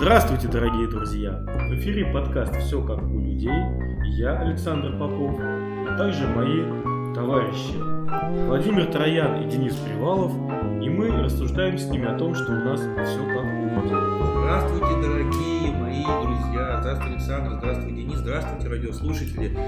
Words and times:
Здравствуйте, 0.00 0.48
дорогие 0.48 0.88
друзья! 0.88 1.44
В 1.68 1.74
эфире 1.74 2.06
подкаст 2.06 2.56
«Все 2.56 2.82
как 2.82 3.02
у 3.02 3.18
людей». 3.18 3.52
Я 4.16 4.38
Александр 4.38 4.98
Попов, 4.98 5.38
а 5.38 5.94
также 5.98 6.26
мои 6.26 6.64
товарищи 7.14 7.76
Владимир 8.46 8.86
Троян 8.86 9.42
и 9.42 9.50
Денис 9.50 9.74
Привалов. 9.74 10.32
И 10.82 10.88
мы 10.88 11.10
рассуждаем 11.10 11.76
с 11.76 11.84
ними 11.90 12.06
о 12.06 12.16
том, 12.16 12.34
что 12.34 12.50
у 12.50 12.54
нас 12.54 12.80
все 12.80 13.18
как 13.26 13.44
у 13.44 13.66
людей. 13.74 13.94
Здравствуйте, 14.40 15.06
дорогие 15.06 15.72
мои 15.72 16.02
друзья! 16.02 16.78
Здравствуй, 16.80 17.12
Александр! 17.12 17.58
Здравствуй, 17.58 17.92
Денис! 17.92 18.18
Здравствуйте, 18.20 18.68
радиослушатели! 18.68 19.58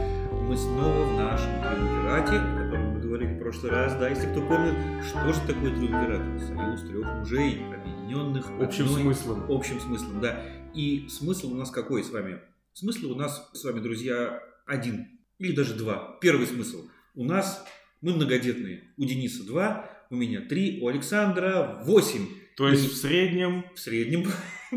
Мы 0.48 0.56
снова 0.56 1.04
в 1.04 1.14
нашем 1.14 1.50
триумвирате, 1.60 2.36
о 2.36 2.64
котором 2.64 2.94
мы 2.94 3.00
говорили 3.00 3.34
в 3.34 3.38
прошлый 3.38 3.70
раз. 3.70 3.94
Да, 3.96 4.08
если 4.08 4.28
кто 4.28 4.40
помнит, 4.40 4.76
что 5.06 5.30
же 5.30 5.40
такое 5.40 5.76
триумвират? 5.76 6.22
Союз 6.40 6.82
трех 6.84 7.06
мужей, 7.18 7.66
объединенных 7.66 7.91
Общим 8.20 8.84
одной- 8.86 9.00
смыслом. 9.02 9.44
общим 9.50 9.80
смыслом, 9.80 10.20
да. 10.20 10.44
И 10.74 11.06
смысл 11.08 11.52
у 11.52 11.56
нас 11.56 11.70
какой 11.70 12.02
с 12.04 12.10
вами? 12.10 12.40
Смысл 12.72 13.12
у 13.12 13.14
нас 13.14 13.50
с 13.52 13.64
вами, 13.64 13.80
друзья, 13.80 14.40
один 14.66 15.06
или 15.38 15.52
даже 15.52 15.74
два. 15.74 16.18
Первый 16.20 16.46
смысл. 16.46 16.88
У 17.14 17.24
нас 17.24 17.64
мы 18.00 18.14
многодетные. 18.14 18.92
У 18.96 19.04
Дениса 19.04 19.44
два, 19.46 19.90
у 20.10 20.16
меня 20.16 20.40
три, 20.42 20.80
у 20.82 20.88
Александра 20.88 21.82
восемь. 21.84 22.26
То 22.56 22.68
есть 22.68 22.84
И- 22.84 22.88
в 22.88 22.94
среднем 22.96 23.64
В 23.74 23.78
среднем. 23.80 24.26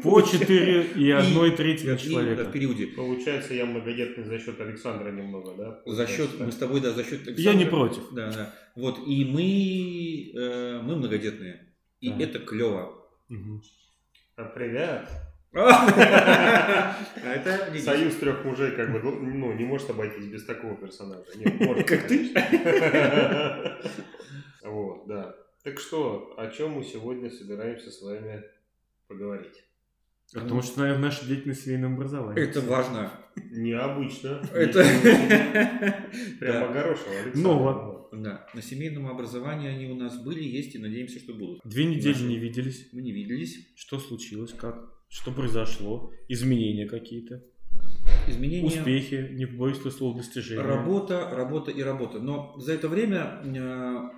по 0.01 0.21
4 0.21 0.83
и 0.95 1.07
И- 1.07 1.11
1 1.11 1.51
трети 1.55 1.83
И- 1.83 1.87
на 1.87 1.91
и, 1.91 1.95
да, 1.95 1.97
в 1.97 2.01
человека. 2.03 2.45
периоде. 2.45 2.87
Получается, 2.87 3.53
я 3.53 3.65
многодетный 3.65 4.23
за 4.25 4.39
счет 4.39 4.59
Александра 4.61 5.11
немного, 5.11 5.55
да? 5.57 5.81
За 5.85 6.07
счет, 6.07 6.29
мы 6.39 6.51
с 6.51 6.55
тобой, 6.55 6.79
да, 6.81 6.91
за 6.91 7.03
счет 7.03 7.25
Я 7.37 7.53
не 7.53 7.63
Александра. 7.63 7.69
против. 7.69 8.03
Да, 8.13 8.31
да. 8.31 8.55
Вот, 8.75 8.99
и 9.07 9.25
мы, 9.25 10.31
э, 10.41 10.81
мы 10.83 10.95
многодетные. 10.97 11.73
И 12.01 12.09
Да. 12.09 12.15
это 12.23 12.39
клево. 12.39 13.04
А, 14.37 14.43
Привет. 14.45 15.09
А 15.57 16.97
это. 17.23 17.79
Союз 17.79 18.15
трех 18.15 18.43
мужей 18.43 18.71
как 18.71 18.91
бы 18.91 18.99
ну, 18.99 19.53
не 19.53 19.63
может 19.63 19.89
обойтись 19.89 20.25
без 20.25 20.45
такого 20.45 20.75
персонажа. 20.75 21.23
Нет, 21.37 21.59
может. 21.61 21.87
Как 21.87 22.07
ты? 22.07 22.33
Вот, 24.63 25.07
да. 25.07 25.33
Так 25.63 25.79
что, 25.79 26.33
о 26.37 26.47
чем 26.51 26.71
мы 26.71 26.83
сегодня 26.83 27.29
собираемся 27.31 27.89
с 27.89 28.01
вами 28.01 28.43
поговорить? 29.07 29.63
Потому 30.33 30.61
что, 30.61 30.81
наверное, 30.81 31.03
наша 31.03 31.25
деятельность 31.25 31.61
в 31.61 31.63
семейном 31.63 31.93
образовании. 31.93 32.43
Это 32.43 32.59
важно. 32.59 33.11
Необычно. 33.35 34.41
Это... 34.53 34.83
Прямо 36.39 36.67
Да. 36.67 36.73
горошево, 36.73 37.11
Александр. 37.23 37.94
Да, 38.21 38.47
на 38.53 38.61
семейном 38.61 39.07
образовании 39.07 39.67
они 39.69 39.87
у 39.87 39.95
нас 39.95 40.17
были, 40.21 40.43
есть 40.43 40.75
и 40.75 40.79
надеемся, 40.79 41.19
что 41.19 41.33
будут. 41.33 41.61
Две 41.63 41.85
недели 41.85 42.13
Наши. 42.13 42.25
не 42.25 42.37
виделись. 42.37 42.87
Мы 42.91 43.01
не 43.01 43.11
виделись. 43.11 43.67
Что 43.75 43.99
случилось? 43.99 44.53
Как? 44.53 44.91
Что 45.09 45.31
произошло? 45.31 46.11
Изменения 46.27 46.87
какие-то? 46.87 47.43
Изменения. 48.27 48.65
Успехи? 48.65 49.29
Не 49.33 49.45
побоюсь 49.45 49.79
этого 49.79 49.91
слова 49.91 50.17
достижения? 50.17 50.61
Работа, 50.61 51.29
работа 51.31 51.71
и 51.71 51.81
работа. 51.81 52.19
Но 52.19 52.57
за 52.57 52.73
это 52.73 52.87
время 52.87 53.41
э, 53.43 54.09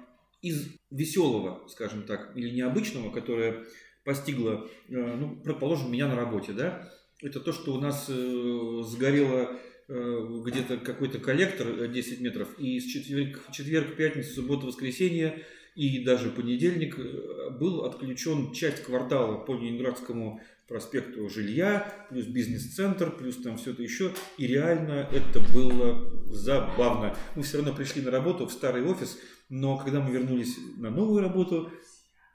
из 0.41 0.67
веселого, 0.91 1.67
скажем 1.67 2.03
так, 2.03 2.35
или 2.35 2.49
необычного, 2.49 3.11
которое 3.11 3.65
постигло, 4.03 4.69
э, 4.87 5.15
ну, 5.15 5.41
предположим, 5.43 5.91
меня 5.91 6.07
на 6.07 6.15
работе, 6.15 6.53
да, 6.53 6.89
это 7.21 7.39
то, 7.39 7.51
что 7.51 7.73
у 7.73 7.79
нас 7.79 8.05
э, 8.09 8.81
сгорело 8.85 9.51
э, 9.51 9.57
где-то 9.87 10.77
какой-то 10.77 11.19
коллектор 11.19 11.67
э, 11.67 11.87
10 11.87 12.21
метров, 12.21 12.49
и 12.59 12.79
с 12.79 12.85
четверг, 12.85 13.39
четверг, 13.51 13.95
пятница, 13.95 14.33
суббота, 14.33 14.65
воскресенье 14.65 15.45
и 15.75 16.03
даже 16.03 16.29
понедельник 16.29 16.97
э, 16.97 17.49
был 17.51 17.85
отключен 17.85 18.51
часть 18.51 18.83
квартала 18.83 19.37
по 19.37 19.53
Ленинградскому 19.53 20.41
проспекту 20.67 21.29
жилья, 21.29 21.93
плюс 22.09 22.25
бизнес-центр, 22.25 23.11
плюс 23.11 23.37
там 23.37 23.57
все 23.57 23.71
это 23.71 23.81
еще. 23.83 24.11
И 24.37 24.47
реально 24.47 25.07
это 25.13 25.39
было 25.53 26.11
забавно. 26.33 27.15
Мы 27.35 27.43
все 27.43 27.57
равно 27.57 27.73
пришли 27.73 28.01
на 28.01 28.11
работу 28.11 28.47
в 28.47 28.51
старый 28.51 28.83
офис, 28.83 29.17
но 29.49 29.77
когда 29.77 30.01
мы 30.01 30.11
вернулись 30.11 30.57
на 30.77 30.89
новую 30.89 31.21
работу, 31.21 31.71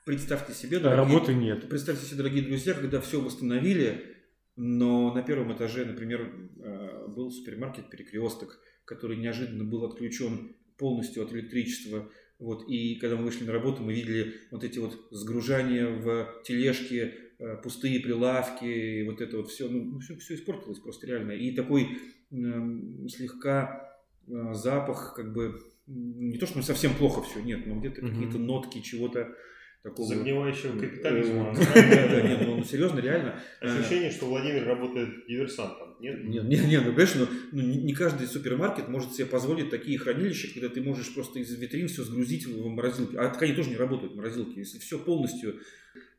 представьте 0.06 0.54
себе, 0.54 0.78
дорогие- 0.78 1.04
работы 1.04 1.34
нет. 1.34 1.68
Представьте 1.68 2.06
себе, 2.06 2.18
дорогие 2.18 2.44
друзья, 2.44 2.72
когда 2.72 3.00
все 3.02 3.20
восстановили, 3.20 4.11
но 4.56 5.12
на 5.14 5.22
первом 5.22 5.52
этаже, 5.54 5.84
например, 5.84 6.50
э, 6.62 7.06
был 7.08 7.30
супермаркет 7.30 7.90
«Перекресток», 7.90 8.60
который 8.84 9.16
неожиданно 9.16 9.64
был 9.64 9.84
отключен 9.84 10.56
полностью 10.76 11.22
от 11.22 11.32
электричества. 11.32 12.10
Вот, 12.38 12.68
и 12.68 12.96
когда 12.96 13.16
мы 13.16 13.24
вышли 13.24 13.44
на 13.44 13.52
работу, 13.52 13.82
мы 13.82 13.94
видели 13.94 14.34
вот 14.50 14.64
эти 14.64 14.78
вот 14.78 14.98
сгружания 15.10 15.86
в 15.86 16.42
тележки, 16.44 17.14
э, 17.38 17.56
пустые 17.62 18.00
прилавки, 18.00 18.64
и 18.64 19.02
вот 19.04 19.20
это 19.20 19.36
вот 19.38 19.48
все, 19.50 19.68
ну, 19.68 20.00
все, 20.00 20.16
все 20.16 20.34
испортилось 20.34 20.80
просто 20.80 21.06
реально. 21.06 21.32
И 21.32 21.52
такой 21.52 21.98
эм, 22.32 23.08
слегка 23.08 23.96
э, 24.26 24.54
запах, 24.54 25.14
как 25.14 25.32
бы, 25.32 25.60
не 25.86 26.36
то, 26.38 26.46
что 26.46 26.58
ну, 26.58 26.62
совсем 26.62 26.94
плохо 26.94 27.22
все, 27.22 27.40
нет, 27.40 27.66
но 27.66 27.78
где-то 27.78 28.04
Мгм. 28.04 28.14
какие-то 28.14 28.38
нотки 28.38 28.80
чего-то 28.80 29.34
такого. 29.82 30.08
Загнивающего 30.08 30.78
капитализма. 30.78 31.54
Э, 31.74 32.28
нет, 32.28 32.46
ну 32.46 32.64
серьезно, 32.64 33.00
реально. 33.00 33.40
Ощущение, 33.60 34.10
что 34.10 34.26
Владимир 34.26 34.64
работает 34.64 35.26
диверсантом. 35.26 35.96
Нет? 36.00 36.24
Нет, 36.24 36.44
нет, 36.44 36.66
нет, 36.66 36.82
ну, 36.86 36.94
конечно, 36.94 37.28
ну, 37.52 37.62
ну, 37.62 37.62
не 37.62 37.92
каждый 37.92 38.26
супермаркет 38.26 38.88
может 38.88 39.12
себе 39.12 39.26
позволить 39.26 39.70
такие 39.70 39.98
хранилища, 39.98 40.52
когда 40.52 40.68
ты 40.68 40.80
можешь 40.82 41.12
просто 41.14 41.40
из 41.40 41.52
витрин 41.54 41.88
все 41.88 42.04
сгрузить 42.04 42.46
в 42.46 42.66
морозилке. 42.68 43.18
А 43.18 43.28
так 43.28 43.42
они 43.42 43.54
тоже 43.54 43.70
не 43.70 43.76
работают, 43.76 44.14
морозилки. 44.14 44.58
Если 44.58 44.78
все 44.78 44.98
полностью... 44.98 45.60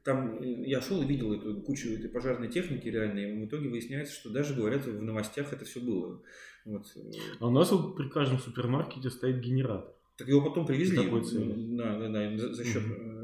Там 0.04 0.44
э, 0.44 0.66
я 0.68 0.82
шел 0.82 1.02
и 1.02 1.06
видел 1.06 1.34
эту 1.34 1.62
кучу 1.62 1.94
этой 1.94 2.10
пожарной 2.10 2.50
техники 2.50 2.90
реально, 2.90 3.20
и 3.20 3.46
в 3.46 3.46
итоге 3.46 3.70
выясняется, 3.70 4.14
что 4.14 4.30
даже, 4.30 4.54
говорят, 4.54 4.86
в 4.86 5.02
новостях 5.02 5.54
это 5.54 5.64
все 5.64 5.80
было. 5.80 6.22
Вот. 6.66 6.86
э, 6.98 7.00
А 7.40 7.48
у 7.48 7.52
нас 7.52 7.72
вот 7.72 7.96
при 7.96 8.10
каждом 8.10 8.40
супермаркете 8.40 9.10
стоит 9.10 9.40
генератор. 9.40 9.94
Так 10.18 10.28
его 10.28 10.42
потом 10.42 10.66
привезли. 10.66 10.98
Такой 10.98 11.24
целью. 11.24 11.56
Да, 11.78 11.98
да, 11.98 12.10
да, 12.10 12.38
за, 12.38 12.64
счет... 12.64 12.84
Мгм. 12.86 13.23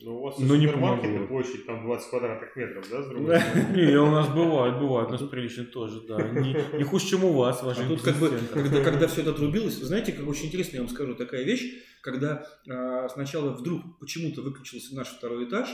Ну, 0.00 0.16
у 0.16 0.22
вас 0.22 0.38
Но 0.38 0.54
не 0.54 0.68
помогло. 0.68 1.26
площадь 1.26 1.66
там 1.66 1.82
20 1.84 2.10
квадратных 2.10 2.54
метров, 2.54 2.86
да, 2.88 3.02
с 3.02 3.08
другой 3.08 3.40
стороны? 3.40 3.76
Не, 3.76 3.96
у 3.96 4.10
нас 4.12 4.28
бывает, 4.28 4.78
бывает, 4.78 5.08
у 5.08 5.12
нас 5.12 5.22
прилично 5.22 5.64
тоже, 5.64 6.00
да. 6.06 6.22
Не, 6.28 6.84
хуже, 6.84 7.06
чем 7.06 7.24
у 7.24 7.32
вас, 7.32 7.62
А 7.62 7.66
ваш 7.66 7.78
тут 7.78 8.02
как 8.02 8.14
бы, 8.16 8.30
когда, 8.52 8.84
когда 8.84 9.08
все 9.08 9.22
это 9.22 9.30
отрубилось, 9.30 9.74
знаете, 9.74 10.12
как 10.12 10.28
очень 10.28 10.46
интересно, 10.46 10.76
я 10.76 10.82
вам 10.82 10.90
скажу, 10.90 11.16
такая 11.16 11.42
вещь, 11.42 11.82
когда 12.00 12.46
а, 12.68 13.08
сначала 13.08 13.50
вдруг 13.50 13.98
почему-то 13.98 14.42
выключился 14.42 14.94
наш 14.94 15.08
второй 15.08 15.48
этаж, 15.48 15.68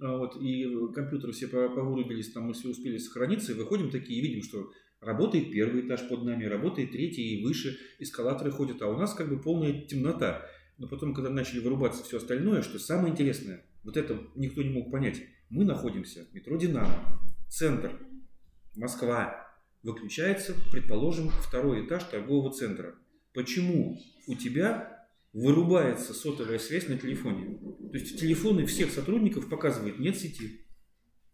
а, 0.00 0.18
вот, 0.18 0.36
и 0.36 0.68
компьютеры 0.94 1.32
все 1.32 1.46
по- 1.46 1.70
повырубились, 1.70 2.30
там 2.32 2.44
мы 2.44 2.52
все 2.52 2.68
успели 2.68 2.98
сохраниться, 2.98 3.52
и 3.52 3.54
выходим 3.54 3.90
такие 3.90 4.18
и 4.20 4.22
видим, 4.22 4.42
что 4.42 4.70
работает 5.00 5.50
первый 5.50 5.86
этаж 5.86 6.06
под 6.08 6.24
нами, 6.24 6.44
работает 6.44 6.92
третий 6.92 7.36
и 7.38 7.42
выше, 7.42 7.78
эскалаторы 7.98 8.50
ходят, 8.50 8.82
а 8.82 8.88
у 8.88 8.98
нас 8.98 9.14
как 9.14 9.30
бы 9.30 9.40
полная 9.40 9.72
темнота. 9.80 10.44
Но 10.82 10.88
потом, 10.88 11.14
когда 11.14 11.30
начали 11.30 11.60
вырубаться 11.60 12.02
все 12.02 12.16
остальное, 12.16 12.60
что 12.62 12.80
самое 12.80 13.12
интересное, 13.12 13.64
вот 13.84 13.96
это 13.96 14.18
никто 14.34 14.64
не 14.64 14.70
мог 14.70 14.90
понять, 14.90 15.22
мы 15.48 15.64
находимся 15.64 16.26
метро 16.32 16.56
«Динамо», 16.56 17.20
центр, 17.48 17.92
Москва, 18.74 19.46
выключается, 19.84 20.56
предположим, 20.72 21.28
второй 21.28 21.86
этаж 21.86 22.02
торгового 22.02 22.52
центра. 22.52 22.96
Почему 23.32 23.96
у 24.26 24.34
тебя 24.34 25.06
вырубается 25.32 26.14
сотовая 26.14 26.58
связь 26.58 26.88
на 26.88 26.98
телефоне? 26.98 27.58
То 27.92 27.98
есть 27.98 28.18
телефоны 28.18 28.66
всех 28.66 28.90
сотрудников 28.90 29.48
показывают 29.48 30.00
нет 30.00 30.18
сети. 30.18 30.66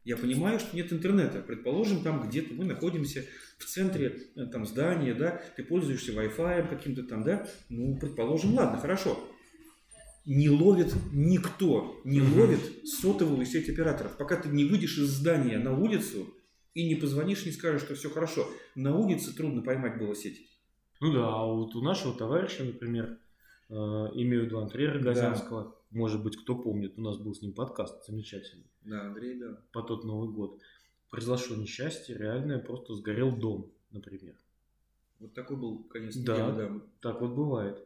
Я 0.04 0.18
понимаю, 0.18 0.58
что 0.60 0.76
нет 0.76 0.92
интернета. 0.92 1.40
Предположим, 1.40 2.02
там 2.02 2.28
где-то 2.28 2.52
мы 2.52 2.66
находимся 2.66 3.24
в 3.56 3.64
центре 3.64 4.14
э, 4.36 4.44
там, 4.46 4.66
здания, 4.66 5.14
да, 5.14 5.40
ты 5.56 5.64
пользуешься 5.64 6.12
Wi-Fi 6.12 6.68
каким-то 6.68 7.02
там, 7.04 7.24
да, 7.24 7.48
ну, 7.70 7.96
предположим, 7.98 8.54
ладно, 8.54 8.78
хорошо. 8.78 9.18
Не 10.30 10.50
ловит 10.50 10.94
никто, 11.10 11.98
не 12.04 12.20
Мгм. 12.20 12.38
ловит 12.38 12.86
сотовую 12.86 13.46
сеть 13.46 13.70
операторов. 13.70 14.18
Пока 14.18 14.36
ты 14.36 14.50
не 14.50 14.64
выйдешь 14.66 14.98
из 14.98 15.08
здания 15.08 15.58
на 15.58 15.72
улицу 15.74 16.34
и 16.74 16.86
не 16.86 16.96
позвонишь, 16.96 17.46
не 17.46 17.50
скажешь, 17.52 17.80
что 17.80 17.94
все 17.94 18.10
хорошо. 18.10 18.46
На 18.74 18.94
улице 18.94 19.34
трудно 19.34 19.62
поймать 19.62 19.98
было 19.98 20.14
сеть. 20.14 20.46
Ну 21.00 21.14
да, 21.14 21.28
а 21.34 21.46
вот 21.46 21.74
у 21.74 21.80
нашего 21.80 22.12
товарища, 22.12 22.62
например, 22.62 23.16
э, 23.70 23.72
имею 23.72 24.42
в 24.42 24.44
виду 24.44 24.58
Андрея 24.58 24.92
Рогозянского, 24.92 25.74
может 25.90 26.22
быть, 26.22 26.36
кто 26.36 26.54
помнит, 26.56 26.98
у 26.98 27.00
нас 27.00 27.16
был 27.16 27.34
с 27.34 27.40
ним 27.40 27.54
подкаст 27.54 28.06
замечательный, 28.06 28.66
Да, 28.84 29.06
Андрей, 29.06 29.38
да. 29.38 29.58
по 29.72 29.80
тот 29.80 30.04
Новый 30.04 30.28
год. 30.30 30.60
Произошло 31.08 31.56
несчастье, 31.56 32.14
реальное, 32.18 32.58
просто 32.58 32.94
сгорел 32.94 33.34
дом, 33.34 33.72
например. 33.92 34.34
Вот 35.20 35.32
такой 35.32 35.56
был 35.56 35.84
конец 35.84 36.14
Да. 36.16 36.34
недели, 36.50 36.68
да. 36.68 36.80
Так 37.00 37.22
вот 37.22 37.30
бывает. 37.30 37.82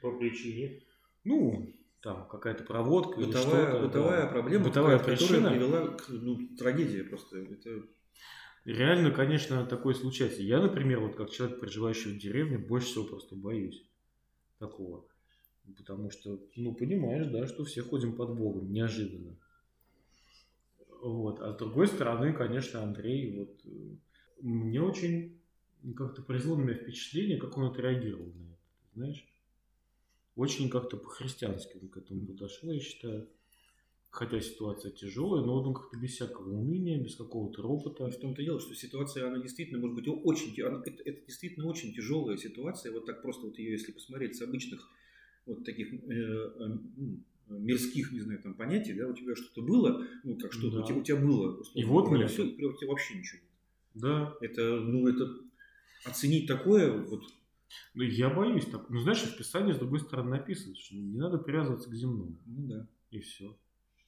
По 0.00 0.16
причине. 0.16 0.82
Ну, 1.24 1.74
там 2.00 2.26
какая-то 2.28 2.64
проводка 2.64 3.20
или 3.20 3.26
Бытовая, 3.26 3.68
что-то. 3.68 3.86
бытовая 3.86 4.22
да. 4.22 4.28
проблема, 4.28 4.64
Бытовая 4.64 4.98
которая 4.98 5.16
причина. 5.18 5.50
привела 5.50 5.88
к 5.88 6.08
ну, 6.08 6.56
трагедии 6.56 7.02
просто. 7.02 7.38
Это 7.38 7.82
Реально, 8.64 9.10
конечно, 9.10 9.64
такое 9.64 9.94
случается. 9.94 10.42
Я, 10.42 10.60
например, 10.60 11.00
вот 11.00 11.16
как 11.16 11.30
человек, 11.30 11.60
проживающий 11.60 12.12
в 12.12 12.18
деревне, 12.18 12.58
больше 12.58 12.88
всего 12.88 13.04
просто 13.04 13.34
боюсь 13.34 13.86
такого. 14.58 15.06
Потому 15.76 16.10
что, 16.10 16.40
ну, 16.56 16.74
понимаешь, 16.74 17.26
да, 17.28 17.46
что 17.46 17.64
все 17.64 17.82
ходим 17.82 18.16
под 18.16 18.36
Богом, 18.36 18.70
неожиданно. 18.72 19.36
Вот. 21.00 21.40
А 21.40 21.52
с 21.52 21.56
другой 21.56 21.86
стороны, 21.86 22.34
конечно, 22.34 22.82
Андрей, 22.82 23.38
вот 23.38 23.60
э, 23.64 23.96
мне 24.42 24.82
очень 24.82 25.40
как-то 25.96 26.22
произвело 26.22 26.56
на 26.56 26.62
меня 26.62 26.74
впечатление, 26.74 27.38
как 27.38 27.56
он 27.56 27.70
отреагировал 27.70 28.26
на 28.26 28.52
это, 28.52 28.58
знаешь? 28.94 29.29
Очень 30.40 30.70
как-то 30.70 30.96
по-христиански 30.96 31.76
он 31.82 31.90
к 31.90 31.98
этому 31.98 32.26
подошел, 32.26 32.70
я 32.72 32.80
считаю. 32.80 33.28
Хотя 34.08 34.40
ситуация 34.40 34.90
тяжелая, 34.90 35.44
но 35.44 35.62
он 35.62 35.74
как-то 35.74 35.98
без 35.98 36.12
всякого 36.12 36.58
уныния, 36.58 36.98
без 36.98 37.14
какого-то 37.14 37.60
ропота. 37.60 38.10
В 38.10 38.16
том-то 38.18 38.40
и 38.40 38.46
дело, 38.46 38.58
что 38.58 38.74
ситуация, 38.74 39.28
она 39.28 39.38
действительно 39.42 39.80
может 39.80 39.96
быть 39.96 40.08
очень, 40.08 40.58
она- 40.62 40.82
это, 40.82 41.02
это 41.04 41.26
действительно 41.26 41.66
очень 41.66 41.92
тяжелая 41.92 42.38
ситуация. 42.38 42.90
Вот 42.90 43.04
так 43.04 43.20
просто 43.20 43.48
вот 43.48 43.58
ее, 43.58 43.72
если 43.72 43.92
посмотреть 43.92 44.34
с 44.34 44.40
обычных 44.40 44.88
вот 45.44 45.62
таких 45.62 45.92
э, 45.92 45.96
э, 46.08 46.62
м, 46.64 47.22
мирских, 47.50 48.10
не 48.12 48.20
знаю, 48.20 48.40
там 48.42 48.54
понятий, 48.54 48.94
да, 48.94 49.08
у 49.08 49.14
тебя 49.14 49.36
что-то 49.36 49.60
было, 49.60 50.06
ну 50.24 50.38
как 50.38 50.54
что-то, 50.54 50.78
Да. 50.78 50.82
у, 50.84 50.86
тебя, 50.86 50.96
у 51.00 51.02
тебя 51.02 51.16
было, 51.18 51.62
И 51.74 51.84
вот 51.84 52.08
всё, 52.30 52.46
и 52.46 52.64
у 52.64 52.72
тебя 52.78 52.88
вообще 52.88 53.18
ничего 53.18 53.40
нет. 53.42 54.02
Да. 54.02 54.34
Это, 54.40 54.80
ну 54.80 55.06
это 55.06 55.36
оценить 56.06 56.46
такое, 56.46 56.90
вот 56.96 57.24
Ну, 57.94 58.02
я 58.02 58.30
боюсь 58.30 58.66
так. 58.66 58.88
Ну, 58.90 59.00
знаешь, 59.00 59.22
в 59.22 59.36
Писании, 59.36 59.72
с 59.72 59.78
другой 59.78 60.00
стороны, 60.00 60.30
написано, 60.30 60.74
что 60.76 60.94
не 60.96 61.18
надо 61.18 61.38
привязываться 61.38 61.88
к 61.90 61.94
земному. 61.94 62.36
Ну 62.46 62.66
да. 62.66 62.88
И 63.10 63.20
все. 63.20 63.56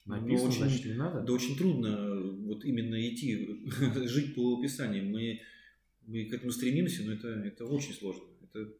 Ну, 0.05 0.15
Написано, 0.15 0.49
очень- 0.49 0.59
значит, 0.59 0.85
не 0.85 0.93
надо. 0.93 1.21
Да 1.21 1.33
очень 1.33 1.57
трудно 1.57 1.87
э, 1.87 2.31
вот 2.45 2.65
именно 2.65 2.95
идти, 3.09 3.65
жить 4.07 4.35
по 4.35 4.61
Писанию. 4.61 5.05
Мы, 5.09 5.41
мы 6.05 6.25
к 6.25 6.33
этому 6.33 6.51
стремимся, 6.51 7.03
но 7.03 7.13
это, 7.13 7.29
это 7.29 7.65
очень 7.65 7.93
сложно. 7.93 8.23
Это, 8.43 8.73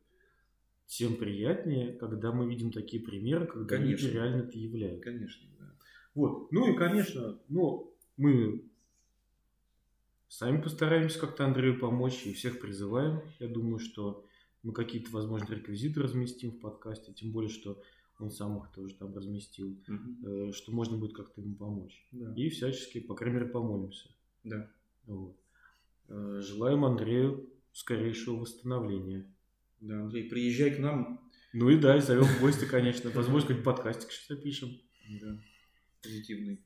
Тем 0.85 1.15
приятнее, 1.15 1.94
когда 1.94 2.33
мы 2.33 2.50
видим 2.50 2.71
такие 2.71 3.01
примеры, 3.01 3.47
когда 3.47 3.77
Конечно. 3.77 4.06
люди 4.06 4.13
реально 4.15 4.35
это 4.44 4.57
являются. 4.57 5.03
конечно, 5.12 5.47
да. 5.59 5.74
Вот. 6.13 6.51
Ну 6.51 6.74
и, 6.74 6.77
конечно, 6.77 7.39
ну, 7.47 7.95
мы 8.18 8.65
сами 10.27 10.62
постараемся 10.62 11.19
как-то 11.19 11.45
Андрею 11.45 11.80
помочь 11.80 12.25
и 12.25 12.33
всех 12.33 12.59
призываем. 12.59 13.21
Я 13.39 13.47
думаю, 13.47 13.80
что 13.80 14.25
мы 14.63 14.74
какие-то, 14.74 15.12
возможно, 15.12 15.54
реквизиты 15.54 16.01
разместим 16.01 16.51
в 16.51 16.60
подкасте, 16.60 17.13
тем 17.13 17.31
более, 17.31 17.50
что 17.50 17.81
он 18.19 18.31
сам 18.31 18.57
их 18.57 18.71
тоже 18.71 18.95
там 18.95 19.13
разместил, 19.13 19.77
э, 20.25 20.51
что 20.54 20.71
можно 20.71 20.98
будет 20.98 21.13
как-то 21.13 21.42
ему 21.42 21.56
помочь. 21.56 22.07
Да. 22.12 22.33
И 22.36 22.50
всячески, 22.50 23.00
по 23.00 23.13
крайней 23.15 23.39
мере, 23.39 23.50
помолимся. 23.50 24.10
Да. 24.44 24.71
Вот. 25.06 25.36
Э, 26.07 26.39
Желаем 26.42 26.86
Андрею 26.86 27.50
скорейшего 27.74 28.38
восстановления. 28.38 29.30
Да, 29.81 30.01
Андрей, 30.01 30.30
приезжай 30.30 30.71
к 30.71 30.80
нам. 30.80 31.30
Ну 31.51 31.69
и 31.69 31.77
да, 31.77 31.98
и 31.98 32.01
зовем 32.01 32.24
в 32.24 32.39
гости, 32.39 32.66
конечно. 32.66 33.09
Возможно, 33.09 33.50
какой-нибудь 33.50 33.66
подкастик 33.66 34.12
сейчас 34.12 34.38
запишем. 34.38 34.80
Да. 35.21 35.38
Позитивный. 36.01 36.63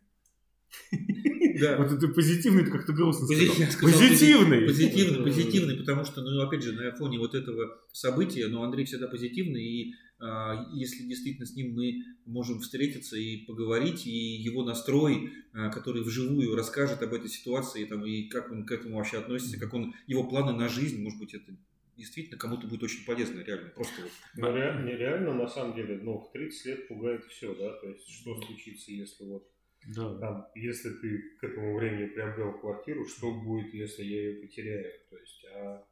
Да. 1.60 1.78
Вот 1.78 1.92
это 1.92 2.08
позитивный, 2.08 2.64
это 2.64 2.72
как-то 2.72 2.94
грустно 2.94 3.28
сказал. 3.28 3.72
сказал 3.72 4.00
Позитивный! 4.00 4.66
Позитивный, 4.66 5.24
позитивный, 5.24 5.78
потому 5.78 6.06
что, 6.06 6.22
ну, 6.22 6.42
опять 6.42 6.64
же, 6.64 6.74
на 6.74 6.92
фоне 6.92 7.20
вот 7.20 7.36
этого 7.36 7.80
события, 7.92 8.48
но 8.48 8.64
Андрей 8.64 8.86
всегда 8.86 9.08
позитивный, 9.08 9.64
и 9.64 9.94
а, 10.20 10.66
если 10.74 11.04
действительно 11.04 11.46
с 11.46 11.56
ним 11.56 11.76
мы 11.76 12.04
можем 12.26 12.60
встретиться 12.60 13.18
и 13.18 13.46
поговорить, 13.46 14.08
и 14.08 14.10
его 14.10 14.64
настрой, 14.64 15.32
а, 15.54 15.70
который 15.70 16.02
вживую 16.02 16.56
расскажет 16.56 17.04
об 17.04 17.14
этой 17.14 17.30
ситуации, 17.30 17.86
там, 17.86 18.06
и 18.06 18.28
как 18.28 18.52
он 18.52 18.66
к 18.66 18.72
этому 18.72 18.98
вообще 18.98 19.20
относится, 19.20 19.60
как 19.60 19.74
он, 19.74 19.94
его 20.08 20.24
планы 20.24 20.54
на 20.54 20.70
жизнь, 20.70 21.02
может 21.02 21.20
быть, 21.20 21.36
это 21.36 21.56
действительно 21.96 22.38
кому-то 22.38 22.68
будет 22.68 22.84
очень 22.84 23.06
полезно, 23.06 23.42
реально, 23.42 23.70
просто 23.70 24.02
вот. 24.02 24.12
Ну, 24.36 24.52
ре- 24.52 24.84
нереально, 24.86 25.34
на 25.34 25.48
самом 25.48 25.76
деле, 25.76 26.00
ну, 26.02 26.20
в 26.20 26.32
30 26.32 26.66
лет 26.66 26.88
пугает 26.88 27.24
все, 27.26 27.54
да, 27.56 27.74
то 27.74 27.90
есть, 27.90 28.10
что 28.10 28.40
случится, 28.42 28.92
если 28.92 29.24
вот, 29.26 29.48
Да. 29.86 30.18
там, 30.20 30.48
если 30.56 30.90
ты 30.90 31.20
к 31.40 31.44
этому 31.44 31.78
времени 31.78 32.08
приобрел 32.08 32.60
квартиру, 32.60 33.06
что 33.06 33.34
будет, 33.34 33.74
если 33.74 34.04
я 34.04 34.22
ее 34.22 34.42
потеряю, 34.42 34.94
то 35.10 35.18
есть, 35.18 35.46
а, 35.54 35.86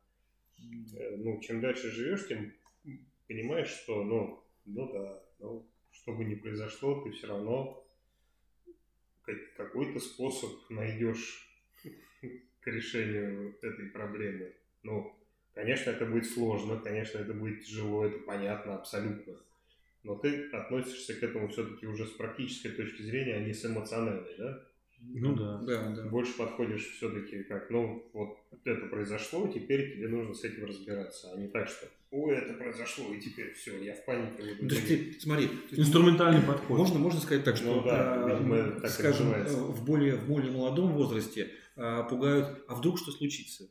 э, 0.97 1.15
ну, 1.17 1.39
чем 1.41 1.61
дальше 1.61 1.91
живешь, 1.91 2.27
тем 2.27 2.51
понимаешь, 3.27 3.69
что, 3.69 4.03
ну, 4.03 4.43
ну 4.65 4.91
да, 4.91 5.23
ну, 5.39 5.65
что 5.91 6.13
бы 6.13 6.25
ни 6.25 6.35
произошло, 6.35 7.01
ты 7.01 7.11
все 7.11 7.27
равно 7.27 7.85
как- 9.23 9.53
какой-то 9.55 9.99
способ 9.99 10.69
найдешь 10.69 11.49
к 12.61 12.67
решению 12.67 13.57
этой 13.61 13.87
проблемы. 13.89 14.53
Ну, 14.83 15.15
конечно, 15.53 15.91
это 15.91 16.05
будет 16.05 16.25
сложно, 16.25 16.79
конечно, 16.79 17.17
это 17.19 17.33
будет 17.33 17.63
тяжело, 17.65 18.05
это 18.05 18.19
понятно 18.19 18.75
абсолютно. 18.75 19.35
Но 20.05 20.15
ты 20.15 20.49
относишься 20.51 21.15
к 21.15 21.23
этому 21.23 21.47
все-таки 21.47 21.87
уже 21.87 22.05
с 22.05 22.11
практической 22.11 22.69
точки 22.69 23.01
зрения, 23.01 23.35
а 23.35 23.39
не 23.39 23.53
с 23.53 23.65
эмоциональной, 23.65 24.35
да? 24.37 24.61
Ну 25.01 25.35
да. 25.35 25.57
Да, 25.63 25.89
да. 25.89 26.03
Больше 26.09 26.37
подходишь 26.37 26.91
все-таки 26.97 27.43
как, 27.43 27.69
ну, 27.69 28.07
вот 28.13 28.37
это 28.63 28.85
произошло, 28.87 29.47
теперь 29.47 29.93
тебе 29.93 30.07
нужно 30.07 30.33
с 30.33 30.43
этим 30.43 30.65
разбираться, 30.65 31.31
а 31.33 31.37
не 31.37 31.47
так, 31.47 31.67
что, 31.67 31.87
ой, 32.11 32.35
это 32.35 32.53
произошло, 32.53 33.13
и 33.13 33.19
теперь 33.19 33.53
все, 33.53 33.83
я 33.83 33.93
в 33.93 34.05
панике 34.05 34.55
буду. 34.55 34.69
Да 34.69 34.75
жить». 34.75 34.87
ты, 34.87 35.21
смотри, 35.21 35.47
то 35.47 35.53
есть 35.53 35.79
Инструментальный 35.79 36.41
подход. 36.41 36.77
Можно, 36.77 36.99
можно 36.99 37.19
сказать 37.19 37.43
так, 37.43 37.57
что, 37.57 37.75
Ну 37.75 37.83
да, 37.83 38.25
а, 38.25 38.29
видимо, 38.29 38.79
так 38.79 38.91
скажем, 38.91 39.33
э, 39.33 39.43
в 39.47 39.83
более, 39.85 40.15
в 40.15 40.27
более 40.27 40.51
молодом 40.51 40.93
возрасте 40.93 41.51
а, 41.75 42.03
пугают, 42.03 42.63
а 42.67 42.75
вдруг 42.75 42.99
что 42.99 43.11
случится? 43.11 43.69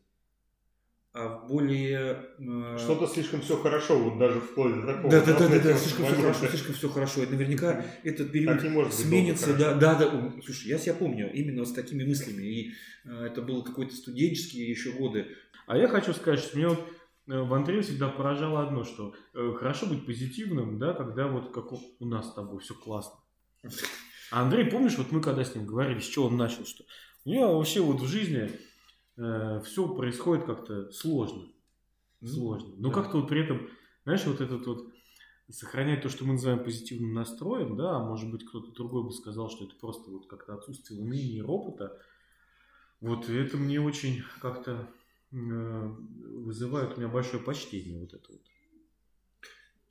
А 1.14 1.28
в 1.28 1.46
более... 1.46 2.26
э, 2.40 2.76
Что-то 2.76 3.06
слишком 3.06 3.40
все 3.40 3.56
хорошо, 3.56 3.96
вот 3.96 4.18
даже 4.18 4.40
вплоть 4.40 4.74
до 4.74 4.86
такого. 4.94 5.10
Да, 5.12 5.24
да, 5.24 5.38
да, 5.38 5.48
да, 5.48 5.60
да, 5.60 5.74
слишком 5.76 6.06
все 6.06 6.16
хорошо, 6.16 6.46
слишком 6.48 6.74
все 6.74 6.88
хорошо. 6.88 7.22
И 7.22 7.26
наверняка 7.26 7.84
этот 8.02 8.32
период 8.32 8.56
Так 8.56 8.64
не 8.64 8.70
может 8.70 8.90
быть 8.96 9.06
сменится, 9.06 9.46
долго 9.56 9.76
да, 9.76 9.94
да, 9.94 10.10
да. 10.10 10.32
Слушай, 10.44 10.70
я 10.70 10.78
себя 10.78 10.94
помню 10.94 11.32
именно 11.32 11.64
с 11.64 11.72
такими 11.72 12.02
мыслями. 12.02 12.42
И 12.42 12.72
э, 13.04 13.26
это 13.26 13.42
было 13.42 13.62
какой-то 13.62 13.94
студенческие 13.94 14.68
еще 14.68 14.90
годы. 14.90 15.28
А 15.68 15.78
я 15.78 15.86
хочу 15.86 16.12
сказать, 16.14 16.40
что 16.40 16.58
меня 16.58 16.70
вот 16.70 16.80
э, 17.28 17.40
в 17.40 17.54
Андрее 17.54 17.82
всегда 17.82 18.08
поражало 18.08 18.66
одно, 18.66 18.82
что 18.82 19.14
э, 19.34 19.52
хорошо 19.56 19.86
быть 19.86 20.04
позитивным, 20.04 20.80
да, 20.80 20.94
когда 20.94 21.28
вот 21.28 21.54
как 21.54 21.70
у 21.72 21.80
у 22.00 22.06
нас 22.06 22.28
с 22.28 22.34
тобой 22.34 22.58
все 22.58 22.74
классно. 22.74 23.20
А 24.30 24.42
Андрей, 24.42 24.64
помнишь, 24.64 24.98
вот 24.98 25.12
мы 25.12 25.20
когда 25.20 25.44
с 25.44 25.54
ним 25.54 25.64
говорили, 25.64 26.00
с 26.00 26.08
чего 26.08 26.26
он 26.26 26.36
начал, 26.36 26.66
что 26.66 26.82
у 27.24 27.30
него 27.30 27.56
вообще 27.56 27.80
вот 27.80 28.00
в 28.00 28.08
жизни 28.08 28.50
все 29.16 29.94
происходит 29.94 30.44
как-то 30.44 30.90
сложно. 30.92 31.46
Сложно. 32.24 32.74
Но 32.78 32.88
Да. 32.88 32.94
как-то 32.94 33.18
вот 33.18 33.28
при 33.28 33.42
этом, 33.44 33.68
знаешь, 34.04 34.24
вот 34.26 34.40
этот 34.40 34.66
вот 34.66 34.92
сохранять 35.50 36.02
то, 36.02 36.08
что 36.08 36.24
мы 36.24 36.32
называем 36.32 36.64
позитивным 36.64 37.12
настроем, 37.12 37.76
да, 37.76 37.96
а 37.96 38.04
может 38.04 38.30
быть 38.30 38.44
кто-то 38.46 38.72
другой 38.72 39.04
бы 39.04 39.12
сказал, 39.12 39.50
что 39.50 39.64
это 39.66 39.74
просто 39.76 40.10
вот 40.10 40.26
как-то 40.26 40.54
отсутствие 40.54 41.00
уныния 41.00 41.38
и 41.38 41.42
ропота. 41.42 42.00
Вот 43.00 43.28
и 43.28 43.34
это 43.34 43.58
мне 43.58 43.80
очень 43.80 44.22
как-то 44.40 44.88
э, 45.32 45.36
вызывает 45.36 46.96
у 46.96 47.00
меня 47.00 47.08
большое 47.08 47.42
почтение 47.42 48.00
вот 48.00 48.14
это 48.14 48.32
вот. 48.32 48.40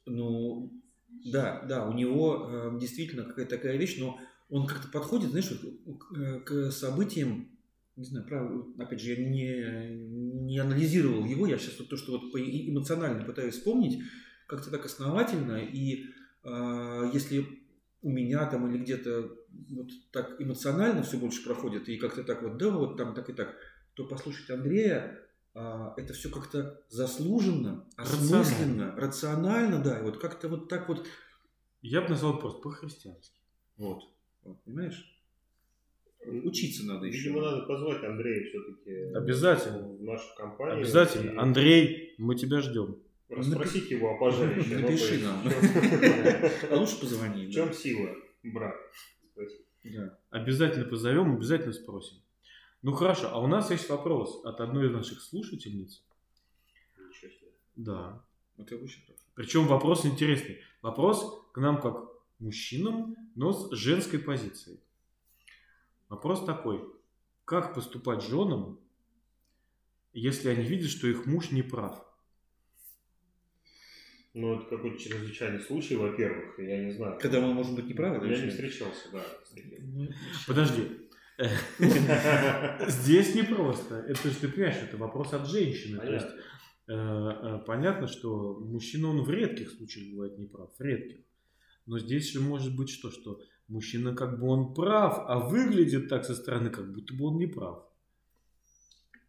Ну, 0.05 0.71
да, 1.09 1.61
да, 1.61 1.87
у 1.87 1.93
него 1.93 2.47
э, 2.49 2.79
действительно 2.79 3.23
какая-то 3.23 3.57
такая 3.57 3.77
вещь, 3.77 3.97
но 3.99 4.19
он 4.49 4.65
как-то 4.65 4.87
подходит, 4.87 5.29
знаешь, 5.29 5.51
вот, 5.85 5.97
к, 5.99 6.39
к 6.41 6.71
событиям, 6.71 7.52
не 7.95 8.05
знаю, 8.05 8.25
правда, 8.27 8.83
опять 8.83 8.99
же, 9.01 9.13
я 9.13 9.23
не, 9.23 9.95
не 10.45 10.57
анализировал 10.59 11.25
его, 11.25 11.45
я 11.47 11.57
сейчас 11.57 11.79
вот 11.79 11.89
то, 11.89 11.97
что 11.97 12.13
вот 12.13 12.23
эмоционально 12.35 13.23
пытаюсь 13.23 13.55
вспомнить, 13.55 14.01
как-то 14.47 14.71
так 14.71 14.85
основательно, 14.85 15.57
и 15.63 16.05
э, 16.43 17.09
если 17.13 17.45
у 18.01 18.09
меня 18.09 18.45
там 18.47 18.67
или 18.69 18.81
где-то 18.83 19.31
вот 19.69 19.89
так 20.11 20.41
эмоционально 20.41 21.03
все 21.03 21.17
больше 21.17 21.43
проходит, 21.43 21.87
и 21.87 21.97
как-то 21.97 22.23
так 22.23 22.41
вот, 22.43 22.57
да, 22.57 22.69
вот 22.69 22.97
там 22.97 23.13
так 23.13 23.29
и 23.29 23.33
так, 23.33 23.55
то 23.93 24.05
послушать 24.05 24.49
Андрея, 24.49 25.19
а, 25.55 25.93
это 25.97 26.13
все 26.13 26.29
как-то 26.29 26.81
заслуженно, 26.89 27.87
Рационально. 27.95 28.39
осмысленно, 28.41 28.95
рационально, 28.95 29.83
да, 29.83 29.99
и 29.99 30.01
вот 30.03 30.17
как-то 30.17 30.49
вот 30.49 30.67
так 30.67 30.89
вот, 30.89 31.07
Я 31.81 32.01
бы 32.01 32.09
назвал 32.09 32.39
просто 32.39 32.59
по-христиански. 32.61 33.39
вот, 33.77 34.03
вот, 34.43 34.61
понимаешь? 34.63 35.12
Учиться 36.25 36.85
надо 36.85 37.07
еще. 37.07 37.29
Видимо, 37.29 37.41
надо 37.41 37.65
позвать 37.65 38.03
Андрея 38.03 38.45
все-таки 38.49 39.13
Обязательно. 39.15 39.79
в 39.87 40.03
нашу 40.03 40.35
компанию. 40.35 40.77
Обязательно. 40.77 41.31
и 41.31 41.35
Андрей, 41.37 42.15
мы 42.17 42.35
тебя 42.35 42.61
ждем. 42.61 42.97
Расспросить 43.29 43.89
его 43.89 44.11
о 44.11 44.17
пожарище. 44.19 44.75
то 44.75 44.81
Напиши 44.81 45.19
нам. 45.19 45.41
А 46.71 46.75
лучше 46.75 46.99
позвони. 46.99 47.47
В 47.47 47.51
чем 47.51 47.73
сила, 47.73 48.15
брат? 48.43 48.75
Да. 49.83 50.17
Обязательно 50.29 50.85
позовем, 50.85 51.35
обязательно 51.35 51.73
спросим. 51.73 52.17
Ну 52.81 52.93
хорошо, 52.93 53.29
а 53.31 53.41
у 53.41 53.47
нас 53.47 53.71
есть 53.71 53.89
вопрос 53.89 54.41
от 54.45 54.59
одной 54.61 54.87
из 54.87 54.91
наших 54.91 55.21
слушательниц. 55.21 56.03
Ничего 56.97 57.31
себе. 57.31 57.51
Да. 57.75 58.23
Это 58.57 58.75
очень 58.75 59.01
хорошо. 59.05 59.23
Причем 59.35 59.67
вопрос 59.67 60.05
интересный. 60.05 60.59
Вопрос 60.81 61.43
к 61.53 61.57
нам 61.59 61.81
как 61.81 62.09
мужчинам, 62.39 63.15
но 63.35 63.51
с 63.51 63.71
женской 63.71 64.19
позицией. 64.19 64.79
Вопрос 66.13 66.45
такой. 66.45 66.79
Как 67.43 67.73
поступать 67.73 68.21
женам, 68.21 68.79
если 70.13 70.49
они 70.49 70.63
видят, 70.63 70.91
что 70.91 71.07
их 71.07 71.25
муж 71.25 71.49
не 71.49 71.63
прав? 71.63 72.05
Ну, 74.35 74.55
это 74.55 74.69
какой-то 74.69 74.99
чрезвычайный 74.99 75.59
случай, 75.59 75.95
во-первых, 75.95 76.59
я 76.59 76.85
не 76.85 76.91
знаю. 76.91 77.17
Когда 77.19 77.41
мы 77.41 77.51
можем 77.55 77.73
быть 77.73 77.87
неправы, 77.87 78.19
да, 78.19 78.31
Я 78.31 78.45
не 78.45 78.51
встречался, 78.51 79.09
да. 79.11 79.25
Ну, 79.79 80.07
Подожди. 80.45 81.09
Здесь 82.87 83.33
непросто. 83.33 84.05
Это 84.07 84.29
же 84.29 84.35
ты 84.35 84.49
понимаешь, 84.49 84.83
это 84.83 84.97
вопрос 84.97 85.33
от 85.33 85.47
женщины. 85.47 85.97
То 85.97 86.13
есть 86.13 86.27
Понятно. 86.85 87.55
э, 87.55 87.55
э, 87.55 87.65
понятно, 87.65 88.07
что 88.07 88.59
мужчина, 88.59 89.07
он 89.07 89.23
в 89.23 89.31
редких 89.31 89.71
случаях 89.71 90.13
бывает 90.13 90.37
неправ, 90.37 90.69
в 90.77 90.79
редких. 90.81 91.25
Но 91.87 91.97
здесь 91.97 92.31
же 92.31 92.39
может 92.39 92.75
быть 92.75 92.91
что, 92.91 93.09
что 93.09 93.41
мужчина 93.73 94.15
как 94.15 94.39
бы 94.39 94.47
он 94.47 94.73
прав, 94.73 95.25
а 95.27 95.39
выглядит 95.39 96.07
так 96.07 96.25
со 96.25 96.35
стороны, 96.35 96.69
как 96.69 96.93
будто 96.93 97.13
бы 97.13 97.25
он 97.25 97.37
не 97.37 97.47
прав. 97.47 97.83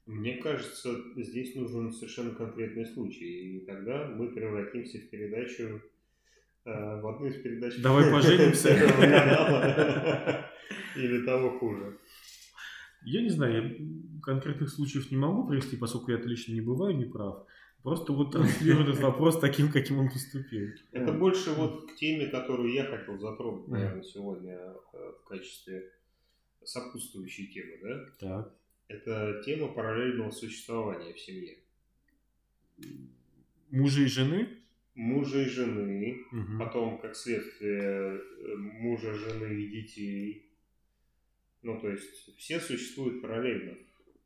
Мне 0.07 0.37
кажется, 0.37 0.91
здесь 1.17 1.55
нужен 1.55 1.91
совершенно 1.93 2.35
конкретный 2.35 2.85
случай. 2.85 3.25
И 3.25 3.67
тогда 3.67 4.07
мы 4.07 4.29
превратимся 4.35 4.99
в 4.99 5.09
передачу, 5.09 5.81
э, 6.67 7.01
в 7.01 7.07
одну 7.07 7.27
из 7.27 7.37
передач 7.43 7.81
Давай 7.81 8.11
поженимся. 8.13 8.69
Или 10.97 11.25
того 11.25 11.59
хуже. 11.59 11.99
Я 13.07 13.23
не 13.23 13.31
знаю, 13.31 13.55
я 13.55 14.21
конкретных 14.23 14.69
случаев 14.69 15.11
не 15.11 15.17
могу 15.17 15.47
привести, 15.49 15.77
поскольку 15.77 16.13
я 16.13 16.19
лично 16.19 16.53
не 16.53 16.61
бываю 16.61 16.97
неправ. 16.97 17.47
Просто 17.85 18.15
вот 18.15 18.33
транслирую 18.33 18.89
этот 18.89 19.03
вопрос 19.03 19.39
таким, 19.39 19.71
каким 19.71 19.99
он 19.99 20.09
поступил. 20.09 20.71
Это 20.91 21.13
больше 21.13 21.51
вот 21.51 21.93
к 21.93 21.97
теме, 21.97 22.29
которую 22.29 22.73
я 22.73 22.87
хотел 22.87 23.19
затронуть, 23.19 23.69
наверное, 23.69 24.03
сегодня 24.03 24.55
э, 24.55 25.13
в 25.21 25.29
качестве 25.29 25.93
сопутствующей 26.65 27.49
темы, 27.49 27.79
да? 27.83 28.07
Так. 28.19 28.55
Это 28.89 29.43
тема 29.45 29.69
параллельного 29.69 30.31
существования 30.31 31.13
в 31.13 31.21
семье. 31.21 31.59
Мужа 33.71 34.01
и 34.01 34.07
жены? 34.07 34.49
Мужа 34.95 35.43
и 35.43 35.45
жены, 35.45 36.25
Мгм. 36.33 36.59
потом, 36.59 36.99
как 37.03 37.15
следствие, 37.15 38.19
э, 38.19 38.57
мужа, 38.57 39.13
жены 39.13 39.61
и 39.61 39.83
детей. 39.83 40.49
Ну, 41.61 41.79
то 41.79 41.91
есть 41.91 42.35
все 42.39 42.59
существуют 42.61 43.21
параллельно. 43.21 43.77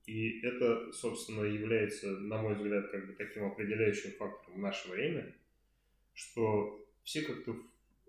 И 0.09 0.41
это, 0.41 0.91
собственно, 0.93 1.45
является, 1.45 2.11
на 2.21 2.41
мой 2.41 2.55
взгляд, 2.55 2.91
как 2.91 3.07
бы 3.07 3.13
таким 3.13 3.45
определяющим 3.45 4.13
фактором 4.13 4.57
в 4.59 4.63
наше 4.63 4.91
время, 4.91 5.35
что 6.15 6.83
все 7.05 7.21
как-то, 7.23 7.55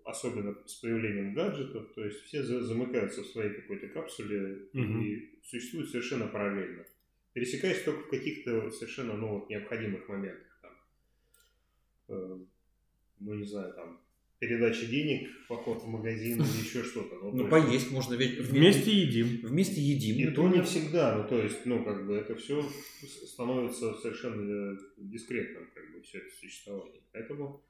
особенно 0.04 0.56
с 0.66 0.76
появлением 0.76 1.34
гаджетов, 1.34 1.92
то 1.92 2.02
есть 2.02 2.20
все 2.22 2.42
за- 2.42 2.62
замыкаются 2.62 3.20
в 3.22 3.26
своей 3.26 3.52
какой-то 3.52 3.88
капсуле 3.88 4.68
Мгм. 4.72 5.02
и 5.02 5.38
существуют 5.44 5.90
совершенно 5.90 6.26
параллельно. 6.26 6.86
Пересекаясь 7.34 7.82
только 7.82 8.04
в 8.04 8.08
каких-то 8.08 8.70
совершенно 8.70 9.14
ну, 9.18 9.28
вот, 9.28 9.50
необходимых 9.50 10.08
моментах. 10.08 10.58
Там, 10.62 10.72
э, 12.08 12.38
ну, 13.18 13.34
не 13.34 13.44
знаю, 13.44 13.74
там, 13.74 14.00
передача 14.40 14.86
денег, 14.86 15.28
поход 15.48 15.82
в 15.82 15.86
магазин 15.86 16.38
или 16.38 16.42
еще 16.64 16.82
что-то. 16.82 17.14
Ну, 17.16 17.30
Ну, 17.32 17.38
есть- 17.38 17.50
поесть 17.50 17.90
можно 17.92 18.14
ведь 18.14 18.38
Вместе 18.40 18.90
едим. 18.90 19.46
Вместе 19.46 19.80
едим. 19.80 20.16
и 20.28 20.34
то 20.34 20.48
не 20.48 20.62
всегда, 20.62 21.16
ну 21.18 21.28
то 21.28 21.38
есть, 21.40 21.64
ну 21.66 21.84
как 21.84 22.06
бы 22.06 22.14
это 22.14 22.34
все 22.36 22.64
становится 23.26 23.94
совершенно 23.94 24.72
э, 24.72 24.76
дискретным, 24.96 25.68
как 25.74 25.92
бы 25.92 26.00
все 26.02 26.18
это 26.18 26.30
существование. 26.40 27.02
Поэтому, 27.12 27.62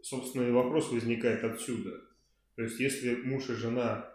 собственно, 0.00 0.48
и 0.48 0.52
вопрос 0.52 0.90
возникает 0.92 1.42
отсюда. 1.44 2.00
То 2.56 2.62
есть, 2.62 2.78
если 2.78 3.16
муж 3.16 3.50
и 3.50 3.54
жена, 3.54 4.08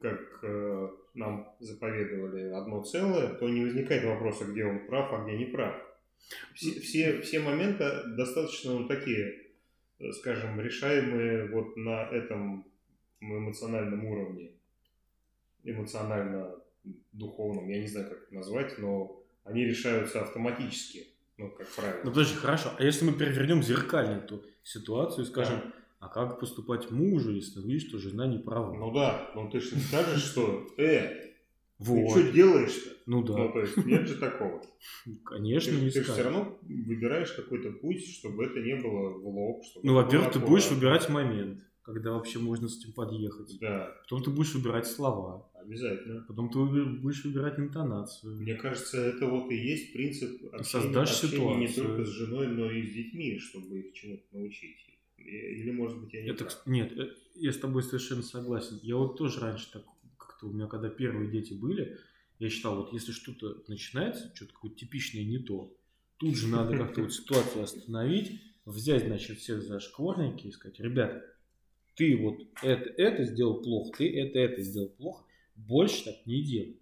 как 0.00 0.38
э, 0.42 0.88
нам 1.14 1.54
заповедовали, 1.60 2.48
одно 2.52 2.82
целое, 2.82 3.34
то 3.34 3.48
не 3.48 3.64
возникает 3.64 4.04
вопроса, 4.04 4.46
где 4.46 4.64
он 4.64 4.86
прав, 4.86 5.12
а 5.12 5.24
где 5.24 5.36
не 5.36 5.44
прав. 5.44 5.74
Все, 6.54 6.80
все, 6.80 7.20
все 7.20 7.40
моменты 7.40 7.84
достаточно 8.16 8.72
ну, 8.78 8.88
такие, 8.88 9.43
скажем, 10.12 10.60
решаемые 10.60 11.48
вот 11.48 11.76
на 11.76 12.02
этом 12.02 12.66
эмоциональном 13.20 14.04
уровне 14.04 14.50
эмоционально-духовном, 15.64 17.68
я 17.68 17.80
не 17.80 17.86
знаю, 17.86 18.10
как 18.10 18.24
это 18.24 18.34
назвать, 18.34 18.78
но 18.78 19.22
они 19.44 19.64
решаются 19.64 20.20
автоматически, 20.20 21.08
ну, 21.38 21.50
как 21.50 21.66
правило. 21.68 22.00
Ну 22.04 22.10
подожди, 22.10 22.36
хорошо. 22.36 22.70
А 22.78 22.82
если 22.82 23.04
мы 23.04 23.14
перевернем 23.14 23.62
зеркально 23.62 24.18
эту 24.18 24.44
ситуацию 24.62 25.24
и 25.24 25.28
скажем, 25.28 25.72
а 26.00 26.08
как 26.08 26.38
поступать 26.38 26.90
мужу, 26.90 27.32
если 27.32 27.62
видишь, 27.62 27.88
что 27.88 27.98
жена 27.98 28.26
не 28.26 28.38
права? 28.38 28.74
Ну 28.74 28.92
да, 28.92 29.30
но 29.34 29.48
ты 29.48 29.60
же 29.60 29.74
не 29.74 29.80
скажешь, 29.80 30.22
что 30.22 30.66
«Э, 30.76 31.33
ты 31.78 31.84
вот. 31.84 32.10
что 32.10 32.32
делаешь-то?» 32.32 32.90
Ну 33.06 33.20
Ну, 33.20 33.22
да, 33.22 33.48
то 33.48 33.60
есть 33.60 33.76
нет 33.76 34.08
же 34.08 34.16
такого. 34.16 34.62
конечно, 35.24 35.72
ты 35.72 35.80
не 35.80 35.90
же 35.90 36.02
все 36.02 36.22
равно 36.22 36.58
выбираешь 36.62 37.32
какой-то 37.32 37.72
путь, 37.72 38.06
чтобы 38.06 38.44
это 38.46 38.60
не 38.60 38.76
было 38.76 39.10
в 39.10 39.26
лоб. 39.26 39.62
Ну, 39.82 39.94
во-первых, 39.94 40.32
ты 40.32 40.38
будешь 40.38 40.70
выбирать 40.70 41.08
момент, 41.08 41.62
когда 41.82 42.12
вообще 42.12 42.38
можно 42.38 42.68
с 42.68 42.78
этим 42.78 42.92
подъехать. 42.92 43.58
Да, 43.60 43.94
Потом 44.02 44.22
ты 44.22 44.30
будешь 44.30 44.54
выбирать 44.54 44.86
слова. 44.86 45.50
обязательно. 45.54 46.24
Потом 46.26 46.50
ты 46.50 46.58
будешь 46.58 47.24
выбирать 47.24 47.58
интонацию. 47.58 48.36
Мне 48.36 48.54
кажется, 48.54 48.98
это 48.98 49.26
вот 49.26 49.50
и 49.50 49.56
есть 49.56 49.92
принцип 49.92 50.44
общения, 50.46 50.64
Создашь 50.64 51.24
общения 51.24 51.56
не 51.56 51.68
только 51.68 52.04
с 52.04 52.08
женой, 52.08 52.48
но 52.48 52.70
и 52.70 52.86
с 52.86 52.94
детьми, 52.94 53.38
чтобы 53.38 53.80
их 53.80 53.92
чему-то 53.92 54.24
научить. 54.32 54.78
Или, 55.18 55.70
может 55.70 55.98
быть, 56.00 56.12
я 56.12 56.22
не 56.22 56.30
Это, 56.30 56.48
нет, 56.66 56.92
э, 56.98 57.08
я 57.34 57.52
с 57.52 57.58
тобой 57.58 57.82
совершенно 57.82 58.22
согласен. 58.22 58.78
Я 58.82 58.96
вот 58.96 59.16
тоже 59.16 59.40
раньше 59.40 59.72
так, 59.72 59.84
как-то 60.34 60.48
у 60.48 60.52
меня, 60.52 60.66
когда 60.66 60.88
первые 60.88 61.30
дети 61.30 61.54
были, 61.54 61.98
я 62.38 62.50
считал, 62.50 62.76
вот 62.76 62.92
если 62.92 63.12
что-то 63.12 63.62
начинается, 63.68 64.34
что-то 64.34 64.52
какое-то 64.52 64.76
типичное 64.76 65.24
не 65.24 65.38
то, 65.38 65.72
тут 66.18 66.36
же 66.36 66.48
надо 66.48 66.76
как-то 66.76 67.02
вот 67.02 67.12
ситуацию 67.12 67.62
остановить, 67.62 68.42
взять, 68.64 69.06
значит, 69.06 69.38
всех 69.38 69.62
за 69.62 69.80
шкворники 69.80 70.48
и 70.48 70.50
сказать, 70.50 70.80
ребята, 70.80 71.24
ты 71.94 72.16
вот 72.16 72.40
это, 72.62 72.90
это 72.96 73.24
сделал 73.24 73.62
плохо, 73.62 73.98
ты 73.98 74.18
это, 74.18 74.38
это 74.38 74.62
сделал 74.62 74.88
плохо, 74.88 75.24
больше 75.54 76.04
так 76.04 76.26
не 76.26 76.42
делай. 76.42 76.80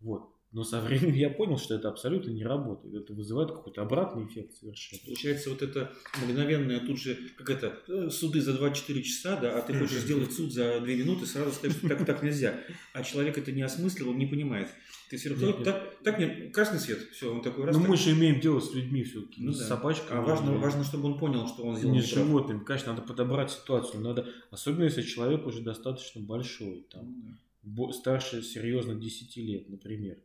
Вот. 0.00 0.35
Но 0.52 0.64
со 0.64 0.80
временем 0.80 1.14
я 1.14 1.28
понял, 1.28 1.58
что 1.58 1.74
это 1.74 1.88
абсолютно 1.88 2.30
не 2.30 2.44
работает. 2.44 2.94
Это 2.94 3.12
вызывает 3.12 3.50
какой-то 3.50 3.82
обратный 3.82 4.24
эффект 4.26 4.54
совершенно. 4.54 5.02
Получается, 5.04 5.50
вот 5.50 5.60
это 5.60 5.92
мгновенное 6.22 6.80
тут 6.80 6.98
же, 6.98 7.16
как 7.36 7.50
это, 7.50 7.78
э, 7.88 8.08
суды 8.10 8.40
за 8.40 8.54
24 8.54 9.02
часа, 9.02 9.36
да, 9.38 9.58
а 9.58 9.62
ты 9.62 9.74
хочешь 9.78 9.98
сделать 9.98 10.32
суд 10.32 10.52
за 10.52 10.80
2 10.80 10.86
минуты, 10.94 11.26
сразу 11.26 11.52
скажешь, 11.52 11.76
что 11.78 11.88
так, 11.88 12.06
так 12.06 12.22
нельзя. 12.22 12.58
А 12.94 13.02
человек 13.02 13.36
это 13.36 13.52
не 13.52 13.62
осмыслил, 13.62 14.10
он 14.10 14.18
не 14.18 14.26
понимает. 14.26 14.68
Ты 15.10 15.18
все 15.18 15.28
равно, 15.30 15.52
так, 15.52 16.02
так 16.02 16.18
нет, 16.18 16.52
красный 16.54 16.78
свет, 16.80 16.98
все, 17.12 17.32
он 17.32 17.42
такой 17.42 17.64
раз. 17.66 17.76
Ну, 17.76 17.84
мы 17.86 17.96
же 17.96 18.12
имеем 18.12 18.40
дело 18.40 18.58
с 18.60 18.72
людьми 18.74 19.04
все-таки, 19.04 19.42
Ну 19.42 19.52
с 19.52 19.58
да. 19.58 19.64
собачками. 19.66 20.18
А 20.18 20.22
важно, 20.22 20.50
не- 20.50 20.56
важно, 20.58 20.82
чтобы 20.84 21.04
он 21.06 21.18
понял, 21.18 21.46
что 21.46 21.64
он 21.64 21.76
сделал 21.76 21.92
не 21.94 22.00
неправ. 22.00 22.14
животными. 22.26 22.64
Конечно, 22.64 22.92
надо 22.92 23.02
подобрать 23.06 23.50
ситуацию. 23.50 24.00
Надо, 24.02 24.26
особенно 24.50 24.84
если 24.84 25.02
человек 25.02 25.46
уже 25.46 25.60
достаточно 25.60 26.20
большой, 26.22 26.86
там, 26.90 27.38
Ну 27.62 27.92
старше 27.92 28.42
серьезно 28.42 28.94
10 28.94 29.36
лет, 29.40 29.68
например. 29.68 30.18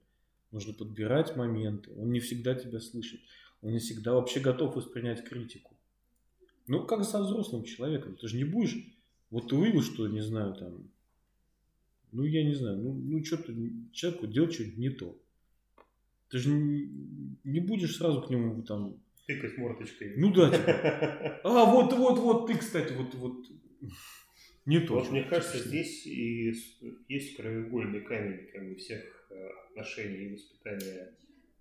Нужно 0.51 0.73
подбирать 0.73 1.35
моменты. 1.35 1.91
Он 1.95 2.11
не 2.11 2.19
всегда 2.19 2.55
тебя 2.55 2.79
слышит. 2.79 3.21
Он 3.61 3.71
не 3.71 3.79
всегда 3.79 4.13
вообще 4.13 4.39
готов 4.39 4.75
воспринять 4.75 5.23
критику. 5.23 5.77
Ну, 6.67 6.85
как 6.85 7.03
со 7.05 7.21
взрослым 7.21 7.63
человеком. 7.63 8.15
Ты 8.15 8.27
же 8.27 8.37
не 8.37 8.43
будешь... 8.43 8.75
Вот 9.29 9.49
ты 9.49 9.55
увидел, 9.55 9.81
что, 9.81 10.07
не 10.07 10.21
знаю, 10.21 10.53
там... 10.55 10.89
Ну, 12.11 12.23
я 12.23 12.43
не 12.43 12.53
знаю. 12.53 12.77
Ну, 12.77 12.93
ну 12.93 13.23
что-то 13.23 13.53
человеку 13.93 14.27
делать 14.27 14.53
что-нибудь 14.53 14.77
не 14.77 14.89
то. 14.89 15.17
Ты 16.29 16.39
же 16.39 16.49
не, 16.49 17.37
не 17.45 17.59
будешь 17.61 17.95
сразу 17.95 18.21
к 18.21 18.29
нему 18.29 18.61
там... 18.63 18.97
Тыкать 19.27 19.57
мордочкой. 19.57 20.15
Ну 20.17 20.33
да, 20.33 20.49
типа, 20.49 21.39
А, 21.43 21.71
вот, 21.71 21.93
вот, 21.93 22.19
вот, 22.19 22.47
ты, 22.47 22.57
кстати, 22.57 22.91
вот, 22.93 23.13
вот. 23.15 23.45
Не 24.65 24.79
то. 24.79 24.95
Вот 24.95 25.11
мне 25.11 25.23
кажется, 25.23 25.59
здесь 25.59 26.05
и 26.05 26.53
есть 27.07 27.35
краеугольный 27.35 28.01
камень 28.01 28.47
как 28.51 28.67
бы, 28.67 28.75
всех 28.75 29.20
отношений 29.69 30.25
и 30.25 30.33
воспитания 30.33 31.13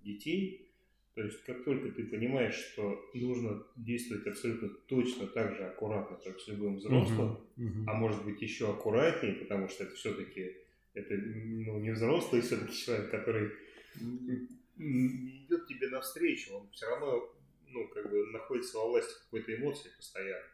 детей. 0.02 0.66
То 1.14 1.22
есть, 1.22 1.42
как 1.44 1.64
только 1.64 1.90
ты 1.90 2.04
понимаешь, 2.04 2.54
что 2.54 3.10
нужно 3.14 3.64
действовать 3.76 4.26
абсолютно 4.26 4.68
точно 4.86 5.26
так 5.26 5.54
же 5.56 5.64
аккуратно, 5.64 6.16
как 6.16 6.40
с 6.40 6.48
любым 6.48 6.76
взрослым, 6.76 7.38
а 7.86 7.94
может 7.94 8.24
быть 8.24 8.40
еще 8.40 8.70
аккуратнее, 8.70 9.34
потому 9.34 9.68
что 9.68 9.84
это 9.84 9.94
все-таки 9.96 10.56
это 10.94 11.14
ну, 11.14 11.78
не 11.78 11.90
взрослый 11.90 12.40
все-таки 12.42 12.74
человек, 12.74 13.10
который 13.10 13.50
идет 14.76 15.66
тебе 15.66 15.88
навстречу, 15.88 16.54
он 16.54 16.70
все 16.70 16.86
равно 16.86 17.34
ну, 17.68 17.88
как 17.88 18.10
бы 18.10 18.26
находится 18.26 18.78
во 18.78 18.88
власти 18.88 19.14
какой-то 19.24 19.54
эмоции 19.54 19.90
постоянно. 19.96 20.46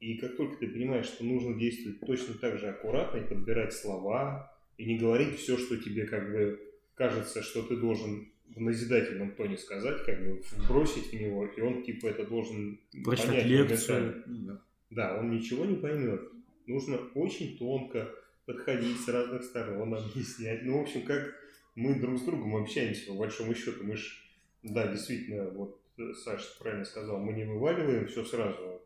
И 0.00 0.16
как 0.18 0.36
только 0.36 0.56
ты 0.56 0.68
понимаешь, 0.68 1.06
что 1.06 1.24
нужно 1.24 1.58
действовать 1.58 2.00
точно 2.00 2.34
так 2.34 2.58
же 2.58 2.68
аккуратно 2.68 3.18
и 3.18 3.28
подбирать 3.28 3.72
слова, 3.72 4.56
и 4.78 4.86
не 4.86 4.98
говорить 4.98 5.38
все, 5.38 5.58
что 5.58 5.76
тебе 5.76 6.06
как 6.06 6.32
бы 6.32 6.58
кажется, 6.94 7.42
что 7.42 7.62
ты 7.62 7.76
должен 7.76 8.32
в 8.54 8.60
назидательном 8.60 9.32
тоне 9.32 9.58
сказать, 9.58 10.04
как 10.04 10.20
бы 10.20 10.42
бросить 10.68 11.12
в 11.12 11.12
него, 11.12 11.46
и 11.46 11.60
он 11.60 11.82
типа 11.82 12.06
это 12.06 12.24
должен 12.24 12.80
Прочитать 13.04 13.30
понять 13.30 13.46
лекцию. 13.46 14.22
Ну 14.26 14.46
да. 14.46 14.62
Да, 14.90 15.18
он 15.18 15.30
ничего 15.30 15.66
не 15.66 15.76
поймет. 15.76 16.22
Нужно 16.66 16.98
очень 17.14 17.58
тонко 17.58 18.10
подходить 18.46 18.98
с 19.00 19.08
разных 19.08 19.44
сторон, 19.44 19.94
объяснять. 19.94 20.62
Ну, 20.64 20.78
в 20.78 20.82
общем, 20.82 21.02
как 21.02 21.34
мы 21.74 22.00
друг 22.00 22.18
с 22.18 22.22
другом 22.22 22.56
общаемся, 22.56 23.08
по 23.08 23.14
большому 23.14 23.54
счету. 23.54 23.84
Мы 23.84 23.96
ж, 23.96 24.18
да, 24.62 24.90
действительно, 24.90 25.50
вот 25.50 25.80
э, 25.98 26.14
Саша 26.14 26.46
правильно 26.58 26.84
сказал, 26.84 27.18
мы 27.20 27.34
не 27.34 27.44
вываливаем 27.44 28.06
все 28.06 28.24
сразу. 28.24 28.80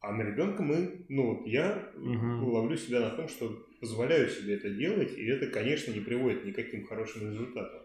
А 0.00 0.12
на 0.12 0.22
ребенка 0.22 0.62
мы, 0.62 1.04
ну 1.08 1.34
вот 1.34 1.46
я 1.46 1.92
Мгм. 1.96 2.44
ловлю 2.44 2.76
себя 2.76 3.00
на 3.00 3.10
том, 3.10 3.28
что 3.28 3.66
позволяю 3.80 4.28
себе 4.30 4.54
это 4.54 4.70
делать, 4.70 5.12
и 5.16 5.26
это, 5.26 5.46
конечно, 5.46 5.92
не 5.92 6.00
приводит 6.00 6.44
ни 6.44 6.52
к 6.52 6.56
каким 6.56 6.86
хорошим 6.86 7.30
результатам. 7.30 7.82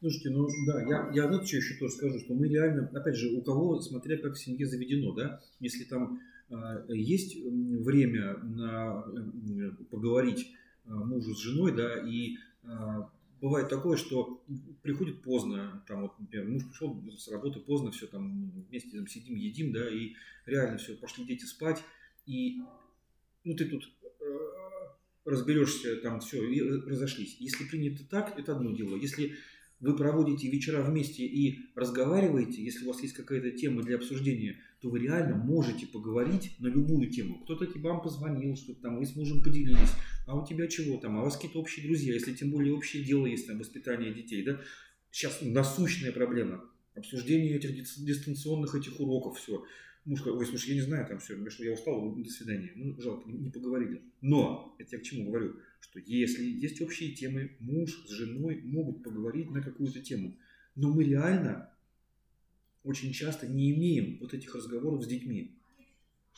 Слушайте, 0.00 0.30
ну 0.30 0.46
да, 0.66 0.80
я, 0.82 1.10
я 1.12 1.28
вот 1.28 1.46
что 1.46 1.56
еще 1.56 1.74
тоже 1.74 1.92
скажу, 1.94 2.20
что 2.20 2.34
мы 2.34 2.48
реально, 2.48 2.88
опять 2.94 3.16
же, 3.16 3.36
у 3.36 3.42
кого, 3.42 3.80
смотря 3.80 4.16
как 4.16 4.34
в 4.34 4.38
семье 4.38 4.64
заведено, 4.64 5.12
да, 5.12 5.40
если 5.58 5.82
там 5.84 6.20
а, 6.50 6.84
есть 6.88 7.36
время 7.44 8.36
на 8.44 9.04
м, 9.08 9.76
поговорить 9.90 10.52
а, 10.86 10.94
мужу 10.94 11.34
с 11.34 11.40
женой, 11.40 11.74
да, 11.76 11.98
и 12.08 12.36
а, 12.62 13.10
бывает 13.40 13.68
такое, 13.68 13.96
что 13.96 14.44
приходит 14.82 15.22
поздно, 15.22 15.84
там 15.86 16.02
вот, 16.02 16.18
например, 16.18 16.48
муж 16.48 16.66
пришел 16.68 17.02
с 17.16 17.28
работы 17.28 17.60
поздно, 17.60 17.90
все 17.90 18.06
там 18.06 18.50
вместе 18.68 18.96
там, 18.96 19.06
сидим, 19.06 19.36
едим, 19.36 19.72
да, 19.72 19.88
и 19.88 20.14
реально 20.46 20.78
все, 20.78 20.94
пошли 20.94 21.24
дети 21.24 21.44
спать, 21.44 21.82
и 22.26 22.60
ну 23.44 23.54
ты 23.54 23.66
тут 23.66 23.90
э, 24.20 24.24
разберешься, 25.24 25.96
там 25.96 26.20
все, 26.20 26.44
и 26.48 26.60
разошлись. 26.60 27.36
Если 27.38 27.64
принято 27.64 28.04
так, 28.08 28.38
это 28.38 28.52
одно 28.52 28.72
дело. 28.72 28.96
Если 28.96 29.36
вы 29.80 29.96
проводите 29.96 30.48
вечера 30.50 30.82
вместе 30.82 31.24
и 31.24 31.60
разговариваете, 31.74 32.62
если 32.62 32.84
у 32.84 32.88
вас 32.88 33.02
есть 33.02 33.14
какая-то 33.14 33.50
тема 33.52 33.82
для 33.82 33.96
обсуждения, 33.96 34.58
то 34.80 34.90
вы 34.90 35.00
реально 35.00 35.36
можете 35.36 35.86
поговорить 35.86 36.56
на 36.58 36.66
любую 36.66 37.10
тему. 37.10 37.40
Кто-то 37.44 37.66
тебе 37.66 37.88
вам 37.88 38.00
позвонил, 38.00 38.56
что 38.56 38.74
там 38.74 38.98
вы 38.98 39.06
с 39.06 39.14
мужем 39.14 39.42
поделились, 39.42 39.92
а 40.26 40.38
у 40.38 40.46
тебя 40.46 40.66
чего 40.68 40.98
там, 40.98 41.18
а 41.18 41.22
у 41.22 41.24
вас 41.24 41.36
какие-то 41.36 41.60
общие 41.60 41.86
друзья, 41.86 42.14
если 42.14 42.34
тем 42.34 42.50
более 42.50 42.74
общее 42.74 43.04
дело 43.04 43.26
есть, 43.26 43.46
там, 43.46 43.58
воспитание 43.58 44.12
детей, 44.12 44.44
да, 44.44 44.60
сейчас 45.10 45.38
насущная 45.42 46.12
проблема, 46.12 46.64
обсуждение 46.94 47.56
этих 47.56 47.70
дис- 47.70 48.04
дистанционных 48.04 48.74
этих 48.74 49.00
уроков, 49.00 49.38
все. 49.38 49.64
Муж 50.08 50.22
говорит, 50.22 50.40
ой, 50.40 50.46
слушай, 50.46 50.70
я 50.70 50.76
не 50.76 50.80
знаю, 50.80 51.06
там 51.06 51.18
все, 51.18 51.36
я 51.36 51.72
устал, 51.74 52.16
до 52.16 52.30
свидания. 52.30 52.72
Ну, 52.76 52.98
жалко, 52.98 53.28
не, 53.28 53.50
поговорили. 53.50 54.02
Но, 54.22 54.74
это 54.78 54.96
я 54.96 55.02
к 55.02 55.04
чему 55.04 55.28
говорю, 55.28 55.56
что 55.80 56.00
если 56.00 56.44
есть 56.44 56.80
общие 56.80 57.14
темы, 57.14 57.58
муж 57.60 58.06
с 58.06 58.10
женой 58.10 58.62
могут 58.62 59.04
поговорить 59.04 59.50
на 59.50 59.60
какую-то 59.60 60.00
тему. 60.00 60.34
Но 60.76 60.94
мы 60.94 61.04
реально 61.04 61.70
очень 62.84 63.12
часто 63.12 63.48
не 63.48 63.70
имеем 63.74 64.18
вот 64.20 64.32
этих 64.32 64.54
разговоров 64.54 65.04
с 65.04 65.06
детьми. 65.06 65.60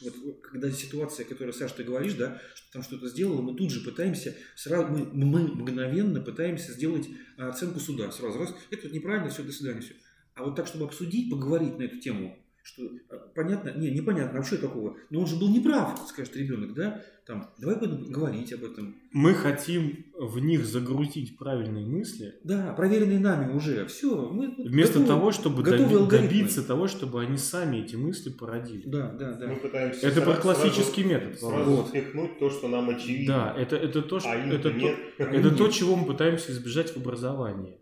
Вот 0.01 0.41
когда 0.41 0.69
ситуация, 0.73 1.25
которую, 1.25 1.53
Саш, 1.53 1.71
ты 1.71 1.85
говоришь, 1.85 2.15
да, 2.15 2.43
что 2.57 2.73
там 2.73 2.83
что-то 2.83 3.09
сделало, 3.09 3.41
мы 3.41 3.57
тут 3.57 3.71
же 3.71 3.85
пытаемся, 3.89 4.37
сразу, 4.57 4.89
мы, 4.93 5.05
мы 5.15 5.47
мгновенно 5.47 6.21
пытаемся 6.21 6.73
сделать 6.73 7.09
а, 7.37 7.51
оценку 7.51 7.79
суда. 7.79 8.11
Сразу 8.11 8.37
раз, 8.37 8.53
это 8.73 8.89
неправильно, 8.89 9.31
все, 9.31 9.45
до 9.45 9.53
свидания, 9.53 9.81
все. 9.81 9.95
А 10.35 10.43
вот 10.43 10.57
так, 10.57 10.67
чтобы 10.67 10.87
обсудить, 10.87 11.31
поговорить 11.31 11.79
на 11.79 11.85
эту 11.85 12.01
тему, 12.01 12.37
что 12.75 12.83
а, 13.11 13.17
понятно, 13.35 13.73
не, 13.77 13.91
непонятно, 13.91 14.41
а 14.41 14.43
что 14.43 14.59
такого? 14.59 14.97
Но 15.11 15.21
он 15.21 15.27
же 15.27 15.37
был 15.37 15.49
неправ, 15.51 15.99
скажет 16.09 16.37
ребенок, 16.37 16.75
да? 16.75 17.03
Там, 17.27 17.49
давай 17.59 17.77
будем 17.77 18.11
говорить 18.11 18.53
об 18.53 18.65
этом. 18.65 18.97
Мы 19.13 19.35
хотим 19.35 20.07
в 20.19 20.39
них 20.41 20.65
загрузить 20.67 21.39
правильные 21.39 21.87
мысли, 21.87 22.35
Да, 22.43 22.73
проверенные 22.73 23.21
нами 23.21 23.53
уже. 23.55 23.87
Все, 23.87 24.29
мы 24.31 24.55
вместо 24.57 24.99
готовы. 24.99 25.07
того, 25.07 25.33
чтобы 25.33 25.63
доби- 25.63 26.09
добиться 26.09 26.67
того, 26.67 26.89
чтобы 26.89 27.21
они 27.23 27.39
сами 27.39 27.79
эти 27.79 27.95
мысли 27.95 28.31
породили. 28.31 28.83
Да, 28.89 29.13
да, 29.13 29.35
да. 29.35 29.47
Мы 29.47 29.57
пытаемся 29.57 30.07
Это 30.09 30.23
про 30.23 30.33
сра- 30.33 30.41
классический 30.41 31.03
сразу, 31.03 31.09
метод. 31.09 31.39
сразу 31.39 31.71
Володя. 31.71 31.89
впихнуть 31.89 32.39
то, 32.41 32.51
что 32.51 32.69
нам 32.69 32.89
очевидно. 32.91 33.35
Да, 33.35 33.55
это, 33.63 33.77
это 33.77 34.03
то, 34.03 34.19
что, 34.19 34.31
а 34.31 34.35
это, 34.37 34.73
нет. 34.73 34.97
то, 35.19 35.25
это 35.25 35.51
то, 35.55 35.69
чего 35.69 35.95
мы 35.97 36.07
пытаемся 36.07 36.51
избежать 36.53 36.91
в 36.91 36.97
образовании. 36.97 37.79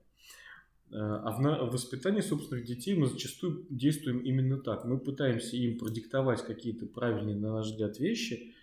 Э, 0.90 0.96
А 0.96 1.30
в, 1.32 1.70
воспитании 1.70 2.20
собственных 2.20 2.64
детей 2.64 2.94
мы 2.94 3.06
зачастую 3.06 3.66
действуем 3.68 4.20
именно 4.20 4.58
так. 4.58 4.84
Мы 4.84 4.98
пытаемся 4.98 5.56
им 5.56 5.78
продиктовать 5.78 6.44
какие-то 6.44 6.86
правильные, 6.86 7.36
на 7.36 7.54
наш 7.54 7.66
взгляд, 7.66 7.98
вещи, 7.98 8.54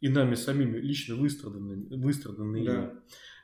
и 0.00 0.08
нами 0.08 0.34
самими 0.34 0.78
лично 0.78 1.14
выстраданные, 1.14 1.76
выстраданные 1.96 2.64
Да. 2.64 2.94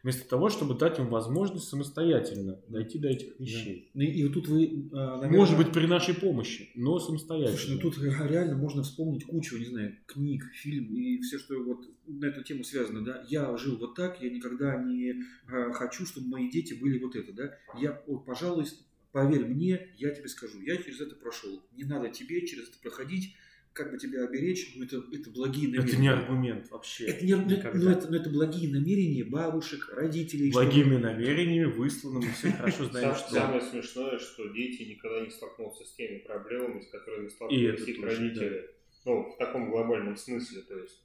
Вместо 0.02 0.28
того, 0.28 0.48
чтобы 0.48 0.74
дать 0.74 0.98
им 0.98 1.08
возможность 1.08 1.68
самостоятельно 1.68 2.60
дойти 2.68 2.98
до 2.98 3.08
этих 3.08 3.38
вещей. 3.38 3.90
Ну, 3.94 4.02
И, 4.02 4.24
вот 4.24 4.34
тут 4.34 4.48
вы, 4.48 4.88
а, 4.92 5.16
наверное, 5.16 5.38
Может 5.38 5.56
быть, 5.56 5.72
при 5.72 5.86
нашей 5.86 6.14
помощи, 6.14 6.70
но 6.74 6.98
самостоятельно. 6.98 7.56
Слушай, 7.58 7.74
ну 7.74 7.80
тут 7.80 7.98
реально 8.30 8.56
можно 8.56 8.82
вспомнить 8.82 9.24
кучу, 9.24 9.56
не 9.58 9.66
знаю, 9.66 9.96
книг, 10.06 10.44
фильм 10.54 10.94
и 10.94 11.20
все, 11.20 11.38
что 11.38 11.62
вот 11.62 11.84
на 12.06 12.26
эту 12.26 12.42
тему 12.42 12.64
связано, 12.64 13.04
да. 13.04 13.24
Я 13.28 13.56
жил 13.56 13.76
вот 13.76 13.94
так, 13.94 14.22
я 14.22 14.30
никогда 14.30 14.76
не 14.82 15.22
а, 15.46 15.72
хочу, 15.72 16.06
чтобы 16.06 16.28
мои 16.28 16.50
дети 16.50 16.74
были 16.74 16.98
вот 16.98 17.16
это, 17.16 17.32
да. 17.32 17.54
Я, 17.78 18.02
вот, 18.06 18.24
пожалуй, 18.24 18.66
поверь 19.12 19.46
мне, 19.46 19.88
я 19.96 20.10
тебе 20.10 20.28
скажу, 20.28 20.60
я 20.60 20.76
через 20.76 21.00
это 21.00 21.16
прошел. 21.16 21.62
Не 21.72 21.84
надо 21.84 22.08
тебе 22.10 22.46
через 22.46 22.68
это 22.68 22.78
проходить, 22.82 23.34
как 23.78 23.92
бы 23.92 23.98
тебя 23.98 24.24
оберечь, 24.24 24.72
ну 24.74 24.84
это, 24.84 24.96
это 25.12 25.30
благие 25.30 25.68
намерения. 25.68 25.92
Это 25.92 26.00
не 26.00 26.08
аргумент 26.08 26.70
вообще. 26.70 27.06
Это, 27.06 27.24
не, 27.24 27.32
Никогда. 27.32 27.78
ну, 27.78 27.90
это, 27.90 28.10
ну, 28.10 28.16
это 28.16 28.28
благие 28.28 28.68
намерения 28.72 29.22
бабушек, 29.22 29.88
родителей. 29.94 30.50
Благими 30.50 30.96
намерениями 30.96 31.66
высланы, 31.70 32.26
мы 32.26 32.32
все 32.32 32.50
хорошо 32.50 32.86
знаем, 32.86 33.14
что... 33.14 33.30
Самое 33.30 33.60
смешное, 33.60 34.18
что 34.18 34.48
дети 34.48 34.82
никогда 34.82 35.20
не 35.20 35.30
столкнутся 35.30 35.84
с 35.84 35.92
теми 35.94 36.18
проблемами, 36.18 36.80
с 36.80 36.88
которыми 36.88 37.28
это 37.28 37.84
их 37.84 38.02
родители. 38.02 38.70
Ну, 39.04 39.30
в 39.30 39.36
таком 39.38 39.70
глобальном 39.70 40.16
смысле. 40.16 40.62
То 40.62 40.78
есть, 40.80 41.00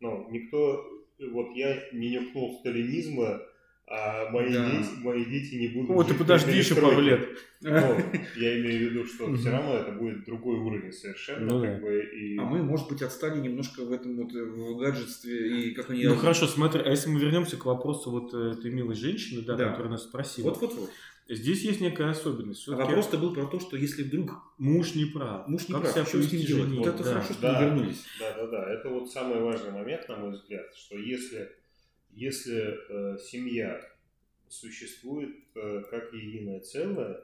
ну, 0.00 0.28
никто, 0.30 0.86
вот 1.18 1.56
я 1.56 1.82
не 1.92 2.10
нюхнул 2.10 2.58
сталинизма, 2.60 3.40
а 3.86 4.28
мои, 4.30 4.52
Да. 4.52 4.70
дети, 4.70 4.90
мои 4.98 5.24
дети 5.24 5.54
не 5.54 5.68
будут 5.68 5.88
Вот, 5.88 6.08
ты 6.08 6.14
подожди 6.14 6.52
еще 6.52 6.74
пару 6.74 7.00
лет. 7.00 7.26
Я 8.36 8.60
имею 8.60 8.88
в 8.88 8.92
виду, 8.92 9.04
что 9.04 9.34
все 9.34 9.50
равно 9.50 9.74
это 9.74 9.92
будет 9.92 10.24
другой 10.24 10.56
уровень 10.58 10.92
совершенно. 10.92 11.46
Ну 11.54 11.60
как 11.62 11.80
да. 11.80 11.86
бы, 11.86 12.00
и... 12.04 12.38
А 12.38 12.42
мы, 12.44 12.62
может 12.62 12.88
быть, 12.88 13.02
отстали 13.02 13.40
немножко 13.40 13.84
в 13.84 13.92
этом 13.92 14.16
вот 14.16 14.32
в 14.32 14.76
гаджетстве 14.78 15.62
и 15.62 15.74
как 15.74 15.90
они... 15.90 16.04
Ну 16.04 16.14
хорошо, 16.16 16.46
смотри, 16.46 16.82
а 16.82 16.88
если 16.90 17.08
мы 17.10 17.18
вернемся 17.18 17.56
к 17.56 17.64
вопросу 17.64 18.10
вот 18.10 18.32
э, 18.32 18.52
этой 18.58 18.70
милой 18.70 18.94
женщины, 18.94 19.42
да, 19.42 19.56
Да. 19.56 19.70
которая 19.70 19.92
нас 19.92 20.04
спросила. 20.04 20.50
Вот-вот-вот. 20.50 20.90
Здесь 21.30 21.62
есть 21.62 21.80
некая 21.82 22.08
особенность. 22.10 22.66
А 22.68 22.76
вопрос-то 22.76 23.18
был 23.18 23.34
про 23.34 23.44
то, 23.46 23.60
что 23.60 23.76
если 23.76 24.02
вдруг 24.02 24.30
муж 24.56 24.94
не 24.94 25.04
прав. 25.04 25.46
муж 25.46 25.68
не 25.68 25.74
как 25.74 25.82
прав, 25.82 25.94
себя 25.94 26.06
что 26.06 26.22
с 26.22 26.32
ним 26.32 26.40
делать? 26.42 26.64
жене? 26.68 26.78
Вот 26.78 26.86
это 26.86 27.02
Да. 27.04 27.10
хорошо, 27.10 27.32
что 27.34 27.42
Да. 27.42 27.60
мы 27.60 27.64
вернулись. 27.66 28.04
Да, 28.18 28.34
да, 28.36 28.46
да. 28.46 28.72
Это 28.72 28.88
вот 28.88 29.10
самый 29.12 29.40
важный 29.42 29.72
момент, 29.72 30.08
на 30.08 30.16
мой 30.16 30.30
взгляд, 30.30 30.74
что 30.74 30.96
если, 30.96 31.50
если 32.12 32.78
э, 33.14 33.18
семья 33.18 33.78
существует 34.48 35.36
э, 35.54 35.82
как 35.90 36.12
единое 36.14 36.60
целое, 36.60 37.20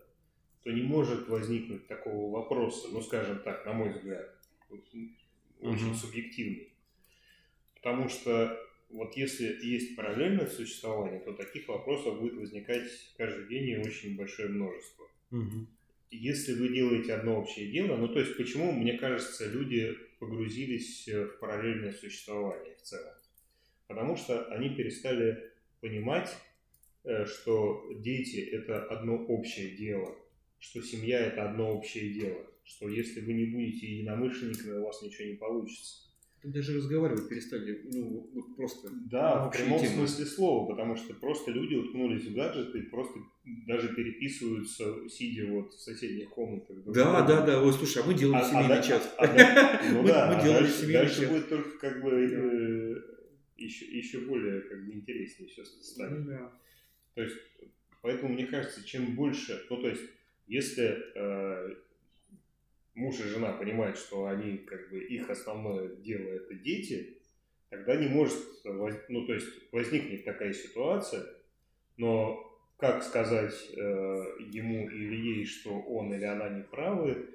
то 0.64 0.72
не 0.72 0.82
может 0.82 1.28
возникнуть 1.28 1.86
такого 1.86 2.32
вопроса, 2.32 2.88
ну, 2.90 3.02
скажем 3.02 3.40
так, 3.40 3.64
на 3.66 3.72
мой 3.72 3.90
взгляд, 3.90 4.34
очень 4.68 5.16
Мгм. 5.60 5.94
субъективный. 5.94 6.72
Потому 7.76 8.08
что 8.08 8.58
вот 8.90 9.16
если 9.16 9.44
есть 9.62 9.94
параллельное 9.96 10.46
существование, 10.46 11.20
то 11.20 11.32
таких 11.32 11.68
вопросов 11.68 12.20
будет 12.20 12.34
возникать 12.34 12.88
каждый 13.16 13.46
день 13.48 13.68
и 13.68 13.78
очень 13.78 14.16
большое 14.16 14.48
множество 14.48 15.08
Мгм. 15.30 15.68
если 16.10 16.54
вы 16.54 16.68
делаете 16.68 17.14
одно 17.14 17.40
общее 17.40 17.70
дело, 17.70 17.96
ну 17.96 18.08
то 18.08 18.20
есть 18.20 18.36
почему, 18.36 18.72
мне 18.72 18.98
кажется, 18.98 19.46
люди 19.46 19.96
погрузились 20.20 21.08
э, 21.08 21.24
в 21.24 21.38
параллельное 21.38 21.92
существование 21.92 22.76
в 22.76 22.82
целом? 22.82 23.14
Потому 23.88 24.16
что 24.16 24.46
они 24.46 24.70
перестали 24.70 25.52
понимать, 25.80 26.30
э, 27.04 27.26
что 27.26 27.92
дети 27.96 28.38
это 28.38 28.84
одно 28.84 29.16
общее 29.16 29.76
дело, 29.76 30.16
что 30.64 30.82
семья 30.82 31.20
это 31.20 31.48
одно 31.50 31.72
общее 31.76 32.14
дело, 32.14 32.38
что 32.64 32.88
если 32.88 33.20
вы 33.20 33.34
не 33.34 33.44
будете 33.44 33.86
единомышленниками, 33.86 34.78
у 34.78 34.84
вас 34.84 35.02
ничего 35.02 35.28
не 35.28 35.34
получится. 35.34 36.00
Ты 36.40 36.48
даже 36.48 36.76
разговаривать 36.76 37.28
перестали, 37.28 37.82
ну, 37.92 38.30
вот 38.34 38.56
просто. 38.56 38.88
Да, 39.10 39.48
в 39.48 39.50
прямом 39.56 39.78
темы. 39.80 39.92
смысле 39.94 40.24
слова, 40.26 40.70
потому 40.70 40.96
что 40.96 41.14
просто 41.14 41.50
люди 41.52 41.74
уткнулись 41.74 42.24
в 42.26 42.34
гаджеты 42.34 42.78
и 42.78 42.82
просто 42.82 43.18
даже 43.66 43.94
переписываются, 43.94 45.08
сидя 45.08 45.46
вот 45.46 45.72
в 45.74 45.80
соседних 45.80 46.30
комнатах. 46.30 46.76
Да, 46.86 46.92
другом. 46.92 47.26
да, 47.26 47.46
да. 47.46 47.62
Ой, 47.62 47.72
слушай, 47.72 48.02
а 48.02 48.06
мы 48.06 48.14
делали 48.14 48.36
А- 48.36 48.40
а 48.40 48.48
семейный 48.50 48.68
да- 48.68 48.82
чат. 48.82 49.14
а 49.18 49.26
да- 49.26 49.80
ну 49.92 50.02
Мы- 50.02 50.08
да, 50.08 50.26
мы 50.30 50.34
а 50.36 50.44
делали 50.44 50.62
дальше, 50.64 50.76
семейный 50.78 50.94
дальше 51.06 51.20
чат. 51.20 51.30
будет 51.30 51.48
только 51.50 51.78
как 51.78 52.02
бы 52.02 52.10
э, 52.10 53.62
еще, 53.62 53.84
еще 53.86 54.18
более 54.20 54.60
как 54.62 54.86
бы 54.86 54.92
интереснее 54.94 55.48
все 55.50 55.64
станет. 55.64 56.20
Ну 56.20 56.24
да. 56.30 56.52
То 57.14 57.22
есть, 57.22 57.36
поэтому 58.02 58.32
мне 58.34 58.46
кажется, 58.46 58.84
чем 58.84 59.14
больше, 59.14 59.62
ну 59.70 59.80
то 59.80 59.88
есть, 59.88 60.02
если 60.46 60.98
э, 61.14 61.74
муж 62.94 63.20
и 63.20 63.24
жена 63.24 63.52
понимают, 63.52 63.98
что 63.98 64.26
они 64.26 64.58
как 64.58 64.90
бы 64.90 65.00
их 65.02 65.30
основное 65.30 65.88
дело 65.96 66.28
это 66.28 66.54
дети, 66.54 67.18
тогда 67.70 67.96
не 67.96 68.08
может, 68.08 68.38
ну 68.64 69.26
то 69.26 69.34
есть 69.34 69.48
возникнет 69.72 70.24
такая 70.24 70.52
ситуация, 70.52 71.24
но 71.96 72.50
как 72.76 73.02
сказать 73.02 73.54
э, 73.76 73.80
ему 73.80 74.88
или 74.90 75.16
ей, 75.16 75.44
что 75.46 75.80
он 75.80 76.12
или 76.12 76.24
она 76.24 76.48
не 76.48 76.62
правы, 76.62 77.28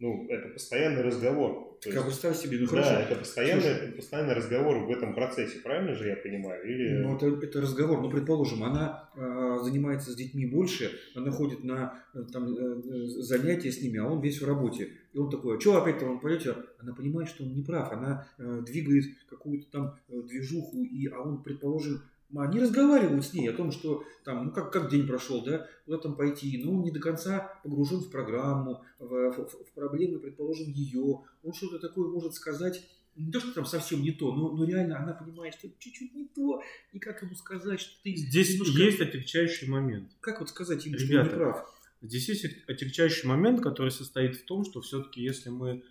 ну, 0.00 0.26
это 0.28 0.48
постоянный 0.48 1.02
разговор. 1.02 1.69
То 1.82 1.90
Как 1.92 2.04
представь 2.04 2.36
себе, 2.36 2.58
ну 2.58 2.66
да, 2.66 2.70
хорошо. 2.70 2.90
это 2.90 3.14
постоянный, 3.14 3.62
Слушай. 3.62 3.92
постоянный 3.92 4.34
разговор 4.34 4.84
в 4.84 4.90
этом 4.90 5.14
процессе, 5.14 5.60
правильно 5.60 5.94
же 5.94 6.08
я 6.08 6.16
понимаю? 6.16 6.62
Или... 6.62 6.98
Ну, 6.98 7.16
это, 7.16 7.26
это 7.42 7.62
разговор. 7.62 8.02
Ну, 8.02 8.10
предположим, 8.10 8.64
она 8.64 9.08
э, 9.16 9.58
занимается 9.62 10.10
с 10.10 10.14
детьми 10.14 10.44
больше, 10.44 10.90
она 11.14 11.30
ходит 11.30 11.64
на 11.64 11.98
э, 12.12 12.22
там, 12.30 12.54
э, 12.54 13.06
занятия 13.06 13.72
с 13.72 13.80
ними, 13.80 13.98
а 13.98 14.04
он 14.04 14.20
весь 14.20 14.42
в 14.42 14.46
работе. 14.46 14.90
И 15.14 15.18
он 15.18 15.30
такой, 15.30 15.56
а 15.56 15.60
что 15.60 15.82
опять 15.82 15.98
там 15.98 16.20
пойдете? 16.20 16.54
Она 16.78 16.92
понимает, 16.92 17.30
что 17.30 17.44
он 17.44 17.54
не 17.54 17.62
прав. 17.62 17.90
Она 17.92 18.28
э, 18.36 18.62
двигает 18.66 19.06
какую-то 19.30 19.70
там 19.70 19.98
э, 20.10 20.20
движуху, 20.28 20.84
и, 20.84 21.06
а 21.06 21.18
он, 21.20 21.42
предположим, 21.42 22.02
они 22.34 22.60
разговаривают 22.60 23.24
с 23.24 23.32
ней 23.32 23.48
о 23.48 23.52
том, 23.52 23.72
что 23.72 24.04
там, 24.24 24.46
ну 24.46 24.50
как, 24.52 24.72
как 24.72 24.90
день 24.90 25.06
прошел, 25.06 25.42
да, 25.44 25.66
куда 25.84 25.98
там 25.98 26.14
пойти, 26.14 26.62
но 26.64 26.72
он 26.72 26.82
не 26.82 26.90
до 26.92 27.00
конца 27.00 27.60
погружен 27.64 28.00
в 28.00 28.10
программу, 28.10 28.84
в, 28.98 29.08
в- 29.32 29.64
в 29.64 29.72
проблемы, 29.74 30.18
предположим, 30.20 30.70
ее. 30.70 31.22
Он 31.42 31.52
что-то 31.52 31.78
такое 31.80 32.08
может 32.08 32.34
сказать, 32.34 32.86
не 33.16 33.32
то, 33.32 33.40
что 33.40 33.52
там 33.52 33.66
совсем 33.66 34.00
не 34.02 34.12
то, 34.12 34.32
но, 34.32 34.52
но 34.52 34.64
реально 34.64 34.98
она 35.02 35.12
понимает, 35.12 35.54
что 35.54 35.68
чуть-чуть 35.78 36.14
не 36.14 36.26
то, 36.28 36.62
и 36.92 36.98
как 37.00 37.20
ему 37.22 37.34
сказать, 37.34 37.80
что 37.80 38.00
ты 38.04 38.14
Здесь 38.14 38.52
немножко- 38.52 38.80
есть 38.82 39.00
отягчающий 39.00 39.68
момент. 39.68 40.10
Как 40.20 40.38
вот 40.40 40.48
сказать 40.48 40.86
ему, 40.86 40.96
что 40.96 41.06
он 41.06 41.10
Ребята, 41.10 41.30
не 41.30 41.36
прав? 41.36 41.76
Здесь 42.02 42.28
есть 42.28 42.46
отягчающий 42.68 43.28
момент, 43.28 43.60
который 43.60 43.90
состоит 43.90 44.36
в 44.36 44.44
том, 44.44 44.64
что 44.64 44.80
все-таки 44.80 45.20
если 45.20 45.50
мы 45.50 45.82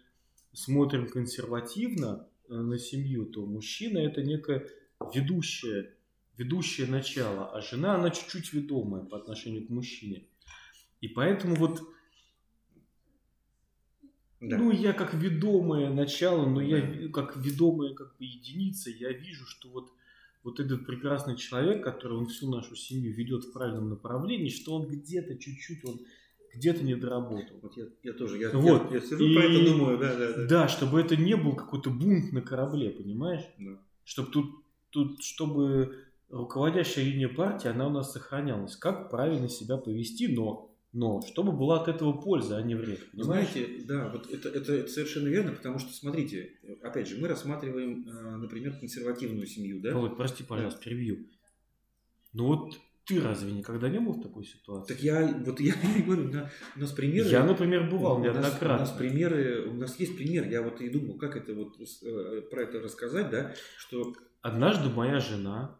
смотрим 0.54 1.08
консервативно 1.08 2.26
э, 2.48 2.54
на 2.54 2.80
семью, 2.80 3.26
то 3.26 3.46
мужчина 3.46 4.00
это 4.00 4.24
некое 4.24 4.68
ведущее, 5.14 5.94
ведущее 6.40 6.88
начало, 6.88 7.52
а 7.56 7.62
жена 7.62 7.96
она 7.96 8.10
чуть-чуть 8.10 8.54
ведомая 8.54 9.04
по 9.04 9.18
отношению 9.18 9.68
к 9.68 9.70
мужчине. 9.70 10.24
И 11.02 11.08
поэтому 11.10 11.56
вот, 11.56 11.82
Да. 14.42 14.58
ну 14.58 14.72
я 14.72 14.94
как 14.94 15.14
ведомое 15.14 15.90
начало, 15.94 16.48
но 16.50 16.62
я 16.62 16.80
Да. 16.80 16.88
ви- 16.88 17.10
как 17.10 17.36
ведомая 17.38 17.94
как 17.94 18.18
бы 18.18 18.26
единица, 18.26 18.90
я 18.90 19.12
вижу, 19.12 19.46
что 19.46 19.70
вот 19.70 19.92
вот 20.42 20.62
этот 20.62 20.86
прекрасный 20.88 21.36
человек, 21.36 21.84
который 21.84 22.18
он 22.18 22.28
всю 22.28 22.50
нашу 22.50 22.74
семью 22.78 23.14
ведет 23.14 23.44
в 23.44 23.52
правильном 23.52 23.90
направлении, 23.90 24.48
что 24.48 24.74
он 24.76 24.88
где-то 24.88 25.38
чуть-чуть, 25.38 25.84
он 25.84 26.00
где-то 26.56 26.82
не 26.82 26.96
доработал. 26.96 27.60
Вот 27.62 27.76
я, 27.76 27.88
я 28.04 28.14
тоже, 28.14 28.38
я, 28.40 28.50
Вот. 28.52 28.90
я, 28.90 28.98
я 29.00 29.02
сижу 29.06 29.26
И- 29.26 29.36
про 29.36 29.44
это 29.44 29.66
думаю, 29.66 29.98
да, 29.98 30.16
да, 30.18 30.34
да. 30.38 30.46
Да, 30.48 30.68
чтобы 30.70 31.02
это 31.02 31.18
не 31.18 31.36
был 31.36 31.56
какой-то 31.58 31.90
бунт 31.90 32.32
на 32.32 32.42
корабле, 32.42 32.90
понимаешь? 32.90 33.44
Да. 33.60 33.78
Чтобы 34.06 34.32
тут, 34.32 34.64
тут, 34.92 35.22
чтобы 35.22 36.06
руководящая 36.30 37.06
линия 37.06 37.30
партии, 37.30 37.68
она 37.68 37.88
у 37.88 37.92
нас 37.92 38.12
сохранялась. 38.12 38.76
Как 38.76 39.10
правильно 39.10 39.50
себя 39.50 39.78
повести, 39.78 40.28
но, 40.28 40.76
но 40.94 41.22
чтобы 41.22 41.52
была 41.52 41.82
от 41.82 41.88
этого 41.88 42.14
польза, 42.14 42.58
а 42.58 42.62
не 42.62 42.76
вред. 42.76 43.12
Понимаешь? 43.12 43.50
Знаете, 43.52 43.84
да, 43.86 44.10
вот 44.10 44.30
это, 44.32 44.50
это, 44.50 44.74
это 44.74 44.92
совершенно 44.92 45.28
верно, 45.28 45.52
потому 45.54 45.80
что, 45.80 45.94
смотрите, 45.94 46.54
опять 46.84 47.08
же, 47.08 47.18
мы 47.18 47.28
рассматриваем, 47.28 48.08
э, 48.08 48.36
например, 48.38 48.78
консервативную 48.80 49.48
семью, 49.48 49.82
да? 49.82 49.94
Володь, 49.94 50.18
прости, 50.18 50.44
пожалуйста, 50.44 50.82
перебью. 50.82 51.28
Ну 52.34 52.46
вот 52.48 52.76
ты 53.06 53.20
разве 53.20 53.52
никогда 53.52 53.90
не 53.90 54.00
был 54.00 54.14
в 54.14 54.22
такой 54.22 54.46
ситуации? 54.46 54.94
Так 54.94 55.02
я, 55.02 55.28
вот 55.44 55.60
я 55.60 55.74
говорю, 56.06 56.32
на- 56.32 56.52
у 56.76 56.80
нас 56.80 56.92
примеры... 56.92 57.28
Я, 57.30 57.44
например, 57.44 57.90
бывал 57.90 58.18
у 58.18 58.20
нас, 58.20 58.28
у 58.30 58.34
неоднократно. 58.34 58.86
нас 58.86 58.92
примеры, 58.92 59.68
у 59.68 59.74
нас 59.74 60.00
есть 60.00 60.16
пример, 60.16 60.48
я 60.48 60.62
вот 60.62 60.80
и 60.80 60.90
думал, 60.90 61.18
как 61.18 61.36
это 61.36 61.56
вот 61.56 61.76
э, 61.80 62.42
про 62.52 62.62
это 62.62 62.80
рассказать, 62.80 63.32
да, 63.32 63.56
что... 63.80 64.14
Однажды 64.42 64.90
моя 64.90 65.20
жена 65.20 65.80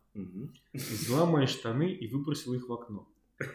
взяла 0.74 1.26
мои 1.26 1.46
штаны 1.46 1.92
и 1.92 2.08
выбросила 2.08 2.56
их 2.56 2.68
в 2.68 2.74
окно. 2.74 3.08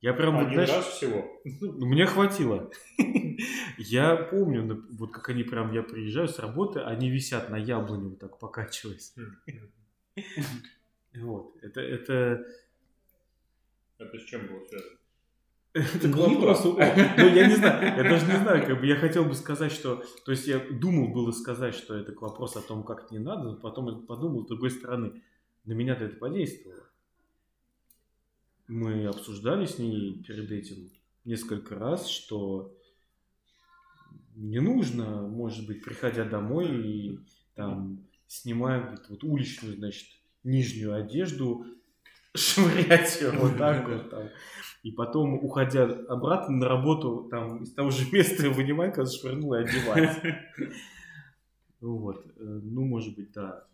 Я 0.00 0.14
прям, 0.14 0.36
вот, 0.36 0.46
Один 0.46 0.54
знаешь, 0.54 0.70
раз 0.70 0.86
всего. 0.86 1.40
Ну, 1.44 1.86
Мне 1.86 2.06
хватило. 2.06 2.70
Я 3.78 4.16
помню, 4.16 4.86
вот 4.90 5.12
как 5.12 5.28
они 5.28 5.42
прям, 5.42 5.72
я 5.72 5.82
приезжаю 5.82 6.28
с 6.28 6.38
работы, 6.38 6.80
они 6.80 7.10
висят 7.10 7.50
на 7.50 7.56
яблоне 7.56 8.10
вот 8.10 8.18
так 8.18 8.38
покачиваясь. 8.38 9.14
Вот. 11.14 11.56
Это, 11.62 11.80
это, 11.80 12.46
Это 13.98 14.18
с 14.18 14.24
чем 14.24 14.46
было 14.46 14.64
связано? 14.66 14.97
Это 15.74 16.08
к 16.08 16.14
Ну, 16.16 16.34
вопросу. 16.34 16.76
о- 16.78 17.14
Ну, 17.18 17.28
я 17.34 17.46
не 17.48 17.54
знаю, 17.56 17.96
я 17.96 18.02
даже 18.02 18.26
не 18.26 18.36
знаю, 18.38 18.66
как 18.66 18.80
бы 18.80 18.86
я 18.86 18.96
хотел 18.96 19.24
бы 19.24 19.34
сказать, 19.34 19.70
что, 19.72 20.02
то 20.24 20.32
есть 20.32 20.46
я 20.46 20.58
думал 20.58 21.08
было 21.12 21.30
сказать, 21.30 21.74
что 21.74 21.94
это 21.94 22.12
к 22.12 22.22
вопросу 22.22 22.58
о 22.58 22.62
том, 22.62 22.82
как 22.84 23.10
не 23.10 23.18
надо, 23.18 23.42
но 23.50 23.56
потом 23.56 23.88
я 23.88 23.94
подумал, 23.94 24.44
с 24.44 24.48
другой 24.48 24.70
стороны, 24.70 25.22
на 25.64 25.72
меня-то 25.72 26.04
это 26.04 26.16
подействовало. 26.16 26.84
Мы 28.66 29.06
обсуждали 29.06 29.66
с 29.66 29.78
ней 29.78 30.22
перед 30.26 30.50
этим 30.50 30.90
несколько 31.24 31.74
раз, 31.74 32.06
что 32.08 32.74
не 34.36 34.60
нужно, 34.60 35.22
может 35.22 35.66
быть, 35.66 35.82
приходя 35.84 36.24
домой 36.24 36.68
и 36.86 37.18
там 37.54 38.06
снимая 38.26 38.80
говорит, 38.82 39.08
вот 39.08 39.24
уличную, 39.24 39.76
значит, 39.76 40.06
нижнюю 40.44 40.94
одежду, 40.94 41.64
швырять 42.34 43.20
ее 43.20 43.30
вот 43.30 43.56
так 43.56 43.88
вот 43.88 44.10
там. 44.10 44.28
И 44.82 44.92
потом, 44.92 45.34
уходя 45.34 45.84
обратно 46.08 46.56
на 46.56 46.68
работу, 46.68 47.26
там 47.30 47.62
из 47.62 47.72
того 47.74 47.90
же 47.90 48.06
места 48.12 48.48
вынимать, 48.50 48.94
когда 48.94 49.10
швырнул 49.10 49.54
и 49.54 49.58
одевать. 49.58 50.22
Вот. 51.80 52.26
Э, 52.36 52.60
Ну, 52.62 52.84
может 52.84 53.14
быть, 53.16 53.32
да. 53.32 53.64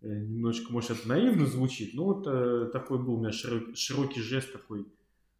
Э, 0.00 0.08
Немножечко, 0.08 0.72
может, 0.72 0.90
это 0.92 1.08
наивно 1.08 1.46
звучит, 1.46 1.94
но 1.94 2.04
вот 2.04 2.26
э, 2.26 2.70
такой 2.72 2.98
был 2.98 3.14
у 3.14 3.18
меня 3.18 3.30
широк- 3.30 3.74
широкий 3.74 4.20
жест 4.20 4.52
такой 4.52 4.86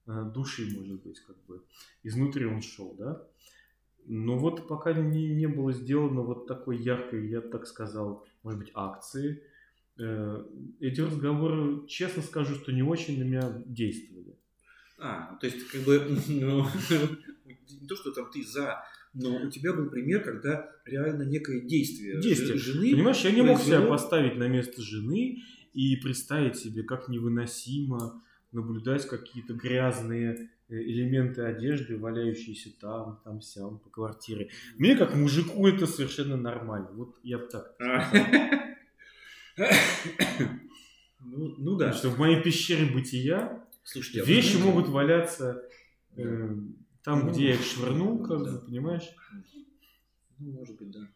э, 0.07 0.31
души, 0.35 0.69
может 0.77 1.03
быть, 1.03 1.21
как 1.21 1.37
бы. 1.47 1.63
Изнутри 2.03 2.47
он 2.47 2.63
шел, 2.63 2.95
да. 2.99 3.23
Но 4.07 4.37
вот 4.37 4.67
пока 4.67 4.93
не, 4.93 5.29
не 5.35 5.47
было 5.47 5.73
сделано 5.73 6.23
вот 6.23 6.47
такой 6.49 6.77
яркой, 6.77 7.29
я 7.29 7.41
так 7.41 7.67
сказал, 7.67 8.27
может 8.43 8.59
быть, 8.59 8.71
акции, 8.75 9.43
эти 9.97 11.01
разговоры, 11.01 11.87
честно 11.87 12.23
скажу, 12.23 12.55
что 12.55 12.73
не 12.73 12.83
очень 12.83 13.19
на 13.19 13.25
меня 13.25 13.63
действовали. 13.67 14.37
А, 14.99 15.37
то 15.41 15.47
есть, 15.47 15.69
как 15.69 15.83
бы, 15.83 16.19
ну, 16.29 16.67
не 17.45 17.87
то, 17.87 17.97
что 17.97 18.13
там 18.13 18.31
ты 18.31 18.45
за, 18.45 18.83
но 19.15 19.37
у 19.37 19.51
тебя 19.51 19.73
был 19.73 19.91
пример, 19.91 20.23
когда 20.23 20.71
реально 20.85 21.25
некое 21.25 21.61
действие, 21.61 22.21
Действие. 22.21 22.57
жены... 22.57 22.93
Понимаешь, 22.93 23.21
я 23.21 23.33
не 23.33 23.43
мог 23.43 23.61
себя 23.61 23.83
поставить 23.83 24.37
на 24.37 24.49
место 24.49 24.81
жены 24.81 25.43
и 25.75 25.97
представить 25.97 26.57
себе, 26.57 26.83
как 26.83 27.09
невыносимо 27.09 28.23
наблюдать 28.53 29.07
какие-то 29.07 29.55
грязные 29.55 30.51
э, 30.69 30.75
элементы 30.75 31.43
одежды, 31.43 31.97
валяющиеся 31.97 32.71
там, 32.81 33.21
там, 33.25 33.41
сям, 33.41 33.79
по 33.79 33.91
квартире. 33.91 34.51
Мне, 34.77 34.97
как 34.97 35.15
мужику, 35.15 35.67
это 35.67 35.87
совершенно 35.87 36.37
нормально. 36.37 36.91
Вот 36.93 37.17
я 37.23 37.39
бы 37.39 37.47
так 37.47 37.75
сказал. 37.75 38.72
Ну, 39.57 41.55
ну 41.59 41.77
да. 41.77 41.93
Что 41.93 42.11
в 42.11 42.19
моей 42.19 42.43
пещере 42.43 42.87
бытия 42.87 43.65
Слушайте, 43.85 44.23
а 44.23 44.25
вы 44.25 44.33
вещи 44.33 44.53
знаете- 44.57 44.65
могут 44.71 44.89
валяться 44.89 45.69
э, 46.17 46.49
там, 47.03 47.27
Ну, 47.27 47.31
где 47.33 47.49
я 47.49 47.55
их 47.55 47.63
швырнул, 47.65 48.19
как 48.25 48.45
да. 48.45 48.53
бы, 48.53 48.59
понимаешь? 48.67 49.09
Ну, 50.39 50.53
может 50.53 50.77
быть, 50.77 50.91
да. 50.91 51.09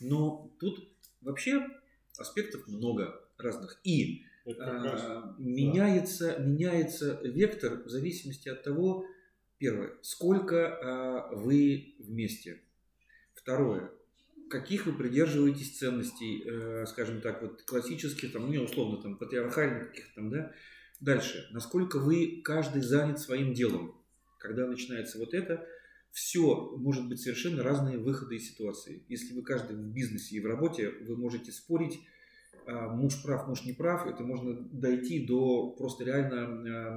Но 0.00 0.50
тут 0.58 0.88
вообще 1.20 1.66
аспектов 2.18 2.66
много 2.66 3.20
разных. 3.38 3.80
И 3.84 4.24
а, 4.58 5.34
меняется, 5.38 6.38
меняется 6.38 7.20
вектор 7.22 7.82
в 7.82 7.88
зависимости 7.88 8.48
от 8.48 8.62
того, 8.62 9.06
первое, 9.58 9.92
сколько 10.02 10.68
а, 10.68 11.34
вы 11.34 11.94
вместе. 11.98 12.62
Второе, 13.34 13.90
каких 14.48 14.86
вы 14.86 14.92
придерживаетесь 14.92 15.78
ценностей, 15.78 16.42
э, 16.44 16.86
скажем 16.86 17.20
так, 17.20 17.42
вот 17.42 17.62
классических, 17.62 18.32
там, 18.32 18.50
не 18.50 18.58
условно, 18.58 19.02
там, 19.02 19.16
патриархальных 19.16 19.88
каких-то 19.88 20.14
там, 20.14 20.30
да. 20.30 20.52
Дальше, 21.00 21.48
насколько 21.52 21.98
вы 21.98 22.40
каждый 22.42 22.82
занят 22.82 23.20
своим 23.20 23.52
делом. 23.52 24.00
Когда 24.38 24.66
начинается 24.66 25.18
вот 25.18 25.34
это, 25.34 25.66
все 26.10 26.74
может 26.78 27.08
быть 27.08 27.20
совершенно 27.20 27.62
разные 27.62 27.98
выходы 27.98 28.36
из 28.36 28.48
ситуации. 28.48 29.04
Если 29.08 29.34
вы 29.34 29.42
каждый 29.42 29.76
в 29.76 29.92
бизнесе 29.92 30.36
и 30.36 30.40
в 30.40 30.46
работе, 30.46 30.90
вы 31.02 31.16
можете 31.16 31.52
спорить, 31.52 32.00
муж 32.66 33.14
прав, 33.22 33.48
муж 33.48 33.64
не 33.64 33.72
прав, 33.72 34.06
это 34.06 34.22
можно 34.24 34.54
дойти 34.72 35.24
до 35.26 35.70
просто 35.78 36.04
реально 36.04 36.34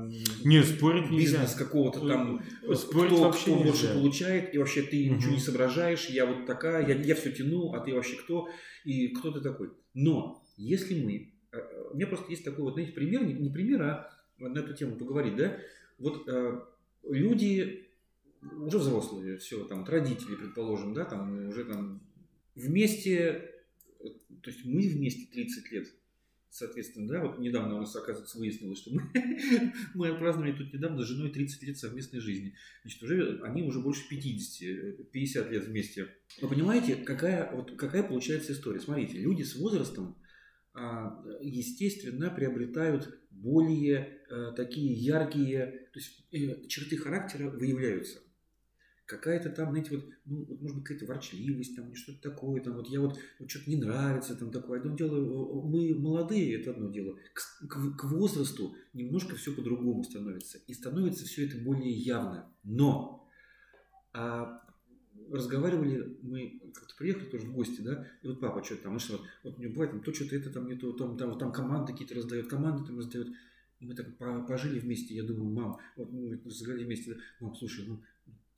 эм, 0.07 0.09
Не, 0.43 0.63
спорить 0.63 1.09
бизнес 1.11 1.53
какого-то 1.53 2.07
там, 2.07 2.41
Э, 2.67 2.73
спорить 2.75 3.13
кто, 3.13 3.21
вообще 3.23 3.41
кто 3.43 3.51
нельзя. 3.55 3.65
больше 3.71 3.93
получает, 3.93 4.53
и 4.53 4.57
вообще 4.57 4.81
ты 4.81 5.05
Мгм. 5.07 5.17
ничего 5.17 5.31
не 5.33 5.39
соображаешь, 5.39 6.09
я 6.09 6.25
вот 6.25 6.45
такая, 6.45 6.87
я, 6.87 6.95
я 6.95 7.15
все 7.15 7.31
тяну, 7.31 7.73
а 7.73 7.79
ты 7.79 7.93
вообще 7.93 8.17
кто, 8.17 8.47
и 8.83 9.09
кто 9.09 9.31
ты 9.31 9.41
такой. 9.41 9.69
Но 9.93 10.43
если 10.57 11.03
мы, 11.03 11.33
э, 11.51 11.57
э, 11.57 11.89
у 11.91 11.95
меня 11.95 12.07
просто 12.07 12.31
есть 12.31 12.43
такой 12.43 12.63
вот, 12.63 12.73
знаете, 12.73 12.91
пример, 12.93 13.23
не, 13.23 13.33
не 13.33 13.49
пример, 13.49 13.81
а 13.83 14.09
на 14.39 14.59
эту 14.59 14.73
тему 14.73 14.95
поговорить, 14.95 15.35
да, 15.35 15.57
вот 15.99 16.27
э, 16.27 16.61
люди 17.07 17.87
уже 18.61 18.77
взрослые, 18.79 19.37
все, 19.37 19.65
там, 19.65 19.79
вот 19.79 19.89
родители, 19.89 20.35
предположим, 20.35 20.93
да, 20.93 21.05
там, 21.05 21.49
уже 21.49 21.65
там 21.65 22.01
вместе, 22.55 23.15
э, 23.17 23.48
то 24.41 24.49
есть 24.49 24.65
мы 24.65 24.87
вместе 24.87 25.27
30 25.31 25.71
лет, 25.71 25.87
Соответственно, 26.51 27.07
да, 27.07 27.21
вот 27.23 27.37
недавно 27.37 27.75
у 27.75 27.81
нас, 27.81 27.95
оказывается, 27.95 28.39
выяснилось, 28.39 28.79
что 28.79 28.91
мы, 28.91 29.03
мы 29.93 30.07
отпраздновали 30.09 30.53
тут 30.53 30.73
недавно 30.73 31.03
с 31.03 31.07
женой 31.07 31.31
30 31.31 31.61
лет 31.61 31.77
совместной 31.77 32.19
жизни. 32.19 32.55
Значит, 32.81 33.03
уже, 33.03 33.39
они 33.43 33.61
уже 33.61 33.79
больше 33.79 34.09
50, 34.09 35.11
50 35.11 35.51
лет 35.51 35.65
вместе. 35.65 36.07
Вы 36.41 36.49
понимаете, 36.49 36.95
какая, 36.95 37.55
вот, 37.55 37.77
какая 37.77 38.01
получается 38.01 38.53
история? 38.53 38.79
Смотрите, 38.79 39.19
люди 39.19 39.43
с 39.43 39.55
возрастом, 39.57 40.17
а, 40.73 41.23
естественно, 41.41 42.31
приобретают 42.31 43.19
более 43.29 44.19
э, 44.29 44.51
такие 44.55 44.93
яркие, 44.93 45.89
то 45.93 45.99
есть 45.99 46.25
э, 46.31 46.67
черты 46.67 46.97
характера 46.97 47.49
выявляются 47.49 48.21
какая-то 49.09 49.49
там, 49.49 49.71
знаете, 49.71 49.95
вот, 49.95 50.05
ну, 50.25 50.45
вот 50.45 50.61
может 50.61 50.77
быть, 50.77 50.85
какая-то 50.85 51.07
ворчливость, 51.07 51.75
там, 51.75 51.95
что-то 51.95 52.29
такое, 52.29 52.61
там, 52.61 52.75
вот 52.75 52.87
я 52.87 53.01
вот, 53.01 53.17
вот 53.39 53.49
что-то 53.49 53.69
не 53.69 53.77
нравится, 53.77 54.35
там, 54.35 54.51
такое. 54.51 54.79
Одно 54.79 54.95
дело, 54.95 55.63
мы 55.63 55.95
молодые, 55.95 56.61
это 56.61 56.71
одно 56.71 56.91
дело. 56.91 57.17
К, 57.33 57.67
к, 57.67 57.97
к 57.97 58.03
возрасту 58.03 58.75
немножко 58.93 59.35
все 59.35 59.51
по-другому 59.51 60.03
становится. 60.03 60.59
И 60.67 60.73
становится 60.73 61.25
все 61.25 61.47
это 61.47 61.57
более 61.57 61.91
явно. 61.91 62.53
Но 62.63 63.27
а, 64.13 64.61
разговаривали, 65.31 66.19
мы 66.21 66.61
как-то 66.75 66.95
приехали 66.95 67.25
тоже 67.25 67.47
в 67.47 67.53
гости, 67.53 67.81
да, 67.81 68.05
и 68.21 68.27
вот 68.27 68.39
папа 68.39 68.63
что-то 68.63 68.83
там, 68.83 68.93
ну 68.93 68.99
что, 68.99 69.19
вот 69.43 69.57
у 69.57 69.61
него 69.61 69.73
бывает, 69.73 69.91
там, 69.91 70.01
то 70.01 70.13
что-то 70.13 70.35
это 70.35 70.51
там 70.51 70.67
не 70.67 70.75
то, 70.75 70.91
там, 70.93 71.17
там, 71.17 71.35
там 71.39 71.51
команды 71.51 71.93
какие-то 71.93 72.13
раздает, 72.13 72.47
команды 72.47 72.85
там 72.85 72.97
раздает. 72.97 73.27
Мы 73.79 73.95
так 73.95 74.17
пожили 74.45 74.77
вместе, 74.77 75.15
я 75.15 75.23
думаю, 75.23 75.49
мам, 75.51 75.79
вот 75.95 76.11
мы 76.11 76.39
разговаривали 76.43 76.85
вместе, 76.85 77.17
мам, 77.39 77.55
слушай, 77.55 77.85
ну, 77.87 78.03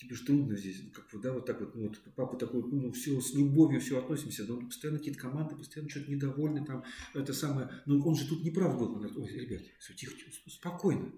тебе 0.02 0.16
же 0.16 0.26
трудно 0.26 0.56
здесь, 0.58 0.82
как 0.94 1.08
бы, 1.12 1.20
да, 1.22 1.32
вот 1.32 1.46
так 1.46 1.60
вот, 1.60 1.76
ну, 1.76 1.84
вот 1.84 2.00
папа 2.16 2.36
такой, 2.36 2.64
ну, 2.64 2.92
все 2.92 3.22
с 3.22 3.34
любовью, 3.36 3.80
все 3.80 4.00
относимся, 4.00 4.46
но 4.46 4.60
постоянно 4.60 4.98
какие-то 4.98 5.20
команды, 5.20 5.56
постоянно 5.56 5.90
что-то 5.90 6.12
недовольны, 6.12 6.66
там, 6.66 6.84
это 7.14 7.34
самое, 7.34 7.70
ну, 7.86 8.02
он 8.04 8.16
же 8.16 8.28
тут 8.28 8.44
не 8.44 8.50
прав 8.50 8.78
был, 8.80 8.88
он 8.88 8.96
говорит, 8.96 9.18
ой, 9.18 9.30
ребят, 9.30 9.62
все, 9.80 9.94
тихо, 9.94 10.14
тихо, 10.16 10.32
спокойно. 10.48 11.12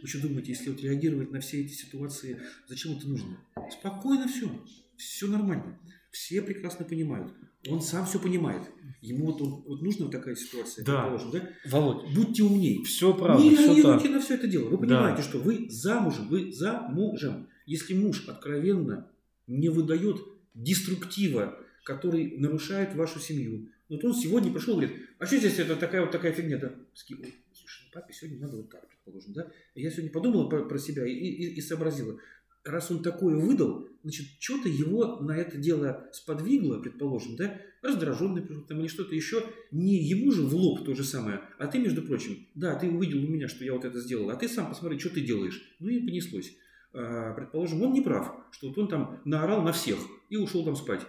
Вы 0.00 0.08
что 0.08 0.22
думаете, 0.22 0.52
если 0.52 0.70
вот 0.70 0.80
реагировать 0.80 1.32
на 1.32 1.40
все 1.40 1.60
эти 1.60 1.72
ситуации, 1.72 2.40
зачем 2.66 2.96
это 2.96 3.06
нужно? 3.08 3.38
Спокойно 3.70 4.26
все, 4.26 4.48
все 4.96 5.26
нормально, 5.26 5.78
все 6.10 6.40
прекрасно 6.40 6.86
понимают, 6.86 7.34
он 7.68 7.82
сам 7.82 8.06
все 8.06 8.18
понимает. 8.18 8.62
Ему 9.02 9.26
вот, 9.26 9.42
он, 9.42 9.62
вот 9.66 9.82
нужна 9.82 10.06
вот 10.06 10.12
такая 10.12 10.34
ситуация, 10.34 10.84
да. 10.84 11.18
да? 11.32 11.50
Володь, 11.66 12.14
будьте 12.14 12.42
умнее. 12.42 12.82
Все 12.84 13.12
правда. 13.12 13.42
Не 13.42 13.50
реагируйте 13.50 14.08
на 14.08 14.20
все 14.20 14.34
это 14.34 14.46
дело. 14.46 14.68
Вы 14.68 14.78
понимаете, 14.78 15.22
да. 15.22 15.28
что 15.28 15.38
вы 15.38 15.68
замужем, 15.68 16.28
вы 16.28 16.52
замужем. 16.52 17.48
Если 17.68 17.92
муж 17.92 18.26
откровенно 18.26 19.12
не 19.46 19.68
выдает 19.68 20.16
деструктива, 20.54 21.62
который 21.84 22.38
нарушает 22.38 22.94
вашу 22.94 23.20
семью, 23.20 23.68
вот 23.90 24.02
он 24.06 24.14
сегодня 24.14 24.50
пришел 24.50 24.80
и 24.80 24.86
говорит, 24.86 25.06
а 25.18 25.26
что 25.26 25.36
здесь 25.36 25.58
это 25.58 25.76
такая 25.76 26.00
вот 26.00 26.10
такая 26.10 26.32
фигня, 26.32 26.56
да? 26.56 26.74
Слушай, 26.94 27.18
ну, 27.20 27.90
папе 27.92 28.14
сегодня 28.14 28.40
надо 28.40 28.56
вот 28.56 28.70
так, 28.70 28.88
предположим, 28.88 29.34
да? 29.34 29.52
Я 29.74 29.90
сегодня 29.90 30.10
подумала 30.10 30.48
про, 30.48 30.64
про 30.64 30.78
себя 30.78 31.06
и, 31.06 31.12
и, 31.12 31.56
и 31.56 31.60
сообразила, 31.60 32.18
раз 32.64 32.90
он 32.90 33.02
такое 33.02 33.36
выдал, 33.36 33.86
значит, 34.02 34.28
что-то 34.38 34.70
его 34.70 35.16
на 35.20 35.36
это 35.36 35.58
дело 35.58 36.08
сподвигло, 36.14 36.80
предположим, 36.80 37.36
да, 37.36 37.60
раздраженный 37.82 38.46
там, 38.66 38.80
или 38.80 38.88
что-то 38.88 39.14
еще, 39.14 39.44
не 39.70 40.02
ему 40.02 40.32
же 40.32 40.40
в 40.40 40.54
лоб 40.54 40.86
то 40.86 40.94
же 40.94 41.04
самое, 41.04 41.42
а 41.58 41.66
ты, 41.66 41.78
между 41.80 42.00
прочим, 42.00 42.46
да, 42.54 42.76
ты 42.76 42.88
увидел 42.88 43.18
у 43.18 43.28
меня, 43.28 43.46
что 43.46 43.62
я 43.62 43.74
вот 43.74 43.84
это 43.84 44.00
сделал, 44.00 44.30
а 44.30 44.36
ты 44.36 44.48
сам 44.48 44.70
посмотри, 44.70 44.98
что 44.98 45.10
ты 45.10 45.20
делаешь. 45.20 45.76
Ну 45.80 45.90
и 45.90 46.00
понеслось. 46.00 46.54
А, 46.92 47.34
предположим, 47.34 47.82
он 47.82 47.92
не 47.92 48.00
прав, 48.00 48.32
что 48.50 48.68
вот 48.68 48.78
он 48.78 48.88
там 48.88 49.20
наорал 49.24 49.62
на 49.62 49.72
всех 49.72 49.98
и 50.30 50.36
ушел 50.36 50.64
там 50.64 50.76
спать. 50.76 51.06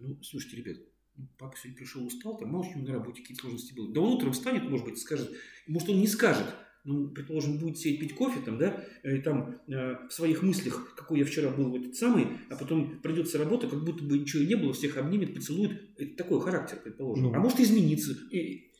Ну, 0.00 0.18
слушайте, 0.22 0.56
ребят, 0.56 0.78
ну, 1.16 1.28
папа 1.38 1.56
сегодня 1.56 1.78
пришел 1.78 2.04
устал, 2.04 2.36
там 2.36 2.50
мало 2.50 2.64
него 2.64 2.82
на 2.86 2.94
работе 2.94 3.22
какие-то 3.22 3.42
сложности 3.42 3.74
были. 3.74 3.92
Да 3.92 4.00
он 4.00 4.14
утром 4.14 4.32
встанет, 4.32 4.68
может 4.68 4.84
быть, 4.84 4.98
скажет, 4.98 5.30
может, 5.66 5.88
он 5.88 6.00
не 6.00 6.08
скажет, 6.08 6.46
ну, 6.84 7.08
предположим, 7.08 7.58
будет 7.58 7.78
сидеть 7.78 8.00
пить 8.00 8.14
кофе 8.14 8.40
там, 8.44 8.58
да, 8.58 8.84
и 9.02 9.18
там 9.18 9.60
э, 9.66 10.06
в 10.08 10.12
своих 10.12 10.42
мыслях, 10.42 10.94
какой 10.96 11.18
я 11.18 11.24
вчера 11.24 11.50
был 11.50 11.70
вот 11.70 11.80
этот 11.80 11.96
самый, 11.96 12.28
а 12.48 12.56
потом 12.56 13.00
придется 13.00 13.38
работа, 13.38 13.68
как 13.68 13.84
будто 13.84 14.04
бы 14.04 14.18
ничего 14.18 14.42
и 14.42 14.46
не 14.46 14.54
было, 14.54 14.72
всех 14.72 14.96
обнимет, 14.96 15.34
поцелует. 15.34 15.80
Это 15.98 16.16
такой 16.16 16.40
характер, 16.40 16.78
предположим. 16.82 17.24
Ну. 17.24 17.34
А 17.34 17.40
может 17.40 17.58
измениться, 17.58 18.16
и, 18.30 18.70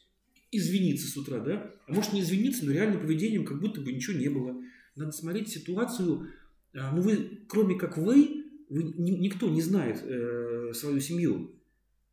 извиниться 0.52 1.08
с 1.08 1.16
утра, 1.16 1.40
да, 1.40 1.74
а 1.86 1.92
может 1.92 2.12
не 2.12 2.20
извиниться, 2.20 2.64
но 2.64 2.72
реальным 2.72 3.00
поведением, 3.00 3.44
как 3.44 3.60
будто 3.60 3.80
бы 3.80 3.92
ничего 3.92 4.16
не 4.16 4.28
было 4.28 4.56
надо 4.96 5.12
смотреть 5.12 5.48
ситуацию. 5.48 6.30
А, 6.74 6.92
ну, 6.92 7.02
вы, 7.02 7.44
кроме 7.48 7.76
как 7.76 7.96
вы, 7.96 8.44
вы 8.68 8.82
никто 8.82 9.48
не 9.48 9.62
знает 9.62 10.02
э, 10.02 10.72
свою 10.74 11.00
семью. 11.00 11.54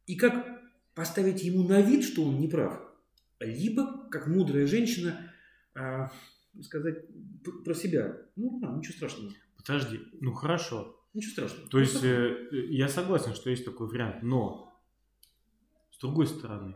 И 0.06 0.16
как 0.16 0.62
поставить 0.94 1.44
ему 1.44 1.68
на 1.68 1.82
вид, 1.82 2.04
что 2.04 2.24
он 2.24 2.40
не 2.40 2.48
прав, 2.48 2.80
либо, 3.40 4.08
как 4.10 4.28
мудрая 4.28 4.68
женщина, 4.68 5.32
э, 5.76 6.08
сказать 6.62 7.06
про 7.64 7.74
себя. 7.74 8.18
Ну, 8.36 8.60
да, 8.60 8.72
ничего 8.72 8.94
страшного. 8.94 9.34
Подожди, 9.58 10.00
ну 10.22 10.34
хорошо. 10.34 11.00
Ничего 11.14 11.32
страшного. 11.32 11.70
То 11.70 11.80
есть, 11.80 12.04
э, 12.04 12.50
я 12.70 12.88
согласен, 12.88 13.34
что 13.34 13.50
есть 13.50 13.66
такой 13.66 13.88
вариант, 13.88 14.24
но 14.24 14.80
с 15.92 16.00
другой 16.00 16.28
стороны, 16.28 16.76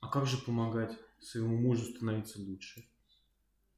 а 0.00 0.08
как 0.08 0.26
же 0.26 0.38
помогать 0.38 0.96
своему 1.18 1.58
мужу 1.58 1.84
становиться 1.84 2.40
лучше? 2.40 2.84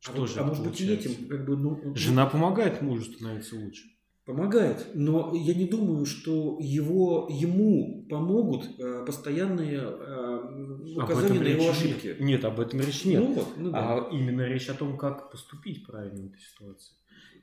Что 0.00 0.22
а, 0.22 0.26
же 0.26 0.40
а 0.40 0.44
может 0.44 0.64
быть 0.64 0.80
и 0.80 0.92
этим, 0.92 1.28
как 1.28 1.44
бы, 1.44 1.56
ну, 1.56 1.78
ну, 1.84 1.94
Жена 1.94 2.24
помогает 2.26 2.80
мужу 2.80 3.04
становиться 3.04 3.56
лучше. 3.56 3.84
Помогает, 4.24 4.86
но 4.94 5.34
я 5.34 5.54
не 5.54 5.66
думаю, 5.66 6.06
что 6.06 6.56
его, 6.60 7.28
ему 7.30 8.06
помогут 8.08 8.64
э, 8.78 9.04
постоянные 9.04 9.80
э, 9.82 10.94
указания 10.96 11.40
на 11.40 11.48
его 11.48 11.70
ошибки. 11.70 12.06
Нет. 12.06 12.20
нет, 12.20 12.44
об 12.44 12.60
этом 12.60 12.80
речь 12.80 13.04
нет. 13.04 13.20
Ну, 13.20 13.34
вот, 13.34 13.48
ну, 13.56 13.70
да. 13.70 14.06
А 14.06 14.08
именно 14.10 14.42
речь 14.42 14.68
о 14.68 14.74
том, 14.74 14.96
как 14.96 15.30
поступить 15.30 15.84
правильно 15.84 16.22
в 16.22 16.26
этой 16.26 16.40
ситуации. 16.40 16.94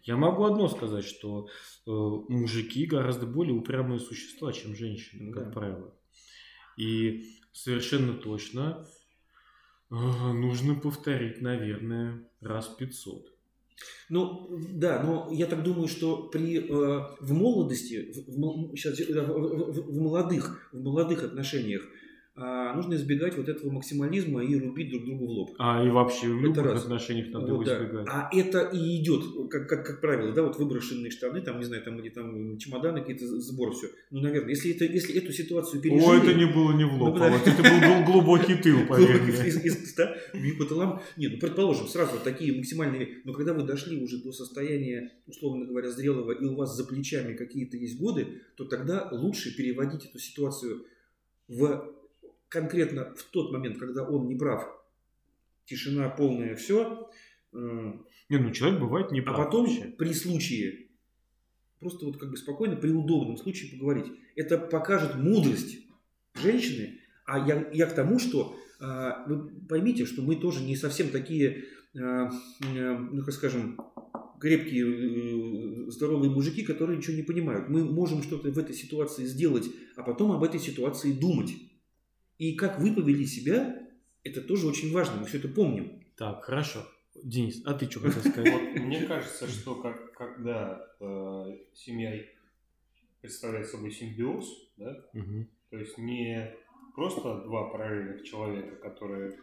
Я 0.03 0.15
могу 0.15 0.45
одно 0.45 0.69
сказать, 0.69 1.03
что 1.03 1.47
э, 1.85 1.91
мужики 1.91 2.85
гораздо 2.85 3.25
более 3.25 3.53
упрямые 3.53 3.99
существа, 3.99 4.53
чем 4.53 4.75
женщины, 4.75 5.33
да. 5.33 5.41
как 5.41 5.53
правило. 5.53 5.93
И 6.77 7.25
совершенно 7.51 8.13
точно 8.13 8.87
Нужно 9.89 10.75
повторить, 10.75 11.41
наверное, 11.41 12.29
раз 12.41 12.67
500. 12.67 13.37
Ну, 14.09 14.49
да, 14.73 15.03
но 15.03 15.29
я 15.31 15.45
так 15.45 15.63
думаю, 15.63 15.87
что 15.87 16.29
при, 16.29 16.57
э, 16.57 17.17
в 17.19 17.33
молодости, 17.33 18.11
в, 18.11 18.71
в, 18.71 18.75
сейчас, 18.75 18.99
в, 18.99 19.13
в, 19.13 19.91
в, 19.91 20.01
молодых, 20.01 20.69
в 20.71 20.81
молодых 20.81 21.23
отношениях 21.23 21.83
нужно 22.37 22.93
избегать 22.95 23.35
вот 23.35 23.49
этого 23.49 23.71
максимализма 23.71 24.43
и 24.43 24.55
рубить 24.55 24.91
друг 24.91 25.05
другу 25.05 25.25
в 25.25 25.29
лоб. 25.29 25.55
А 25.57 25.83
и 25.83 25.89
вообще 25.89 26.27
в 26.27 26.39
любых 26.39 26.63
раз. 26.63 26.83
отношениях 26.83 27.29
надо 27.33 27.53
вот, 27.53 27.65
его 27.67 27.75
избегать. 27.75 28.05
А 28.07 28.29
это 28.31 28.59
и 28.61 29.01
идет, 29.01 29.23
как, 29.49 29.67
как, 29.67 29.85
как 29.85 30.01
правило, 30.01 30.31
да, 30.31 30.43
вот 30.43 30.57
выброшенные 30.57 31.09
штаны, 31.09 31.41
там, 31.41 31.57
не 31.57 31.65
знаю, 31.65 31.83
там 31.83 31.97
где 31.97 32.11
там 32.11 32.57
чемоданы, 32.59 32.99
какие-то 32.99 33.25
сбор, 33.41 33.73
все. 33.73 33.87
Ну, 34.11 34.21
наверное, 34.21 34.51
если, 34.51 34.71
это, 34.71 34.85
если 34.85 35.15
эту 35.15 35.33
ситуацию 35.33 35.81
пережили... 35.81 36.05
О, 36.05 36.13
это 36.13 36.33
не 36.35 36.45
было 36.45 36.73
не 36.73 36.85
в 36.85 36.93
лоб, 36.93 37.15
ну, 37.15 37.23
а 37.23 37.29
вот 37.29 37.47
это 37.47 37.63
был 37.63 38.05
глубокий 38.05 38.55
тыл, 38.61 38.85
поверь 38.87 39.19
Да, 39.97 40.15
по 40.59 40.65
тылам. 40.65 41.01
Нет, 41.17 41.31
ну, 41.33 41.39
предположим, 41.39 41.87
сразу 41.87 42.19
такие 42.23 42.55
максимальные... 42.55 43.21
Но 43.23 43.33
когда 43.33 43.53
вы 43.53 43.63
дошли 43.63 44.01
уже 44.03 44.21
до 44.21 44.31
состояния, 44.31 45.11
условно 45.25 45.65
говоря, 45.65 45.89
зрелого, 45.89 46.33
и 46.33 46.45
у 46.45 46.55
вас 46.55 46.75
за 46.75 46.85
плечами 46.85 47.33
какие-то 47.33 47.77
есть 47.77 47.99
годы, 47.99 48.41
то 48.55 48.65
тогда 48.65 49.09
лучше 49.11 49.55
переводить 49.55 50.05
эту 50.05 50.19
ситуацию 50.19 50.85
в 51.47 51.96
конкретно 52.49 53.13
в 53.15 53.23
тот 53.23 53.51
момент, 53.51 53.77
когда 53.77 54.03
он 54.03 54.27
не 54.27 54.35
прав, 54.35 54.67
тишина 55.65 56.09
полная, 56.09 56.55
все. 56.55 57.09
Э, 57.53 57.93
не, 58.29 58.37
ну 58.37 58.51
человек 58.51 58.79
бывает 58.79 59.11
не 59.11 59.21
прав. 59.21 59.39
А 59.39 59.45
потом 59.45 59.65
вообще. 59.65 59.85
при 59.97 60.13
случае, 60.13 60.87
просто 61.79 62.05
вот 62.05 62.17
как 62.17 62.31
бы 62.31 62.37
спокойно, 62.37 62.75
при 62.75 62.89
удобном 62.89 63.37
случае 63.37 63.71
поговорить. 63.71 64.11
Это 64.35 64.57
покажет 64.57 65.15
мудрость 65.15 65.79
женщины. 66.35 66.99
А 67.25 67.45
я, 67.45 67.69
я 67.73 67.87
к 67.87 67.95
тому, 67.95 68.19
что 68.19 68.57
э, 68.79 69.11
вы 69.27 69.49
поймите, 69.67 70.05
что 70.05 70.21
мы 70.21 70.37
тоже 70.37 70.63
не 70.63 70.75
совсем 70.75 71.09
такие, 71.09 71.65
э, 71.93 72.29
ну 72.61 73.23
как 73.23 73.33
скажем, 73.33 73.77
крепкие, 74.39 75.91
здоровые 75.91 76.29
мужики, 76.29 76.63
которые 76.63 76.97
ничего 76.97 77.15
не 77.15 77.23
понимают. 77.23 77.69
Мы 77.69 77.83
можем 77.83 78.23
что-то 78.23 78.51
в 78.51 78.57
этой 78.57 78.75
ситуации 78.75 79.25
сделать, 79.25 79.65
а 79.95 80.03
потом 80.03 80.31
об 80.31 80.43
этой 80.43 80.59
ситуации 80.59 81.11
думать. 81.11 81.53
И 82.37 82.55
как 82.55 82.79
вы 82.79 82.93
повели 82.93 83.25
себя, 83.25 83.87
это 84.23 84.41
тоже 84.41 84.67
очень 84.67 84.93
важно, 84.93 85.21
мы 85.21 85.25
все 85.25 85.39
это 85.39 85.47
помним. 85.47 86.03
Так, 86.15 86.43
хорошо. 86.43 86.85
Денис, 87.23 87.61
а 87.65 87.73
ты 87.73 87.89
что 87.89 88.01
хотел 88.01 88.21
сказать? 88.31 88.53
Вот, 88.53 88.81
мне 88.81 89.05
кажется, 89.05 89.47
что 89.47 89.75
как, 89.75 90.13
когда 90.13 90.87
э, 90.99 91.57
семья 91.73 92.23
представляет 93.21 93.67
собой 93.67 93.91
симбиоз, 93.91 94.71
да, 94.77 95.05
угу. 95.13 95.47
то 95.69 95.77
есть 95.77 95.97
не 95.97 96.55
просто 96.93 97.41
два 97.41 97.69
параллельных 97.69 98.23
человека, 98.23 98.75
которые 98.75 99.37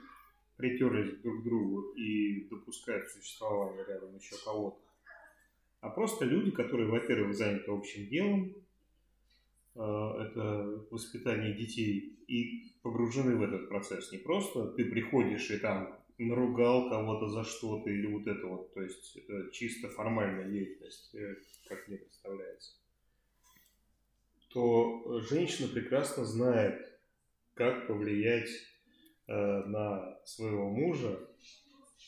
притерлись 0.57 1.20
друг 1.20 1.40
к 1.40 1.44
другу 1.44 1.92
и 1.94 2.48
допускают 2.48 3.09
существование 3.09 3.85
рядом 3.87 4.16
еще 4.16 4.37
кого-то, 4.44 4.78
а 5.80 5.90
просто 5.90 6.24
люди, 6.24 6.50
которые, 6.50 6.88
во-первых, 6.88 7.35
заняты 7.35 7.70
общим 7.70 8.09
делом, 8.09 8.54
это 9.75 10.15
это 10.21 10.87
воспитание 10.91 11.55
детей 11.55 12.19
и 12.29 12.73
погружены 12.83 13.37
в 13.37 13.43
этот 13.43 13.69
процесс. 13.69 14.13
Не 14.13 14.19
просто 14.19 14.69
ты 14.73 14.85
приходишь 14.85 15.51
и 15.51 15.59
там 15.59 15.99
наругал 16.19 16.89
кого-то 16.89 17.29
за 17.29 17.45
что-то 17.45 17.91
или 17.91 18.07
вот 18.07 18.27
это 18.27 18.47
вот, 18.47 18.73
то 18.73 18.83
есть 18.83 19.17
э, 19.17 19.51
чисто 19.53 19.89
формальная 19.89 20.49
деятельность, 20.49 21.15
э, 21.15 21.37
как 21.69 21.89
мне 21.89 21.99
представляется, 21.99 22.73
то 24.49 25.21
женщина 25.29 25.69
прекрасно 25.69 26.25
знает, 26.25 27.01
как 27.55 27.89
повлиять 27.89 28.49
э, 29.27 29.33
на 29.35 30.19
своего 30.25 30.71
мужа, 30.71 31.29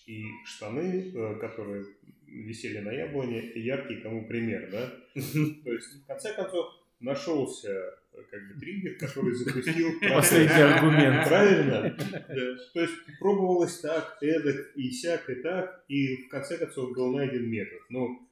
и 0.07 0.23
штаны, 0.45 1.11
которые 1.41 1.85
висели 2.27 2.79
на 2.79 2.93
яблоне, 2.93 3.41
яркий 3.57 3.97
тому 3.97 4.29
пример, 4.29 4.71
да? 4.71 4.89
То 5.15 5.73
есть, 5.73 6.05
в 6.05 6.07
конце 6.07 6.33
концов, 6.33 6.76
нашелся 7.01 7.95
как 8.31 8.49
бы 8.49 8.61
триггер, 8.61 8.97
который 8.99 9.35
запустил 9.35 10.01
последний 10.15 10.63
аргумент. 10.63 11.29
Правильно? 11.29 11.97
То 12.75 12.81
есть 12.81 12.95
пробовалось 13.19 13.81
так, 13.81 14.19
эдак, 14.21 14.73
и 14.75 14.91
сяк, 14.91 15.29
и 15.29 15.37
так, 15.37 15.85
и 15.89 16.17
в 16.25 16.29
конце 16.29 16.57
концов 16.59 16.93
был 16.93 17.13
найден 17.13 17.49
метод. 17.49 17.81
Ну, 17.91 18.29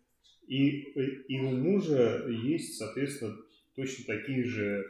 и, 0.46 0.68
и 1.28 1.40
у 1.40 1.50
мужа 1.50 2.26
есть, 2.28 2.76
соответственно, 2.78 3.36
точно 3.74 4.04
такие 4.06 4.44
же 4.44 4.86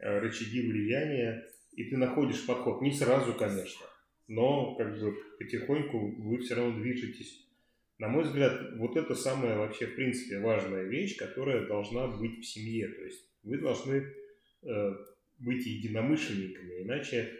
э, 0.00 0.18
рычаги 0.18 0.68
влияния, 0.68 1.44
и 1.72 1.84
ты 1.84 1.96
находишь 1.96 2.46
подход. 2.46 2.82
Не 2.82 2.92
сразу, 2.92 3.34
конечно, 3.34 3.86
но 4.26 4.74
как 4.76 4.98
бы 4.98 5.16
потихоньку 5.38 6.14
вы 6.18 6.38
все 6.38 6.54
равно 6.54 6.80
движетесь. 6.80 7.47
На 7.98 8.08
мой 8.08 8.24
взгляд, 8.24 8.76
вот 8.76 8.96
это 8.96 9.14
самая 9.14 9.58
вообще, 9.58 9.86
в 9.86 9.96
принципе, 9.96 10.38
важная 10.38 10.84
вещь, 10.84 11.16
которая 11.16 11.66
должна 11.66 12.06
быть 12.06 12.38
в 12.38 12.44
семье. 12.44 12.88
То 12.88 13.02
есть 13.02 13.28
вы 13.42 13.58
должны 13.58 14.04
Э, 14.62 14.92
быть 15.38 15.64
единомышленниками, 15.66 16.82
иначе, 16.82 17.32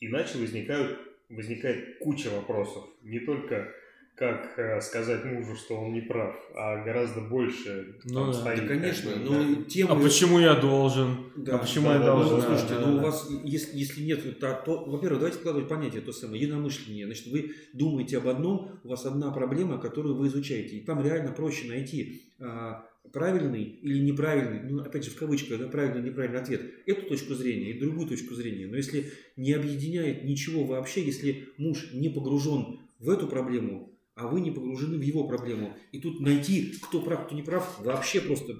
иначе 0.00 0.38
возникают, 0.38 0.98
возникает 1.28 1.98
куча 1.98 2.28
вопросов. 2.30 2.84
Не 3.02 3.20
только 3.20 3.72
как 4.20 4.52
э, 4.58 4.82
сказать 4.82 5.24
мужу, 5.24 5.56
что 5.56 5.80
он 5.80 5.94
не 5.94 6.02
прав, 6.02 6.36
а 6.54 6.84
гораздо 6.84 7.22
больше 7.22 7.96
ну, 8.04 8.14
там 8.14 8.26
да, 8.26 8.32
стоит. 8.34 8.60
Да, 8.60 8.66
конечно. 8.66 9.12
Как, 9.12 9.22
но 9.22 9.30
да. 9.32 9.64
тема... 9.64 9.92
А 9.92 9.96
почему 9.96 10.38
я 10.38 10.54
должен? 10.56 11.16
Да, 11.36 11.54
а 11.54 11.58
почему 11.58 11.86
да, 11.86 11.94
я 11.94 11.98
да, 12.00 12.06
должен? 12.06 12.36
Ну, 12.36 12.42
слушайте, 12.42 12.74
да, 12.74 12.80
ну 12.80 12.92
да. 12.92 12.98
у 12.98 13.04
вас, 13.06 13.30
если, 13.44 13.78
если 13.78 14.02
нет, 14.02 14.38
то, 14.38 14.62
то, 14.66 14.84
во-первых, 14.84 15.20
давайте 15.20 15.38
вкладывать 15.38 15.68
понятие 15.68 16.02
то 16.02 16.12
самое, 16.12 16.42
единомышление. 16.42 17.06
Значит, 17.06 17.28
вы 17.28 17.54
думаете 17.72 18.18
об 18.18 18.28
одном, 18.28 18.78
у 18.84 18.88
вас 18.90 19.06
одна 19.06 19.30
проблема, 19.30 19.78
которую 19.78 20.14
вы 20.16 20.26
изучаете. 20.26 20.76
И 20.76 20.84
там 20.84 21.02
реально 21.02 21.32
проще 21.32 21.66
найти 21.66 22.34
а, 22.38 22.84
правильный 23.14 23.64
или 23.64 24.00
неправильный, 24.00 24.70
ну, 24.70 24.82
опять 24.82 25.02
же, 25.02 25.12
в 25.12 25.16
кавычках, 25.16 25.58
да, 25.58 25.68
правильный 25.68 26.00
или 26.02 26.08
неправильный 26.10 26.40
ответ, 26.40 26.60
эту 26.84 27.08
точку 27.08 27.32
зрения 27.32 27.70
и 27.70 27.80
другую 27.80 28.06
точку 28.06 28.34
зрения. 28.34 28.66
Но 28.66 28.76
если 28.76 29.12
не 29.38 29.54
объединяет 29.54 30.24
ничего 30.24 30.64
вообще, 30.64 31.02
если 31.02 31.48
муж 31.56 31.88
не 31.94 32.10
погружен 32.10 32.80
в 32.98 33.08
эту 33.08 33.26
проблему, 33.26 33.89
а 34.20 34.28
вы 34.28 34.40
не 34.40 34.50
погружены 34.50 34.98
в 34.98 35.02
его 35.02 35.26
проблему, 35.26 35.76
и 35.92 36.00
тут 36.00 36.20
найти, 36.20 36.72
кто 36.82 37.00
прав, 37.00 37.26
кто 37.26 37.34
не 37.34 37.42
прав, 37.42 37.80
вообще 37.80 38.20
просто 38.20 38.54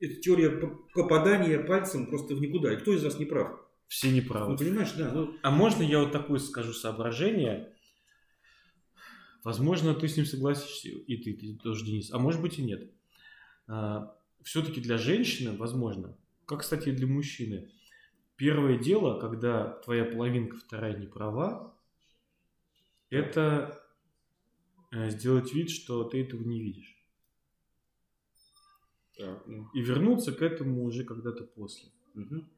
это 0.00 0.14
теория 0.16 0.50
попадания 0.94 1.58
пальцем 1.58 2.06
просто 2.06 2.34
в 2.34 2.40
никуда. 2.40 2.72
И 2.72 2.76
кто 2.76 2.92
из 2.92 3.02
вас 3.02 3.18
не 3.18 3.24
прав? 3.24 3.60
Все 3.88 4.10
неправы. 4.10 4.52
Ну, 4.52 4.58
понимаешь, 4.58 4.92
да. 4.92 5.12
Ну... 5.12 5.34
А 5.42 5.50
можно 5.50 5.82
я 5.82 6.00
вот 6.00 6.12
такое 6.12 6.38
скажу 6.38 6.72
соображение? 6.72 7.72
Возможно, 9.42 9.94
ты 9.94 10.08
с 10.08 10.16
ним 10.16 10.26
согласишься, 10.26 10.88
и 10.88 11.16
ты, 11.16 11.32
ты 11.32 11.56
тоже, 11.56 11.84
Денис, 11.84 12.12
а 12.12 12.18
может 12.18 12.42
быть 12.42 12.58
и 12.58 12.62
нет. 12.62 12.90
А, 13.66 14.14
все-таки 14.42 14.80
для 14.80 14.98
женщины, 14.98 15.56
возможно, 15.56 16.16
как, 16.44 16.60
кстати, 16.60 16.90
и 16.90 16.92
для 16.92 17.06
мужчины, 17.06 17.70
первое 18.36 18.78
дело, 18.78 19.18
когда 19.18 19.78
твоя 19.84 20.04
половинка 20.04 20.56
вторая 20.58 20.96
не 20.96 21.06
права, 21.06 21.74
это 23.10 23.82
сделать 24.92 25.52
вид, 25.52 25.70
что 25.70 26.04
ты 26.04 26.22
этого 26.22 26.42
не 26.42 26.60
видишь. 26.60 26.96
Так, 29.16 29.46
ну. 29.46 29.68
И 29.74 29.80
вернуться 29.80 30.32
к 30.32 30.42
этому 30.42 30.84
уже 30.84 31.04
когда-то 31.04 31.44
после. 31.44 31.90
Мгм. 32.14 32.48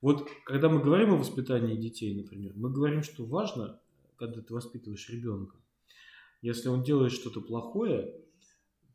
Вот 0.00 0.28
когда 0.44 0.68
мы 0.68 0.80
говорим 0.80 1.14
о 1.14 1.16
воспитании 1.16 1.76
детей, 1.76 2.14
например, 2.14 2.52
мы 2.56 2.70
говорим, 2.70 3.02
что 3.02 3.24
важно, 3.24 3.80
когда 4.16 4.40
ты 4.40 4.54
воспитываешь 4.54 5.08
ребенка, 5.08 5.56
если 6.40 6.68
он 6.68 6.82
делает 6.82 7.12
что-то 7.12 7.40
плохое, 7.40 8.14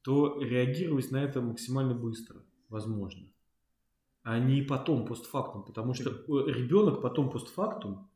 то 0.03 0.41
реагировать 0.41 1.11
на 1.11 1.23
это 1.23 1.41
максимально 1.41 1.93
быстро, 1.93 2.41
возможно. 2.69 3.27
А 4.23 4.39
не 4.39 4.61
потом, 4.61 5.05
постфактум. 5.05 5.63
Потому 5.63 5.93
что 5.93 6.11
э, 6.11 6.51
ребенок 6.51 7.01
потом 7.01 7.29
постфактум, 7.29 8.09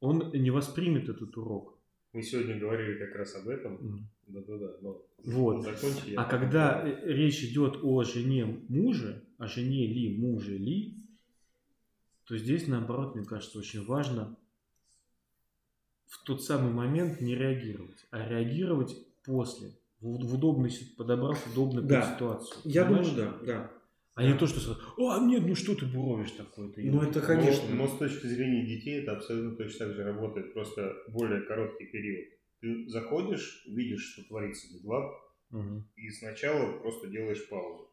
он 0.00 0.30
не 0.32 0.50
воспримет 0.50 1.08
этот 1.08 1.36
урок. 1.36 1.78
Мы 2.12 2.22
сегодня 2.22 2.58
говорили 2.58 2.98
как 2.98 3.14
раз 3.14 3.34
об 3.36 3.48
этом. 3.48 4.08
Да-да-да. 4.26 4.76
но 4.80 5.02
Вот. 5.24 5.62
закончи, 5.64 6.14
А 6.16 6.24
когда 6.24 6.80
говорю. 6.82 7.06
речь 7.06 7.42
идет 7.44 7.78
о 7.82 8.02
жене 8.04 8.44
мужа, 8.68 9.22
о 9.38 9.46
жене 9.46 9.86
ли, 9.86 10.16
муже 10.18 10.56
ли, 10.56 10.96
то 12.24 12.36
здесь, 12.36 12.66
наоборот, 12.68 13.14
мне 13.16 13.24
кажется, 13.24 13.58
очень 13.58 13.84
важно 13.84 14.36
в 16.06 16.24
тот 16.24 16.42
самый 16.44 16.72
момент 16.72 17.20
не 17.20 17.34
реагировать, 17.34 18.06
а 18.10 18.28
реагировать 18.28 18.96
после, 19.24 19.76
в, 20.00 20.24
в 20.26 20.34
удобной, 20.34 20.70
си- 20.70 20.94
подобрав 20.96 21.44
удобную 21.52 21.86
Да. 21.86 22.14
ситуацию. 22.14 22.60
Я 22.64 22.84
Понимаешь? 22.84 23.08
думаю, 23.10 23.38
да, 23.40 23.46
да. 23.46 23.72
А 24.14 24.22
не 24.24 24.36
то, 24.36 24.46
что 24.46 24.60
сразу, 24.60 24.80
а, 25.08 25.20
нет, 25.24 25.46
ну 25.46 25.54
что 25.54 25.74
ты 25.74 25.86
буровишь 25.86 26.32
такое-то? 26.32 26.80
Ну, 26.80 27.02
это 27.02 27.20
Но- 27.20 27.26
конечно. 27.26 27.74
Но, 27.74 27.86
с 27.88 27.96
точки 27.98 28.26
зрения 28.26 28.66
детей 28.66 29.02
это 29.02 29.12
абсолютно 29.12 29.56
точно 29.56 29.86
так 29.86 29.94
же 29.96 30.04
работает, 30.04 30.52
просто 30.52 30.94
более 31.08 31.42
короткий 31.42 31.86
период. 31.86 32.26
Ты 32.60 32.88
заходишь, 32.88 33.64
видишь, 33.68 34.12
что 34.12 34.22
творится 34.28 34.66
без 34.74 34.84
лап, 34.84 35.12
Мгм. 35.50 35.88
и 35.96 36.10
сначала 36.10 36.78
просто 36.80 37.08
делаешь 37.08 37.48
паузу. 37.48 37.88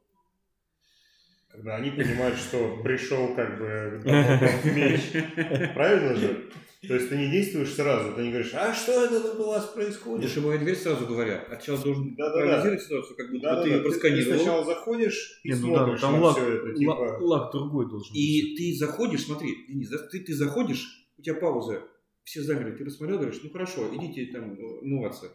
Когда 1.49 1.77
они 1.77 1.91
понимают, 1.91 2.37
что 2.37 2.77
пришел 2.83 3.33
как 3.35 3.57
бы 3.59 4.01
меч. 4.75 5.73
Правильно 5.73 6.15
же? 6.15 6.49
То 6.87 6.95
есть 6.95 7.09
ты 7.09 7.17
не 7.17 7.29
действуешь 7.29 7.73
сразу, 7.73 8.13
ты 8.13 8.21
не 8.23 8.29
говоришь, 8.31 8.53
а 8.53 8.73
что 8.73 9.05
это 9.05 9.19
тут 9.19 9.39
у 9.39 9.47
вас 9.47 9.65
происходит? 9.67 10.21
Душевая 10.27 10.57
дверь 10.59 10.75
сразу 10.75 11.05
говоря. 11.05 11.45
А 11.49 11.59
сейчас 11.59 11.83
должен 11.83 12.15
Да-да-да. 12.15 12.39
проанализировать 12.39 12.81
ситуацию, 12.83 13.15
как 13.17 13.31
будто 13.31 13.43
Да, 13.43 13.55
бы 13.55 13.57
да, 13.57 13.63
ты 13.63 13.69
да. 13.69 13.75
ее 13.75 13.81
Ты, 13.81 13.83
ты 13.83 13.89
просканировал. 13.89 14.37
сначала 14.37 14.65
заходишь 14.65 15.39
и 15.43 15.49
Не, 15.49 15.55
ну 15.55 15.73
да, 15.73 15.77
смотришь 15.83 16.01
там 16.01 16.13
на 16.13 16.19
лак, 16.21 16.37
все 16.37 16.53
это, 16.53 16.73
типа, 16.73 17.17
лак 17.21 17.51
другой 17.51 17.89
должен 17.89 18.13
быть. 18.13 18.17
И 18.21 18.55
ты 18.57 18.77
заходишь, 18.77 19.23
смотри, 19.25 19.55
Денис, 19.67 19.89
да, 19.89 19.97
ты, 19.97 20.19
ты 20.21 20.33
заходишь, 20.33 21.07
у 21.17 21.21
тебя 21.21 21.35
пауза, 21.35 21.83
все 22.23 22.41
замерли, 22.41 22.71
ты 22.75 22.85
посмотрел, 22.85 23.17
говоришь, 23.19 23.39
ну 23.43 23.49
хорошо, 23.49 23.87
идите 23.93 24.25
там 24.31 24.53
э, 24.53 24.63
умываться. 24.81 25.31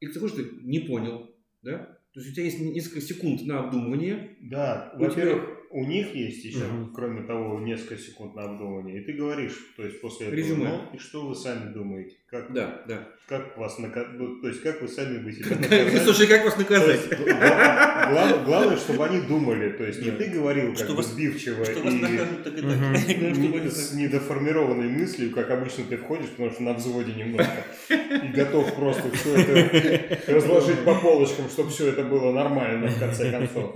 И 0.00 0.06
ты 0.06 0.12
заходишь, 0.14 0.36
ты 0.36 0.50
не 0.62 0.80
понял, 0.80 1.30
да? 1.62 1.98
То 2.12 2.20
есть 2.20 2.30
у 2.30 2.34
тебя 2.34 2.44
есть 2.44 2.60
несколько 2.60 3.00
секунд 3.00 3.42
на 3.44 3.58
обдумывание. 3.60 4.36
Да, 4.42 4.92
во-первых, 4.96 5.53
у 5.76 5.84
них 5.84 6.14
есть 6.14 6.44
еще, 6.44 6.64
Мгм. 6.66 6.92
кроме 6.94 7.22
того, 7.22 7.58
несколько 7.58 7.96
секунд 7.98 8.36
на 8.36 8.44
обдумывание. 8.44 9.00
И 9.00 9.04
ты 9.04 9.12
говоришь, 9.12 9.56
то 9.76 9.84
есть 9.84 10.00
после 10.00 10.26
этого, 10.28 10.36
Резюме. 10.38 10.68
ну, 10.68 10.80
и 10.96 10.98
что 10.98 11.26
вы 11.26 11.34
сами 11.34 11.72
думаете? 11.72 12.14
Как, 12.30 12.52
Да, 12.52 12.82
да. 12.86 13.08
как 13.28 13.58
вас 13.58 13.78
нака- 13.80 14.06
ну, 14.12 14.40
то 14.40 14.46
есть 14.48 14.62
как 14.62 14.80
вы 14.82 14.86
сами 14.86 15.18
бы 15.18 15.32
себя 15.32 15.56
наказали? 15.56 15.98
Слушай, 15.98 16.26
как 16.28 16.44
вас 16.44 16.54
То 16.54 16.60
наказать? 16.60 17.00
есть, 17.00 17.08
гла- 17.24 18.10
гла- 18.12 18.44
Главное, 18.44 18.76
чтобы 18.76 19.04
они 19.06 19.20
думали, 19.22 19.70
то 19.70 19.84
есть 19.84 20.00
не 20.00 20.12
ты 20.12 20.26
говорил 20.30 20.68
как 20.68 20.76
Что 20.78 20.86
бы 20.90 20.96
вас- 20.98 21.06
сбивчиво 21.12 21.64
Что 21.64 21.80
вас 21.80 21.92
и 21.92 21.96
накажут, 21.98 22.44
так 22.44 22.52
и 22.52 22.62
так. 22.62 22.78
Главное, 22.78 23.70
с 23.70 23.92
недоформированной 23.94 24.88
мыслью, 24.88 25.32
как 25.32 25.50
обычно 25.50 25.84
ты 25.88 25.96
входишь, 25.96 26.28
потому 26.30 26.50
что 26.52 26.62
на 26.62 26.74
взводе 26.74 27.12
немножко, 27.14 27.64
и 27.90 28.28
готов 28.28 28.74
просто 28.76 29.10
все 29.10 29.34
это 29.36 30.18
разложить 30.32 30.84
по 30.84 30.94
полочкам, 30.94 31.48
чтобы 31.48 31.70
все 31.70 31.88
это 31.88 32.04
было 32.04 32.30
нормально 32.32 32.86
в 32.88 32.98
конце 33.00 33.30
концов. 33.32 33.74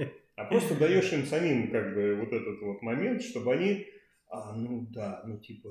Просто 0.51 0.75
даешь 0.75 1.13
им 1.13 1.25
самим 1.27 1.71
как 1.71 1.95
бы 1.95 2.17
вот 2.17 2.33
этот 2.33 2.61
вот 2.63 2.83
момент, 2.83 3.23
чтобы 3.23 3.53
они, 3.55 3.87
а, 4.31 4.55
ну 4.57 4.87
да, 4.91 5.23
ну 5.27 5.39
типа, 5.39 5.69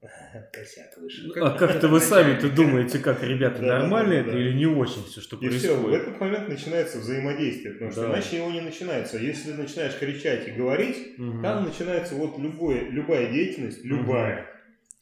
косяк 0.52 0.96
вышел. 0.98 1.32
А 1.44 1.58
как-то 1.58 1.88
вы 1.88 2.00
сами-то 2.00 2.48
думаете, 2.50 2.98
как, 3.00 3.22
ребята, 3.22 3.60
Да, 3.60 3.78
нормально 3.80 4.10
да, 4.14 4.20
это 4.20 4.32
да. 4.32 4.38
или 4.38 4.52
не 4.56 4.66
очень 4.66 5.04
все, 5.04 5.20
что 5.20 5.36
И 5.38 5.48
все, 5.48 5.74
в 5.76 5.92
этот 5.92 6.20
момент 6.20 6.48
начинается 6.48 6.98
взаимодействие, 6.98 7.74
потому 7.74 7.90
что 7.90 8.02
Да. 8.02 8.12
иначе 8.12 8.36
его 8.36 8.50
не 8.50 8.60
начинается. 8.60 9.18
Если 9.18 9.52
начинаешь 9.52 9.96
кричать 9.98 10.46
и 10.48 10.52
говорить, 10.52 11.16
там 11.42 11.64
начинается 11.64 12.14
вот 12.14 12.38
любое, 12.38 12.88
любая 12.90 13.32
деятельность, 13.32 13.84
любая. 13.84 14.46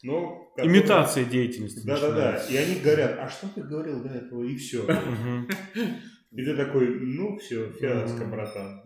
Но, 0.03 0.51
которая- 0.55 0.71
Имитация 0.75 1.25
деятельности 1.25 1.85
Да-да-да. 1.85 2.37
И 2.49 2.55
они 2.55 2.79
говорят, 2.79 3.17
а 3.19 3.29
что 3.29 3.47
ты 3.53 3.61
говорил 3.63 4.01
до 4.03 4.09
этого? 4.09 4.43
И 4.43 4.55
все. 4.55 4.85
И 6.37 6.45
ты 6.45 6.55
такой, 6.55 6.87
ну 6.99 7.35
все, 7.39 7.71
фиаско, 7.71 8.25
братан. 8.25 8.83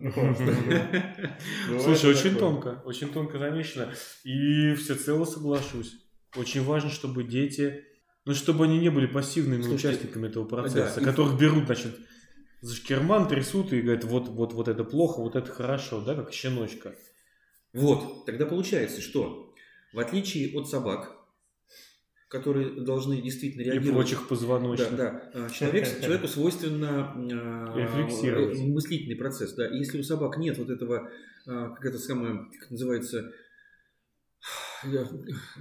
Ну, 1.68 1.80
Слушай, 1.80 2.10
очень 2.12 2.36
тонко, 2.36 2.82
очень 2.86 3.12
тонко 3.12 3.38
замечено. 3.38 3.92
И 4.24 4.72
всецело 4.74 5.26
соглашусь. 5.26 5.92
Очень 6.34 6.64
важно, 6.64 6.88
чтобы 6.88 7.24
дети, 7.24 7.84
ну, 8.24 8.32
чтобы 8.32 8.64
они 8.64 8.78
не 8.78 8.88
были 8.88 9.06
пассивными 9.06 9.66
участниками 9.66 10.28
этого 10.28 10.46
процесса, 10.46 11.02
которых 11.02 11.38
берут, 11.38 11.66
значит, 11.66 11.94
за 12.62 12.74
шкерман, 12.74 13.28
трясут 13.28 13.74
и 13.74 13.82
говорят, 13.82 14.04
вот, 14.04 14.28
вот, 14.28 14.54
вот 14.54 14.68
это 14.68 14.82
плохо, 14.82 15.20
вот 15.20 15.36
это 15.36 15.52
хорошо, 15.52 16.00
да, 16.00 16.14
как 16.14 16.32
щеночка. 16.32 16.94
Вот, 17.74 18.24
тогда 18.24 18.46
получается, 18.46 19.02
что 19.02 19.52
в 19.92 19.98
отличие 19.98 20.58
от 20.58 20.70
собак, 20.70 21.21
которые 22.32 22.80
должны 22.80 23.20
действительно 23.20 23.60
И 23.60 23.64
реагировать... 23.66 23.92
прочих 23.92 24.26
позвоночных. 24.26 24.96
Да, 24.96 25.30
да. 25.34 25.46
А, 25.46 25.50
Человек, 25.50 25.86
человеку 26.00 26.26
свойственно 26.26 27.12
а, 27.14 27.78
э, 27.78 28.54
мыслительный 28.68 29.16
процесс. 29.16 29.52
Да. 29.52 29.68
И 29.68 29.76
если 29.76 30.00
у 30.00 30.02
собак 30.02 30.38
нет 30.38 30.56
вот 30.56 30.70
этого, 30.70 31.10
а, 31.46 31.68
как 31.74 31.84
это 31.84 31.98
самое, 31.98 32.46
как 32.58 32.70
называется, 32.70 33.32
э, 34.82 35.04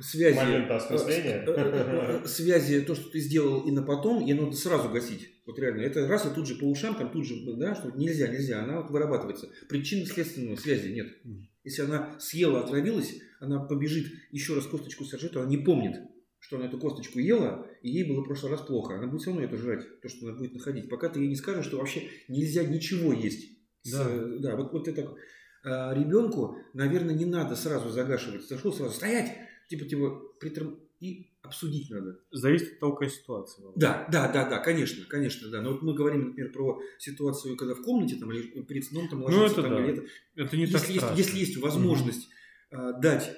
связи, 0.01 0.37
Момента 0.37 0.77
осмысления. 0.77 1.43
э, 1.45 1.45
э, 1.45 2.21
э, 2.23 2.25
связи, 2.25 2.79
то, 2.79 2.95
что 2.95 3.09
ты 3.09 3.19
сделал 3.19 3.67
и 3.67 3.71
на 3.71 3.83
потом, 3.83 4.25
и 4.25 4.33
надо 4.33 4.53
сразу 4.53 4.87
гасить. 4.87 5.27
Вот 5.45 5.59
реально, 5.59 5.81
это 5.81 6.07
раз 6.07 6.25
и 6.25 6.33
тут 6.33 6.47
же 6.47 6.55
по 6.55 6.63
ушам, 6.63 6.95
там 6.95 7.11
тут 7.11 7.27
же, 7.27 7.35
да, 7.57 7.75
что 7.75 7.91
нельзя, 7.91 8.29
нельзя, 8.29 8.63
она 8.63 8.79
вот 8.79 8.91
вырабатывается. 8.91 9.49
Причинно-следственной 9.67 10.55
связи 10.55 10.87
нет. 10.87 11.17
Если 11.65 11.81
она 11.81 12.17
съела, 12.17 12.61
отравилась, 12.61 13.19
она 13.41 13.59
побежит 13.59 14.07
еще 14.31 14.55
раз 14.55 14.67
косточку 14.67 15.03
сожрет, 15.03 15.35
она 15.35 15.47
не 15.47 15.57
помнит, 15.57 15.97
что 16.41 16.57
она 16.57 16.65
эту 16.65 16.77
косточку 16.77 17.19
ела, 17.19 17.65
и 17.81 17.89
ей 17.89 18.03
было 18.03 18.21
в 18.21 18.25
прошлый 18.25 18.51
раз 18.51 18.61
плохо. 18.61 18.95
Она 18.97 19.07
будет 19.07 19.21
все 19.21 19.29
равно 19.31 19.45
это 19.45 19.55
жрать, 19.57 20.01
то, 20.01 20.09
что 20.09 20.27
она 20.27 20.37
будет 20.37 20.53
находить. 20.53 20.89
Пока 20.89 21.07
ты 21.07 21.19
ей 21.21 21.29
не 21.29 21.35
скажешь, 21.37 21.65
что 21.67 21.77
вообще 21.77 22.09
нельзя 22.27 22.63
ничего 22.65 23.13
есть. 23.13 23.47
С, 23.83 23.91
Да. 23.93 24.05
э, 24.09 24.37
да, 24.39 24.55
вот, 24.57 24.73
вот 24.73 24.87
это 24.89 25.15
а, 25.63 25.93
ребенку, 25.93 26.57
наверное, 26.73 27.13
не 27.15 27.25
надо 27.25 27.55
сразу 27.55 27.89
загашивать. 27.89 28.47
Зашел 28.47 28.73
сразу, 28.73 28.93
стоять! 28.93 29.31
Типа, 29.69 29.85
типа, 29.85 30.19
притром... 30.39 30.79
и 30.99 31.29
обсудить 31.43 31.89
надо. 31.89 32.19
Зависит 32.31 32.73
от 32.73 32.79
того, 32.79 32.93
какая 32.93 33.09
ситуация. 33.09 33.65
Да, 33.75 34.07
да, 34.11 34.31
да, 34.31 34.47
да, 34.49 34.57
конечно, 34.59 35.03
конечно, 35.07 35.49
да. 35.49 35.61
Но 35.61 35.71
вот 35.73 35.81
мы 35.83 35.93
говорим, 35.95 36.29
например, 36.29 36.51
про 36.51 36.79
ситуацию, 36.99 37.55
когда 37.55 37.73
в 37.75 37.81
комнате 37.83 38.15
там 38.15 38.31
или 38.31 38.61
перед 38.63 38.83
сном 38.85 39.07
там 39.09 39.19
Ну, 39.19 39.25
ложится, 39.25 39.61
это 39.61 39.69
там, 39.69 39.77
да. 39.77 39.83
или 39.83 39.93
это- 39.93 40.07
Это 40.35 40.57
не 40.57 40.65
так 40.67 40.81
если, 40.81 40.93
есть, 40.93 41.03
страшно. 41.05 41.17
если 41.21 41.39
есть 41.39 41.57
возможность 41.57 42.29
а, 42.71 42.93
дать 42.93 43.31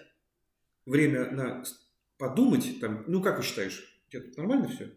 время 0.86 1.32
на 1.32 1.64
с- 1.66 1.83
подумать, 2.24 2.80
там, 2.80 3.04
ну 3.08 3.22
как 3.22 3.38
вы 3.38 3.44
считаешь, 3.44 3.84
тут 4.10 4.38
нормально 4.38 4.70
все? 4.70 4.94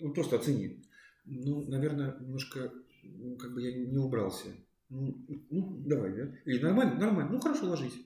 Ну 0.00 0.12
просто 0.12 0.34
оцени. 0.34 0.84
Ну, 1.24 1.64
наверное, 1.68 2.18
немножко, 2.18 2.72
ну, 3.04 3.36
как 3.36 3.54
бы 3.54 3.62
я 3.62 3.86
не 3.86 3.98
убрался. 3.98 4.48
Ну, 4.88 5.24
ну, 5.50 5.84
давай, 5.86 6.12
да? 6.16 6.34
Или 6.44 6.60
нормально, 6.60 6.98
нормально, 6.98 7.30
ну 7.30 7.40
хорошо, 7.40 7.66
ложись. 7.66 8.04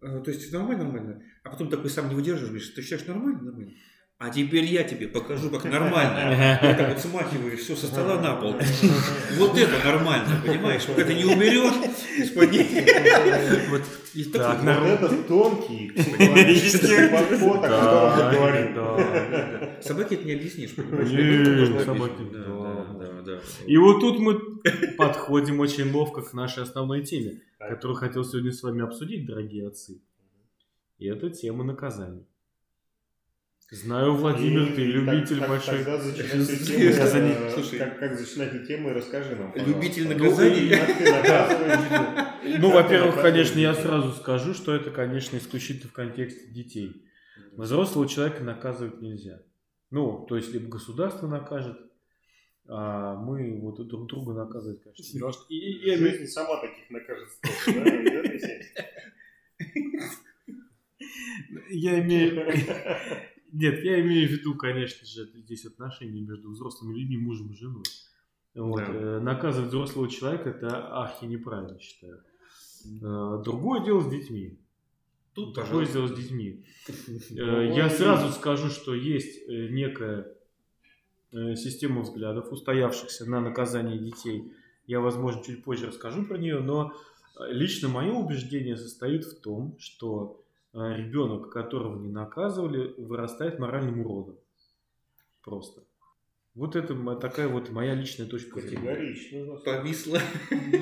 А, 0.00 0.18
то 0.20 0.32
есть 0.32 0.52
нормально, 0.52 0.82
нормально. 0.82 1.22
А 1.44 1.50
потом 1.50 1.70
такой 1.70 1.90
сам 1.90 2.08
не 2.08 2.16
выдерживаешь, 2.16 2.70
ты 2.70 2.82
считаешь 2.82 3.06
нормально, 3.06 3.42
нормально? 3.42 3.72
А 4.22 4.28
теперь 4.28 4.64
я 4.66 4.84
тебе 4.84 5.08
покажу, 5.08 5.48
как 5.48 5.64
нормально. 5.72 6.58
Так 6.60 6.90
вот 6.90 6.98
смахиваю 6.98 7.56
все 7.56 7.74
со 7.74 7.86
стола 7.86 8.20
на 8.20 8.36
пол. 8.36 8.54
Вот 9.38 9.56
это 9.56 9.82
нормально, 9.82 10.42
понимаешь? 10.44 10.84
Пока 10.84 11.04
ты 11.04 11.14
не 11.14 11.24
умерешь, 11.24 11.72
из-под 12.18 12.50
Вот 13.70 13.82
и 14.12 14.24
Так. 14.24 14.62
Вот 14.62 14.68
это 14.68 15.22
тонкий 15.22 15.92
подход, 17.10 17.60
о 17.64 18.10
котором 18.10 18.26
мы 18.26 18.32
говорим. 18.36 18.74
да. 18.74 19.80
Собаке 19.80 20.16
это 20.16 20.24
не 20.26 20.34
объяснишь, 20.34 20.74
понимаешь? 20.74 21.08
Объяснить. 21.08 22.32
да. 22.98 23.22
Да. 23.24 23.40
И 23.64 23.76
вот 23.78 24.00
тут 24.00 24.18
мы 24.18 24.38
подходим 24.98 25.60
очень 25.60 25.90
ловко 25.90 26.20
к 26.20 26.34
нашей 26.34 26.64
основной 26.64 27.06
теме, 27.06 27.40
которую 27.58 27.96
хотел 27.96 28.24
сегодня 28.24 28.52
с 28.52 28.62
вами 28.62 28.82
обсудить, 28.82 29.24
дорогие 29.24 29.66
отцы. 29.68 30.02
И 30.98 31.06
это 31.06 31.30
тема 31.30 31.64
наказания. 31.64 32.26
Знаю, 33.72 34.14
Владимир, 34.16 34.74
ты 34.74 34.82
И 34.82 34.86
любитель 34.86 35.38
так- 35.38 35.48
так- 35.48 35.48
большой. 35.48 35.80
Э, 35.86 37.50
Слушай. 37.54 37.78
как- 37.78 37.98
Как 38.00 38.18
зачинать 38.18 38.52
эту 38.52 38.66
тему 38.66 38.90
и 38.90 38.92
расскажи 38.94 39.36
нам, 39.36 39.52
пожалуйста. 39.52 39.78
Любитель 39.80 40.08
Ну, 40.08 40.14
наказаний. 40.18 40.70
ты? 42.42 42.58
Ну, 42.58 42.70
во-первых, 42.72 43.14
ты 43.16 43.22
конечно, 43.22 43.60
я 43.60 43.74
сразу 43.74 44.12
скажу, 44.12 44.54
что 44.54 44.74
это, 44.74 44.90
конечно, 44.90 45.36
исключительно 45.36 45.88
в 45.88 45.92
контексте 45.92 46.48
детей. 46.50 47.06
Взрослого 47.52 48.08
человека 48.08 48.42
наказывать 48.42 49.00
нельзя. 49.00 49.40
Ну, 49.90 50.26
то 50.28 50.36
есть, 50.36 50.52
либо 50.52 50.66
государство 50.68 51.28
накажет, 51.28 51.78
а 52.66 53.14
мы 53.16 53.60
вот 53.60 53.86
друг 53.86 54.08
друга 54.08 54.32
наказывать, 54.32 54.82
конечно. 54.82 55.30
И- 55.48 55.54
и- 55.54 55.92
и- 55.92 55.96
Жизнь 55.96 56.26
сама 56.26 56.60
таких 56.60 56.90
накажет? 56.90 57.28
Я 61.70 62.00
имею... 62.00 62.46
Нет, 63.52 63.82
я 63.84 64.00
имею 64.00 64.28
в 64.28 64.32
виду, 64.32 64.54
конечно 64.54 65.06
же, 65.06 65.28
здесь 65.34 65.66
отношения 65.66 66.20
между 66.20 66.50
взрослыми 66.50 66.98
людьми, 66.98 67.18
мужем 67.18 67.50
и 67.52 67.56
женой. 67.56 67.82
Вот. 68.54 68.78
Да. 68.78 68.86
э, 68.86 69.20
Наказывать 69.20 69.68
взрослого 69.68 70.08
человека 70.08 70.50
это 70.50 70.86
архи 71.02 71.24
неправильно, 71.24 71.78
считаю. 71.80 72.22
Э, 73.02 73.42
Другое 73.44 73.84
дело 73.84 74.00
с 74.00 74.10
детьми. 74.10 74.58
Тут, 75.34 75.54
Другое 75.54 75.86
дело 75.86 76.08
с 76.08 76.14
детьми. 76.14 76.64
Э, 77.36 77.72
Я 77.74 77.88
сразу 77.90 78.32
скажу, 78.32 78.68
что 78.68 78.94
есть 78.94 79.46
некая 79.48 80.34
система 81.32 82.00
взглядов, 82.02 82.50
устоявшихся 82.50 83.24
на 83.30 83.40
наказание 83.40 83.98
детей. 83.98 84.52
Я, 84.88 84.98
возможно, 85.00 85.44
чуть 85.44 85.62
позже 85.62 85.86
расскажу 85.86 86.24
про 86.26 86.36
нее, 86.36 86.58
но 86.58 86.92
лично 87.48 87.88
мое 87.88 88.12
убеждение 88.12 88.76
состоит 88.76 89.24
в 89.24 89.40
том, 89.40 89.76
что 89.78 90.39
ребенок, 90.72 91.50
которого 91.52 91.98
не 91.98 92.08
наказывали, 92.10 92.94
вырастает 92.98 93.58
моральным 93.58 94.00
уродом. 94.00 94.38
Просто. 95.42 95.82
Вот 96.56 96.74
это 96.74 96.94
такая 97.20 97.46
вот 97.46 97.70
моя 97.70 97.94
личная 97.94 98.26
точка 98.26 98.60
зрения. 98.60 98.78
Категорично. 98.78 99.46
да. 99.46 99.54
Повисло. 99.64 100.18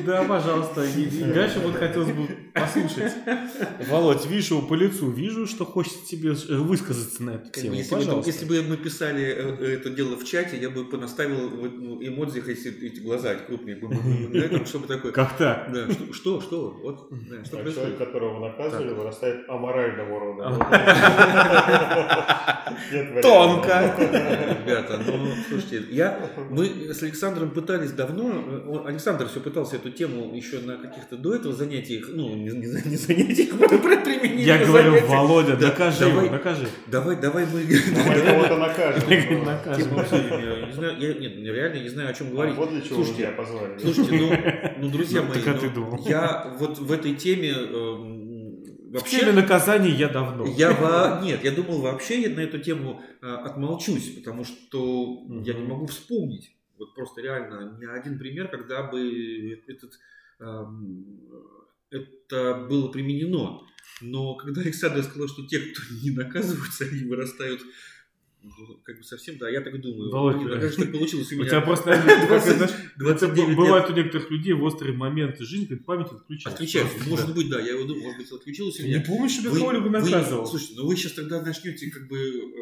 Да, 0.07 0.25
пожалуйста. 0.25 0.83
И, 0.83 1.03
и 1.05 1.23
дальше 1.25 1.61
вот 1.61 1.75
хотелось 1.75 2.11
бы 2.11 2.27
послушать. 2.55 3.13
Володь, 3.87 4.25
вижу 4.25 4.63
по 4.63 4.73
лицу, 4.73 5.11
вижу, 5.11 5.47
что 5.47 5.67
хочет 5.67 6.07
тебе 6.07 6.31
э, 6.31 6.55
высказаться 6.57 7.23
на 7.23 7.33
эту 7.33 7.51
тему. 7.51 7.75
если, 7.75 7.97
бы, 7.97 8.23
если 8.25 8.47
бы 8.47 8.63
мы 8.63 8.79
писали 8.79 9.23
э, 9.25 9.75
это 9.75 9.91
дело 9.91 10.17
в 10.17 10.25
чате, 10.25 10.57
я 10.57 10.71
бы 10.71 10.87
понаставил 10.87 11.51
в 11.51 11.71
ну, 11.71 12.03
эмодзиях 12.03 12.49
эти, 12.49 12.69
эти 12.69 13.01
глаза 13.01 13.35
крупные, 13.35 13.77
бу- 13.77 13.93
да, 14.33 14.49
там, 14.49 14.65
чтобы 14.65 14.87
такое. 14.87 15.13
Как 15.13 15.37
так? 15.37 15.71
Да, 15.71 15.91
что, 15.93 16.13
что, 16.15 16.41
что? 16.41 16.71
Вот, 16.83 17.09
да, 17.29 17.45
что 17.45 17.59
А 17.59 17.61
происходит? 17.61 17.75
человек, 17.75 17.99
которого 17.99 18.49
наказывали, 18.49 18.89
Так. 18.89 18.99
вырастает 18.99 19.49
аморальным 19.51 20.13
уродом. 20.13 20.63
А. 20.63 22.75
Тонко. 23.23 23.95
Ребята, 23.99 25.01
ну, 25.07 25.58
слушайте, 25.61 25.95
я, 25.95 26.19
мы 26.51 26.67
с 26.93 27.03
Александром 27.03 27.51
пытались 27.51 27.93
давно, 27.93 28.31
э, 28.31 28.69
он- 28.69 28.87
Александр 28.87 29.29
все 29.29 29.41
пытался 29.41 29.77
эту 29.77 29.91
тему 29.91 30.35
еще 30.35 30.61
на 30.61 30.77
каких-то 30.77 31.17
до 31.17 31.35
этого 31.35 31.55
занятиях, 31.55 32.09
ну, 32.13 32.35
не, 32.35 32.51
не 32.51 32.67
не 32.89 32.97
занятиях, 32.97 33.59
про 33.59 33.69
применение 33.69 34.45
Я 34.45 34.65
говорю, 34.65 34.91
занятий. 34.93 35.07
Володя, 35.09 35.57
Да, 35.57 35.69
докажи 35.69 36.01
давай. 36.01 36.25
его, 36.27 36.37
докажи. 36.37 36.69
Давай, 36.87 37.17
давай 37.17 37.47
мы... 37.47 37.61
А 37.61 38.09
Мы 38.09 38.23
кого-то 38.27 38.57
накажем. 38.57 39.11
Я 39.11 40.67
не 40.67 40.73
знаю, 40.73 40.97
я 40.99 41.15
нет, 41.15 41.37
я 41.37 41.53
реально 41.53 41.83
не 41.83 41.89
знаю, 41.89 42.11
о 42.11 42.13
чем 42.13 42.29
а 42.29 42.31
говорить. 42.31 42.55
Вот 42.57 42.71
для 42.71 42.81
чего 42.81 42.97
Слушайте, 42.97 43.23
меня 43.23 43.33
позвали. 43.33 43.79
Слушайте, 43.79 44.13
ну, 44.13 44.85
ну 44.85 44.91
друзья 44.91 45.23
Ну, 45.23 45.29
мои, 45.29 45.43
а 45.45 45.71
ну, 45.75 46.03
я 46.07 46.57
вот 46.59 46.79
в 46.79 46.93
этой 46.93 47.15
теме 47.15 47.53
эм, 48.93 49.01
В 49.01 49.05
теме 49.05 49.33
вообще... 49.33 49.33
наказания 49.33 49.91
я 49.91 50.09
давно. 50.09 50.47
Я 50.47 50.73
во... 50.73 51.21
Нет, 51.23 51.45
я 51.45 51.53
думал 51.53 51.81
вообще 51.81 52.23
я 52.23 52.31
на 52.31 52.41
эту 52.41 52.59
тему 52.59 53.03
э, 53.21 53.27
отмолчусь, 53.27 54.15
потому 54.17 54.45
что 54.45 55.25
я 55.45 55.55
не 55.55 55.67
могу 55.67 55.87
вспомнить. 55.87 56.55
Вот 56.79 56.95
просто 56.95 57.21
реально 57.21 57.77
ни 57.81 57.87
один 57.87 58.19
пример, 58.19 58.49
когда 58.49 58.85
бы 58.85 59.61
этот, 59.67 59.99
это 61.91 62.55
было 62.71 62.89
применено. 62.89 63.63
Но 64.01 64.37
когда 64.37 64.61
Александр 64.61 65.03
сказал, 65.03 65.29
что 65.29 65.47
те, 65.47 65.59
кто 65.59 65.83
не 66.03 66.11
наказываются, 66.11 66.85
они 66.85 67.05
вырастают 67.05 67.63
как 68.85 68.99
бы 68.99 69.03
совсем, 69.03 69.37
да, 69.39 69.49
я 69.51 69.61
так 69.61 69.81
думаю. 69.81 70.11
Володя, 70.11 70.39
Ну, 70.39 70.61
как 70.61 70.71
же 70.71 70.77
так 70.77 70.93
получилось 70.93 71.31
у 71.33 71.35
У 71.35 71.39
меня? 71.39 71.49
тебя 71.49 71.61
просто, 71.61 71.91
наверное, 71.91 72.17
как 72.21 72.29
20 72.29 72.57
знаешь, 72.57 72.73
29 72.97 73.49
лет. 73.49 73.57
бывает 73.57 73.91
у 73.91 73.93
некоторых 73.95 74.31
людей 74.31 74.53
в 74.53 74.63
острые 74.63 74.97
моменты 74.97 75.45
жизни, 75.45 75.67
как 75.67 75.85
память 75.85 76.07
отключается. 76.07 76.49
Отключается. 76.51 77.09
Может 77.09 77.27
да. 77.27 77.33
быть, 77.33 77.49
да, 77.51 77.61
я 77.61 77.73
его 77.73 77.85
думаю, 77.85 78.05
может 78.05 78.19
быть, 78.19 78.31
отключилось 78.33 78.79
у 78.81 78.85
меня. 78.85 78.99
не 78.99 79.05
помнишь, 79.05 79.33
что 79.33 79.51
кого-либо 79.51 79.91
наказывал? 79.91 80.47
слушайте, 80.47 80.75
ну 80.77 80.87
вы 80.87 80.97
сейчас 80.97 81.13
тогда 81.13 81.43
начнете 81.43 81.91
как 81.91 82.09
бы 82.09 82.19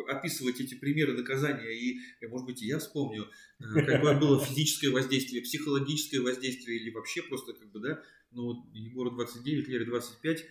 описывать 0.08 0.60
эти 0.60 0.74
примеры 0.74 1.12
наказания, 1.12 1.70
и, 1.70 1.98
и, 2.20 2.26
может 2.26 2.46
быть, 2.46 2.62
и 2.62 2.66
я 2.66 2.78
вспомню, 2.78 3.26
э, 3.60 3.82
какое 3.82 4.14
было 4.18 4.42
физическое 4.44 4.88
воздействие, 4.90 5.42
психологическое 5.42 6.20
воздействие, 6.20 6.78
или 6.78 6.90
вообще 6.90 7.22
просто 7.22 7.52
как 7.52 7.70
бы, 7.70 7.80
да, 7.80 8.02
ну, 8.32 8.44
вот 8.44 8.56
Егору 8.72 9.10
29, 9.10 9.68
Лере 9.68 9.84
25, 9.84 10.44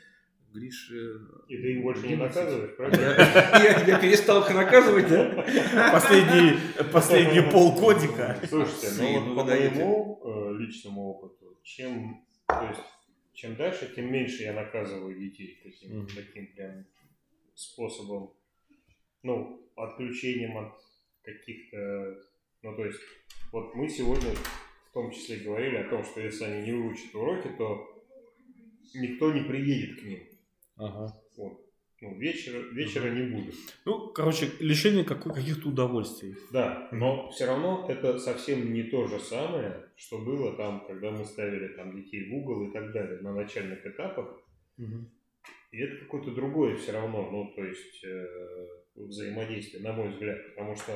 Грише... 0.56 1.20
И 1.47 1.58
ты 1.58 1.74
их 1.74 1.84
больше 1.84 2.08
не 2.08 2.14
11. 2.14 2.36
наказываешь, 2.36 2.76
правильно? 2.78 3.01
я- 3.01 3.84
я 3.86 3.99
перестал 3.99 4.41
их 4.41 4.53
наказывать, 4.53 5.08
да? 5.10 5.45
Последние, 5.91 6.58
последние 6.91 7.43
полгодика. 7.51 8.39
Слушайте, 8.47 8.88
ну 9.01 9.20
вот 9.20 9.36
по 9.36 9.43
моему 9.43 10.22
э, 10.24 10.58
личному 10.60 11.01
опыту, 11.10 11.60
чем, 11.64 12.26
то 12.47 12.68
есть, 12.70 12.82
чем 13.34 13.56
дальше, 13.56 13.91
тем 13.95 14.12
меньше 14.12 14.43
я 14.43 14.53
наказываю 14.53 15.20
детей 15.20 15.60
таким, 15.64 15.97
Мгм. 15.99 16.08
таким 16.16 16.47
прям 16.56 16.86
способом, 17.53 18.32
ну, 19.24 19.62
отключением 19.76 20.58
от 20.58 20.74
каких-то, 21.24 22.18
ну, 22.62 22.76
то 22.76 22.86
есть, 22.86 22.99
вот 23.51 23.76
мы 23.76 23.89
сегодня 23.89 24.32
в 24.89 24.93
том 24.93 25.12
числе 25.12 25.38
говорили 25.38 25.76
о 25.78 25.89
том, 25.89 26.03
что 26.06 26.22
если 26.22 26.45
они 26.45 26.66
не 26.68 26.72
выучат 26.78 27.14
уроки, 27.16 27.49
то 27.58 27.91
никто 28.93 29.34
не 29.34 29.41
приедет 29.41 29.99
к 29.99 30.03
ним. 30.06 30.20
Ага. 30.78 31.13
Вот. 31.38 31.65
Ну, 32.01 32.19
вечера, 32.19 32.59
вечера 32.73 33.09
не 33.09 33.23
будет. 33.23 33.55
Ну, 33.86 34.09
короче, 34.09 34.51
лишение 34.59 35.05
каких-то 35.05 35.69
удовольствий. 35.69 36.36
Да, 36.51 36.89
но 36.91 37.30
все 37.32 37.45
равно 37.45 37.86
это 37.88 38.19
совсем 38.19 38.73
не 38.73 38.84
то 38.84 39.07
же 39.07 39.19
самое, 39.19 39.88
что 39.95 40.19
было 40.19 40.57
там, 40.57 40.86
когда 40.86 41.11
мы 41.11 41.23
ставили 41.26 41.69
там 41.69 41.95
детей 41.95 42.30
в 42.30 42.34
угол 42.36 42.67
и 42.67 42.73
так 42.73 42.91
далее 42.91 43.21
на 43.21 43.34
начальных 43.34 43.86
этапах. 43.86 44.41
И 45.71 45.78
это 45.78 45.97
какое-то 46.03 46.32
другое 46.32 46.76
все 46.76 46.91
равно, 46.91 47.30
ну, 47.32 47.53
то 47.55 47.63
есть 47.63 48.03
э, 48.03 48.28
взаимодействие, 48.95 49.84
на 49.84 49.93
мой 49.93 50.09
взгляд. 50.09 50.38
Потому 50.49 50.76
что 50.76 50.93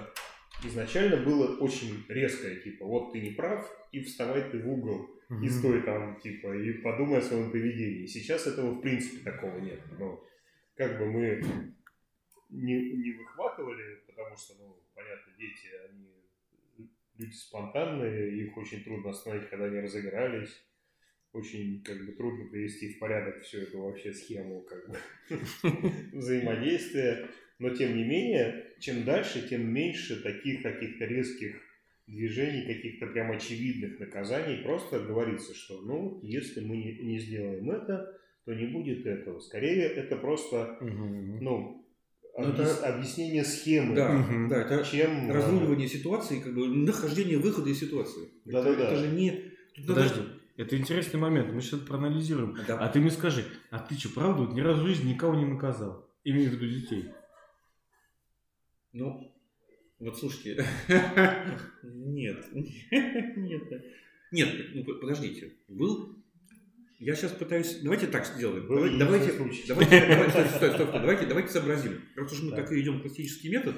изначально 0.63 1.17
было 1.17 1.57
очень 1.57 2.03
резкое, 2.07 2.57
типа, 2.57 2.85
вот 2.85 3.11
ты 3.11 3.21
не 3.21 3.31
прав, 3.31 3.69
и 3.91 4.01
вставай 4.01 4.49
ты 4.51 4.59
в 4.59 4.69
угол, 4.69 5.09
и 5.29 5.47
стой 5.47 5.83
там, 5.83 6.19
типа, 6.19 6.57
и 6.57 6.73
подумай 6.73 7.19
о 7.19 7.21
своем 7.21 7.51
поведении. 7.51 8.07
Сейчас 8.07 8.47
этого, 8.47 8.71
в 8.71 8.81
принципе, 8.81 9.23
такого 9.23 9.59
нет. 9.59 9.79
Ну, 9.99 10.23
как 10.75 10.97
бы 10.97 11.05
мы 11.05 11.43
не, 12.49 12.93
не 12.93 13.11
выхватывали, 13.11 14.01
потому 14.07 14.35
что, 14.35 14.55
ну, 14.59 14.81
понятно, 14.95 15.31
дети, 15.37 15.67
они 15.87 16.19
люди 17.19 17.35
спонтанные, 17.35 18.37
их 18.39 18.57
очень 18.57 18.83
трудно 18.83 19.11
остановить, 19.11 19.49
когда 19.49 19.65
они 19.65 19.79
разыгрались. 19.79 20.63
Очень 21.31 21.83
как 21.83 22.03
бы 22.07 22.13
трудно 22.13 22.45
привести 22.45 22.93
в 22.93 22.99
порядок 22.99 23.43
всю 23.43 23.59
эту 23.59 23.81
вообще 23.81 24.11
схему 24.11 24.61
как 24.61 24.89
бы 24.89 24.97
взаимодействия. 26.13 27.29
Но 27.59 27.69
тем 27.69 27.95
не 27.95 28.03
менее, 28.03 28.73
чем 28.79 29.03
дальше, 29.03 29.47
тем 29.47 29.71
меньше 29.71 30.23
таких 30.23 30.63
каких-то 30.63 31.05
резких 31.05 31.61
движений, 32.09 32.65
каких-то 32.73 33.07
прям 33.07 33.31
очевидных 33.31 33.99
наказаний. 33.99 34.63
Просто 34.63 34.99
говорится, 34.99 35.53
что 35.53 35.81
ну, 35.81 36.19
если 36.23 36.61
мы 36.61 36.77
не, 36.77 36.93
не 36.99 37.19
сделаем 37.19 37.69
это, 37.71 38.15
то 38.45 38.53
не 38.53 38.67
будет 38.67 39.05
этого. 39.05 39.39
Скорее, 39.39 39.83
это 39.87 40.15
просто 40.17 40.77
Мгм. 40.81 41.39
ну, 41.43 41.85
Ну, 42.37 42.43
объяс- 42.51 42.79
это- 42.79 42.93
объяснение 42.95 43.43
схемы. 43.43 43.95
Да, 43.95 44.25
да, 44.49 44.61
это 44.61 44.83
Чем... 44.89 45.31
разруливание 45.31 45.87
ситуации, 45.87 46.39
как 46.39 46.53
бы 46.55 46.67
нахождение 46.67 47.37
выхода 47.37 47.69
из 47.69 47.79
ситуации. 47.79 48.29
Да-да-да. 48.45 48.71
Это, 48.71 48.93
это 48.93 48.95
же 48.97 49.07
не... 49.15 49.31
тут 49.75 49.87
Подожди, 49.87 50.21
это 50.57 50.77
интересный 50.77 51.19
момент, 51.19 51.53
мы 51.53 51.61
сейчас 51.61 51.79
это 51.81 51.87
проанализируем. 51.87 52.57
Да. 52.67 52.79
А 52.79 52.89
ты 52.89 52.99
мне 52.99 53.11
скажи, 53.11 53.43
а 53.71 53.79
ты 53.79 53.95
что, 53.95 54.09
правда, 54.13 54.43
вот 54.43 54.53
ни 54.53 54.61
разу 54.61 54.83
в 54.83 54.87
жизни 54.87 55.09
никого 55.13 55.35
не 55.35 55.45
наказал? 55.45 56.09
Имею 56.23 56.49
в 56.49 56.53
виду 56.53 56.67
детей. 56.67 57.05
Ну, 58.93 59.31
вот 59.99 60.17
слушайте. 60.17 60.65
Нет. 61.83 62.45
Нет. 62.51 63.63
Нет, 64.31 64.49
ну 64.73 64.83
подождите. 64.83 65.53
Был... 65.67 66.15
Я 66.99 67.15
сейчас 67.15 67.31
пытаюсь... 67.31 67.79
Давайте 67.81 68.07
так 68.07 68.25
сделаем. 68.25 68.67
Давайте, 68.67 68.97
давайте, 68.97 69.31
давайте, 69.33 69.67
давайте, 70.07 70.31
стой, 70.31 70.45
стой, 70.47 70.69
стой, 70.71 70.71
стой. 70.87 70.99
давайте, 70.99 71.25
давайте 71.25 71.49
сообразим. 71.49 72.01
Раз 72.15 72.33
уж 72.33 72.43
мы 72.43 72.51
Так. 72.51 72.59
так 72.65 72.71
и 72.73 72.81
идем 72.81 73.01
классический 73.01 73.49
метод, 73.49 73.75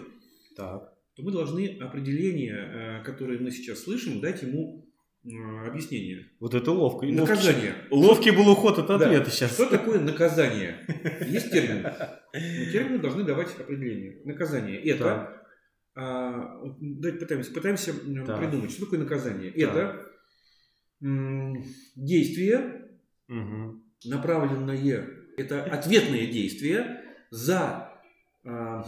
Так. 0.56 0.92
то 1.16 1.22
мы 1.24 1.32
должны 1.32 1.78
определение, 1.80 3.00
э, 3.02 3.04
которое 3.04 3.38
мы 3.38 3.52
сейчас 3.52 3.84
слышим, 3.84 4.22
дать 4.22 4.42
ему 4.42 4.88
э, 5.24 5.30
объяснение. 5.68 6.32
Вот 6.40 6.56
это 6.56 6.72
ловко. 6.72 7.06
Наказание. 7.06 7.76
Ловкий, 7.92 8.32
был 8.32 8.50
уход 8.50 8.80
от 8.80 8.88
Да. 8.88 8.96
ответа 8.96 9.30
сейчас. 9.30 9.54
Что 9.54 9.68
такое 9.68 10.00
наказание? 10.00 10.80
Есть 11.28 11.52
термин. 11.52 11.84
Но 11.84 12.72
термины 12.72 12.98
должны 12.98 13.24
давать 13.24 13.56
определение. 13.60 14.20
Наказание. 14.26 14.82
Это... 14.82 15.41
а, 15.96 16.62
давайте 16.80 17.20
пытаемся, 17.20 17.52
пытаемся 17.52 17.94
Так. 18.26 18.40
придумать, 18.40 18.72
что 18.72 18.86
такое 18.86 19.00
наказание. 19.00 19.52
Это 19.52 20.08
м, 21.02 21.64
действие, 21.96 22.90
Мгм. 23.28 23.84
направленное, 24.06 25.08
это 25.38 25.64
ответное 25.64 26.28
действие 26.28 27.04
за... 27.30 27.92
а, 28.46 28.86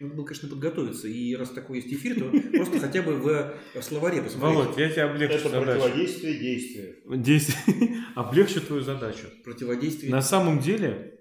надо 0.00 0.14
было, 0.16 0.24
конечно, 0.24 0.48
подготовиться. 0.48 1.08
И 1.08 1.34
раз 1.36 1.50
такой 1.50 1.78
есть 1.78 1.92
эфир, 1.92 2.18
то 2.18 2.30
просто 2.56 2.80
хотя 2.80 3.02
бы 3.02 3.14
в, 3.14 3.54
в 3.74 3.82
словаре 3.82 4.22
посмотреть. 4.22 4.58
Володь, 4.58 4.76
я 4.76 4.90
тебе 4.90 5.02
облегчу 5.02 5.36
Это 5.36 5.48
задачу. 5.50 5.80
противодействие 5.82 6.38
действию. 6.38 6.96
Здесь 7.16 7.56
облегчу 8.16 8.60
твою 8.60 8.82
задачу. 8.82 9.28
Противодействие. 9.44 10.10
На 10.12 10.20
самом 10.20 10.58
деле, 10.58 11.20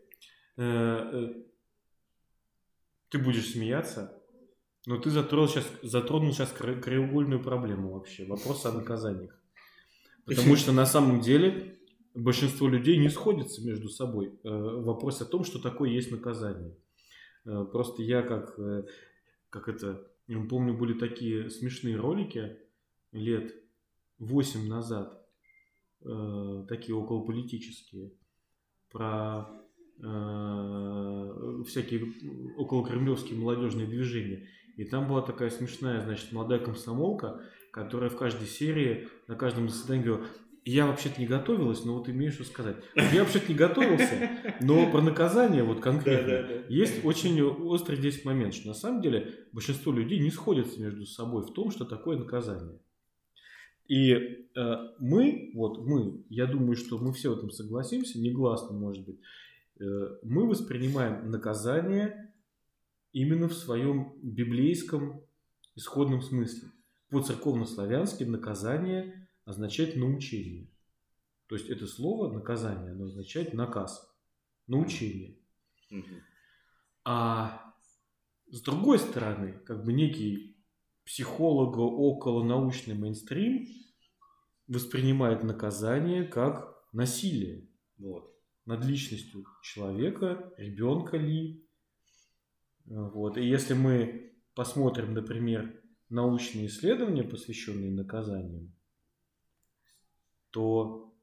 э, 0.58 0.64
э, 0.64 1.34
ты 3.14 3.20
будешь 3.20 3.52
смеяться, 3.52 4.20
но 4.88 4.98
ты 4.98 5.12
затронул 5.12 5.48
сейчас, 5.48 5.72
затронул 5.84 6.34
сейчас 6.34 6.52
кра- 6.52 6.82
краеугольную 6.82 7.44
проблему 7.44 7.92
вообще, 7.94 8.26
вопрос 8.26 8.66
о 8.66 8.72
наказаниях. 8.72 9.40
Потому 10.26 10.56
что 10.56 10.72
на 10.72 10.88
самом 10.88 11.22
деле 11.22 11.78
большинство 12.16 12.68
людей 12.68 12.98
не 12.98 13.10
сходятся 13.10 13.64
между 13.64 13.88
собой 13.88 14.40
э, 14.44 14.50
в 14.50 14.84
вопросе 14.84 15.26
о 15.26 15.28
том, 15.28 15.44
что 15.44 15.60
такое 15.60 15.92
есть 15.92 16.10
наказание. 16.12 16.76
Э, 17.46 17.66
Просто 17.72 18.02
я 18.02 18.24
как, 18.24 18.58
э, 18.58 18.86
как 19.52 19.70
это, 19.70 20.08
помню, 20.50 20.76
были 20.76 20.98
такие 20.98 21.52
смешные 21.52 21.96
ролики 21.96 22.58
лет 23.12 23.54
8 24.18 24.68
назад, 24.68 25.24
э, 26.02 26.66
такие 26.68 26.96
околополитические, 26.96 28.12
про 28.92 29.63
э, 30.04 31.64
всякие 31.68 32.14
околокремлевские 32.58 33.40
молодежные 33.40 33.88
движения. 33.88 34.48
И 34.78 34.84
там 34.86 35.08
была 35.08 35.22
такая 35.22 35.50
смешная, 35.50 36.02
значит, 36.02 36.32
молодая 36.32 36.60
комсомолка, 36.60 37.42
которая 37.72 38.10
в 38.10 38.18
каждой 38.18 38.48
серии, 38.48 39.08
на 39.28 39.36
каждом 39.36 39.70
заседании 39.70 40.04
говорила, 40.04 40.28
я 40.66 40.88
вообще-то 40.88 41.20
не 41.20 41.28
готовилась, 41.28 41.84
но 41.84 41.98
вот 41.98 42.08
имею 42.08 42.32
что 42.32 42.44
сказать. 42.44 42.78
Я 42.96 43.24
вообще-то 43.24 43.50
не 43.50 43.56
готовился, 43.56 44.30
но 44.62 44.90
про 44.90 45.02
наказание 45.02 45.64
вот 45.64 45.82
конкретно 45.82 46.64
есть 46.70 47.04
очень 47.04 47.42
острый 47.42 47.98
здесь 47.98 48.24
момент, 48.24 48.54
что 48.54 48.70
на 48.70 48.74
самом 48.74 49.02
деле 49.02 49.48
большинство 49.52 49.92
людей 49.92 50.20
не 50.20 50.32
сходятся 50.32 50.82
между 50.82 51.06
собой 51.06 51.44
в 51.44 51.54
том, 51.54 51.72
что 51.72 51.84
такое 51.84 52.18
наказание. 52.18 52.80
И 53.90 54.14
э, 54.14 54.76
мы, 55.00 55.52
вот 55.54 55.86
мы, 55.86 56.24
я 56.30 56.46
думаю, 56.46 56.78
что 56.78 56.98
мы 56.98 57.12
все 57.12 57.34
в 57.34 57.38
этом 57.38 57.52
согласимся, 57.52 58.18
негласно 58.18 58.74
может 58.78 59.06
быть, 59.06 59.20
мы 59.80 60.48
воспринимаем 60.48 61.30
наказание 61.30 62.34
именно 63.12 63.48
в 63.48 63.54
своем 63.54 64.18
библейском 64.22 65.24
исходном 65.76 66.22
смысле. 66.22 66.70
По-церковно-славянски 67.10 68.24
наказание 68.24 69.30
означает 69.46 69.96
научение. 69.96 70.70
То 71.48 71.56
есть 71.56 71.70
это 71.70 71.86
слово 71.86 72.32
наказание, 72.34 72.92
оно 72.92 73.06
означает 73.06 73.54
наказ, 73.54 74.12
научение. 74.68 75.38
А 77.04 77.74
с 78.48 78.62
другой 78.62 79.00
стороны, 79.00 79.54
как 79.66 79.84
бы 79.84 79.94
некий 79.94 80.58
психолого-околонаучный 81.06 82.96
мейнстрим 82.96 83.68
воспринимает 84.68 85.44
наказание 85.44 86.24
как 86.24 86.74
насилие 86.94 87.68
Вот. 87.98 88.33
Над 88.66 88.86
личностью 88.86 89.46
человека, 89.62 90.54
ребенка 90.58 91.18
ли. 91.18 91.64
Вот. 92.86 93.38
И 93.38 93.46
если 93.46 93.74
мы 93.74 94.34
посмотрим, 94.56 95.14
например, 95.14 95.82
научные 96.10 96.68
исследования, 96.68 97.24
посвященные 97.24 97.92
наказаниям, 97.92 98.74
то 100.52 101.14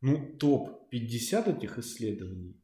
ну, 0.00 0.36
топ-50 0.38 1.56
этих 1.56 1.78
исследований 1.78 2.60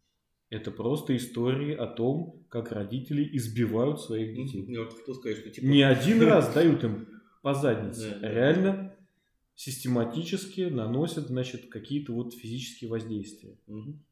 это 0.53 0.71
просто 0.71 1.17
истории 1.17 1.75
о 1.75 1.87
том, 1.87 2.45
как 2.51 2.73
родители 2.73 3.27
избивают 3.37 4.03
своих 4.03 4.35
детей. 4.37 4.77
Вот 4.77 4.93
что 4.93 5.15
типа... 5.51 5.65
Не 5.65 5.83
один 5.83 6.21
раз 6.29 6.53
дают 6.53 6.85
им 6.85 7.09
по 7.41 7.55
заднице, 7.55 8.11
Да, 8.11 8.19
да. 8.19 8.31
реально 8.31 8.97
систематически 9.55 10.63
наносят, 10.63 11.29
значит, 11.29 11.69
какие-то 11.69 12.13
вот 12.13 12.35
физические 12.35 12.91
воздействия. 12.91 13.59
Мгм. 13.67 14.05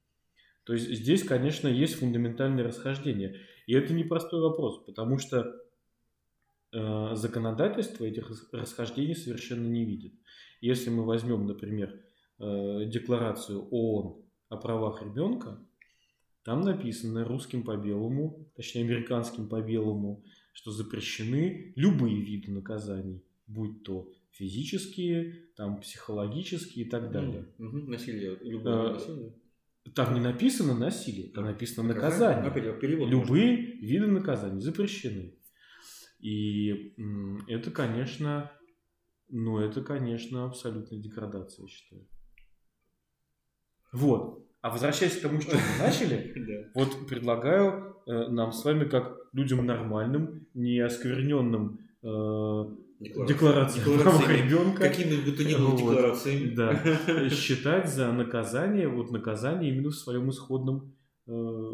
То 0.64 0.74
есть 0.74 0.88
здесь, 0.91 1.22
конечно, 1.24 1.68
есть 1.68 1.95
фундаментальное 1.95 2.64
расхождение. 2.64 3.41
И 3.66 3.74
это 3.74 3.93
непростой 3.93 4.41
вопрос, 4.41 4.84
потому 4.84 5.18
что 5.18 5.57
э, 6.72 7.14
законодательство 7.14 8.05
этих 8.05 8.28
рас- 8.28 8.49
расхождений 8.53 9.16
совершенно 9.16 9.66
не 9.66 9.84
видит. 9.84 10.14
Если 10.61 10.91
мы 10.91 11.05
возьмем, 11.05 11.47
например, 11.47 12.01
э, 12.38 12.84
декларацию 12.86 13.66
ООН 13.70 14.22
о 14.51 14.57
правах 14.57 15.03
ребенка, 15.03 15.59
там 16.45 16.62
написано 16.62 17.24
русским 17.24 17.62
по 17.62 17.76
белому, 17.76 18.47
точнее 18.55 18.82
американским 18.82 19.49
по 19.49 19.61
белому, 19.61 20.24
что 20.53 20.70
запрещены 20.70 21.72
любые 21.76 22.20
виды 22.20 22.51
наказаний, 22.51 23.22
будь 23.47 23.82
то 23.82 24.11
физические, 24.31 25.49
там, 25.57 25.81
психологические 25.81 26.87
и 26.87 26.89
так 26.89 27.11
далее. 27.11 27.49
Мгм. 27.59 27.91
Насилие. 27.91 28.39
Любое 28.41 28.91
Э, 28.91 28.93
насилие. 28.93 29.35
Там 29.95 30.14
не 30.14 30.20
написано 30.20 30.74
насилие, 30.74 31.31
там 31.33 31.45
написано 31.45 31.89
наказание. 31.89 32.45
Вот 32.45 32.81
перевод. 32.81 33.09
Любые 33.09 33.57
виды 33.57 34.07
наказаний 34.07 34.61
запрещены. 34.61 35.35
И 36.20 36.95
это, 37.49 37.70
конечно, 37.70 38.53
ну, 39.28 39.59
это, 39.59 39.83
конечно, 39.83 40.45
абсолютная 40.45 40.99
деградация, 41.01 41.64
я 41.64 41.68
считаю. 41.68 42.07
Вот. 43.93 44.47
А 44.61 44.70
возвращаясь 44.70 45.16
к 45.16 45.22
тому, 45.22 45.41
что 45.41 45.57
мы 45.57 45.62
начали, 45.78 46.70
вот 46.74 47.09
предлагаю 47.09 47.97
э, 48.07 48.28
нам 48.28 48.53
с 48.53 48.64
вами, 48.64 48.85
как 48.85 49.16
людям 49.33 49.64
нормальным, 49.64 50.47
не 50.53 50.78
оскверненным 50.81 51.78
э, 53.01 53.12
правах 53.14 53.28
Декларациями. 53.28 54.46
ребенка, 54.46 54.82
Какими 54.82 55.16
бы 55.16 55.32
то 55.32 55.44
ни 55.44 55.55
было 55.55 55.68
Вот. 55.70 55.78
декларациями. 55.78 56.55
да, 56.55 57.28
считать 57.30 57.88
за 57.92 58.12
наказание, 58.12 58.88
вот 58.88 59.11
наказание 59.11 59.72
именно 59.72 59.88
в 59.90 59.94
своем 59.96 60.28
исходном, 60.30 60.94
э, 61.26 61.72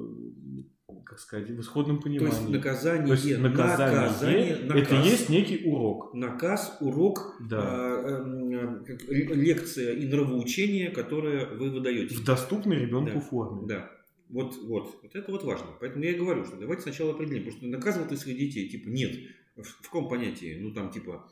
как 1.04 1.18
сказать, 1.18 1.50
в 1.50 1.60
исходном 1.60 1.96
То 1.98 2.04
понимании. 2.04 2.32
есть 2.36 2.48
наказание, 2.48 3.06
То 3.06 3.12
есть 3.12 3.38
наказание, 3.40 4.00
наказание, 4.00 4.48
это 4.50 4.74
наказ. 4.94 5.06
есть 5.06 5.28
некий 5.28 5.62
урок. 5.68 6.14
наказ, 6.14 6.76
урок, 6.80 7.36
Да. 7.48 8.02
эм, 8.04 8.84
как 8.84 9.02
л- 9.08 9.34
лекция 9.34 9.94
и 9.94 10.06
нравоучение, 10.06 10.90
которое 10.90 11.46
вы 11.46 11.70
выдаете. 11.70 12.14
В 12.14 12.24
доступной 12.24 12.76
ребенку 12.78 13.14
Да. 13.14 13.20
форме. 13.20 13.66
Да. 13.66 13.90
Вот, 14.28 14.56
вот, 14.64 14.90
вот 15.02 15.14
это 15.14 15.30
вот 15.30 15.44
важно. 15.44 15.66
Поэтому 15.80 16.04
я 16.04 16.10
и 16.10 16.18
говорю, 16.18 16.44
что 16.44 16.56
давайте 16.56 16.82
сначала 16.82 17.12
определим, 17.12 17.44
потому 17.44 17.58
что 17.58 17.66
наказывал 17.68 18.08
ты 18.08 18.16
своих 18.16 18.38
детей, 18.38 18.68
типа, 18.68 18.88
нет. 18.88 19.12
В, 19.56 19.82
каком 19.82 20.08
понятии? 20.08 20.58
Ну, 20.60 20.72
там, 20.72 20.90
типа, 20.90 21.30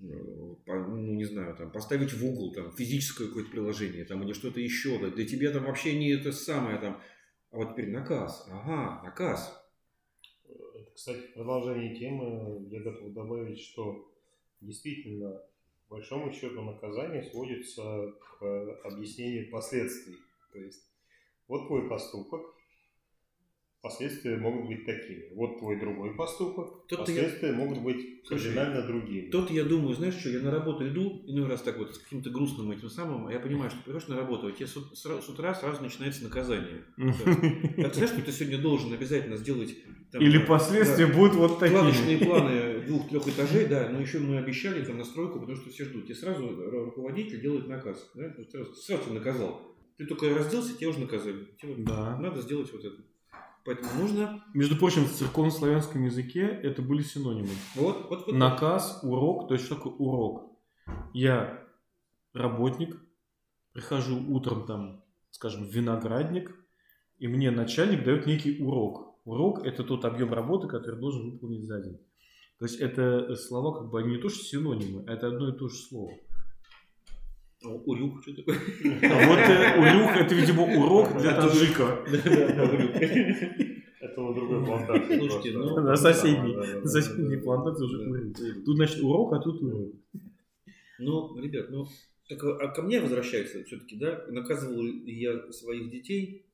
э, 0.00 0.04
ну, 0.66 0.96
не 0.96 1.24
знаю, 1.24 1.56
там, 1.56 1.70
поставить 1.70 2.12
в 2.12 2.24
угол, 2.24 2.52
там, 2.52 2.72
физическое 2.72 3.28
какое-то 3.28 3.50
приложение, 3.50 4.04
там, 4.04 4.22
или 4.24 4.32
что-то 4.32 4.60
еще, 4.60 4.98
да, 4.98 5.10
для 5.10 5.26
тебя 5.26 5.52
там 5.52 5.64
вообще 5.64 5.96
не 5.96 6.10
это 6.10 6.32
самое, 6.32 6.78
там, 6.78 7.00
а 7.52 7.56
вот 7.56 7.72
теперь 7.72 7.90
наказ, 7.90 8.46
ага, 8.50 9.02
наказ. 9.04 9.64
Это, 10.48 10.90
кстати, 10.94 11.32
продолжение 11.34 11.94
темы 11.94 12.66
я 12.68 12.80
готов 12.80 13.12
добавить, 13.12 13.60
что 13.60 14.12
действительно, 14.60 15.40
по 15.88 15.96
большому 15.96 16.32
счету, 16.32 16.62
наказание 16.62 17.22
сводится 17.22 18.12
к 18.20 18.80
объяснению 18.84 19.50
последствий. 19.50 20.16
То 20.52 20.58
есть, 20.58 20.82
вот 21.48 21.68
твой 21.68 21.88
поступок, 21.88 22.55
последствия 23.88 24.36
могут 24.36 24.66
быть 24.68 24.84
такими. 24.84 25.24
Вот 25.34 25.58
твой 25.58 25.78
другой 25.78 26.14
поступок, 26.14 26.86
Тут-то 26.88 27.12
я- 27.12 27.22
последствия 27.22 27.52
могут 27.52 27.82
быть 27.82 28.20
Слушай, 28.24 28.54
кардинально 28.54 28.86
другими. 28.86 29.30
Тут 29.30 29.50
я 29.50 29.64
думаю, 29.64 29.94
знаешь 29.94 30.14
что, 30.14 30.28
я 30.30 30.40
на 30.40 30.50
работу 30.50 30.86
иду, 30.88 31.22
иной 31.26 31.46
раз 31.48 31.62
так 31.62 31.78
вот 31.78 31.94
с 31.94 31.98
каким-то 31.98 32.30
грустным 32.30 32.70
этим 32.72 32.88
самым, 32.90 33.26
а 33.28 33.32
я 33.32 33.38
понимаю, 33.40 33.70
что 33.70 33.80
приходишь 33.84 34.08
на 34.08 34.16
работу, 34.16 34.46
а 34.48 34.52
тебе 34.52 34.66
с, 34.66 34.74
с 34.74 35.28
утра 35.28 35.54
сразу 35.54 35.82
начинается 35.82 36.24
наказание. 36.24 36.82
Ты 36.96 37.92
знаешь, 37.94 38.10
что 38.10 38.22
ты 38.22 38.32
сегодня 38.32 38.58
должен 38.58 38.92
обязательно 38.92 39.36
сделать 39.36 39.74
там, 40.12 40.22
Или 40.22 40.40
э, 40.42 40.46
последствия 40.46 41.06
да, 41.06 41.14
будут 41.14 41.34
вот 41.34 41.58
Кладочные 41.58 42.16
такими. 42.18 42.24
планы 42.28 42.80
двух-трех 42.86 43.28
этажей, 43.28 43.66
да, 43.66 43.88
но 43.90 44.00
еще 44.00 44.18
мы 44.18 44.38
обещали 44.38 44.84
там 44.84 44.98
настройку, 44.98 45.40
потому 45.40 45.56
что 45.56 45.70
все 45.70 45.84
ждут. 45.84 46.04
Тебе 46.04 46.14
сразу 46.14 46.44
ру- 46.46 46.84
руководитель 46.86 47.40
делает 47.40 47.66
наказ. 47.66 48.10
Да? 48.14 48.32
Сразу, 48.50 48.72
сразу 48.74 49.12
наказал. 49.12 49.60
Ты 49.96 50.04
только 50.06 50.28
разделся, 50.34 50.76
тебя 50.76 50.90
уже 50.90 51.00
наказали. 51.00 51.46
Тебе 51.60 51.74
Да. 51.78 52.18
надо 52.20 52.40
сделать 52.42 52.70
вот 52.72 52.84
это. 52.84 52.96
Поэтому 53.66 53.90
нужно 54.00 54.44
Между 54.54 54.76
прочим, 54.76 55.04
в 55.04 55.12
церковнославянском 55.12 56.04
языке 56.04 56.46
это 56.46 56.82
были 56.82 57.02
синонимы. 57.02 57.50
вот, 57.74 58.08
вот, 58.08 58.26
вот 58.26 58.34
Наказ, 58.34 59.00
урок, 59.02 59.48
то 59.48 59.54
есть 59.54 59.66
что 59.66 59.74
такое 59.74 59.92
урок? 59.94 60.52
Я 61.12 61.66
работник, 62.32 62.96
прихожу 63.72 64.22
утром 64.32 64.66
там, 64.66 65.04
скажем, 65.30 65.66
в 65.66 65.70
виноградник, 65.74 66.54
и 67.18 67.26
мне 67.26 67.50
начальник 67.50 68.04
дает 68.04 68.26
некий 68.26 68.62
урок. 68.62 69.18
Урок– 69.24 69.62
это 69.66 69.82
тот 69.82 70.04
объем 70.04 70.32
работы, 70.32 70.68
который 70.68 71.00
должен 71.00 71.32
выполнить 71.32 71.66
за 71.66 71.82
день. 71.82 71.98
То 72.58 72.66
есть 72.66 72.78
это 72.78 73.34
слова 73.34 73.76
как 73.80 73.90
бы 73.90 73.98
они 73.98 74.12
не 74.12 74.18
то 74.18 74.28
что 74.28 74.44
синонимы, 74.44 75.02
это 75.06 75.26
одно 75.26 75.48
и 75.48 75.58
то 75.58 75.68
же 75.68 75.76
слово. 75.76 76.12
Урюк, 77.64 78.22
что 78.22 78.34
такое? 78.34 78.58
Вот 79.26 79.38
э, 79.38 79.55
урюк– 79.78 80.10
это, 80.16 80.34
видимо, 80.34 80.62
урок 80.64 81.18
для 81.18 81.34
таджика. 81.34 81.98
Урюк. 82.06 82.96
Это 84.00 84.20
на 84.20 84.34
другой 84.34 84.64
плантации. 84.64 85.18
Слушайте, 85.18 85.58
ну, 85.58 85.80
На 85.80 85.96
соседней, 85.96 86.54
на 86.54 86.88
соседней 86.88 87.36
плантации 87.38 87.84
уже 87.84 87.98
урюк. 87.98 88.36
Тут, 88.64 88.76
значит, 88.76 89.02
урок, 89.02 89.32
а 89.32 89.38
тут 89.40 89.62
урок. 89.62 89.94
Ну, 90.98 91.38
ребят, 91.38 91.70
ну, 91.70 91.86
так, 92.28 92.42
а 92.42 92.68
ко 92.68 92.82
мне 92.82 93.00
возвращается 93.00 93.62
все-таки, 93.64 93.96
да, 93.96 94.24
наказывал 94.28 94.82
ли 94.82 95.14
я 95.14 95.52
своих 95.52 95.90
детей. 95.90 96.46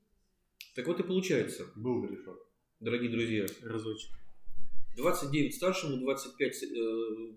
Так 0.75 0.87
вот 0.87 1.01
и 1.01 1.03
получается, 1.03 1.67
Был 1.77 2.03
грешок. 2.03 2.39
дорогие 2.81 3.11
друзья, 3.11 3.47
Разочек. 3.63 4.11
29 4.97 5.55
старшему, 5.55 5.99
25 5.99 6.63
э, 6.63 6.67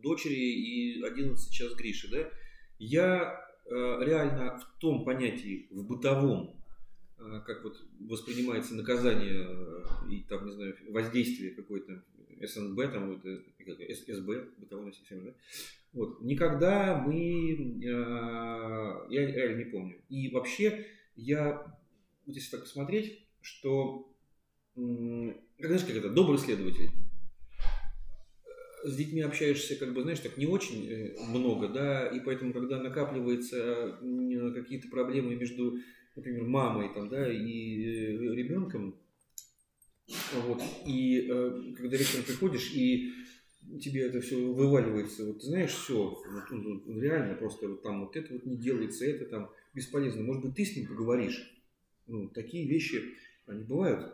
дочери 0.02 0.34
и 0.34 1.04
11 1.04 1.40
сейчас 1.40 1.74
Грише, 1.76 2.10
да? 2.10 2.30
Я 2.80 3.45
реально 3.70 4.58
в 4.58 4.80
том 4.80 5.04
понятии, 5.06 5.68
в 5.72 5.86
бытовом, 5.86 6.56
э, 7.18 7.42
как 7.46 7.64
вот 7.64 7.82
воспринимается 8.00 8.76
наказание 8.76 9.48
э, 9.48 10.12
и 10.12 10.24
там, 10.24 10.46
не 10.46 10.52
знаю, 10.52 10.76
воздействие 10.90 11.52
какое-то 11.52 12.04
СНБ, 12.42 12.92
там 12.92 13.10
вот, 13.14 13.26
э, 13.26 13.94
СБ, 13.94 14.50
бытовой 14.58 14.94
система, 14.94 15.24
да? 15.24 15.34
Вот. 15.94 16.22
Никогда 16.22 16.98
мы, 16.98 17.82
э, 17.82 19.06
я 19.10 19.26
реально 19.28 19.64
не 19.64 19.72
помню. 19.72 20.02
И 20.10 20.30
вообще, 20.30 20.86
я, 21.16 21.76
вот 22.26 22.36
если 22.36 22.52
так 22.52 22.62
посмотреть, 22.62 23.26
что, 23.42 24.12
как, 24.76 25.68
знаешь, 25.68 25.86
как 25.86 25.96
это, 25.96 26.10
добрый 26.10 26.38
следователь, 26.38 26.90
с 28.86 28.96
детьми 28.96 29.22
общаешься, 29.22 29.76
как 29.76 29.94
бы, 29.94 30.04
знаешь, 30.04 30.20
так 30.20 30.38
не 30.38 30.46
очень 30.46 30.88
э, 30.90 31.20
много, 31.28 31.68
да, 31.68 32.08
и 32.08 32.20
поэтому, 32.20 32.54
когда 32.54 32.80
накапливаются 32.80 33.98
м, 34.02 34.54
какие-то 34.54 34.88
проблемы 34.90 35.36
между, 35.36 35.80
например, 36.16 36.44
мамой, 36.44 36.94
там, 36.94 37.10
да, 37.10 37.32
и 37.32 37.84
э, 37.84 38.36
ребенком, 38.36 38.96
вот, 40.46 40.62
и 40.86 41.28
э, 41.30 41.74
когда 41.76 41.98
вечером 41.98 42.26
приходишь, 42.26 42.72
и 42.74 43.12
тебе 43.82 44.04
это 44.04 44.22
все 44.22 44.38
вываливается, 44.38 45.26
вот, 45.26 45.44
знаешь, 45.44 45.72
все, 45.72 46.22
реально 46.88 47.36
просто 47.36 47.68
вот 47.70 47.82
там 47.82 48.06
вот 48.06 48.16
это 48.16 48.34
вот 48.34 48.46
не 48.46 48.56
делается, 48.56 49.06
это 49.06 49.26
там 49.26 49.50
бесполезно. 49.74 50.24
Может 50.24 50.44
быть, 50.44 50.56
ты 50.56 50.66
с 50.66 50.76
ним 50.76 50.88
поговоришь. 50.88 51.52
Ну, 52.08 52.30
такие 52.30 52.68
вещи, 52.68 53.16
они 53.48 53.64
бывают. 53.64 54.14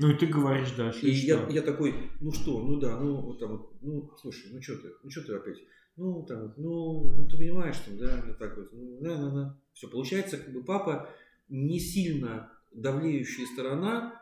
Ну 0.00 0.08
и 0.08 0.14
ты 0.16 0.26
говоришь 0.26 0.70
дальше. 0.72 1.06
И 1.06 1.10
и 1.10 1.26
я, 1.26 1.46
я 1.50 1.60
такой, 1.60 1.94
ну 2.20 2.32
что, 2.32 2.62
ну 2.62 2.80
да, 2.80 2.98
ну 2.98 3.20
вот 3.20 3.38
там 3.38 3.50
вот, 3.50 3.82
ну 3.82 4.10
слушай, 4.18 4.50
ну 4.50 4.62
что 4.62 4.78
ты, 4.78 4.88
ну 5.02 5.10
что 5.10 5.20
ты 5.20 5.34
опять, 5.34 5.58
ну 5.96 6.24
там, 6.24 6.40
вот, 6.40 6.56
ну, 6.56 7.12
ну, 7.12 7.28
ты 7.28 7.36
понимаешь, 7.36 7.76
там, 7.84 7.98
да, 7.98 8.24
вот 8.26 8.38
так 8.38 8.56
вот, 8.56 8.72
ну, 8.72 8.98
да, 9.02 9.16
да, 9.16 9.30
да. 9.30 9.60
Все, 9.74 9.88
получается, 9.88 10.38
как 10.38 10.54
бы 10.54 10.64
папа 10.64 11.10
не 11.50 11.78
сильно 11.78 12.50
давлеющая 12.72 13.44
сторона 13.44 14.18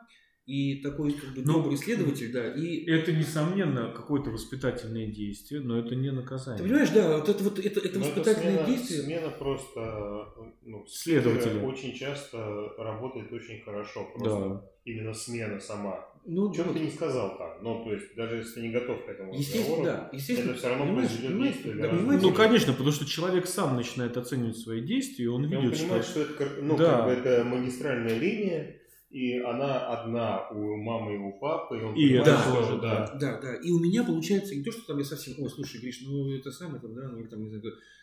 и 0.49 0.76
такой 0.82 1.12
как 1.12 1.34
бы 1.34 1.42
Ну, 1.44 1.53
добрый 1.53 1.76
следователь, 1.76 2.32
да, 2.32 2.55
и 2.55 2.84
Это, 2.86 3.12
несомненно, 3.12 3.92
какое-то 3.94 4.30
воспитательное 4.30 5.07
действие, 5.07 5.61
но 5.61 5.78
это 5.78 5.94
не 5.94 6.11
наказание. 6.11 6.59
ты 6.62 6.64
понимаешь, 6.64 6.88
да, 6.90 7.18
вот 7.18 7.28
это 7.28 7.44
вот 7.44 7.59
это, 7.59 7.80
это 7.80 7.99
Ну, 7.99 8.05
воспитательное 8.07 8.64
смена, 8.64 8.66
действие. 8.66 9.03
Смена 9.03 9.30
просто 9.38 10.26
ну, 10.64 10.86
Следователя. 10.88 11.61
очень 11.62 11.92
часто 11.94 12.72
работает 12.78 13.30
очень 13.30 13.61
хорошо. 13.62 14.09
Просто 14.14 14.49
Да. 14.49 14.62
именно 14.86 15.12
смена 15.12 15.61
сама. 15.61 16.07
Ну, 16.24 16.53
Что 16.53 16.62
бы 16.64 16.68
вот, 16.70 16.78
ты 16.78 16.84
не 16.84 16.90
сказал 16.90 17.36
там, 17.38 17.51
ну, 17.62 17.84
то 17.84 17.92
есть, 17.92 18.14
даже 18.16 18.36
если 18.36 18.55
ты 18.55 18.61
не 18.62 18.70
готов 18.70 19.05
к 19.05 19.09
этому 19.09 19.34
естественно, 19.34 19.84
да, 19.84 20.11
естественно, 20.12 20.51
это 20.51 20.59
все 20.59 20.68
равно 20.68 20.84
понимаешь, 20.86 21.11
действие 21.11 21.74
да, 21.76 21.92
Ну, 21.92 22.32
конечно, 22.34 22.72
потому 22.72 22.92
что 22.92 23.07
человек 23.07 23.46
сам 23.46 23.76
начинает 23.76 24.16
оценивать 24.16 24.57
свои 24.59 24.80
действия, 24.82 25.24
и 25.24 25.28
он 25.28 25.44
И 25.44 25.55
он 25.55 25.62
видит, 25.62 25.78
понимает, 25.78 26.05
что... 26.05 26.24
что 26.24 26.44
это, 26.44 26.62
ну, 26.62 26.76
Да. 26.76 26.96
как 26.99 27.05
бы 27.07 27.11
это 27.12 27.44
магистральная 27.44 28.18
линия, 28.18 28.76
и 29.11 29.38
она 29.38 29.86
одна 29.88 30.48
у 30.50 30.76
мамы 30.76 31.14
и 31.14 31.18
у 31.18 31.32
папы, 31.38 31.78
и 31.78 31.82
он 31.82 31.94
И 31.94 32.09
понимает, 32.09 32.28
это 32.28 32.38
что, 32.40 32.52
тоже, 32.52 32.80
да. 32.80 33.16
Да, 33.18 33.40
да. 33.40 33.54
И 33.56 33.70
у 33.70 33.80
меня 33.80 34.04
получается 34.04 34.54
не 34.54 34.62
то, 34.62 34.70
что 34.70 34.86
там 34.86 34.98
я 34.98 35.04
совсем, 35.04 35.42
ой, 35.42 35.48
слушай, 35.48 35.80
Гриш, 35.80 36.02
ну 36.02 36.30
это 36.30 36.52
самое 36.52 36.80
там, 36.80 36.94
да, 36.94 37.09
ну 37.09 37.20
или 37.20 37.26
там, 37.26 37.42
не 37.42 37.48
знаю, 37.48 37.62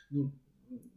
ну, 0.10 0.32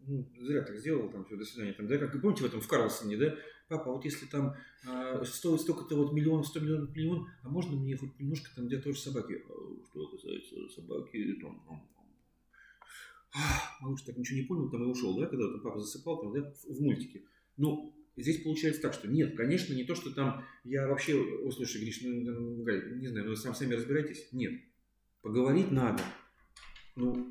ну, 0.07 0.27
зря 0.41 0.63
так 0.63 0.79
сделал, 0.79 1.11
там, 1.11 1.27
все, 1.27 1.37
до 1.37 1.45
свидания, 1.45 1.75
там, 1.75 1.87
да, 1.87 1.99
как 1.99 2.15
вы 2.15 2.21
помните 2.21 2.43
в 2.43 2.47
этом, 2.47 2.61
в 2.63 2.69
Карлсоне, 2.69 3.19
да, 3.19 3.35
папа, 3.69 3.93
вот 3.93 4.05
если 4.07 4.25
там 4.25 4.55
а, 4.87 5.23
стоит 5.25 5.61
столько-то 5.61 5.95
вот 5.97 6.13
миллион, 6.13 6.43
сто 6.43 6.61
миллионов, 6.61 6.97
миллион, 6.97 7.29
а 7.43 7.51
можно 7.51 7.77
мне 7.77 7.95
хоть 7.97 8.19
немножко 8.19 8.49
там 8.57 8.67
для 8.67 8.81
той 8.81 8.95
же 8.95 9.01
собаки, 9.01 9.43
А, 9.47 9.85
что 9.91 10.07
касается 10.09 10.69
собаки, 10.75 11.35
там, 11.35 11.63
там, 11.67 11.83
там. 11.95 13.43
Малыш 13.83 14.03
так 14.03 14.17
ничего 14.17 14.39
не 14.39 14.47
понял, 14.47 14.71
там 14.71 14.85
и 14.85 14.87
ушел, 14.87 15.19
да, 15.19 15.27
когда 15.27 15.51
там 15.51 15.61
папа 15.61 15.81
засыпал, 15.81 16.23
там, 16.23 16.33
да, 16.33 16.51
в, 16.51 16.75
в 16.75 16.81
мультике. 16.81 17.25
Ну, 17.59 17.95
здесь 18.23 18.43
получается 18.43 18.83
так, 18.83 18.95
что 18.95 19.09
нет, 19.09 19.37
конечно, 19.37 19.75
не 19.75 19.85
то, 19.85 19.95
что 19.95 20.11
там 20.11 20.45
я 20.65 20.87
вообще, 20.89 21.15
о, 21.15 21.51
слушай, 21.51 21.81
Гриш, 21.81 22.01
ну, 22.03 22.11
ну, 22.11 22.63
Галь, 22.63 22.99
не 22.99 23.09
знаю, 23.09 23.27
ну, 23.27 23.37
сам 23.37 23.55
сами 23.55 23.75
разбирайтесь. 23.75 24.29
Нет. 24.33 24.61
Поговорить 25.23 25.71
надо. 25.71 26.03
Ну, 26.97 27.31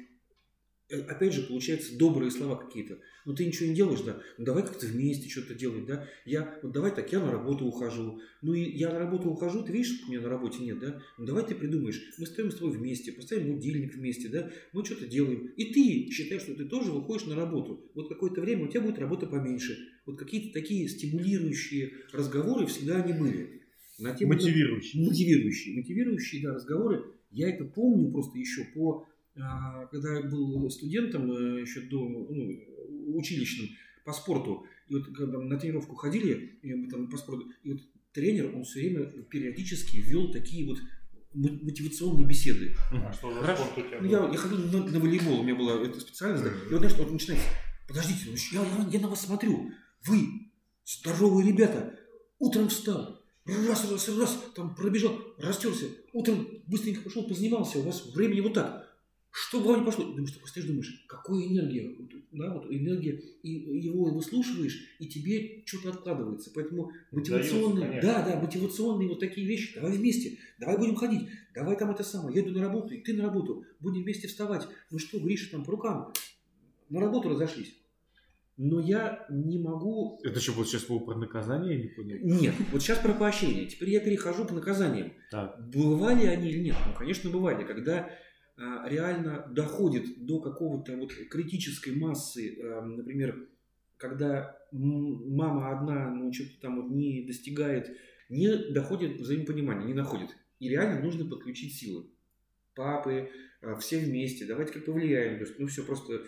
э, 0.90 1.02
опять 1.02 1.34
же, 1.34 1.44
получается, 1.44 1.98
добрые 1.98 2.32
слова 2.32 2.56
какие-то. 2.56 3.00
Ну, 3.28 3.36
ты 3.36 3.46
ничего 3.46 3.68
не 3.68 3.76
делаешь, 3.76 4.00
да? 4.06 4.22
Ну, 4.38 4.46
давай 4.46 4.64
как-то 4.64 4.86
вместе 4.86 5.28
что-то 5.30 5.54
делать, 5.54 5.86
да? 5.86 6.08
Я, 6.24 6.58
вот 6.64 6.72
давай 6.72 6.96
так, 6.96 7.12
я 7.12 7.20
на 7.20 7.30
работу 7.30 7.66
ухожу. 7.66 8.22
Ну, 8.42 8.54
и 8.54 8.62
я 8.62 8.90
на 8.90 9.00
работу 9.00 9.30
ухожу, 9.30 9.66
ты 9.66 9.74
видишь, 9.74 9.98
что 9.98 10.10
меня 10.10 10.22
на 10.22 10.30
работе 10.30 10.64
нет, 10.64 10.80
да? 10.80 11.02
Ну, 11.18 11.26
давай 11.26 11.46
ты 11.46 11.54
придумаешь. 11.54 12.02
Мы 12.18 12.26
стоим 12.26 12.52
с 12.52 12.56
тобой 12.56 12.78
вместе, 12.78 13.12
поставим 13.12 13.56
будильник 13.56 13.96
вместе, 13.96 14.30
да? 14.30 14.50
Мы 14.72 14.86
что-то 14.86 15.08
делаем. 15.08 15.52
И 15.58 15.74
ты 15.74 16.10
считаешь, 16.10 16.44
что 16.44 16.56
ты 16.56 16.64
тоже 16.70 16.94
выходишь 16.94 17.28
на 17.28 17.36
работу. 17.36 17.92
Вот 17.96 18.08
какое-то 18.08 18.40
время 18.40 18.64
у 18.64 18.70
тебя 18.70 18.80
будет 18.80 18.98
работа 18.98 19.26
поменьше. 19.26 19.78
Вот 20.06 20.18
какие-то 20.18 20.54
такие 20.54 20.88
стимулирующие 20.88 21.96
разговоры 22.14 22.66
всегда 22.66 23.04
они 23.04 23.12
были. 23.12 23.62
На 24.00 24.14
тему, 24.14 24.36
Мотивирующий. 24.36 25.06
мотивирующие, 25.06 25.76
мотивирующие 25.76 26.44
да, 26.44 26.54
разговоры. 26.54 27.04
Я 27.32 27.50
это 27.50 27.66
помню 27.66 28.10
просто 28.10 28.38
еще 28.40 28.64
по, 28.74 29.06
а, 29.36 29.86
когда 29.88 30.16
я 30.16 30.22
был 30.24 30.70
студентом 30.70 31.32
э, 31.32 31.62
еще 31.62 31.82
до 31.82 32.08
ну, 32.08 32.28
училищным 33.16 33.70
по 34.06 34.14
спорту, 34.14 34.66
и 34.88 34.96
вот 34.96 35.06
когда 35.16 35.38
на 35.40 35.58
тренировку 35.58 35.96
ходили, 35.96 36.60
и 36.62 36.74
мы 36.74 36.90
там 36.90 37.10
по 37.10 37.18
спорту, 37.18 37.52
и 37.64 37.72
вот 37.72 37.82
тренер, 38.14 38.56
он 38.56 38.64
все 38.64 38.80
время 38.80 39.06
периодически 39.24 39.98
вел 39.98 40.32
такие 40.32 40.66
вот 40.66 40.78
мо- 41.34 41.60
мотивационные 41.62 42.26
беседы. 42.26 42.74
А 42.92 43.12
что 43.14 43.34
за 43.34 43.42
Хорошо. 43.42 43.64
спорт 43.66 43.78
у 43.86 43.88
тебя 43.90 43.98
Ну, 44.02 44.08
был? 44.08 44.12
я, 44.28 44.32
я 44.32 44.38
ходил 44.38 44.58
на, 44.60 44.88
на 44.88 45.00
волейбол, 45.00 45.40
у 45.42 45.44
меня 45.44 45.56
была 45.56 45.82
эта 45.86 46.00
специальность, 46.00 46.44
да. 46.44 46.50
И 46.50 46.72
вот, 46.72 46.80
знаешь, 46.80 46.96
вот 46.98 47.12
начинается, 47.12 47.48
подождите, 47.88 48.22
ну, 48.28 48.36
я, 48.64 48.66
я- 48.84 48.90
я 48.92 49.00
на 49.02 49.08
вас 49.10 49.22
смотрю, 49.26 49.72
вы, 50.06 50.52
здоровые 50.86 51.48
ребята, 51.52 52.00
утром 52.40 52.70
встал, 52.70 53.22
раз, 53.46 53.92
раз, 53.92 54.08
раз, 54.18 54.44
там 54.56 54.74
пробежал, 54.76 55.18
растерся, 55.38 55.86
утром 56.14 56.48
быстренько 56.68 57.02
пошел, 57.02 57.28
позанимался, 57.28 57.80
у 57.80 57.84
вас 57.84 58.06
времени 58.14 58.40
вот 58.42 58.54
так. 58.54 58.87
Что 59.40 59.60
в 59.60 59.64
голове 59.66 59.86
пошло? 59.86 60.04
Думаешь, 60.04 60.32
такой 60.32 60.50
стоишь, 60.50 60.66
думаешь, 60.66 61.06
какая 61.08 61.38
энергия, 61.46 61.96
Вот, 61.96 62.12
да, 62.32 62.56
вот 62.56 62.66
энергия, 62.72 63.22
и 63.44 63.52
его 63.52 64.06
выслушиваешь, 64.06 64.96
и 64.98 65.06
тебе 65.06 65.62
что-то 65.64 65.90
откладывается. 65.90 66.50
Поэтому 66.56 66.92
мотивационные, 67.12 67.88
конечно. 67.88 68.10
да, 68.10 68.26
да, 68.28 68.42
мотивационные 68.42 69.08
вот 69.08 69.20
такие 69.20 69.46
вещи, 69.46 69.76
давай 69.76 69.96
вместе, 69.96 70.40
давай 70.58 70.80
будем 70.80 70.96
ходить, 70.96 71.30
давай 71.54 71.78
там 71.78 71.92
это 71.92 72.04
самое, 72.04 72.36
еду 72.36 72.52
на 72.52 72.62
работу, 72.62 72.96
и 72.96 73.00
ты 73.00 73.14
на 73.14 73.26
работу, 73.26 73.64
будем 73.80 74.02
вместе 74.02 74.28
вставать. 74.28 74.68
Ну 74.90 74.98
что, 74.98 75.20
Гриша, 75.20 75.52
там 75.52 75.64
по 75.64 75.72
рукам, 75.72 76.12
на 76.90 77.00
работу 77.00 77.30
разошлись. 77.30 77.76
Но 78.58 78.80
я 78.80 79.28
не 79.30 79.60
могу... 79.60 80.20
Это 80.24 80.40
что, 80.40 80.54
вот 80.54 80.68
сейчас 80.68 80.86
было 80.86 80.98
про 80.98 81.16
наказание, 81.16 81.76
я 81.76 81.84
не 81.84 81.90
понял. 81.90 82.18
Нет, 82.24 82.56
вот 82.72 82.82
сейчас 82.82 82.98
про 82.98 83.14
поощрение. 83.14 83.68
Теперь 83.68 83.92
я 83.92 84.00
перехожу 84.00 84.46
к 84.46 84.52
наказаниям. 84.52 85.14
Так, 85.30 85.70
Бывали 85.70 86.26
они 86.26 86.50
или 86.50 86.64
нет? 86.64 86.76
Ну, 86.88 86.94
конечно, 86.98 87.30
бывали. 87.30 87.64
Когда 87.64 88.10
реально 88.58 89.48
доходит 89.52 90.26
до 90.26 90.40
какого-то 90.40 90.96
вот 90.98 91.14
критической 91.30 91.96
массы, 91.96 92.58
а, 92.64 92.82
например, 92.82 93.48
когда 93.98 94.58
мама 94.72 95.72
одна, 95.78 96.10
ну, 96.10 96.32
что-то 96.34 96.60
там 96.62 96.82
вот 96.82 96.92
не 96.92 97.26
достигает, 97.26 97.96
не 98.30 98.72
доходит 98.72 99.20
взаимопонимания, 99.20 99.86
не 99.86 99.94
находит. 99.94 100.36
И 100.60 100.70
реально 100.70 101.02
нужно 101.02 101.30
подключить 101.30 101.76
силы. 101.76 102.08
Папы, 102.76 103.30
а, 103.62 103.76
все 103.76 104.00
вместе, 104.00 104.46
давайте 104.46 104.74
как 104.74 104.86
повлияем. 104.86 105.38
То 105.40 105.46
есть, 105.46 105.60
ну, 105.60 105.68
все 105.68 105.84
просто 105.84 106.24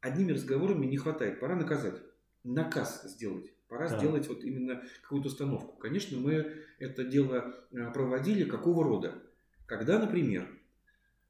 одними 0.00 0.32
разговорами 0.32 0.86
не 0.86 0.96
хватает. 0.96 1.40
Пора 1.40 1.54
наказать. 1.54 2.00
Наказ 2.44 3.02
сделать. 3.04 3.50
Пора 3.68 3.88
Так. 3.88 3.98
сделать 3.98 4.28
вот 4.28 4.44
именно 4.44 4.82
какую-то 5.02 5.28
установку. 5.28 5.76
Конечно, 5.78 6.18
мы 6.18 6.52
это 6.78 7.04
дело 7.04 7.54
а, 7.72 7.90
проводили 7.90 8.44
какого 8.44 8.84
рода? 8.84 9.22
Когда, 9.66 9.98
например, 9.98 10.48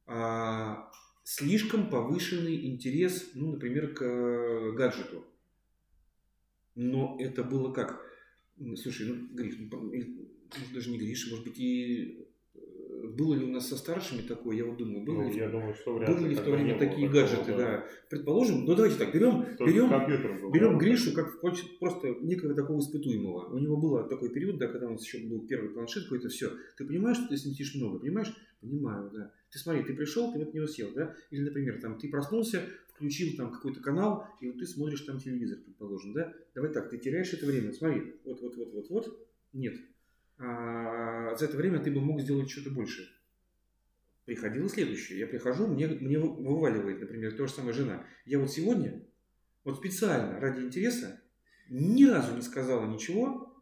а, 0.06 0.90
слишком 1.24 1.88
повышенный 1.88 2.66
интерес, 2.66 3.30
ну, 3.34 3.52
например, 3.52 3.94
к 3.94 4.02
э, 4.02 4.72
гаджету. 4.72 5.24
Но 6.74 7.16
это 7.18 7.42
было 7.42 7.72
как? 7.72 8.00
Слушай, 8.76 9.08
ну, 9.08 9.34
Гриш, 9.34 9.56
ну, 9.58 9.92
даже 10.72 10.90
не 10.90 10.98
Гриша, 10.98 11.30
может 11.30 11.44
быть, 11.44 11.58
и 11.58 12.23
было 13.16 13.34
ли 13.34 13.44
у 13.44 13.50
нас 13.50 13.68
со 13.68 13.76
старшими 13.76 14.22
такое, 14.22 14.56
я 14.56 14.64
вот 14.64 14.76
думаю, 14.76 15.04
было 15.04 15.22
Ну, 15.22 15.30
ли, 15.30 15.38
я 15.38 15.48
думаю, 15.48 15.74
что 15.74 15.94
вряд 15.94 16.14
были 16.14 16.28
ли 16.28 16.34
в 16.34 16.40
то 16.40 16.50
время 16.50 16.76
было 16.76 16.88
такие 16.88 17.08
такого, 17.08 17.22
гаджеты, 17.22 17.56
да. 17.56 17.86
Предположим, 18.10 18.64
ну 18.64 18.74
давайте 18.74 18.98
так, 18.98 19.14
берем, 19.14 19.46
берем, 19.58 20.40
был, 20.40 20.50
берем 20.50 20.72
да? 20.72 20.78
Гришу 20.78 21.12
как 21.12 21.40
просто 21.40 22.14
некого 22.20 22.54
такого 22.54 22.80
испытуемого. 22.80 23.54
У 23.54 23.58
него 23.58 23.76
был 23.76 24.08
такой 24.08 24.30
период, 24.30 24.58
да, 24.58 24.68
когда 24.68 24.88
у 24.88 24.92
нас 24.92 25.04
еще 25.04 25.26
был 25.26 25.46
первый 25.46 25.70
планшет 25.70 26.04
какой-то, 26.04 26.28
все. 26.28 26.50
Ты 26.76 26.84
понимаешь, 26.84 27.18
что 27.18 27.28
ты 27.28 27.36
сидишь 27.36 27.74
много, 27.74 27.98
понимаешь? 27.98 28.34
Понимаю, 28.60 29.10
да. 29.12 29.32
Ты 29.50 29.58
смотри, 29.58 29.82
ты 29.84 29.94
пришел, 29.94 30.32
ты 30.32 30.38
вот 30.38 30.54
него 30.54 30.66
сел, 30.66 30.90
да? 30.94 31.14
Или, 31.30 31.42
например, 31.42 31.80
там, 31.80 31.98
ты 31.98 32.08
проснулся, 32.08 32.62
включил 32.94 33.36
там 33.36 33.52
какой-то 33.52 33.80
канал, 33.80 34.26
и 34.40 34.46
вот 34.46 34.58
ты 34.58 34.66
смотришь 34.66 35.02
там 35.02 35.18
телевизор, 35.18 35.58
предположим, 35.58 36.12
да? 36.12 36.32
Давай 36.54 36.72
так, 36.72 36.90
ты 36.90 36.98
теряешь 36.98 37.32
это 37.32 37.46
время. 37.46 37.72
Смотри, 37.72 38.14
вот, 38.24 38.40
вот, 38.40 38.56
вот, 38.56 38.72
вот, 38.72 38.90
вот, 38.90 39.28
нет. 39.52 39.76
А, 40.38 41.34
за 41.36 41.44
это 41.46 41.56
время 41.56 41.78
ты 41.78 41.90
бы 41.90 42.00
мог 42.00 42.20
сделать 42.20 42.50
что-то 42.50 42.70
больше. 42.70 43.08
Приходило 44.24 44.68
следующее. 44.68 45.18
Я 45.18 45.26
прихожу, 45.26 45.66
мне, 45.66 45.86
мне 45.86 46.18
вы- 46.18 46.34
вываливает, 46.34 47.00
например, 47.00 47.36
то 47.36 47.46
же 47.46 47.52
самое 47.52 47.74
жена. 47.74 48.06
Я 48.24 48.38
вот 48.38 48.50
сегодня, 48.50 49.06
вот 49.64 49.78
специально 49.78 50.40
ради 50.40 50.62
интереса, 50.62 51.20
ни 51.68 52.04
разу 52.04 52.34
не 52.34 52.42
сказала 52.42 52.86
ничего 52.86 53.54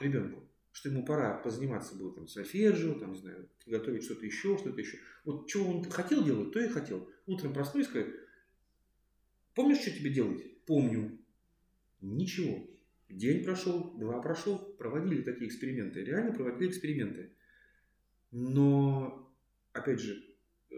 ребенку, 0.00 0.48
что 0.72 0.88
ему 0.88 1.04
пора 1.04 1.36
позаниматься 1.38 1.96
было 1.96 2.14
там 2.14 2.26
сольфеджио, 2.26 2.94
там, 2.94 3.12
не 3.12 3.18
знаю, 3.18 3.48
готовить 3.66 4.04
что-то 4.04 4.24
еще, 4.24 4.56
что-то 4.56 4.80
еще. 4.80 4.98
Вот 5.24 5.48
что 5.48 5.64
он 5.64 5.84
хотел 5.90 6.24
делать, 6.24 6.52
то 6.52 6.60
и 6.60 6.68
хотел. 6.68 7.08
Утром 7.26 7.52
проснулись, 7.52 7.88
сказать, 7.88 8.08
помнишь, 9.54 9.80
что 9.80 9.90
тебе 9.90 10.10
делать? 10.10 10.64
Помню. 10.64 11.18
Ничего. 12.00 12.66
День 13.12 13.44
прошел, 13.44 13.92
два 13.98 14.20
прошел, 14.20 14.58
проводили 14.58 15.22
такие 15.22 15.48
эксперименты, 15.48 16.02
реально 16.02 16.32
проводили 16.32 16.68
эксперименты. 16.70 17.32
Но, 18.30 19.30
опять 19.72 20.00
же, 20.00 20.22
э, 20.70 20.74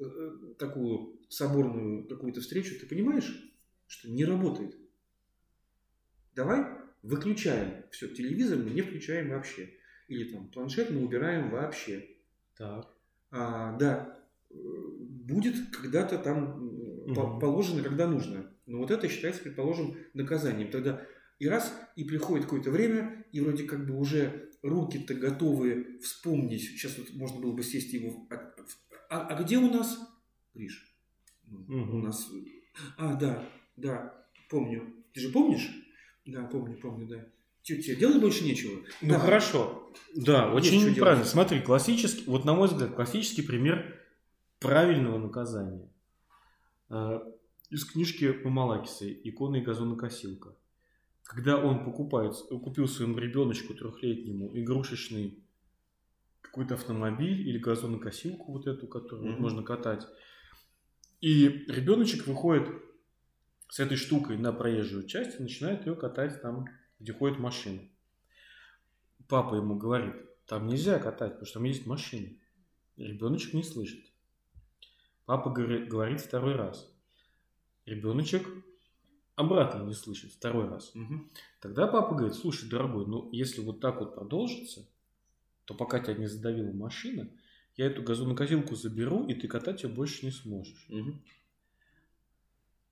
э, 0.00 0.54
такую 0.58 1.20
соборную 1.28 2.06
какую-то 2.06 2.40
встречу, 2.40 2.78
ты 2.78 2.86
понимаешь, 2.86 3.52
что 3.88 4.08
не 4.08 4.24
работает. 4.24 4.76
Давай 6.34 6.64
выключаем 7.02 7.84
все, 7.90 8.08
телевизор 8.08 8.58
мы 8.58 8.70
не 8.70 8.82
включаем 8.82 9.30
вообще. 9.30 9.70
Или 10.08 10.30
там 10.32 10.48
планшет 10.48 10.90
мы 10.90 11.02
убираем 11.04 11.50
вообще. 11.50 12.08
так. 12.56 12.88
А, 13.34 13.76
да, 13.78 14.20
э, 14.50 14.54
будет 14.54 15.54
когда-то 15.74 16.18
там 16.18 16.66
Мгм. 17.06 17.40
положено, 17.40 17.82
когда 17.82 18.06
нужно. 18.06 18.54
Но 18.66 18.78
вот 18.78 18.90
это 18.90 19.08
считается, 19.08 19.42
предположим, 19.42 19.96
наказанием. 20.14 20.70
Тогда 20.70 21.04
и 21.42 21.48
раз, 21.48 21.74
и 21.96 22.04
приходит 22.04 22.44
какое-то 22.44 22.70
время, 22.70 23.26
и 23.32 23.40
вроде 23.40 23.64
как 23.64 23.84
бы 23.84 23.98
уже 23.98 24.50
руки-то 24.62 25.14
готовы 25.14 25.98
вспомнить. 26.00 26.62
Сейчас 26.62 26.96
вот 26.98 27.12
можно 27.14 27.40
было 27.40 27.50
бы 27.52 27.64
сесть 27.64 27.92
его... 27.92 28.28
А, 28.30 28.36
а- 29.10 29.26
а 29.26 29.42
где 29.42 29.58
у 29.58 29.68
нас? 29.68 29.98
Гриш, 30.54 30.96
Мгм. 31.48 31.94
у 31.96 31.98
нас... 31.98 32.30
А, 32.96 33.14
да, 33.16 33.44
да, 33.76 34.24
помню. 34.48 34.94
Ты 35.12 35.20
же 35.20 35.30
помнишь? 35.30 35.68
Да, 36.26 36.44
помню, 36.44 36.78
помню, 36.80 37.08
да. 37.08 37.26
Тебе 37.62 37.96
делать 37.96 38.20
больше 38.20 38.44
нечего? 38.44 38.80
Ну 39.00 39.14
Да. 39.14 39.18
хорошо. 39.18 39.92
Да, 40.14 40.44
Есть 40.54 40.68
очень 40.68 40.80
делать. 40.82 40.98
правильно. 41.00 41.24
Смотри, 41.24 41.60
классический, 41.60 42.22
вот 42.30 42.44
на 42.44 42.54
мой 42.54 42.68
взгляд, 42.68 42.94
классический 42.94 43.42
пример 43.42 44.00
правильного 44.60 45.18
наказания. 45.18 45.90
А, 46.88 47.20
Из 47.70 47.84
книжки 47.84 48.26
Мамалакиса 48.44 49.10
«Икона 49.10 49.56
и 49.56 49.60
газонокосилка». 49.62 50.54
Когда 51.34 51.56
он 51.56 51.82
покупает, 51.82 52.34
купил 52.62 52.86
своему 52.86 53.16
ребеночку 53.16 53.72
трехлетнему 53.72 54.50
игрушечный 54.52 55.42
какой-то 56.42 56.74
автомобиль 56.74 57.48
или 57.48 57.56
газонокосилку 57.56 58.52
вот 58.52 58.66
эту, 58.66 58.86
которую 58.86 59.32
Мгм. 59.32 59.40
можно 59.40 59.62
катать. 59.62 60.06
И 61.22 61.48
ребеночек 61.68 62.26
выходит 62.26 62.68
с 63.70 63.80
этой 63.80 63.96
штукой 63.96 64.36
на 64.36 64.52
проезжую 64.52 65.06
часть 65.06 65.40
и 65.40 65.42
начинает 65.42 65.86
ее 65.86 65.94
катать 65.96 66.42
там, 66.42 66.66
где 67.00 67.14
ходит 67.14 67.38
машина. 67.38 67.80
Папа 69.26 69.54
ему 69.54 69.76
говорит, 69.76 70.14
там 70.44 70.66
нельзя 70.66 70.98
катать, 70.98 71.30
потому 71.32 71.46
что 71.46 71.54
там 71.54 71.64
есть 71.64 71.86
машина. 71.86 72.28
Ребеночек 72.98 73.54
не 73.54 73.62
слышит. 73.62 74.04
Папа 75.24 75.48
говори- 75.48 75.86
говорит 75.86 76.20
второй 76.20 76.56
раз. 76.56 76.94
Ребеночек 77.86 78.46
обратно 79.36 79.82
не 79.84 79.94
слышит 79.94 80.32
второй 80.32 80.68
раз. 80.68 80.90
Мгм. 80.94 81.30
Тогда 81.60 81.86
папа 81.86 82.14
говорит, 82.14 82.36
слушай, 82.36 82.68
дорогой, 82.68 83.06
ну 83.06 83.28
если 83.32 83.60
вот 83.60 83.80
так 83.80 84.00
вот 84.00 84.14
продолжится, 84.14 84.86
то 85.64 85.74
пока 85.74 86.00
тебя 86.00 86.14
не 86.14 86.26
задавила 86.26 86.72
машина, 86.72 87.28
я 87.76 87.86
эту 87.86 88.02
газонокосилку 88.02 88.74
заберу, 88.74 89.26
и 89.26 89.34
ты 89.34 89.48
катать 89.48 89.82
ее 89.82 89.88
больше 89.88 90.26
не 90.26 90.32
сможешь. 90.32 90.86
Мгм. 90.88 91.22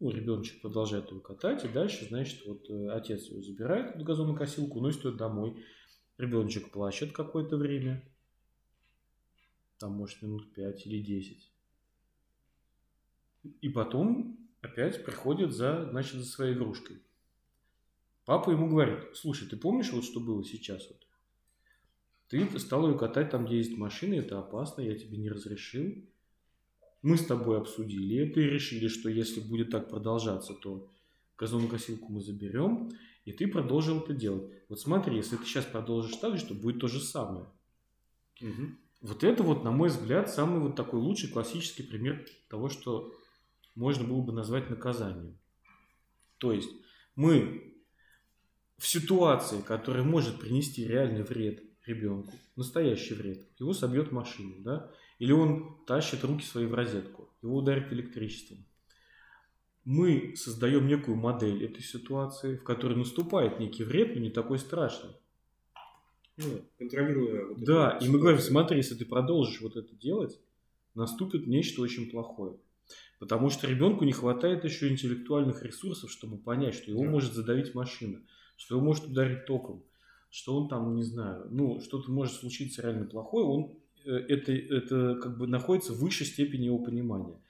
Ну, 0.00 0.10
ребеночек 0.10 0.62
продолжает 0.62 1.10
его 1.10 1.20
катать, 1.20 1.62
и 1.64 1.68
дальше, 1.68 2.06
значит, 2.08 2.46
вот 2.46 2.70
э, 2.70 2.88
отец 2.88 3.26
его 3.26 3.42
забирает, 3.42 3.94
эту 3.94 4.04
газонокосилку, 4.04 4.78
уносит 4.78 5.04
ее 5.04 5.12
домой. 5.12 5.62
Ребеночек 6.16 6.70
плачет 6.70 7.12
какое-то 7.12 7.58
время, 7.58 8.02
там, 9.78 9.92
может, 9.92 10.22
минут 10.22 10.54
5 10.54 10.86
или 10.86 11.02
10. 11.02 11.50
И 13.60 13.68
потом 13.68 14.39
опять 14.60 15.04
приходит 15.04 15.52
за, 15.52 15.88
значит, 15.90 16.14
за 16.14 16.24
своей 16.24 16.54
игрушкой. 16.54 17.02
Папа 18.24 18.50
ему 18.50 18.68
говорит, 18.68 19.00
слушай, 19.14 19.48
ты 19.48 19.56
помнишь, 19.56 19.92
вот 19.92 20.04
что 20.04 20.20
было 20.20 20.44
сейчас? 20.44 20.86
Вот? 20.88 21.06
Ты 22.28 22.58
стал 22.60 22.88
ее 22.88 22.96
катать 22.96 23.30
там, 23.30 23.44
где 23.44 23.56
есть 23.56 23.76
машины, 23.76 24.14
это 24.14 24.38
опасно, 24.38 24.82
я 24.82 24.96
тебе 24.96 25.16
не 25.16 25.28
разрешил. 25.28 26.04
Мы 27.02 27.16
с 27.16 27.26
тобой 27.26 27.58
обсудили 27.58 28.18
это 28.18 28.40
и 28.40 28.44
решили, 28.44 28.88
что 28.88 29.08
если 29.08 29.40
будет 29.40 29.70
так 29.70 29.88
продолжаться, 29.88 30.54
то 30.54 30.88
газонокосилку 31.38 32.12
мы 32.12 32.20
заберем, 32.20 32.90
и 33.24 33.32
ты 33.32 33.48
продолжил 33.48 34.00
это 34.00 34.12
делать. 34.12 34.48
Вот 34.68 34.78
смотри, 34.78 35.16
если 35.16 35.36
ты 35.36 35.44
сейчас 35.44 35.64
продолжишь 35.64 36.16
так 36.16 36.38
же, 36.38 36.46
то 36.46 36.54
будет 36.54 36.78
то 36.78 36.88
же 36.88 37.00
самое. 37.00 37.46
Мгм. 38.40 38.78
Вот 39.00 39.24
это 39.24 39.42
вот, 39.42 39.64
на 39.64 39.70
мой 39.70 39.88
взгляд, 39.88 40.30
самый 40.30 40.60
вот 40.60 40.76
такой 40.76 41.00
лучший 41.00 41.30
классический 41.30 41.82
пример 41.82 42.26
того, 42.48 42.68
что 42.68 43.14
можно 43.74 44.06
было 44.06 44.22
бы 44.22 44.32
назвать 44.32 44.70
наказанием. 44.70 45.38
То 46.38 46.52
есть 46.52 46.70
мы 47.16 47.74
в 48.78 48.86
ситуации, 48.86 49.60
которая 49.60 50.02
может 50.02 50.40
принести 50.40 50.86
реальный 50.86 51.22
вред 51.22 51.62
ребенку, 51.84 52.32
настоящий 52.56 53.14
вред, 53.14 53.46
его 53.58 53.72
собьет 53.72 54.12
машина, 54.12 54.54
да, 54.58 54.90
или 55.18 55.32
он 55.32 55.84
тащит 55.86 56.24
руки 56.24 56.44
свои 56.44 56.66
в 56.66 56.74
розетку, 56.74 57.28
его 57.42 57.58
ударит 57.58 57.92
электричеством. 57.92 58.64
Мы 59.84 60.34
создаем 60.36 60.86
некую 60.86 61.16
модель 61.16 61.64
этой 61.64 61.82
ситуации, 61.82 62.56
в 62.56 62.64
которой 62.64 62.96
наступает 62.96 63.58
некий 63.58 63.84
вред, 63.84 64.14
но 64.14 64.20
не 64.20 64.30
такой 64.30 64.58
страшный. 64.58 65.10
Ну, 66.36 66.64
контролируя 66.78 67.46
вот 67.46 67.62
Да, 67.62 67.98
и 68.00 68.08
мы 68.08 68.18
говорим, 68.18 68.40
смотри, 68.40 68.78
если 68.78 68.94
ты 68.94 69.04
продолжишь 69.04 69.60
вот 69.60 69.76
это 69.76 69.94
делать, 69.94 70.38
наступит 70.94 71.46
нечто 71.46 71.82
очень 71.82 72.10
плохое. 72.10 72.56
Потому 73.20 73.50
что 73.50 73.68
ребенку 73.68 74.04
не 74.04 74.12
хватает 74.12 74.64
еще 74.64 74.88
интеллектуальных 74.88 75.62
ресурсов, 75.62 76.10
чтобы 76.10 76.38
понять, 76.38 76.74
что 76.74 76.90
его 76.90 77.04
Да. 77.04 77.10
может 77.10 77.34
задавить 77.34 77.74
машина, 77.74 78.20
что 78.56 78.74
его 78.74 78.84
может 78.84 79.04
ударить 79.04 79.46
током, 79.46 79.84
что 80.30 80.56
он 80.56 80.68
там, 80.68 80.96
не 80.96 81.04
знаю, 81.04 81.46
ну, 81.50 81.80
что-то 81.80 82.10
может 82.10 82.34
случиться 82.34 82.82
реально 82.82 83.06
плохое, 83.06 83.44
он 83.44 83.78
э, 84.04 84.10
это, 84.10 84.52
это 84.52 85.14
как 85.22 85.38
бы 85.38 85.46
находится 85.46 85.92
в 85.92 86.00
высшей 86.00 86.26
степени 86.26 86.64
его 86.64 86.78
понимания. 86.78 87.40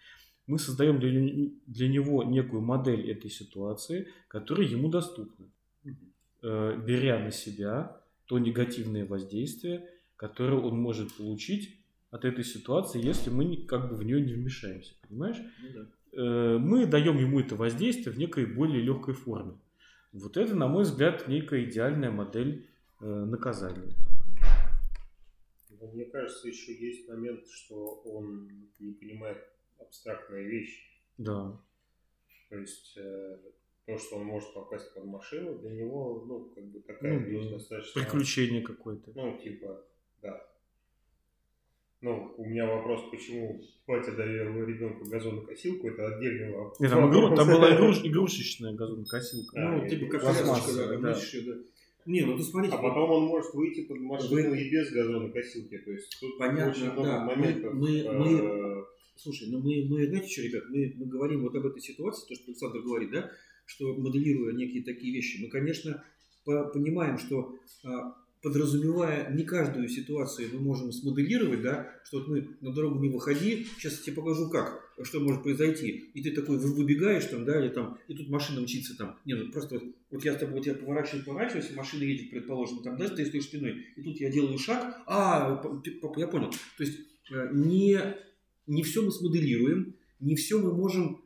Мы 0.46 0.58
создаем 0.58 1.00
для, 1.00 1.50
для 1.66 1.88
него 1.88 2.24
некую 2.24 2.60
модель 2.60 3.10
этой 3.10 3.30
ситуации, 3.30 4.08
которая 4.28 4.66
ему 4.66 4.90
доступна, 4.90 5.46
Э, 6.42 6.74
беря 6.86 7.18
на 7.18 7.30
себя 7.32 8.00
то 8.24 8.38
негативное 8.38 9.04
воздействие, 9.04 9.86
которое 10.16 10.58
он 10.58 10.80
может 10.80 11.12
получить 11.14 11.79
от 12.10 12.24
этой 12.24 12.44
ситуации, 12.44 13.04
если 13.04 13.30
мы 13.30 13.56
как 13.66 13.88
бы 13.88 13.96
в 13.96 14.02
нее 14.02 14.20
не 14.20 14.34
вмешаемся, 14.34 14.94
понимаешь? 15.08 15.38
Ну 15.62 15.68
да. 15.74 15.86
Э, 16.12 16.58
мы 16.58 16.86
даем 16.86 17.18
ему 17.18 17.40
это 17.40 17.54
воздействие 17.54 18.12
в 18.12 18.18
некой 18.18 18.46
более 18.46 18.82
легкой 18.82 19.14
форме. 19.14 19.58
Вот 20.12 20.36
это, 20.36 20.56
на 20.56 20.66
мой 20.66 20.82
взгляд, 20.82 21.28
некая 21.28 21.64
идеальная 21.64 22.10
модель 22.10 22.68
э, 23.00 23.04
наказания. 23.04 23.94
Но 25.80 25.86
Мне 25.92 26.04
кажется, 26.04 26.48
еще 26.48 26.74
есть 26.74 27.08
момент, 27.08 27.46
что 27.48 28.02
он 28.04 28.50
не 28.78 28.92
понимает 28.92 29.38
абстрактные 29.78 30.46
вещи. 30.46 30.82
Да. 31.16 31.58
То 32.48 32.58
есть 32.58 32.94
э, 32.96 33.38
то, 33.86 33.98
что 33.98 34.16
он 34.16 34.26
может 34.26 34.52
попасть 34.52 34.92
под 34.94 35.04
машину, 35.04 35.58
для 35.58 35.70
него, 35.70 36.24
ну, 36.26 36.50
как 36.54 36.64
бы 36.64 36.80
такая 36.80 37.18
Ну, 37.18 37.26
вещь 37.26 37.46
да. 37.46 37.52
достаточно... 37.52 38.02
Приключение 38.02 38.62
какое-то. 38.62 39.12
Ну, 39.14 39.38
типа, 39.38 39.84
да. 40.22 40.49
Ну, 42.02 42.32
у 42.38 42.44
меня 42.46 42.66
вопрос, 42.66 43.02
почему 43.10 43.60
батя 43.86 44.12
доверил 44.12 44.64
ребенку 44.64 45.04
газонокосилку, 45.04 45.88
это 45.88 46.16
отдельный 46.16 46.50
вопрос. 46.54 46.80
Нет, 46.80 46.90
там, 46.90 47.10
игру- 47.10 47.34
там 47.36 47.46
была 47.46 47.74
игруш- 47.76 48.00
игрушечная 48.02 48.72
газонокосилка. 48.72 49.54
Да, 49.54 49.70
Ну, 49.72 49.84
и 49.84 49.90
типа 49.90 50.06
как 50.06 50.22
да, 50.22 50.96
да. 50.98 51.20
Не, 52.06 52.22
ну 52.22 52.36
ты 52.38 52.42
смотрите, 52.42 52.74
А 52.76 52.78
потом 52.78 53.10
он 53.10 53.24
может 53.24 53.52
выйти 53.52 53.82
под 53.82 54.00
машину 54.00 54.50
Вы- 54.50 54.60
и 54.62 54.70
без 54.70 54.90
газонокосилки. 54.90 55.76
То 55.78 55.90
есть 55.92 56.16
тут 56.18 56.38
Понятно, 56.38 56.70
очень 56.70 56.84
много 56.92 57.02
да. 57.02 57.24
моментов. 57.24 57.74
Мы- 57.74 57.98
э, 58.00 58.12
мы- 58.12 58.84
Слушай, 59.16 59.48
ну 59.50 59.58
мы, 59.60 59.86
мы, 59.86 60.06
знаете 60.06 60.28
что, 60.32 60.40
ребят, 60.40 60.64
мы, 60.70 60.94
мы 60.96 61.04
говорим 61.04 61.42
вот 61.42 61.54
об 61.54 61.66
этой 61.66 61.82
ситуации, 61.82 62.26
то, 62.26 62.34
что 62.34 62.44
Александр 62.46 62.78
говорит, 62.80 63.10
да, 63.10 63.30
что 63.66 63.92
моделируя 63.94 64.54
некие 64.54 64.82
такие 64.82 65.12
вещи, 65.12 65.42
мы, 65.42 65.50
конечно, 65.50 66.02
по- 66.46 66.64
понимаем, 66.72 67.18
что 67.18 67.54
а, 67.84 68.14
подразумевая 68.42 69.30
не 69.30 69.44
каждую 69.44 69.88
ситуацию 69.88 70.48
мы 70.52 70.60
можем 70.60 70.92
смоделировать, 70.92 71.62
да, 71.62 71.90
что 72.04 72.18
вот 72.18 72.28
мы 72.28 72.48
на 72.60 72.72
дорогу 72.72 72.98
не 72.98 73.08
выходи, 73.08 73.66
сейчас 73.76 73.98
я 73.98 74.04
тебе 74.04 74.16
покажу 74.16 74.48
как, 74.48 74.82
что 75.02 75.20
может 75.20 75.42
произойти, 75.42 76.10
и 76.14 76.22
ты 76.22 76.30
такой 76.32 76.58
вы- 76.58 76.74
выбегаешь 76.74 77.26
там, 77.26 77.44
да, 77.44 77.60
или 77.60 77.68
там, 77.68 77.98
и 78.08 78.14
тут 78.14 78.28
машина 78.28 78.60
мчится 78.60 78.96
там, 78.96 79.18
не, 79.24 79.34
ну 79.34 79.50
просто 79.52 79.74
вот, 79.74 79.84
вот 80.10 80.24
я 80.24 80.34
с 80.34 80.38
тобой, 80.38 80.56
вот 80.56 80.66
я 80.66 80.74
поворачиваюсь, 80.74 81.24
поворачиваюсь, 81.24 81.74
машина 81.74 82.02
едет, 82.04 82.30
предположим, 82.30 82.82
там, 82.82 82.96
да, 82.96 83.08
ты 83.08 83.26
стоишь 83.26 83.44
спиной, 83.44 83.86
и 83.96 84.02
тут 84.02 84.18
я 84.20 84.30
делаю 84.30 84.58
шаг, 84.58 85.02
а, 85.06 85.62
я 86.16 86.26
понял, 86.26 86.50
то 86.50 86.84
есть 86.84 86.98
э, 87.30 87.50
не, 87.52 87.98
не 88.66 88.82
все 88.82 89.02
мы 89.02 89.10
смоделируем, 89.10 89.94
не 90.18 90.34
все 90.34 90.58
мы 90.58 90.72
можем 90.72 91.19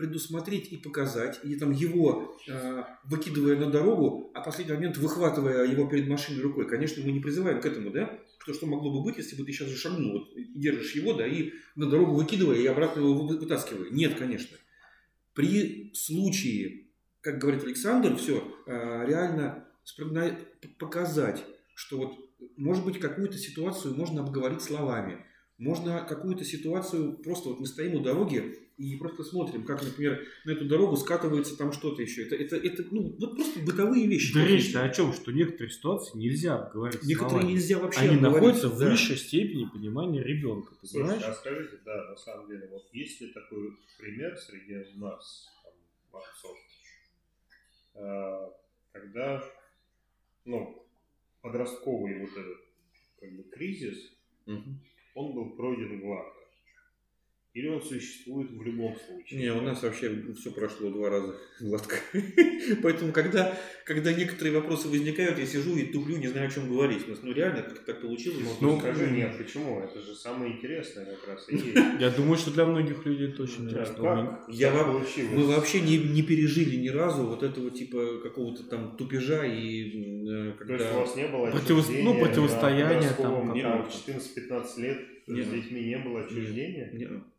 предусмотреть 0.00 0.72
и 0.72 0.78
показать, 0.78 1.40
и 1.44 1.56
там 1.56 1.72
его 1.72 2.34
э, 2.48 2.82
выкидывая 3.04 3.56
на 3.56 3.66
дорогу, 3.70 4.30
а 4.34 4.40
в 4.40 4.44
последний 4.46 4.72
момент 4.72 4.96
выхватывая 4.96 5.66
его 5.66 5.86
перед 5.86 6.08
машиной 6.08 6.40
рукой. 6.40 6.66
Конечно, 6.66 7.04
мы 7.04 7.12
не 7.12 7.20
призываем 7.20 7.60
к 7.60 7.66
этому, 7.66 7.90
да? 7.90 8.18
Что, 8.38 8.54
что 8.54 8.66
могло 8.66 8.90
бы 8.90 9.02
быть, 9.04 9.18
если 9.18 9.36
бы 9.36 9.44
ты 9.44 9.52
сейчас 9.52 9.68
же 9.68 9.76
шагнул, 9.76 10.12
вот, 10.20 10.28
держишь 10.54 10.94
его, 10.94 11.12
да, 11.12 11.26
и 11.26 11.52
на 11.76 11.86
дорогу 11.86 12.14
выкидывая, 12.14 12.56
и 12.56 12.66
обратно 12.66 13.00
его 13.00 13.12
вы- 13.12 13.38
вытаскивая. 13.38 13.90
Нет, 13.90 14.14
конечно. 14.18 14.56
При 15.34 15.92
случае, 15.94 16.86
как 17.20 17.38
говорит 17.38 17.62
Александр, 17.64 18.16
все, 18.16 18.42
реально 18.66 19.66
спрогно- 19.84 20.34
п- 20.62 20.68
показать, 20.78 21.44
что 21.74 21.98
вот, 21.98 22.12
может 22.56 22.86
быть, 22.86 22.98
какую-то 22.98 23.36
ситуацию 23.36 23.94
можно 23.94 24.22
обговорить 24.22 24.62
словами, 24.62 25.26
можно 25.58 26.00
какую-то 26.08 26.42
ситуацию, 26.46 27.18
просто 27.18 27.50
вот 27.50 27.60
мы 27.60 27.66
стоим 27.66 27.96
у 27.96 28.02
дороги 28.02 28.56
и 28.80 28.96
просто 28.96 29.22
смотрим, 29.24 29.64
как, 29.64 29.82
например, 29.82 30.26
на 30.46 30.52
эту 30.52 30.64
дорогу 30.64 30.96
скатывается 30.96 31.54
там 31.54 31.70
что-то 31.70 32.00
еще. 32.00 32.24
Это, 32.26 32.34
это, 32.34 32.56
это 32.56 32.82
ну, 32.90 33.14
вот 33.18 33.36
просто 33.36 33.60
бытовые 33.60 34.06
вещи. 34.06 34.32
Да 34.32 34.42
речь-то 34.42 34.82
о 34.82 34.88
чем? 34.88 35.12
Что 35.12 35.32
некоторые 35.32 35.70
ситуации 35.70 36.16
нельзя 36.16 36.70
говорить 36.72 37.02
Некоторые 37.02 37.30
словами. 37.40 37.52
нельзя 37.52 37.78
вообще 37.78 38.00
Они 38.00 38.14
обговорить, 38.16 38.40
находятся 38.40 38.68
в 38.70 38.78
да. 38.78 38.90
высшей 38.90 39.16
степени 39.18 39.66
понимания 39.66 40.22
ребенка, 40.22 40.72
Слушайте, 40.80 40.98
понимаешь? 40.98 41.22
а 41.24 41.34
скажите, 41.34 41.78
да, 41.84 42.08
на 42.08 42.16
самом 42.16 42.48
деле, 42.48 42.68
вот 42.68 42.88
есть 42.94 43.20
ли 43.20 43.28
такой 43.34 43.76
пример 43.98 44.38
среди 44.38 44.76
нас, 44.98 45.46
там, 46.10 46.20
отцов, 46.22 46.56
э, 47.96 48.50
когда, 48.92 49.44
ну, 50.46 50.86
подростковый 51.42 52.18
вот 52.20 52.30
этот, 52.30 52.58
как 53.20 53.30
бы, 53.36 53.42
кризис, 53.42 54.10
Мгм. 54.46 54.80
он 55.14 55.34
был 55.34 55.50
пройден 55.50 56.00
гладко? 56.00 56.39
Или 57.52 57.66
он 57.66 57.82
существует 57.82 58.50
в 58.52 58.62
любом 58.62 58.96
случае? 58.96 59.40
Не, 59.40 59.52
у 59.52 59.60
нас 59.60 59.82
вообще 59.82 60.32
все 60.38 60.52
прошло 60.52 60.90
два 60.90 61.10
раза 61.10 61.36
гладко. 61.60 61.96
Поэтому, 62.82 63.12
когда, 63.12 63.58
когда 63.90 64.12
некоторые 64.12 64.54
вопросы 64.54 64.86
возникают, 64.86 65.36
я 65.40 65.46
сижу 65.46 65.76
и 65.76 65.82
туплю, 65.82 66.16
не 66.18 66.28
знаю, 66.28 66.46
о 66.46 66.50
чем 66.52 66.68
говорить. 66.68 67.08
У 67.08 67.10
нас, 67.10 67.18
ну, 67.24 67.32
реально, 67.32 67.62
как 67.62 67.80
так 67.80 68.00
получилось. 68.00 68.38
Ну, 68.60 68.74
Ну, 68.74 68.78
скажи, 68.78 69.10
нет, 69.10 69.36
почему? 69.36 69.80
Это 69.80 70.00
же 70.00 70.14
самое 70.14 70.52
интересное 70.52 71.06
как 71.06 71.26
раз. 71.26 71.48
Я 71.98 72.10
думаю, 72.10 72.36
что 72.36 72.52
для 72.52 72.66
многих 72.66 73.04
людей 73.04 73.30
это 73.30 73.42
очень 73.42 73.64
интересно. 73.64 74.38
Я 74.46 74.70
получилось? 74.70 75.32
Мы 75.34 75.44
вообще 75.44 75.80
не, 75.80 75.98
не 75.98 76.22
пережили 76.22 76.76
ни 76.76 76.88
разу 76.88 77.26
вот 77.26 77.42
этого 77.42 77.72
типа 77.72 78.20
какого-то 78.22 78.62
там 78.62 78.96
тупежа 78.96 79.44
и 79.44 80.28
э, 80.28 80.52
То 80.52 80.72
есть 80.72 80.84
у 80.84 80.86
когда... 80.86 80.92
вас 80.92 81.16
не 81.16 81.26
было 81.26 81.46
Противос- 81.50 82.02
ну, 82.02 82.20
подростковом, 82.20 83.60
там 83.60 83.82
в 83.82 83.88
14-15 83.88 84.80
лет 84.82 84.98
с 85.26 85.48
детьми 85.48 85.80
не 85.80 85.98
было 85.98 86.20
отчуждения 86.20 86.92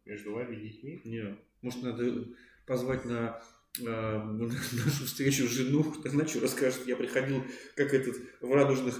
между 0.05 0.33
вами 0.33 0.57
и 0.57 0.67
детьми? 0.67 1.01
не. 1.05 1.37
Может, 1.61 1.83
надо 1.83 2.25
позвать 2.65 3.05
на 3.05 3.39
нашу 3.79 5.05
встречу 5.05 5.47
жену, 5.47 5.93
она 6.05 6.25
что 6.25 6.41
расскажет. 6.41 6.87
Я 6.87 6.95
приходил, 6.95 7.43
как 7.75 7.93
этот, 7.93 8.17
в 8.41 8.51
радужных, 8.51 8.99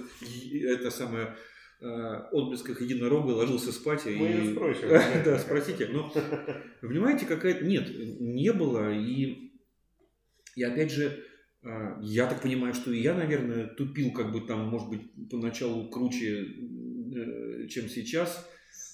это 0.64 0.90
самое, 0.90 1.36
э, 1.80 1.86
отблесках 2.32 2.80
единорога, 2.80 3.32
ложился 3.32 3.72
спать. 3.72 4.06
Мы 4.06 4.28
и... 4.28 4.52
спросим. 4.52 4.88
Да, 5.24 5.38
спросите. 5.38 5.88
Но 5.88 6.12
Понимаете, 6.80 7.26
какая 7.26 7.60
Нет, 7.60 7.88
не 8.20 8.52
было. 8.52 8.92
И, 8.92 9.52
и 10.56 10.62
опять 10.62 10.90
же, 10.90 11.22
а, 11.64 11.98
я 12.00 12.26
так 12.26 12.42
понимаю, 12.42 12.74
что 12.74 12.92
и 12.92 13.00
я, 13.00 13.14
наверное, 13.14 13.66
тупил, 13.66 14.12
как 14.12 14.32
бы 14.32 14.40
там, 14.40 14.68
может 14.68 14.88
быть, 14.88 15.02
поначалу 15.30 15.88
круче, 15.90 16.46
э, 17.14 17.66
чем 17.68 17.88
сейчас. 17.88 18.48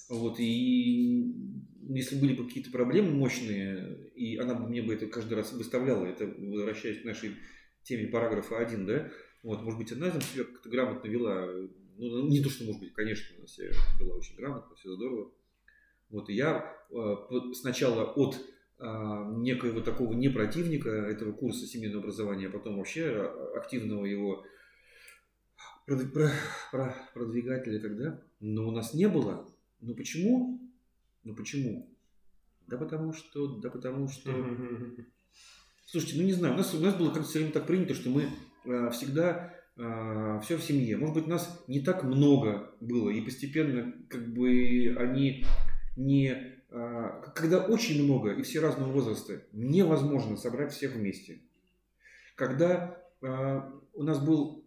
Вот, 0.09 0.39
и 0.39 1.58
если 1.95 2.19
были 2.19 2.35
бы 2.35 2.45
какие-то 2.47 2.71
проблемы 2.71 3.11
мощные, 3.11 4.09
и 4.15 4.37
она 4.37 4.53
бы 4.53 4.67
мне 4.67 4.81
бы 4.81 4.93
это 4.93 5.07
каждый 5.07 5.33
раз 5.33 5.51
выставляла, 5.53 6.05
это 6.05 6.25
возвращаясь 6.25 7.01
к 7.01 7.05
нашей 7.05 7.35
теме 7.83 8.07
параграфа 8.07 8.57
1, 8.57 8.85
да, 8.85 9.11
вот, 9.43 9.61
может 9.61 9.79
быть, 9.79 9.91
она 9.91 10.09
там 10.09 10.21
себя 10.21 10.43
как-то 10.43 10.69
грамотно 10.69 11.07
вела, 11.07 11.47
ну, 11.97 12.27
не 12.27 12.41
то, 12.41 12.49
что, 12.49 12.65
может 12.65 12.81
быть, 12.81 12.93
конечно, 12.93 13.35
она 13.37 13.47
себя 13.47 13.69
вела 13.99 14.15
очень 14.15 14.35
грамотно, 14.35 14.75
все 14.75 14.93
здорово. 14.93 15.31
Вот, 16.09 16.29
и 16.29 16.33
я 16.33 16.75
э, 16.91 17.15
сначала 17.53 18.03
от 18.03 18.37
а, 18.81 19.25
некоего 19.25 19.81
такого 19.81 20.13
не 20.13 20.29
противника 20.29 20.89
этого 20.89 21.33
курса 21.33 21.67
семейного 21.67 22.01
образования, 22.01 22.47
а 22.47 22.51
потом 22.51 22.77
вообще 22.77 23.09
а, 23.09 23.57
активного 23.57 24.05
его 24.05 24.45
прод- 25.85 26.11
про- 26.11 26.31
про- 26.71 26.95
продвигателя 27.13 27.79
тогда, 27.81 28.23
но 28.39 28.67
у 28.67 28.71
нас 28.71 28.93
не 28.93 29.09
было. 29.09 29.45
Ну 29.81 29.95
почему? 29.95 30.58
Ну 31.29 31.35
почему? 31.35 31.87
Да 32.65 32.77
потому 32.77 33.13
что, 33.13 33.59
да 33.59 33.69
потому 33.69 34.07
что 34.07 34.31
Слушайте, 35.85 36.17
ну 36.17 36.23
не 36.23 36.33
знаю, 36.33 36.55
у 36.55 36.57
нас, 36.57 36.73
у 36.73 36.79
нас 36.79 36.95
было 36.95 37.11
как-то 37.11 37.27
все 37.27 37.39
время 37.39 37.51
так 37.51 37.67
принято, 37.67 37.93
что 37.93 38.09
мы 38.09 38.29
э, 38.65 38.89
всегда 38.91 39.55
э, 39.77 40.39
все 40.43 40.57
в 40.57 40.63
семье. 40.63 40.97
Может 40.97 41.15
быть, 41.15 41.27
нас 41.27 41.63
не 41.67 41.81
так 41.81 42.03
много 42.03 42.75
было, 42.79 43.11
и 43.11 43.21
постепенно 43.21 43.93
как 44.07 44.33
бы 44.33 44.95
они 44.99 45.45
не... 45.95 46.61
Э, 46.69 47.23
когда 47.35 47.63
очень 47.65 48.03
много 48.03 48.33
и 48.33 48.41
все 48.41 48.59
разного 48.59 48.91
возраста, 48.91 49.43
невозможно 49.51 50.35
собрать 50.35 50.73
всех 50.73 50.93
вместе. 50.93 51.41
Когда 52.35 52.99
э, 53.21 53.61
у 53.93 54.03
нас 54.03 54.19
был 54.19 54.65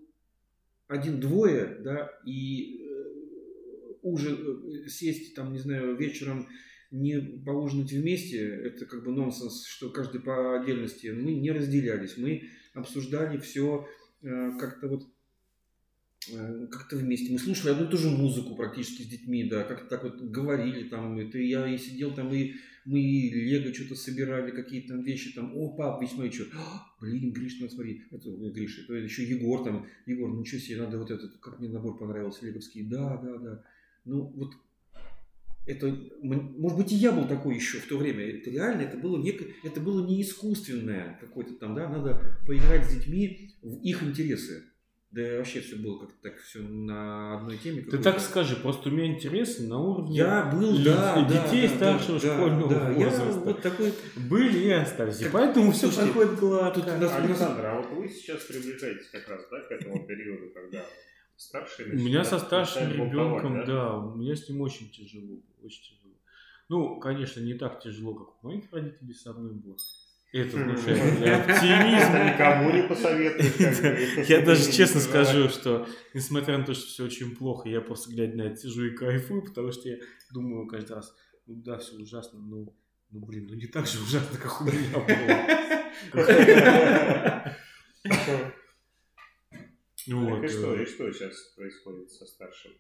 один-двое, 0.87 1.77
да, 1.81 2.13
и 2.25 2.82
ужин, 4.03 4.85
э, 4.85 4.89
сесть 4.89 5.35
там, 5.35 5.53
не 5.53 5.59
знаю, 5.59 5.97
вечером 5.97 6.49
не 6.91 7.19
поужинать 7.21 7.93
вместе, 7.93 8.39
это 8.39 8.85
как 8.85 9.05
бы 9.05 9.13
нонсенс, 9.13 9.65
что 9.65 9.91
каждый 9.91 10.21
по 10.21 10.61
отдельности. 10.61 11.09
Мы 11.09 11.33
не 11.33 11.51
разделялись, 11.51 12.19
мы 12.19 12.51
обсуждали 12.75 13.39
все 13.39 13.89
э, 14.23 14.51
как-то 14.61 14.89
вот 14.89 15.09
э, 16.31 16.67
как-то 16.71 16.97
вместе. 16.97 17.33
Мы 17.33 17.39
слушали 17.39 17.73
одну 17.73 17.87
и 17.87 17.91
ту 17.91 17.97
же 17.97 18.11
музыку 18.11 18.55
практически 18.55 19.03
с 19.03 19.07
детьми, 19.07 19.45
да, 19.45 19.65
как-то 19.65 19.87
так 19.87 20.03
вот 20.03 20.21
говорили 20.21 20.89
там. 20.89 21.19
Это 21.19 21.39
я 21.39 21.67
и 21.67 21.79
сидел 21.79 22.15
там 22.15 22.33
и 22.33 22.55
мы 22.85 23.01
и 23.01 23.31
лего 23.31 23.73
что-то 23.73 23.95
собирали, 23.95 24.51
какие-то 24.51 24.95
там 24.95 25.03
вещи, 25.03 25.33
там, 25.33 25.57
о, 25.57 25.75
пап, 25.77 26.01
ведь 26.01 26.11
смотри, 26.11 26.33
что, 26.33 26.47
блин, 27.01 27.33
Гриш, 27.33 27.61
надо 27.61 27.73
смотри, 27.73 28.03
это 28.11 28.29
Гриша, 28.31 28.83
это 28.83 28.95
еще 28.95 29.25
Егор 29.25 29.63
там, 29.65 29.87
Егор, 30.07 30.29
ну 30.29 30.41
ничего 30.41 30.61
себе, 30.61 30.79
надо 30.79 30.99
вот 30.99 31.11
этот, 31.11 31.39
как 31.39 31.61
мне 31.61 31.69
набор 31.69 31.97
понравился, 31.97 32.45
леговский, 32.45 32.83
да, 32.83 33.17
да, 33.19 33.39
да. 33.39 33.65
Ну, 34.05 34.33
вот 34.37 34.53
это, 35.65 35.97
может 36.23 36.77
быть, 36.77 36.93
и 36.93 36.97
я 36.97 37.13
был 37.13 37.27
такой 37.27 37.55
еще 37.55 37.79
в 37.79 37.87
то 37.87 37.97
время. 37.97 38.25
Это 38.25 38.51
реально, 38.51 38.83
это 38.83 38.97
было, 38.97 39.17
неко, 39.17 39.45
это 39.63 39.81
было 39.81 40.05
не 40.05 40.21
искусственное 40.21 41.19
какое-то 41.21 41.55
там, 41.55 41.75
да, 41.75 41.89
надо 41.89 42.39
поиграть 42.47 42.85
с 42.85 42.95
детьми 42.95 43.51
в 43.63 43.81
их 43.81 44.03
интересы. 44.03 44.65
Да 45.13 45.21
вообще 45.37 45.61
все 45.61 45.77
было 45.77 45.99
как-то 45.99 46.15
так 46.23 46.41
все 46.41 46.61
на 46.61 47.37
одной 47.37 47.59
теме. 47.59 47.83
Ты 47.83 47.99
так 47.99 48.19
скажи, 48.19 48.57
просто 48.57 48.89
у 48.89 48.93
меня 48.93 49.15
интересы 49.15 49.69
на 49.69 49.79
уровне 49.79 50.17
я 50.17 50.45
был, 50.47 50.83
да, 50.83 51.23
детей 51.29 51.69
да, 51.69 51.77
старшего 51.77 52.19
да, 52.19 52.35
школьного 52.35 52.75
да, 52.75 52.93
возраста. 52.93 53.23
Я 53.27 53.33
вот 53.33 53.63
такой... 53.63 53.93
Были 54.17 54.59
и 54.59 54.71
остались. 54.71 55.19
Так, 55.19 55.33
поэтому 55.33 55.71
все 55.73 55.93
проходит 55.93 56.41
гладко. 56.41 56.81
тут 56.81 56.89
Александр, 56.89 57.67
а 57.67 57.83
вот 57.83 57.91
вы 57.93 58.09
сейчас 58.09 58.43
приближаетесь 58.45 59.09
как 59.13 59.29
раз, 59.29 59.43
да, 59.51 59.61
к 59.61 59.71
этому 59.71 60.07
периоду, 60.07 60.51
когда 60.55 60.83
старший 61.43 61.87
У 61.93 61.97
меня 61.97 62.25
со 62.25 62.39
старшим 62.39 62.91
ребенком, 62.91 63.55
бунтовать, 63.55 63.67
да, 63.67 63.97
у 63.99 64.15
меня 64.17 64.35
с 64.35 64.49
ним 64.49 64.61
очень 64.61 64.91
тяжело, 64.91 65.41
очень 65.63 65.83
тяжело. 65.83 66.15
Ну, 66.69 67.01
конечно, 67.01 67.41
не 67.41 67.55
так 67.55 67.81
тяжело, 67.83 68.15
как 68.15 68.43
у 68.43 68.49
моих 68.49 68.73
родителей 68.73 69.15
со 69.15 69.33
мной 69.33 69.53
было. 69.55 69.77
Это 70.33 70.57
Хм. 70.57 70.63
внушает 70.63 71.19
мне 71.21 71.35
оптимизм. 71.35 72.13
Никому 72.33 72.71
не 72.71 72.83
бы. 72.89 74.25
Я 74.29 74.41
даже 74.41 74.73
честно 74.73 75.01
Да. 75.01 75.07
скажу, 75.07 75.49
что 75.51 75.87
несмотря 76.15 76.57
на 76.57 76.65
то, 76.65 76.73
что 76.73 76.87
все 76.87 77.05
очень 77.05 77.37
плохо, 77.37 77.69
я 77.69 77.83
просто 77.83 78.11
глядя 78.11 78.37
на 78.39 78.43
это 78.43 78.57
сижу 78.57 78.87
и 78.87 78.97
кайфую, 78.97 79.43
потому 79.43 79.73
что 79.73 79.89
я 79.91 79.99
думаю 80.33 80.67
каждый 80.67 80.93
раз, 80.95 81.15
ну 81.47 81.57
да, 81.57 81.77
все 81.77 81.97
ужасно, 81.97 82.39
ну, 82.41 82.75
ну 83.11 83.27
блин, 83.27 83.47
ну 83.51 83.55
не 83.57 83.67
так 83.67 83.87
же 83.87 84.01
ужасно, 84.03 84.39
как 84.39 84.61
у 84.63 84.65
меня 84.65 84.99
было. 86.15 87.55
Вот, 90.09 90.41
Так 90.41 90.45
и 90.45 90.49
что, 90.49 90.75
э, 90.75 90.83
и 90.83 90.87
что 90.87 91.13
сейчас 91.13 91.53
происходит 91.57 92.11
со 92.11 92.27
старшим? 92.27 92.73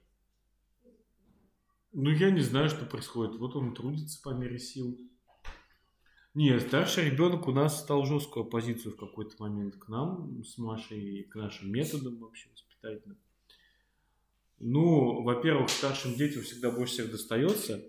Ну, 1.93 2.11
я 2.11 2.31
не 2.31 2.41
знаю, 2.41 2.69
что 2.69 2.87
происходит. 2.87 3.37
Вот 3.39 3.55
он 3.55 3.75
трудится 3.75 4.21
по 4.23 4.31
мере 4.31 4.59
сил. 4.59 4.99
Не, 6.35 6.59
старший 6.59 7.11
ребенок 7.11 7.47
у 7.47 7.53
нас 7.53 7.83
стал 7.83 8.07
жесткую 8.07 8.47
оппозицию 8.47 8.95
в 8.95 8.97
какой-то 8.97 9.37
момент 9.39 9.77
к 9.77 9.89
нам, 9.89 10.43
с 10.43 10.57
Машей, 10.57 11.21
и 11.21 11.23
к 11.25 11.35
нашим 11.35 11.71
методам 11.71 12.19
вообще 12.19 12.49
воспитательным. 12.51 13.19
Ну, 14.59 15.23
во-первых, 15.23 15.69
старшим 15.69 16.15
детям 16.15 16.43
всегда 16.43 16.71
больше 16.71 16.95
всех 16.95 17.11
достается. 17.11 17.85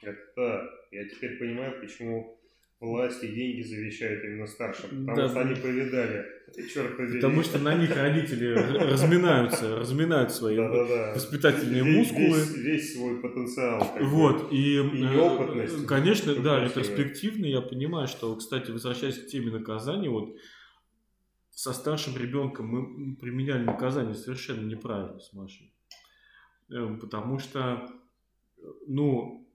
Это. 0.00 0.70
Я 0.92 1.08
теперь 1.08 1.38
понимаю, 1.38 1.80
почему 1.80 2.37
власть 2.80 3.24
и 3.24 3.28
деньги 3.28 3.62
завещают 3.62 4.24
именно 4.24 4.46
старшим. 4.46 4.90
Потому 5.06 5.16
Да. 5.16 5.28
что 5.28 5.40
они 5.40 5.54
повидали. 5.56 6.24
Черт 6.72 6.96
побери. 6.96 7.20
Потому 7.20 7.42
что 7.42 7.58
на 7.58 7.74
них 7.74 7.94
родители 7.94 8.46
разминаются, 8.54 9.76
разминают 9.76 10.30
свои 10.32 10.56
Да-да-да. 10.56 11.12
воспитательные 11.14 11.82
Весь- 11.82 11.96
мускулы. 12.10 12.38
Весь, 12.38 12.56
весь 12.56 12.94
свой 12.94 13.20
потенциал. 13.20 13.86
Вот, 14.00 14.52
и, 14.52 14.76
э, 14.78 14.82
неопытность. 14.82 15.86
конечно, 15.86 16.34
да, 16.36 16.64
ретроспективно 16.64 17.46
я 17.46 17.60
понимаю, 17.60 18.06
что, 18.06 18.34
кстати, 18.36 18.70
возвращаясь 18.70 19.18
к 19.18 19.26
теме 19.26 19.50
наказания, 19.50 20.08
вот 20.08 20.36
со 21.50 21.72
старшим 21.72 22.16
ребенком 22.16 22.66
мы 22.68 23.16
применяли 23.16 23.64
наказание 23.64 24.14
совершенно 24.14 24.64
неправильно 24.64 25.18
с 25.18 25.32
Машей. 25.32 25.74
Э, 26.70 26.96
Потому 27.00 27.38
что, 27.40 27.90
ну, 28.86 29.47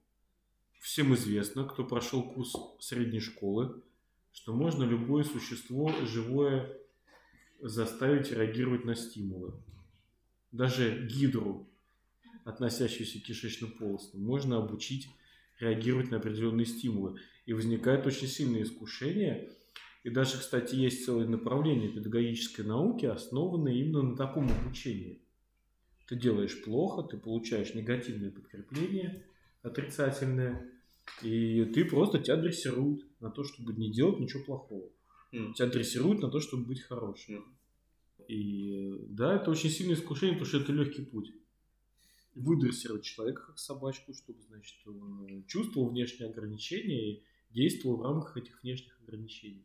всем 0.84 1.14
известно, 1.14 1.64
кто 1.64 1.82
прошел 1.82 2.22
курс 2.22 2.54
средней 2.78 3.20
школы, 3.20 3.82
что 4.32 4.52
можно 4.52 4.84
любое 4.84 5.24
существо 5.24 5.90
живое 6.04 6.76
заставить 7.58 8.30
реагировать 8.30 8.84
на 8.84 8.94
стимулы. 8.94 9.54
Даже 10.52 11.06
гидру, 11.06 11.66
относящуюся 12.44 13.18
к 13.18 13.22
кишечно-полостным, 13.22 14.22
можно 14.22 14.58
обучить 14.58 15.08
реагировать 15.58 16.10
на 16.10 16.18
определенные 16.18 16.66
стимулы. 16.66 17.18
И 17.46 17.54
возникает 17.54 18.06
очень 18.06 18.28
сильное 18.28 18.62
искушение. 18.62 19.50
И 20.02 20.10
даже, 20.10 20.38
кстати, 20.38 20.74
есть 20.74 21.06
целое 21.06 21.26
направление 21.26 21.88
педагогической 21.88 22.62
науки, 22.62 23.06
основанное 23.06 23.72
именно 23.72 24.02
на 24.02 24.16
таком 24.18 24.50
обучении. 24.52 25.22
Ты 26.08 26.16
делаешь 26.16 26.62
плохо, 26.62 27.02
ты 27.04 27.16
получаешь 27.16 27.72
негативное 27.72 28.30
подкрепление, 28.30 29.24
отрицательное, 29.62 30.73
и 31.22 31.64
ты 31.66 31.84
просто 31.84 32.18
тебя 32.18 32.36
дрессируют 32.36 33.06
на 33.20 33.30
то, 33.30 33.44
чтобы 33.44 33.72
не 33.74 33.90
делать 33.90 34.20
ничего 34.20 34.44
плохого. 34.44 34.90
М. 35.32 35.54
Тебя 35.54 35.68
дрессируют 35.68 36.20
на 36.20 36.30
то, 36.30 36.40
чтобы 36.40 36.64
быть 36.64 36.80
хорошим. 36.80 37.56
И 38.28 38.96
да, 39.08 39.36
это 39.36 39.50
очень 39.50 39.70
сильное 39.70 39.96
искушение, 39.96 40.36
потому 40.36 40.48
что 40.48 40.58
это 40.58 40.72
легкий 40.72 41.04
путь. 41.04 41.32
Выдрессировать 42.34 43.04
человека 43.04 43.46
как 43.46 43.58
собачку, 43.58 44.14
чтобы, 44.14 44.40
значит, 44.48 44.76
он 44.86 45.44
чувствовал 45.46 45.90
внешние 45.90 46.30
ограничения 46.30 47.12
и 47.12 47.22
действовал 47.50 47.98
в 47.98 48.02
рамках 48.02 48.36
этих 48.36 48.62
внешних 48.62 48.98
ограничений. 49.02 49.64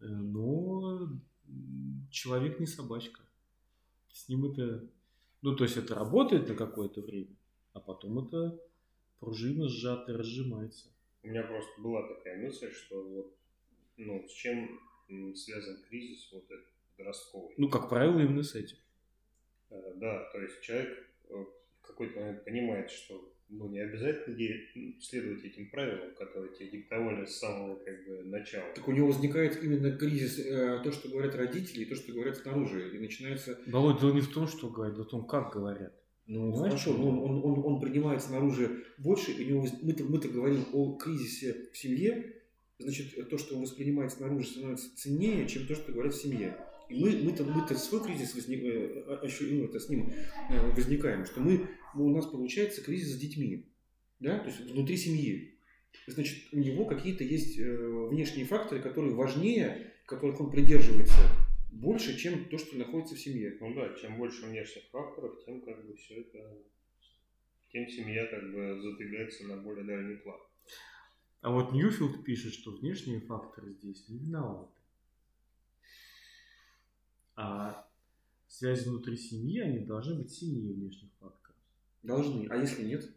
Э, 0.00 0.06
Но 0.06 1.10
человек 2.10 2.60
не 2.60 2.66
собачка. 2.66 3.22
С 4.12 4.28
ним 4.28 4.46
это... 4.46 4.88
Ну, 5.42 5.54
то 5.56 5.64
есть 5.64 5.76
это 5.76 5.94
работает 5.94 6.48
на 6.48 6.54
какое-то 6.54 7.00
время, 7.00 7.36
а 7.72 7.80
потом 7.80 8.18
это 8.18 8.60
пружина 9.20 9.68
сжатая 9.68 10.16
разжимается. 10.16 10.88
У 11.22 11.28
меня 11.28 11.42
просто 11.42 11.80
была 11.80 12.06
такая 12.08 12.38
мысль, 12.42 12.70
что 12.70 13.02
вот, 13.02 13.36
ну, 13.96 14.26
с 14.28 14.32
чем 14.32 14.80
связан 15.34 15.82
кризис 15.88 16.30
вот 16.32 16.44
этот 16.44 16.66
подростковый. 16.96 17.54
Ну, 17.56 17.68
как 17.68 17.88
правило, 17.88 18.20
именно 18.20 18.42
с 18.42 18.54
этим. 18.54 18.76
Э, 19.70 19.92
Да, 19.96 20.28
то 20.32 20.40
есть 20.40 20.60
человек 20.60 21.06
э, 21.28 21.34
в 21.34 21.86
какой-то 21.86 22.20
момент 22.20 22.44
понимает, 22.44 22.90
что 22.90 23.32
ну, 23.50 23.66
не 23.68 23.80
обязательно 23.80 24.36
следовать 25.00 25.42
этим 25.44 25.70
правилам, 25.70 26.14
которые 26.16 26.54
тебе 26.54 26.68
диктовали 26.68 27.24
с 27.24 27.38
самого 27.38 27.76
как 27.76 28.06
бы, 28.06 28.22
начала. 28.24 28.70
Так 28.74 28.86
у 28.86 28.92
него 28.92 29.06
возникает 29.06 29.62
именно 29.62 29.96
кризис, 29.96 30.38
э, 30.38 30.80
то, 30.84 30.92
что 30.92 31.08
говорят 31.08 31.34
родители, 31.34 31.82
и 31.82 31.86
то, 31.86 31.94
что 31.94 32.12
говорят 32.12 32.36
снаружи. 32.36 32.94
И 32.94 32.98
начинается, 32.98 33.58
Володь, 33.66 34.00
дело 34.00 34.12
не 34.12 34.20
в 34.20 34.32
том, 34.32 34.46
что 34.46 34.68
говорят, 34.68 34.98
а 34.98 35.02
в 35.02 35.06
том, 35.06 35.26
как 35.26 35.52
говорят. 35.52 35.97
Ну, 36.28 36.54
Знаешь, 36.54 36.74
хорошо, 36.74 36.92
но 36.92 37.08
он, 37.08 37.18
он, 37.20 37.42
он, 37.42 37.64
он 37.64 37.80
принимает 37.80 38.22
снаружи 38.22 38.84
больше, 38.98 39.32
и 39.32 39.44
у 39.46 39.48
него, 39.48 39.66
мы-то, 39.80 40.04
мы-то 40.04 40.28
говорим 40.28 40.66
о 40.74 40.94
кризисе 40.96 41.70
в 41.72 41.78
семье, 41.78 42.34
значит, 42.78 43.30
то, 43.30 43.38
что 43.38 43.56
он 43.56 43.62
воспринимает 43.62 44.12
снаружи, 44.12 44.46
становится 44.46 44.94
ценнее, 44.94 45.48
чем 45.48 45.66
то, 45.66 45.74
что 45.74 45.90
говорят 45.90 46.14
в 46.14 46.20
семье. 46.20 46.54
И 46.90 47.02
мы, 47.02 47.12
мы-то, 47.22 47.44
мы-то 47.44 47.74
свой 47.78 48.04
кризис 48.04 48.34
возник, 48.34 48.62
э, 48.62 49.04
ну, 49.06 49.64
это 49.64 49.80
с 49.80 49.88
ним 49.88 50.12
э, 50.50 50.70
возникаем, 50.72 51.24
что 51.24 51.40
мы, 51.40 51.66
ну, 51.94 52.04
у 52.04 52.10
нас 52.14 52.26
получается 52.26 52.82
кризис 52.82 53.14
с 53.14 53.18
детьми, 53.18 53.64
да, 54.20 54.38
то 54.38 54.48
есть 54.48 54.60
внутри 54.70 54.98
семьи. 54.98 55.54
Значит, 56.06 56.44
у 56.52 56.58
него 56.58 56.84
какие-то 56.84 57.24
есть 57.24 57.58
э, 57.58 58.08
внешние 58.10 58.44
факторы, 58.44 58.82
которые 58.82 59.14
важнее, 59.14 59.94
которых 60.04 60.40
он 60.42 60.50
придерживается 60.50 61.16
больше, 61.78 62.16
чем 62.16 62.48
то, 62.48 62.58
что 62.58 62.76
находится 62.76 63.14
в 63.14 63.20
семье. 63.20 63.56
Ну 63.60 63.74
да, 63.74 63.94
чем 63.94 64.18
больше 64.18 64.46
внешних 64.46 64.84
факторов, 64.90 65.44
тем 65.44 65.60
как 65.62 65.86
бы 65.86 65.94
все 65.94 66.20
это, 66.22 66.58
тем 67.72 67.88
семья 67.88 68.26
как 68.26 68.52
бы 68.52 68.80
задвигается 68.80 69.46
на 69.46 69.56
более 69.58 69.84
дальний 69.84 70.16
план. 70.16 70.40
А 71.40 71.52
вот 71.52 71.72
Ньюфилд 71.72 72.24
пишет, 72.24 72.52
что 72.52 72.72
внешние 72.72 73.20
факторы 73.20 73.72
здесь 73.74 74.08
не 74.08 74.18
виноваты. 74.18 74.72
А 77.36 77.88
связи 78.48 78.88
внутри 78.88 79.16
семьи, 79.16 79.60
они 79.60 79.78
должны 79.78 80.16
быть 80.16 80.32
сильнее 80.32 80.74
внешних 80.74 81.10
факторов. 81.20 81.56
Должны. 82.02 82.48
А 82.48 82.56
если 82.56 82.84
нет? 82.84 83.08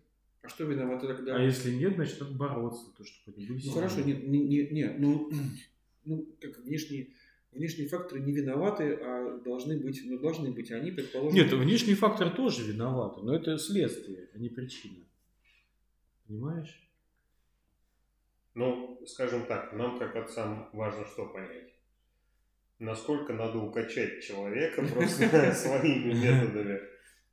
А 0.44 0.50
что 0.50 0.66
виноваты 0.66 1.08
тогда? 1.08 1.36
А 1.36 1.42
если 1.42 1.74
нет, 1.74 1.96
значит 1.96 2.20
надо 2.20 2.34
бороться, 2.36 2.92
то, 2.96 3.04
чтобы 3.04 3.38
они 3.38 3.48
были 3.48 3.66
Ну 3.66 3.72
хорошо, 3.72 4.02
нет, 4.02 4.28
не, 4.28 4.40
не, 4.40 4.68
не, 4.70 4.90
ну 5.00 5.32
ну, 6.06 6.28
как 6.40 6.60
внешние, 6.60 7.10
внешние 7.52 7.88
факторы 7.88 8.22
не 8.22 8.32
виноваты, 8.32 8.94
а 8.94 9.40
должны 9.44 9.78
быть, 9.78 10.02
ну, 10.06 10.18
должны 10.20 10.52
быть 10.52 10.72
они, 10.72 10.92
предположим. 10.92 11.36
Нет, 11.36 11.52
внешний 11.52 11.96
фактор 11.96 12.30
тоже 12.30 12.64
виноваты, 12.64 13.22
но 13.22 13.36
это 13.36 13.58
следствие, 13.58 14.30
а 14.34 14.38
не 14.38 14.50
причина. 14.50 15.04
Понимаешь? 16.28 16.90
Ну, 18.54 19.02
скажем 19.06 19.46
так, 19.46 19.74
нам 19.74 20.00
как 20.00 20.16
отцам 20.16 20.70
важно 20.74 21.06
что 21.06 21.26
понять. 21.28 21.74
Насколько 22.80 23.34
надо 23.34 23.60
укачать 23.60 24.24
человека 24.24 24.82
просто 24.94 25.54
своими 25.54 26.14
методами, 26.14 26.80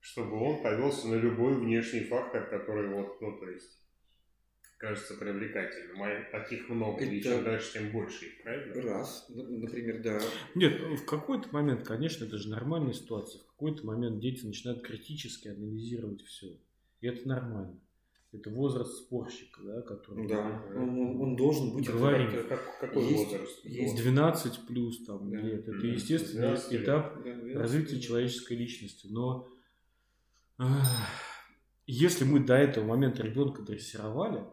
чтобы 0.01 0.37
он 0.37 0.63
повелся 0.63 1.09
на 1.09 1.15
любой 1.15 1.55
внешний 1.55 2.05
фактор, 2.05 2.49
который 2.49 2.89
вот, 2.89 3.21
ну, 3.21 3.39
то 3.39 3.49
есть, 3.49 3.88
кажется 4.79 5.15
привлекательным. 5.15 6.03
А 6.03 6.31
таких 6.31 6.69
много, 6.69 7.05
и 7.05 7.19
Это- 7.19 7.29
чем 7.31 7.45
дальше, 7.45 7.73
тем 7.75 7.91
больше 7.93 8.27
их, 8.27 8.43
правильно? 8.43 8.83
Раз, 8.83 9.27
например, 9.29 10.03
да. 10.03 10.21
Нет, 10.55 10.81
в 10.81 11.05
какой-то 11.05 11.49
момент, 11.53 11.87
конечно, 11.87 12.25
это 12.25 12.39
же 12.39 12.49
нормальная 12.49 12.93
ситуация. 12.95 13.41
В 13.43 13.47
какой-то 13.49 13.85
момент 13.87 14.21
дети 14.21 14.47
начинают 14.47 14.83
критически 14.83 15.49
анализировать 15.49 16.23
все. 16.23 16.59
И 17.01 17.07
это 17.07 17.27
нормально. 17.29 17.79
Это 18.31 18.51
возраст 18.51 18.93
спорщика, 18.99 19.63
да, 19.63 19.81
который... 19.83 20.29
Да, 20.29 20.63
он, 20.77 20.91
он- 20.99 21.21
он 21.23 21.37
должен 21.37 21.75
быть. 21.75 21.89
Говорим. 21.89 22.29
это- 22.29 22.45
Как- 22.45 22.79
какой 22.79 23.05
Есть- 23.07 23.33
возраст? 23.33 23.65
есть 23.65 23.95
Вот. 23.95 24.03
12 24.03 24.67
плюс 24.67 25.05
там 25.07 25.31
Да. 25.31 25.39
лет. 25.39 25.61
Это 25.67 25.73
Мгм. 25.79 25.93
естественный 25.93 26.43
12 26.43 26.73
лет. 26.73 26.83
этап 26.83 27.25
да, 27.25 27.35
да, 27.35 27.59
развития 27.59 27.95
да. 27.97 28.01
человеческой 28.03 28.59
личности. 28.59 29.09
Но 29.11 29.49
если 31.87 32.25
мы 32.25 32.41
до 32.41 32.55
этого 32.55 32.85
момента 32.85 33.23
ребенка 33.23 33.63
дрессировали, 33.63 34.45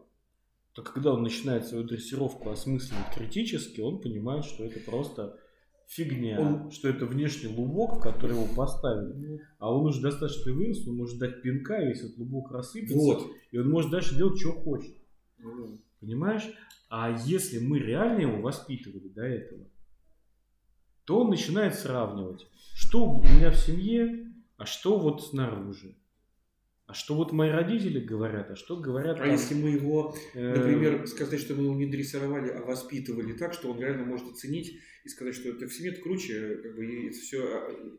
то 0.76 0.84
когда 0.84 1.14
он 1.14 1.24
начинает 1.24 1.66
свою 1.66 1.86
дрессировку 1.86 2.50
осмысливать 2.50 3.10
критически, 3.16 3.80
он 3.80 4.02
понимает, 4.02 4.44
что 4.44 4.66
это 4.66 4.80
просто 4.82 5.40
фигня, 5.88 6.38
Он- 6.40 6.70
что 6.72 6.90
это 6.90 7.06
внешний 7.06 7.48
лубок, 7.48 7.98
в 7.98 8.02
который 8.02 8.36
его 8.36 8.46
поставили. 8.54 9.40
А 9.58 9.74
он 9.74 9.86
уже 9.86 10.02
достаточно 10.02 10.52
вырос, 10.52 10.86
он 10.86 10.98
может 10.98 11.18
дать 11.18 11.42
пинка, 11.42 11.82
и 11.82 11.88
весь 11.88 12.02
этот 12.02 12.18
лубок 12.18 12.52
рассыпется, 12.52 12.96
Вот. 12.98 13.32
и 13.52 13.58
он 13.58 13.70
может 13.70 13.90
дальше 13.90 14.16
делать, 14.18 14.38
что 14.40 14.52
хочет. 14.52 14.94
Ну, 15.38 15.80
Понимаешь? 16.02 16.44
А 16.90 17.10
если 17.26 17.58
мы 17.60 17.80
реально 17.80 18.22
его 18.22 18.42
воспитывали 18.42 19.08
до 19.08 19.24
этого, 19.24 19.66
то 21.06 21.22
он 21.22 21.30
начинает 21.30 21.76
сравнивать, 21.76 22.46
что 22.74 23.06
у 23.10 23.24
меня 23.24 23.50
в 23.50 23.56
семье, 23.56 24.32
а 24.58 24.66
что 24.66 25.00
вот 25.00 25.24
снаружи. 25.24 25.96
А 26.88 26.94
что 26.94 27.16
вот 27.16 27.32
мои 27.32 27.50
родители 27.50 28.00
говорят, 28.00 28.52
а 28.52 28.56
что 28.56 28.78
говорят 28.78 29.18
А 29.18 29.24
там, 29.24 29.32
если 29.32 29.56
мы 29.56 29.70
его, 29.70 30.16
э, 30.36 30.56
например, 30.56 31.08
сказать, 31.08 31.40
что 31.40 31.56
мы 31.56 31.64
его 31.64 31.74
не 31.74 31.88
дрессировали, 31.88 32.50
а 32.50 32.62
воспитывали 32.62 33.34
так, 33.34 33.54
что 33.54 33.72
он 33.72 33.80
реально 33.80 34.06
может 34.06 34.30
оценить 34.30 34.80
и 35.04 35.10
сказать, 35.10 35.34
что 35.34 35.50
это 35.50 35.68
в 35.68 35.74
семье 35.74 35.94
это 35.94 36.02
круче, 36.02 36.60
как 36.62 36.76
бы 36.76 36.86
и 36.86 37.10
все. 37.10 37.98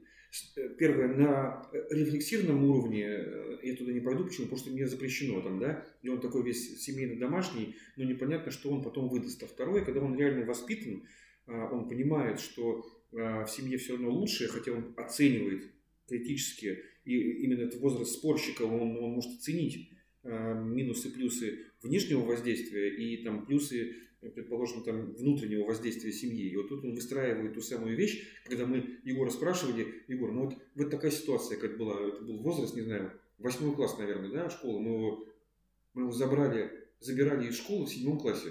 Первое, 0.79 1.09
на 1.09 1.69
рефлексивном 1.91 2.63
уровне 2.65 3.07
э, 3.07 3.59
я 3.63 3.75
туда 3.75 3.93
не 3.93 4.01
пойду, 4.01 4.25
почему? 4.25 4.47
Потому 4.47 4.59
что 4.59 4.71
мне 4.71 4.87
запрещено 4.87 5.41
там, 5.41 5.59
да, 5.59 5.85
и 6.03 6.09
он 6.09 6.21
такой 6.21 6.45
весь 6.45 6.81
семейно-домашний, 6.81 7.77
но 7.97 8.05
непонятно, 8.05 8.53
что 8.53 8.71
он 8.71 8.83
потом 8.83 9.09
выдаст. 9.09 9.43
А 9.43 9.47
второе, 9.47 9.85
когда 9.85 10.01
он 10.01 10.17
реально 10.17 10.45
воспитан, 10.45 11.05
а, 11.47 11.71
он 11.73 11.89
понимает, 11.89 12.39
что 12.39 12.87
а, 13.13 13.45
в 13.45 13.51
семье 13.51 13.79
все 13.79 13.95
равно 13.95 14.11
лучше, 14.11 14.47
хотя 14.49 14.73
он 14.73 14.95
оценивает 14.97 15.73
критически, 16.07 16.83
и 17.07 17.45
именно 17.45 17.63
этот 17.63 17.81
возраст 17.81 18.13
спорщика, 18.13 18.63
он, 18.63 18.99
он 18.99 19.13
может 19.13 19.39
оценить 19.39 19.91
а, 20.25 20.55
минусы, 20.55 21.11
плюсы 21.11 21.61
внешнего 21.83 22.23
воздействия 22.23 22.95
и 22.95 23.23
там 23.23 23.47
плюсы, 23.47 23.95
э, 24.21 24.29
предположим, 24.29 24.83
там 24.83 25.13
внутреннего 25.13 25.65
воздействия 25.65 26.13
семьи. 26.13 26.51
И 26.51 26.57
вот 26.57 26.69
тут 26.69 26.85
он 26.85 26.95
выстраивает 26.97 27.55
ту 27.55 27.61
самую 27.61 27.97
вещь, 27.97 28.27
когда 28.45 28.67
мы 28.67 28.99
Егора 29.05 29.31
спрашивали, 29.31 30.03
Егор, 30.09 30.33
ну 30.33 30.47
вот, 30.47 30.59
вот 30.75 30.91
такая 30.91 31.13
ситуация, 31.13 31.59
как 31.59 31.79
была, 31.79 31.95
это 32.09 32.23
был 32.23 32.39
возраст, 32.39 32.75
не 32.75 32.83
знаю, 32.83 33.13
восьмой 33.39 33.75
класс, 33.77 33.97
наверное, 33.99 34.31
да, 34.31 34.51
школа, 34.51 34.81
мы 34.81 34.91
его, 34.91 35.29
мы 35.95 36.03
его 36.03 36.13
забрали, 36.13 36.73
забирали 36.99 37.49
из 37.49 37.57
школы 37.57 37.87
в 37.87 37.91
седьмом 37.91 38.19
классе. 38.19 38.51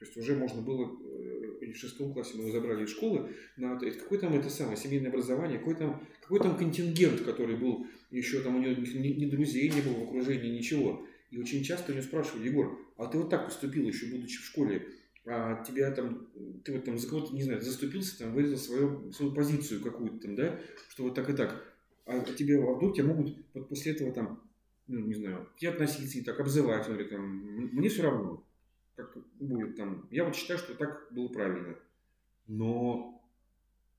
То 0.00 0.04
есть 0.04 0.16
уже 0.16 0.34
можно 0.34 0.62
было, 0.62 0.96
э, 1.00 1.37
или 1.68 1.74
в 1.74 1.78
шестом 1.78 2.12
классе 2.12 2.32
мы 2.34 2.44
его 2.44 2.52
забрали 2.52 2.84
из 2.84 2.90
школы, 2.90 3.30
на, 3.56 3.76
это, 3.76 3.98
какое 3.98 4.18
там 4.18 4.34
это 4.34 4.48
самое, 4.50 4.76
семейное 4.76 5.10
образование, 5.10 5.58
какой 5.58 5.74
там, 5.74 6.02
какой 6.22 6.40
там 6.40 6.56
контингент, 6.56 7.20
который 7.20 7.56
был, 7.56 7.86
еще 8.10 8.40
там 8.40 8.56
у 8.56 8.58
него 8.58 8.72
ни, 8.72 9.08
ни 9.08 9.30
друзей 9.30 9.70
не 9.70 9.82
было 9.82 10.00
в 10.00 10.08
окружении, 10.08 10.56
ничего. 10.58 11.06
И 11.30 11.38
очень 11.38 11.62
часто 11.62 11.92
меня 11.92 12.02
спрашивали, 12.02 12.48
Егор, 12.48 12.78
а 12.96 13.06
ты 13.06 13.18
вот 13.18 13.28
так 13.28 13.44
поступил 13.44 13.86
еще, 13.86 14.06
будучи 14.06 14.38
в 14.38 14.44
школе, 14.44 14.88
а 15.26 15.62
тебя 15.62 15.90
там, 15.90 16.26
ты 16.64 16.72
вот 16.72 16.84
там 16.84 16.98
за 16.98 17.06
кого-то, 17.06 17.34
не 17.34 17.42
знаю, 17.42 17.60
заступился, 17.60 18.18
там, 18.18 18.32
выразил 18.32 18.56
свою, 18.56 19.12
свою 19.12 19.32
позицию 19.32 19.82
какую-то 19.82 20.18
там, 20.20 20.34
да, 20.36 20.58
что 20.88 21.02
вот 21.04 21.14
так 21.14 21.28
и 21.28 21.34
так. 21.34 21.64
А 22.06 22.20
тебе, 22.20 22.58
а 22.58 22.72
вдруг 22.74 22.96
тебя 22.96 23.08
могут 23.08 23.36
вот 23.52 23.68
после 23.68 23.92
этого 23.92 24.10
там, 24.12 24.42
ну, 24.86 25.00
не 25.00 25.12
знаю, 25.14 25.46
к 25.54 25.58
тебе 25.58 25.72
относиться 25.72 26.16
не 26.16 26.24
так, 26.24 26.40
обзывать, 26.40 26.86
он 26.86 26.94
говорит, 26.94 27.10
там, 27.10 27.20
«М- 27.20 27.70
мне 27.72 27.90
все 27.90 28.04
равно, 28.04 28.42
как 28.98 29.16
будет 29.38 29.76
там. 29.76 30.06
Я 30.10 30.24
вот 30.24 30.34
считаю, 30.36 30.58
что 30.58 30.74
так 30.74 31.08
было 31.10 31.28
правильно. 31.28 31.76
Но 32.46 33.22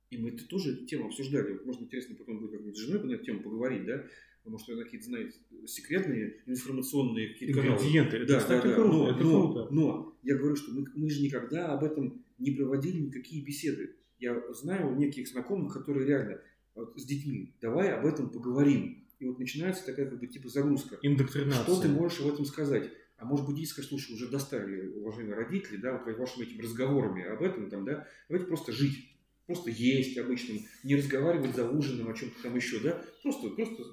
и 0.09 0.17
мы 0.17 0.29
это 0.29 0.47
тоже 0.47 0.73
эту 0.73 0.85
тему 0.85 1.07
обсуждали. 1.07 1.53
Вот 1.53 1.65
можно 1.65 1.83
интересно 1.83 2.15
потом 2.15 2.39
будет 2.39 2.51
как-нибудь 2.51 2.77
с 2.77 2.79
женой 2.81 3.03
на 3.03 3.13
эту 3.13 3.25
тему 3.25 3.41
поговорить, 3.41 3.85
да? 3.85 4.03
Потому 4.43 4.57
что 4.57 4.73
она 4.73 4.83
какие-то 4.83 5.05
знает 5.05 5.35
секретные 5.67 6.37
информационные 6.47 7.29
какие-то 7.29 7.59
каналы. 7.59 7.77
ингредиенты. 7.77 8.17
Это, 8.17 8.25
Да, 8.33 8.39
кстати, 8.39 8.63
да, 8.63 8.69
да. 8.69 8.75
круто. 8.75 8.91
Но, 8.97 9.09
это 9.09 9.23
но, 9.23 9.53
круто. 9.53 9.67
но 9.73 10.17
я 10.23 10.35
говорю, 10.35 10.55
что 10.55 10.71
мы, 10.71 10.85
мы 10.95 11.09
же 11.09 11.21
никогда 11.21 11.73
об 11.73 11.83
этом 11.83 12.23
не 12.39 12.51
проводили 12.51 13.01
никакие 13.01 13.43
беседы. 13.43 13.95
Я 14.17 14.41
знаю 14.53 14.95
неких 14.95 15.27
знакомых, 15.27 15.73
которые 15.73 16.07
реально 16.07 16.41
вот, 16.73 16.99
с 16.99 17.05
детьми, 17.05 17.53
давай 17.61 17.91
об 17.91 18.05
этом 18.05 18.29
поговорим. 18.29 19.05
И 19.19 19.25
вот 19.25 19.37
начинается 19.37 19.85
такая 19.85 20.09
как 20.09 20.19
бы 20.19 20.27
типа 20.27 20.47
загрузка. 20.49 20.97
Индоктринация. 21.01 21.63
Что 21.63 21.81
ты 21.81 21.89
можешь 21.89 22.21
об 22.21 22.27
этом 22.33 22.45
сказать? 22.45 22.89
А 23.19 23.25
может 23.25 23.45
быть, 23.45 23.57
дети 23.57 23.67
скажут, 23.67 23.89
слушай, 23.89 24.13
уже 24.13 24.29
достали, 24.29 24.87
уважаемые 24.87 25.35
родители, 25.35 25.75
да, 25.75 25.97
вот 25.97 26.17
вашими 26.17 26.45
этими 26.45 26.61
разговорами 26.61 27.25
об 27.25 27.43
этом, 27.43 27.69
там, 27.69 27.83
да, 27.83 28.07
давайте 28.29 28.47
просто 28.47 28.71
жить, 28.71 29.09
просто 29.45 29.69
есть 29.69 30.17
обычным, 30.17 30.59
не 30.85 30.95
разговаривать 30.95 31.53
за 31.53 31.69
ужином 31.69 32.09
о 32.09 32.13
чем-то 32.13 32.41
там 32.41 32.55
еще, 32.55 32.79
да, 32.79 33.03
просто, 33.21 33.49
просто, 33.49 33.83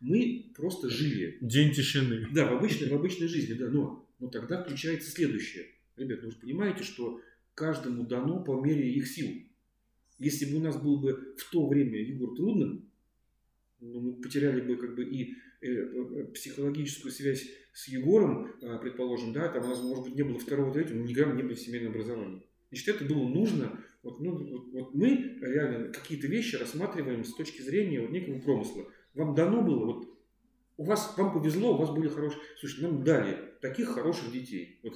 мы 0.00 0.52
просто 0.54 0.90
жили, 0.90 1.38
День 1.40 1.72
тишины. 1.72 2.28
да, 2.32 2.52
в 2.52 2.58
обычной, 2.58 2.90
в 2.90 2.94
обычной 2.94 3.28
жизни, 3.28 3.54
да, 3.54 3.70
но, 3.70 4.06
но 4.18 4.28
тогда 4.28 4.62
включается 4.62 5.10
следующее. 5.10 5.66
Ребят, 5.96 6.18
ну 6.20 6.26
вы 6.26 6.32
же 6.32 6.38
понимаете, 6.38 6.82
что 6.82 7.22
каждому 7.54 8.04
дано 8.04 8.44
по 8.44 8.60
мере 8.60 8.92
их 8.92 9.08
сил. 9.08 9.42
Если 10.18 10.44
бы 10.44 10.58
у 10.58 10.60
нас 10.60 10.76
был 10.76 11.00
бы 11.00 11.34
в 11.38 11.50
то 11.50 11.66
время 11.66 11.98
Егор 11.98 12.36
трудным, 12.36 12.89
ну, 13.80 14.00
мы 14.00 14.12
потеряли 14.14 14.60
бы 14.60 14.76
как 14.76 14.94
бы 14.94 15.04
и 15.04 15.34
э, 15.60 15.68
э, 15.68 16.24
психологическую 16.34 17.12
связь 17.12 17.46
с 17.72 17.88
Егором, 17.88 18.52
э, 18.60 18.78
предположим, 18.78 19.32
да, 19.32 19.48
там 19.48 19.64
у 19.64 19.68
нас, 19.68 19.82
может 19.82 20.04
быть, 20.04 20.14
не 20.14 20.22
было 20.22 20.38
второго, 20.38 20.72
третьего, 20.72 20.98
но 20.98 21.04
ни 21.04 21.12
грамма 21.12 21.34
не 21.34 21.42
было 21.42 21.56
семейного 21.56 21.94
образования. 21.94 22.42
Значит, 22.70 22.88
это 22.88 23.04
было 23.04 23.28
нужно. 23.28 23.80
Вот, 24.02 24.20
ну, 24.20 24.70
вот 24.72 24.94
мы 24.94 25.38
реально 25.40 25.92
какие-то 25.92 26.26
вещи 26.26 26.56
рассматриваем 26.56 27.24
с 27.24 27.34
точки 27.34 27.62
зрения 27.62 28.00
вот 28.00 28.10
некого 28.10 28.38
промысла. 28.38 28.86
Вам 29.14 29.34
дано 29.34 29.62
было, 29.62 29.84
вот 29.86 30.08
у 30.76 30.84
вас, 30.84 31.14
вам 31.18 31.34
повезло, 31.34 31.74
у 31.74 31.78
вас 31.78 31.90
были 31.90 32.08
хорошие... 32.08 32.40
Слушай, 32.58 32.84
нам 32.84 33.04
дали 33.04 33.36
таких 33.60 33.88
хороших 33.88 34.32
детей. 34.32 34.80
Вот 34.82 34.94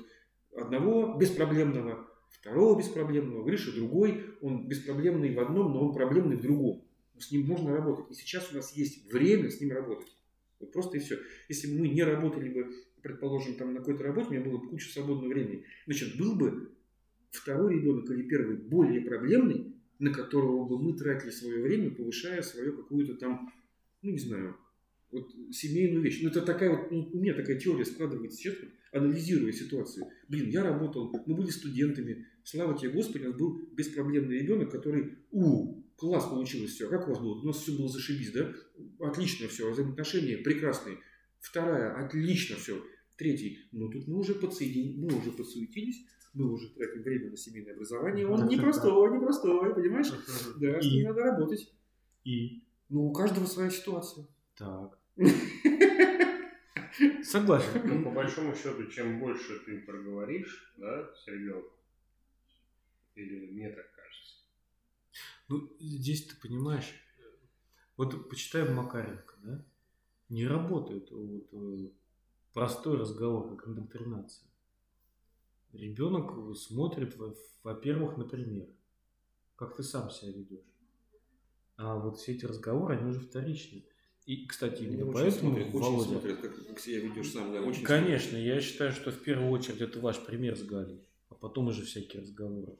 одного 0.56 1.18
беспроблемного, 1.18 2.08
второго 2.30 2.78
беспроблемного, 2.78 3.44
Гриша 3.44 3.72
другой, 3.72 4.24
он 4.40 4.66
беспроблемный 4.66 5.34
в 5.34 5.40
одном, 5.40 5.72
но 5.72 5.86
он 5.86 5.94
проблемный 5.94 6.36
в 6.36 6.42
другом. 6.42 6.84
С 7.18 7.30
ним 7.30 7.46
можно 7.46 7.72
работать. 7.72 8.10
И 8.10 8.14
сейчас 8.14 8.50
у 8.52 8.56
нас 8.56 8.72
есть 8.76 9.10
время 9.12 9.50
с 9.50 9.60
ним 9.60 9.72
работать. 9.72 10.08
Вот 10.60 10.72
просто 10.72 10.96
и 10.96 11.00
все. 11.00 11.18
Если 11.48 11.68
бы 11.68 11.80
мы 11.80 11.88
не 11.88 12.02
работали 12.02 12.48
бы, 12.48 12.74
предположим, 13.02 13.54
там 13.54 13.74
на 13.74 13.80
какой-то 13.80 14.02
работе, 14.02 14.28
у 14.28 14.32
меня 14.32 14.44
было 14.44 14.58
бы 14.58 14.68
куча 14.68 14.90
свободного 14.90 15.28
времени, 15.28 15.64
значит, 15.86 16.16
был 16.16 16.34
бы 16.34 16.72
второй 17.30 17.74
ребенок 17.74 18.10
или 18.10 18.22
первый 18.22 18.56
более 18.56 19.00
проблемный, 19.02 19.74
на 19.98 20.12
которого 20.12 20.66
бы 20.66 20.82
мы 20.82 20.96
тратили 20.96 21.30
свое 21.30 21.62
время, 21.62 21.90
повышая 21.90 22.42
свою 22.42 22.76
какую-то 22.76 23.14
там, 23.14 23.52
ну 24.02 24.10
не 24.10 24.18
знаю, 24.18 24.56
вот 25.10 25.30
семейную 25.52 26.02
вещь. 26.02 26.20
Ну 26.22 26.30
это 26.30 26.42
такая 26.42 26.70
вот, 26.76 26.90
ну, 26.90 27.08
у 27.12 27.18
меня 27.18 27.34
такая 27.34 27.58
теория 27.58 27.84
складывается 27.84 28.38
сейчас, 28.38 28.56
анализируя 28.92 29.52
ситуацию. 29.52 30.06
Блин, 30.28 30.50
я 30.50 30.64
работал, 30.64 31.12
мы 31.26 31.34
были 31.34 31.50
студентами, 31.50 32.26
слава 32.42 32.76
тебе 32.76 32.90
Господи, 32.90 33.24
у 33.24 33.28
нас 33.28 33.38
был 33.38 33.60
беспроблемный 33.72 34.38
ребенок, 34.38 34.70
который, 34.70 35.18
у, 35.30 35.83
класс 35.96 36.26
получилось 36.26 36.72
все. 36.72 36.88
Как 36.88 37.06
у 37.06 37.10
вас 37.10 37.20
было? 37.20 37.40
У 37.40 37.44
нас 37.44 37.58
все 37.58 37.72
было 37.76 37.88
зашибись, 37.88 38.32
да? 38.32 38.52
Отлично 39.00 39.48
все, 39.48 39.70
взаимоотношения 39.70 40.38
прекрасные. 40.38 40.98
Вторая, 41.40 41.94
отлично 42.04 42.56
все. 42.56 42.82
Третий, 43.16 43.68
ну 43.72 43.88
тут 43.90 44.08
мы 44.08 44.18
уже 44.18 44.34
подсоединились, 44.34 44.96
мы 44.98 45.18
уже 45.18 45.30
подсуетились, 45.30 46.04
мы 46.32 46.50
уже 46.52 46.68
тратим 46.70 47.02
время 47.02 47.30
на 47.30 47.36
семейное 47.36 47.74
образование. 47.74 48.26
Он 48.26 48.46
непростой, 48.48 49.16
непростой, 49.16 49.72
понимаешь? 49.74 50.08
Да, 50.56 50.80
с 50.80 50.84
И? 50.84 50.90
ним 50.90 51.04
надо 51.08 51.20
работать. 51.22 51.72
И 52.24 52.62
Ну, 52.88 53.06
у 53.06 53.12
каждого 53.12 53.46
своя 53.46 53.70
ситуация. 53.70 54.26
так. 54.56 54.98
Согласен. 57.22 57.80
Ну, 57.84 58.04
по 58.04 58.10
большому 58.10 58.54
счету, 58.54 58.86
чем 58.86 59.18
больше 59.18 59.58
ты 59.64 59.80
проговоришь, 59.80 60.74
да, 60.76 61.12
с 61.14 61.26
ребенком, 61.28 61.72
Или 63.16 63.46
мне 63.52 63.70
так. 63.70 63.86
Ну, 65.48 65.70
здесь 65.78 66.26
ты 66.26 66.36
понимаешь, 66.36 66.92
вот 67.96 68.28
почитаем 68.28 68.74
Макаренко, 68.74 69.34
да? 69.42 69.64
Не 70.28 70.46
работает 70.46 71.10
вот, 71.10 71.48
э, 71.52 71.88
простой 72.52 72.96
разговор, 72.98 73.54
как 73.56 73.68
индоктринация. 73.68 74.48
Ребенок 75.72 76.56
смотрит, 76.56 77.16
во- 77.16 77.34
во-первых, 77.62 78.16
на 78.16 78.24
пример, 78.24 78.68
как 79.56 79.76
ты 79.76 79.82
сам 79.82 80.10
себя 80.10 80.32
ведешь. 80.32 80.64
А 81.76 81.96
вот 81.96 82.18
все 82.18 82.32
эти 82.32 82.44
разговоры, 82.44 82.96
они 82.96 83.10
уже 83.10 83.20
вторичны. 83.20 83.84
И, 84.26 84.46
кстати, 84.46 84.82
именно 84.84 85.04
Ну, 85.04 85.10
очень 85.10 85.20
поэтому 85.20 85.50
смотрят, 85.50 85.68
очень 85.68 85.78
Володя... 85.80 86.10
смотрят, 86.10 86.40
как, 86.40 86.66
как 86.66 86.78
себя 86.80 87.00
ведешь 87.00 87.32
сам, 87.32 87.52
да, 87.52 87.60
очень 87.60 87.84
Конечно, 87.84 88.36
я 88.36 88.60
считаю, 88.60 88.92
что 88.92 89.10
в 89.10 89.20
первую 89.22 89.50
очередь 89.50 89.82
это 89.82 90.00
ваш 90.00 90.24
пример 90.24 90.56
с 90.56 90.62
Галей, 90.62 91.04
а 91.28 91.34
потом 91.34 91.66
уже 91.68 91.84
всякие 91.84 92.22
разговоры. 92.22 92.78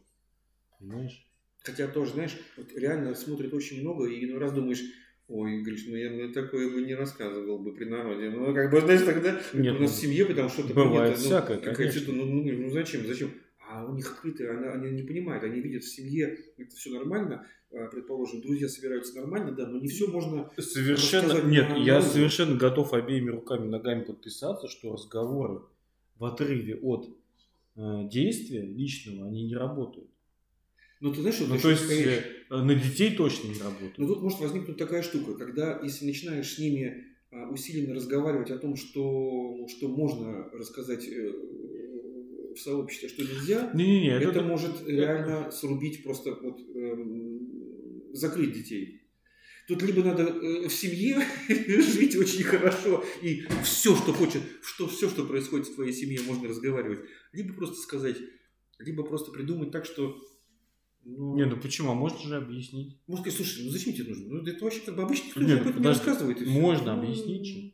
Понимаешь? 0.78 1.28
Хотя 1.64 1.88
тоже, 1.88 2.12
знаешь, 2.12 2.36
вот 2.58 2.66
реально 2.76 3.14
смотрит 3.14 3.54
очень 3.54 3.80
много, 3.80 4.04
и 4.04 4.22
иной 4.26 4.38
раз 4.38 4.52
думаешь, 4.52 4.82
ой, 5.28 5.62
Гриш, 5.62 5.86
ну 5.88 5.96
я 5.96 6.10
бы 6.10 6.30
такое 6.30 6.70
бы 6.70 6.82
не 6.82 6.94
рассказывал 6.94 7.58
бы 7.58 7.74
при 7.74 7.86
народе. 7.86 8.28
Ну, 8.28 8.54
как 8.54 8.70
бы, 8.70 8.82
знаешь, 8.82 9.00
тогда 9.00 9.40
Нет, 9.54 9.76
у 9.76 9.80
нас 9.80 9.90
ну, 9.90 9.96
в 9.96 10.00
семье, 10.00 10.26
потому 10.26 10.50
что 10.50 10.62
это 10.62 10.74
бывает 10.74 11.16
ну, 11.16 11.24
всякое, 11.24 11.56
какая-то 11.56 11.76
конечно. 11.78 12.00
что-то, 12.02 12.18
ну, 12.18 12.26
ну, 12.26 12.52
ну, 12.52 12.70
зачем, 12.70 13.06
зачем? 13.06 13.30
А 13.66 13.86
у 13.86 13.94
них 13.94 14.12
открыто, 14.12 14.44
они, 14.50 14.88
они 14.88 15.00
не 15.00 15.08
понимают, 15.08 15.42
они 15.42 15.62
видят 15.62 15.84
в 15.84 15.88
семье, 15.88 16.38
это 16.58 16.76
все 16.76 16.90
нормально, 16.90 17.46
а, 17.72 17.86
предположим, 17.86 18.42
друзья 18.42 18.68
собираются 18.68 19.16
нормально, 19.16 19.52
да, 19.52 19.66
но 19.66 19.78
не 19.78 19.88
все 19.88 20.06
можно... 20.06 20.50
Совершенно 20.58 21.40
нет, 21.40 21.70
на 21.70 21.76
я 21.76 22.02
совершенно 22.02 22.56
готов 22.56 22.92
обеими 22.92 23.30
руками 23.30 23.66
ногами 23.66 24.04
подписаться, 24.04 24.68
что 24.68 24.92
разговоры 24.92 25.62
в 26.18 26.24
отрыве 26.26 26.76
от 26.76 27.08
э, 27.76 28.08
действия 28.10 28.60
личного 28.60 29.28
они 29.28 29.44
не 29.44 29.56
работают. 29.56 30.10
Ну, 31.04 31.12
ты 31.12 31.20
знаешь, 31.20 31.36
что 31.36 31.46
Ну 31.46 31.58
то 31.58 31.68
есть 31.68 31.86
вещь? 31.86 32.22
э, 32.48 32.56
на 32.62 32.74
детей 32.74 33.14
точно 33.14 33.48
не 33.48 33.58
Ну 33.58 33.64
работают. 33.64 33.96
тут 33.96 34.22
может 34.22 34.40
возникнуть 34.40 34.78
такая 34.78 35.02
штука, 35.02 35.34
когда 35.34 35.78
если 35.82 36.06
начинаешь 36.06 36.54
с 36.54 36.58
ними 36.58 37.08
а, 37.30 37.50
усиленно 37.50 37.94
разговаривать 37.94 38.50
о 38.50 38.56
том, 38.56 38.74
что, 38.74 39.66
что 39.68 39.88
можно 39.88 40.48
рассказать 40.54 41.06
э, 41.06 41.30
в 42.54 42.58
сообществе, 42.58 43.08
а 43.08 43.10
что 43.10 43.22
нельзя, 43.22 43.70
Не-не-не, 43.74 44.16
это, 44.16 44.30
это, 44.30 44.42
может 44.44 44.88
реально 44.88 45.50
срубить 45.50 46.04
просто 46.04 46.38
вот 46.40 46.58
эм, 46.74 48.14
закрыть 48.14 48.54
детей. 48.54 49.02
Тут 49.68 49.82
либо 49.82 50.02
надо 50.02 50.22
э, 50.22 50.68
в 50.68 50.72
семье 50.72 51.22
жить 51.48 52.16
очень 52.16 52.44
хорошо 52.44 53.04
и 53.20 53.42
все, 53.62 53.94
что 53.94 54.14
хочет, 54.14 54.40
что 54.62 54.88
все, 54.88 55.10
что 55.10 55.26
происходит 55.26 55.66
в 55.66 55.74
твоей 55.74 55.92
семье, 55.92 56.20
можно 56.26 56.48
разговаривать, 56.48 57.00
либо 57.34 57.52
просто 57.52 57.76
сказать, 57.76 58.16
либо 58.78 59.02
просто 59.02 59.32
придумать 59.32 59.70
так, 59.70 59.84
что 59.84 60.18
ну, 61.04 61.36
Не, 61.36 61.44
ну 61.46 61.56
почему? 61.56 61.90
А 61.90 61.94
можно 61.94 62.18
же 62.20 62.36
объяснить. 62.36 62.96
можно 63.06 63.24
сказать, 63.30 63.36
слушай, 63.46 63.64
ну 63.64 63.70
зачем 63.70 63.92
тебе 63.94 64.08
нужно? 64.10 64.28
Ну, 64.28 64.42
это 64.46 64.64
вообще 64.64 64.80
как 64.80 64.96
бы 64.96 65.02
обычно 65.02 65.26
никто 65.28 65.40
Нет, 65.40 65.56
ну 65.56 65.62
об 65.62 65.68
этом 65.68 65.82
не 65.82 65.88
рассказывает. 65.88 66.42
и 66.42 66.44
можно 66.46 66.96
Ну, 66.96 67.02
объяснить 67.02 67.46
же. 67.46 67.72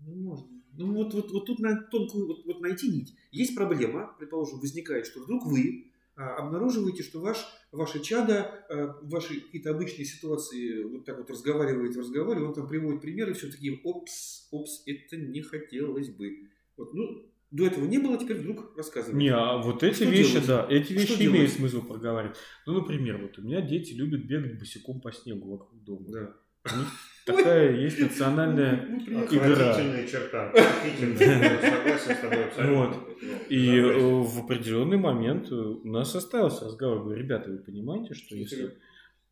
Ну, 0.00 0.14
можно. 0.14 0.46
Ну, 0.76 0.94
вот, 0.94 1.12
вот, 1.14 1.30
вот 1.30 1.46
тут 1.46 1.58
надо 1.58 1.82
тонкую, 1.90 2.26
вот, 2.28 2.44
вот 2.46 2.60
найти 2.60 2.88
нить. 2.88 3.14
Есть 3.32 3.54
проблема, 3.54 4.14
предположим, 4.18 4.60
возникает, 4.60 5.06
что 5.06 5.20
вдруг 5.20 5.44
вы 5.44 5.92
а, 6.16 6.36
обнаруживаете, 6.36 7.02
что 7.02 7.20
ваш, 7.20 7.38
ваше 7.72 8.00
чадо 8.00 8.64
а, 8.68 8.98
в 9.02 9.10
вашей 9.10 9.40
какие-то 9.40 9.70
обычные 9.72 10.06
ситуации 10.06 10.82
вот 10.84 11.04
так 11.04 11.18
вот 11.18 11.28
разговаривает, 11.28 11.96
разговаривает, 11.96 12.48
он 12.48 12.54
там 12.54 12.68
приводит 12.68 13.02
примеры, 13.02 13.34
все 13.34 13.50
такие, 13.50 13.78
опс, 13.84 14.48
опс, 14.52 14.82
это 14.86 15.16
не 15.16 15.42
хотелось 15.42 16.08
бы. 16.10 16.48
Вот, 16.76 16.94
ну, 16.94 17.26
до 17.50 17.66
этого 17.66 17.84
не 17.86 17.98
было, 17.98 18.16
теперь 18.18 18.38
вдруг 18.38 18.76
рассказывает. 18.76 19.16
Не, 19.18 19.28
а 19.32 19.56
вот 19.58 19.82
эти 19.82 19.94
Что 19.96 20.04
вещи, 20.04 20.32
делать? 20.32 20.46
да, 20.46 20.66
эти 20.70 20.84
Что 20.84 20.94
вещи 20.94 21.18
делать? 21.18 21.34
имеют 21.36 21.50
смысл 21.52 21.82
проговаривать. 21.82 22.36
Ну, 22.66 22.74
например, 22.80 23.18
вот 23.22 23.38
у 23.38 23.42
меня 23.42 23.60
дети 23.60 23.92
любят 23.94 24.24
бегать 24.26 24.58
босиком 24.58 25.00
по 25.00 25.12
снегу 25.12 25.50
вокруг 25.52 25.82
дома. 25.84 26.06
Да. 26.08 26.34
Такая 27.26 27.76
есть 27.76 27.98
национальная 27.98 28.76
приехали. 29.04 29.38
игра. 29.38 29.70
Отвратительная 29.70 30.06
черта. 30.06 30.52
Согласен 30.54 32.14
с 32.16 32.20
тобой 32.20 32.44
абсолютно. 32.44 32.96
Ну, 33.22 33.28
И 33.48 33.76
э, 33.78 33.98
в 33.98 34.38
определенный 34.44 34.96
момент 34.96 35.50
э, 35.50 35.54
у 35.54 35.86
нас 35.88 36.10
состоялся 36.12 36.64
разговор. 36.66 37.02
Говорю, 37.04 37.18
ребята, 37.22 37.50
вы 37.50 37.58
понимаете, 37.58 38.14
что 38.14 38.34
если 38.36 38.76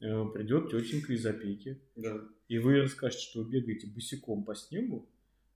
э, 0.01 0.25
придет 0.33 0.71
тетенька 0.71 1.13
из 1.13 1.25
опеки, 1.27 1.81
Да. 1.97 2.21
и 2.49 2.59
вы 2.59 2.83
расскажете, 2.83 3.23
что 3.23 3.43
вы 3.43 3.51
бегаете 3.51 3.87
босиком 3.89 4.45
по 4.45 4.55
снегу, 4.55 5.09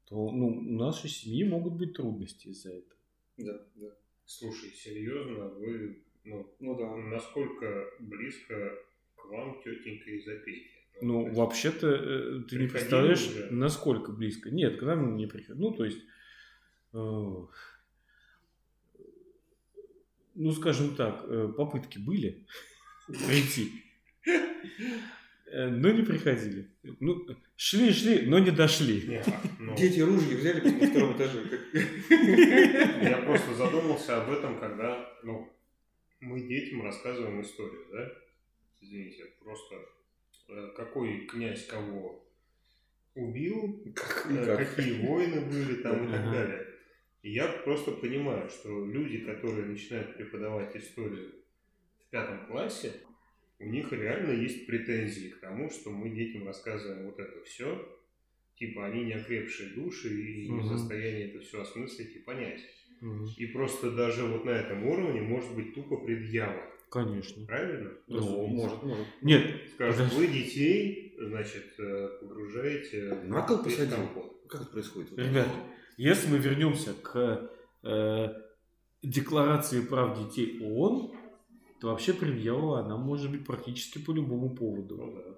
то 0.07 0.31
ну, 0.31 0.49
у 0.49 0.73
нашей 0.79 1.09
семьи 1.09 1.45
могут 1.45 1.74
быть 1.74 1.95
трудности 1.95 2.49
из-за 2.49 2.70
этого. 2.70 3.01
Да, 3.39 3.66
да. 3.77 3.97
Слушай, 4.24 4.70
серьезно, 4.70 5.49
вы, 5.49 6.03
ну, 6.24 6.55
Ну 6.61 6.77
да. 6.77 6.97
насколько 6.97 7.91
близко 8.01 8.79
к 9.16 9.24
вам 9.27 9.61
тетенька 9.62 10.11
из 10.11 10.29
опеки? 10.29 10.70
Ну, 11.01 11.24
есть, 11.27 11.37
вообще-то, 11.37 11.89
э, 11.89 12.43
ты 12.49 12.59
не 12.59 12.69
представляешь, 12.69 13.27
уже? 13.27 13.51
насколько 13.51 14.12
близко. 14.12 14.51
Нет, 14.51 14.79
к 14.79 14.83
нам 14.83 15.16
не 15.16 15.27
приходит. 15.27 15.61
Ну, 15.61 15.73
то 15.73 15.85
есть, 15.85 15.99
э, 16.93 17.47
ну, 20.35 20.53
скажем 20.53 20.95
так, 20.95 21.24
э, 21.24 21.53
попытки 21.57 21.99
были 21.99 22.47
прийти, 23.07 23.73
но 25.53 25.91
не 25.91 26.03
приходили. 26.03 26.69
Ну, 27.01 27.27
шли-шли, 27.57 28.27
но 28.27 28.39
не 28.39 28.51
дошли. 28.51 29.03
Не, 29.07 29.16
а, 29.20 29.41
ну, 29.59 29.77
Дети 29.77 30.01
ружья 30.01 30.37
взяли 30.37 30.69
на 30.70 30.87
втором 30.87 31.16
этаже. 31.16 31.61
Я 33.03 33.23
просто 33.27 33.55
задумался 33.55 34.23
об 34.23 34.31
этом, 34.31 34.59
когда 34.59 35.12
ну, 35.23 35.53
мы 36.20 36.41
детям 36.41 36.83
рассказываем 36.83 37.43
историю, 37.43 37.87
да? 37.93 38.12
Извините, 38.81 39.24
просто 39.41 39.77
э, 40.49 40.70
какой 40.77 41.27
князь 41.27 41.66
кого 41.66 42.27
убил, 43.15 43.85
Как- 43.95 44.27
э, 44.31 44.45
как. 44.57 44.74
какие 44.74 45.07
войны 45.07 45.43
были 45.43 45.83
там 45.83 46.09
и 46.09 46.11
так 46.11 46.24
далее. 46.33 46.66
И 47.23 47.31
я 47.33 47.47
просто 47.49 47.93
понимаю, 47.93 48.49
что 48.49 48.85
люди, 48.87 49.19
которые 49.19 49.66
начинают 49.66 50.16
преподавать 50.16 50.74
историю 50.74 51.33
в 52.01 52.11
пятом 52.11 52.47
классе, 52.47 52.95
у 53.62 53.68
них 53.68 53.93
реально 53.93 54.32
есть 54.32 54.66
претензии 54.66 55.28
к 55.28 55.40
тому, 55.40 55.70
что 55.70 55.90
мы 55.90 56.10
детям 56.10 56.47
рассказываем 56.47 57.06
вот 57.06 57.18
это 57.18 57.43
все, 57.44 57.89
типа 58.56 58.86
они 58.86 59.05
не 59.05 59.12
окрепшие 59.12 59.70
души 59.70 60.09
и 60.09 60.48
не 60.48 60.60
в 60.60 60.66
состоянии 60.66 61.26
это 61.26 61.40
все 61.40 61.62
осмыслить 61.62 62.16
и 62.16 62.18
понять. 62.20 62.60
Мгм. 63.01 63.26
И 63.36 63.47
просто 63.47 63.90
даже 63.90 64.24
вот 64.24 64.44
на 64.44 64.51
этом 64.51 64.86
уровне 64.86 65.20
может 65.20 65.55
быть 65.55 65.74
тупо 65.74 65.97
предъява. 65.97 66.62
Конечно. 66.90 67.47
Правильно? 67.47 67.90
Ну, 68.06 68.16
Разумеется. 68.18 68.55
может, 68.55 68.82
может. 68.82 69.06
Нет, 69.22 69.60
Скажут, 69.74 70.10
Подожди. 70.10 70.16
вы 70.16 70.26
детей, 70.26 71.16
значит, 71.18 71.74
э, 71.78 72.09
погружаете 72.20 73.14
На 73.24 73.43
кол 73.43 73.62
посадил? 73.64 73.97
Как 74.48 74.62
это 74.62 74.70
происходит? 74.70 75.16
Ребят, 75.16 75.48
если 75.97 76.30
мы 76.30 76.39
вернемся 76.39 76.93
к 76.94 77.51
э, 77.82 78.28
Декларации 79.02 79.80
прав 79.80 80.18
детей 80.18 80.60
ООН, 80.60 81.16
то 81.82 81.88
вообще 81.88 82.14
предъява 82.14 82.78
она 82.78 82.96
может 82.96 83.28
быть 83.28 83.44
практически 83.44 83.98
по 83.98 84.12
любому 84.12 84.54
поводу. 84.54 84.98
Ну 84.98 85.12
да. 85.16 85.36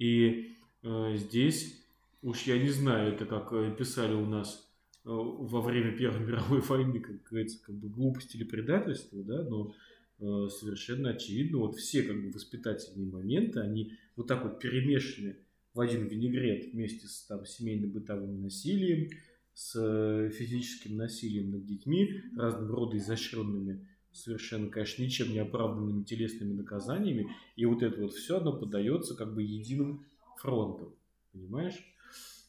И 0.00 0.56
э, 0.82 1.14
здесь, 1.16 1.80
уж 2.22 2.42
я 2.42 2.58
не 2.58 2.70
знаю, 2.70 3.12
это 3.12 3.24
как 3.24 3.52
э, 3.52 3.72
писали 3.78 4.12
у 4.12 4.26
нас 4.26 4.68
э, 5.04 5.10
во 5.10 5.60
время 5.60 5.96
Первой 5.96 6.18
мировой 6.26 6.60
войны, 6.60 6.98
как 6.98 7.22
говорится, 7.22 7.62
как 7.62 7.76
бы 7.76 7.88
глупость 7.88 8.34
или 8.34 8.42
предательство, 8.42 9.22
да, 9.22 9.44
но 9.44 9.76
э, 10.18 10.48
совершенно 10.48 11.10
очевидно, 11.10 11.58
вот 11.58 11.76
все 11.76 12.02
как 12.02 12.20
бы 12.20 12.32
воспитательные 12.32 13.08
моменты, 13.08 13.60
они 13.60 13.92
вот 14.16 14.26
так 14.26 14.42
вот 14.42 14.58
перемешаны 14.58 15.36
в 15.72 15.80
один 15.80 16.08
винегрет 16.08 16.72
вместе 16.72 17.06
с 17.06 17.26
там 17.28 17.46
семейно-бытовым 17.46 18.42
насилием, 18.42 19.10
с 19.54 19.80
э, 19.80 20.30
физическим 20.30 20.96
насилием 20.96 21.52
над 21.52 21.64
детьми, 21.64 22.22
разного 22.36 22.74
рода 22.74 22.96
изощренными, 22.96 23.86
совершенно, 24.16 24.68
конечно, 24.70 25.02
ничем 25.02 25.30
не 25.30 25.38
оправданными 25.38 26.04
телесными 26.04 26.52
наказаниями, 26.52 27.34
и 27.56 27.66
вот 27.66 27.82
это 27.82 28.00
вот 28.00 28.14
все, 28.14 28.38
оно 28.38 28.52
подается 28.52 29.14
как 29.14 29.34
бы 29.34 29.42
единым 29.42 30.04
фронтом, 30.38 30.94
понимаешь? 31.32 31.76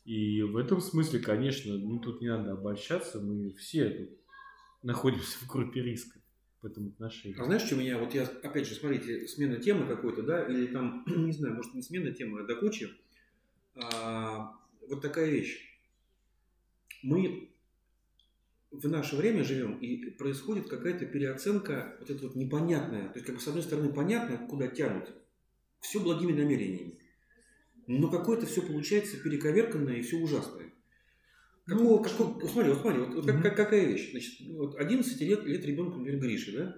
И 0.05 0.41
в 0.41 0.55
этом 0.55 0.79
смысле, 0.79 1.19
конечно, 1.19 1.77
ну 1.77 1.99
тут 1.99 2.21
не 2.21 2.29
надо 2.29 2.53
обольщаться, 2.53 3.19
мы 3.19 3.51
все 3.51 3.89
тут 3.89 4.09
находимся 4.81 5.37
в 5.39 5.47
группе 5.47 5.81
риска 5.81 6.19
в 6.61 6.65
этом 6.65 6.87
отношении. 6.87 7.37
А 7.39 7.43
знаешь, 7.43 7.63
что 7.63 7.75
меня, 7.75 7.97
вот 7.97 8.13
я, 8.13 8.23
опять 8.23 8.67
же, 8.67 8.75
смотрите, 8.75 9.27
смена 9.27 9.57
темы 9.57 9.85
какой-то, 9.85 10.23
да, 10.23 10.43
или 10.47 10.67
там, 10.67 11.03
не 11.07 11.33
знаю, 11.33 11.55
может 11.55 11.73
не 11.73 11.81
смена 11.81 12.11
темы, 12.11 12.41
а 12.41 12.43
до 12.43 12.55
кучи. 12.55 12.89
А, 13.75 14.53
вот 14.87 15.01
такая 15.01 15.29
вещь. 15.29 15.77
Мы 17.03 17.46
в 18.71 18.87
наше 18.89 19.15
время 19.15 19.43
живем, 19.43 19.77
и 19.79 20.09
происходит 20.11 20.67
какая-то 20.67 21.05
переоценка, 21.05 21.95
вот 21.99 22.09
это 22.09 22.23
вот 22.23 22.35
непонятная. 22.35 23.07
То 23.09 23.13
есть, 23.15 23.25
как 23.25 23.35
бы, 23.35 23.41
с 23.41 23.47
одной 23.47 23.63
стороны, 23.63 23.93
понятно, 23.93 24.37
куда 24.47 24.67
тянут. 24.67 25.13
Все 25.79 25.99
благими 25.99 26.33
намерениями. 26.33 26.99
Но 27.87 28.09
какое-то 28.09 28.45
все 28.45 28.61
получается 28.61 29.17
перековерканное 29.17 29.95
и 29.97 30.01
все 30.01 30.17
ужасное. 30.17 30.73
Какого, 31.65 32.01
какого- 32.03 32.39
вот 32.39 32.49
смотри, 32.49 32.71
вот 32.71 32.81
смотри, 32.81 32.99
вот, 32.99 33.13
вот 33.15 33.25
Мгм. 33.25 33.41
как- 33.41 33.55
какая 33.55 33.85
вещь. 33.85 34.11
Значит, 34.11 34.47
вот 34.55 34.75
11 34.75 35.21
лет, 35.21 35.43
лет 35.43 35.65
ребенку, 35.65 35.97
например, 35.99 36.19
Грише, 36.21 36.51
да? 36.57 36.77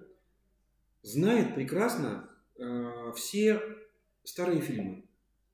знает 1.01 1.55
прекрасно 1.55 2.29
э, 2.61 3.13
все 3.15 3.61
старые 4.25 4.59
фильмы. 4.61 5.05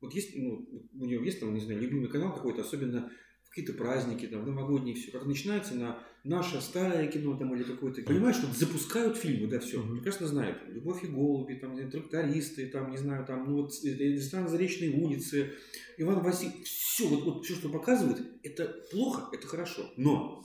Вот 0.01 0.13
есть, 0.13 0.35
ну, 0.35 0.67
у 0.99 1.05
него 1.05 1.23
есть 1.23 1.39
там, 1.39 1.53
не 1.53 1.61
знаю, 1.61 1.79
любимый 1.81 2.09
канал 2.09 2.33
какой-то, 2.33 2.61
особенно 2.61 3.11
какие-то 3.49 3.73
праздники, 3.73 4.25
там, 4.25 4.43
новогодние 4.45 4.95
все. 4.95 5.11
Как 5.11 5.25
начинается 5.25 5.75
на 5.75 6.03
наше 6.25 6.59
старое 6.59 7.07
кино 7.07 7.37
там 7.37 7.55
или 7.55 7.63
какое-то. 7.63 8.01
Понимаешь, 8.01 8.37
что 8.37 8.47
запускают 8.47 9.15
фильмы, 9.15 9.47
да, 9.47 9.59
все. 9.59 9.81
Прекрасно 9.81 10.27
знают. 10.27 10.57
Любовь 10.67 11.03
и 11.03 11.07
голуби, 11.07 11.53
там, 11.53 11.77
трактористы, 11.89 12.67
там, 12.67 12.91
не 12.91 12.97
знаю, 12.97 13.25
там, 13.25 13.47
ну 13.47 13.61
вот 13.61 13.73
э, 13.83 13.89
ресторан 13.89 14.49
Заречной 14.49 14.89
улицы, 14.89 15.53
Иван 15.97 16.21
Васильевич. 16.21 16.67
Все, 16.67 17.07
вот, 17.07 17.23
вот 17.23 17.45
все, 17.45 17.55
что 17.55 17.69
показывают, 17.69 18.21
это 18.43 18.65
плохо, 18.91 19.29
это 19.33 19.47
хорошо. 19.47 19.83
Но 19.97 20.43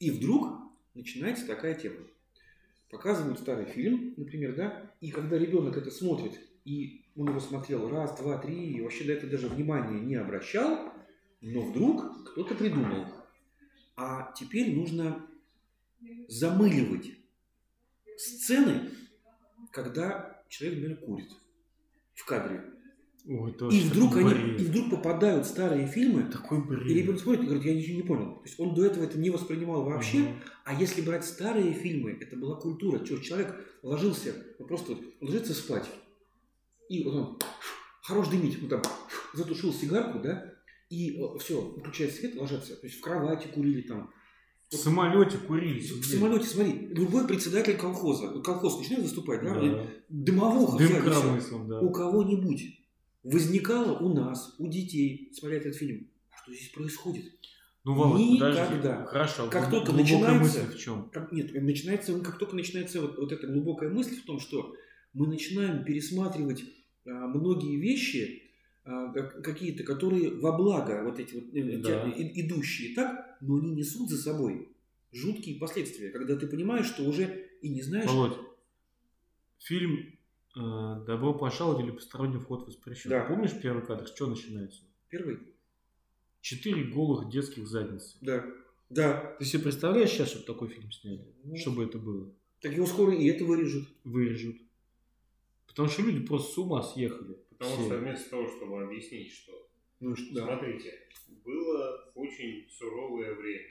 и 0.00 0.10
вдруг 0.10 0.58
начинается 0.94 1.46
такая 1.46 1.74
тема. 1.74 2.00
Показывают 2.90 3.38
старый 3.38 3.66
фильм, 3.66 4.14
например, 4.16 4.54
да, 4.54 4.90
и 5.00 5.10
когда 5.10 5.38
ребенок 5.38 5.76
это 5.76 5.90
смотрит, 5.90 6.40
и 6.64 7.04
он 7.16 7.28
его 7.28 7.40
смотрел 7.40 7.88
раз, 7.88 8.18
два, 8.18 8.38
три, 8.38 8.72
и 8.72 8.80
вообще 8.80 9.04
до 9.04 9.12
этого 9.12 9.30
даже 9.30 9.48
внимания 9.48 10.00
не 10.00 10.16
обращал, 10.16 10.92
но 11.40 11.62
вдруг 11.62 12.30
кто-то 12.30 12.54
придумал. 12.54 13.06
А 13.96 14.32
теперь 14.38 14.74
нужно 14.76 15.26
замыливать 16.28 17.12
сцены, 18.18 18.90
когда 19.72 20.42
человек, 20.48 20.78
например, 20.80 21.00
курит 21.00 21.30
в 22.14 22.24
кадре. 22.24 22.62
Ой, 23.28 23.50
И 23.72 23.80
вдруг, 23.88 24.16
они, 24.16 24.30
бред. 24.34 24.60
и 24.60 24.64
вдруг 24.64 24.90
попадают 24.90 25.46
старые 25.46 25.88
фильмы, 25.88 26.30
Такой 26.30 26.64
бред. 26.64 26.86
и 26.86 26.94
ребенок 26.94 27.20
смотрит 27.20 27.42
и 27.42 27.46
говорит, 27.46 27.64
я 27.64 27.74
ничего 27.74 27.96
не 27.96 28.02
понял. 28.04 28.36
То 28.36 28.42
есть 28.44 28.60
он 28.60 28.74
до 28.74 28.84
этого 28.84 29.02
это 29.02 29.18
не 29.18 29.30
воспринимал 29.30 29.82
вообще. 29.84 30.18
Мгм. 30.18 30.42
А 30.64 30.74
если 30.80 31.00
брать 31.00 31.24
старые 31.24 31.72
фильмы, 31.72 32.16
это 32.20 32.36
была 32.36 32.54
культура. 32.54 33.04
Чё, 33.04 33.18
человек 33.18 33.52
ложился, 33.82 34.32
вот 34.60 34.68
просто 34.68 34.92
вот 34.92 35.02
ложится 35.20 35.54
спать. 35.54 35.90
И 36.88 37.02
вот 37.02 37.14
он 37.14 37.38
хорош 38.02 38.28
дымить, 38.28 38.62
ну 38.62 38.68
там 38.68 38.82
затушил 39.34 39.72
сигарку, 39.72 40.20
да, 40.20 40.54
и 40.88 41.18
все, 41.40 41.60
выключает 41.60 42.12
свет, 42.14 42.36
ложатся. 42.36 42.76
То 42.76 42.86
есть 42.86 42.98
в 42.98 43.00
кровати 43.00 43.48
курили 43.52 43.82
там. 43.82 44.10
В 44.70 44.74
самолете 44.74 45.38
курили. 45.38 45.78
В 45.78 46.04
самолете, 46.04 46.46
смотри, 46.46 46.88
любой 46.90 47.26
председатель 47.26 47.76
колхоза, 47.76 48.40
колхоз 48.40 48.78
начинает 48.78 49.04
выступать, 49.04 49.42
да, 49.42 49.54
Да. 49.60 49.86
дымовуха 50.08 50.78
Дым 50.78 50.88
вся 50.88 51.58
да. 51.68 51.80
у 51.80 51.90
кого-нибудь 51.90 52.80
возникало 53.22 53.98
у 53.98 54.12
нас, 54.12 54.54
у 54.58 54.66
детей, 54.68 55.30
смотря 55.34 55.58
этот 55.58 55.76
фильм, 55.76 56.08
а 56.30 56.36
что 56.42 56.52
здесь 56.52 56.68
происходит? 56.70 57.24
Ну, 57.84 57.94
Володь, 57.94 58.20
Никогда. 58.20 58.66
подожди. 58.66 59.06
Хорошо. 59.06 59.48
Как 59.48 59.70
только 59.70 59.92
начинается- 59.92 60.40
мысль 60.62 60.74
в 60.74 60.78
чем? 60.78 61.08
Как, 61.10 61.30
нет, 61.30 61.52
начинается, 61.54 62.18
как 62.18 62.36
только 62.38 62.56
начинается 62.56 63.00
вот, 63.00 63.16
вот 63.16 63.30
эта 63.30 63.46
глубокая 63.46 63.90
мысль 63.90 64.16
в 64.16 64.24
том, 64.24 64.40
что 64.40 64.74
мы 65.12 65.28
начинаем 65.28 65.84
пересматривать 65.84 66.64
а, 67.06 67.28
многие 67.28 67.76
вещи, 67.76 68.45
какие-то, 69.42 69.82
которые 69.84 70.30
во 70.36 70.52
благо 70.56 71.02
вот 71.04 71.18
эти 71.18 71.34
вот 71.34 71.44
э, 71.54 71.78
Да. 71.78 72.10
те- 72.10 72.16
и- 72.22 72.46
идущие 72.46 72.94
так, 72.94 73.36
но 73.40 73.56
они 73.56 73.72
несут 73.72 74.08
за 74.08 74.16
собой 74.16 74.68
жуткие 75.12 75.58
последствия, 75.58 76.10
когда 76.10 76.36
ты 76.36 76.46
понимаешь, 76.46 76.86
что 76.86 77.02
уже 77.04 77.48
и 77.62 77.68
не 77.68 77.82
знаешь, 77.82 78.08
Володь, 78.08 78.38
фильм 79.58 80.12
э, 80.58 81.04
«Добро 81.06 81.34
пожаловать» 81.34 81.84
или 81.84 81.90
«Посторонний 81.90 82.38
вход 82.38 82.66
воспрещен». 82.66 83.10
Да. 83.10 83.24
Помнишь 83.24 83.52
первый 83.60 83.84
кадр? 83.84 84.06
С 84.06 84.12
чего 84.14 84.30
начинается? 84.30 84.82
первый, 85.10 85.38
Четыре 86.40 86.84
голых 86.84 87.28
детских 87.30 87.66
задницы. 87.66 88.16
да, 88.20 88.44
да, 88.88 89.34
Ты 89.38 89.44
себе 89.44 89.64
представляешь 89.64 90.10
сейчас, 90.10 90.28
чтобы 90.30 90.44
такой 90.46 90.68
фильм 90.68 90.92
сняли? 90.92 91.26
Ну. 91.44 91.56
Чтобы 91.56 91.84
это 91.84 91.98
было? 91.98 92.30
так 92.60 92.72
его 92.74 92.86
скоро 92.86 93.14
и 93.14 93.26
это 93.26 93.44
вырежут. 93.44 93.86
Вырежут. 94.04 94.56
Потому 95.66 95.88
что 95.88 96.02
люди 96.02 96.24
просто 96.24 96.52
с 96.54 96.58
ума 96.58 96.82
съехали. 96.82 97.36
Потому 97.58 97.84
что 97.86 97.98
вместо 97.98 98.30
того, 98.30 98.46
чтобы 98.48 98.82
объяснить, 98.82 99.32
что 99.32 99.68
Ну, 100.00 100.14
что- 100.16 100.34
да. 100.34 100.46
Смотрите, 100.46 100.92
было 101.44 102.12
очень 102.14 102.66
суровое 102.70 103.34
время. 103.34 103.66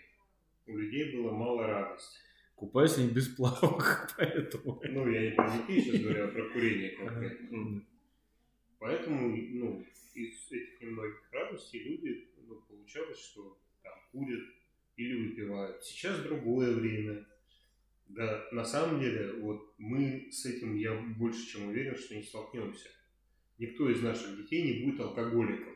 У 0.67 0.77
людей 0.77 1.15
было 1.15 1.31
мало 1.31 1.67
радости. 1.67 2.17
Купаются 2.55 3.01
они 3.01 3.11
без 3.11 3.27
плавок, 3.27 4.13
поэтому... 4.17 4.81
Ну, 4.83 5.09
я 5.11 5.29
не 5.29 5.31
про 5.35 5.49
детей 5.49 5.81
сейчас 5.81 6.01
говорю, 6.01 6.25
а 6.25 6.27
про 6.29 6.49
курение 6.49 6.91
конкретно. 6.97 7.85
Поэтому, 8.79 9.35
ну, 9.35 9.85
из 10.13 10.51
этих 10.51 10.81
немногих 10.81 11.21
радостей 11.31 11.83
люди, 11.83 12.29
ну, 12.47 12.55
получалось, 12.67 13.19
что 13.19 13.57
там 13.83 13.93
курят 14.11 14.43
или 14.95 15.27
выпивают. 15.27 15.83
Сейчас 15.83 16.21
другое 16.21 16.71
время. 16.73 17.25
Да, 18.07 18.47
на 18.51 18.63
самом 18.63 18.99
деле, 19.01 19.33
вот 19.41 19.73
мы 19.77 20.29
с 20.31 20.45
этим, 20.45 20.75
я 20.75 20.93
больше 21.17 21.45
чем 21.47 21.67
уверен, 21.69 21.95
что 21.97 22.15
не 22.15 22.23
столкнемся. 22.23 22.89
Никто 23.57 23.89
из 23.89 24.01
наших 24.01 24.37
детей 24.37 24.63
не 24.63 24.85
будет 24.85 24.99
алкоголиком. 24.99 25.73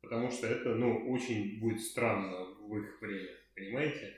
Потому 0.00 0.30
что 0.30 0.46
это, 0.46 0.74
ну, 0.74 1.10
очень 1.10 1.60
будет 1.60 1.80
странно 1.80 2.44
в 2.60 2.76
их 2.78 3.00
время. 3.00 3.30
Понимаете? 3.54 4.14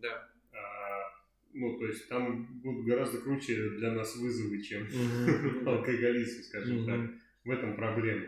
Да. 0.00 0.30
А, 0.52 1.12
ну, 1.52 1.78
то 1.78 1.86
есть 1.86 2.08
там 2.08 2.46
будут 2.62 2.86
гораздо 2.86 3.18
круче 3.18 3.70
для 3.70 3.92
нас 3.92 4.16
вызовы, 4.16 4.62
чем 4.62 4.86
алкоголизм, 5.66 6.42
скажем 6.42 6.86
так. 6.86 7.10
В 7.44 7.50
этом 7.50 7.74
проблема. 7.74 8.26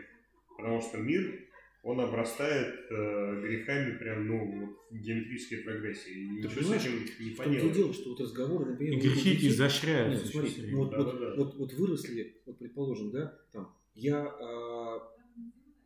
Потому 0.55 0.81
что 0.81 0.97
мир, 0.97 1.47
он 1.83 1.99
обрастает 1.99 2.89
э, 2.89 3.41
грехами 3.41 3.97
прям, 3.97 4.25
ну, 4.25 4.67
вот, 4.67 4.77
в 4.89 4.97
геометрической 4.97 5.59
прогрессии. 5.59 6.13
И 6.13 6.29
ничего 6.29 6.49
с 6.49 6.71
этим 6.85 7.05
не 7.19 7.31
В 7.31 7.37
поделать. 7.37 7.73
дело, 7.73 7.93
что 7.93 8.09
вот 8.11 8.21
разговоры, 8.21 8.71
например, 8.71 8.93
И 8.93 9.01
грехи 9.01 9.31
детей- 9.35 9.49
изощряются. 9.49 10.23
Нет, 10.23 10.31
смотри, 10.31 10.73
вот, 10.73 10.95
вот, 10.95 11.37
вот, 11.37 11.55
вот 11.55 11.73
выросли, 11.73 12.41
вот 12.45 12.57
предположим, 12.57 13.11
да, 13.11 13.37
там, 13.51 13.75
я 13.95 14.25
а, 14.25 15.01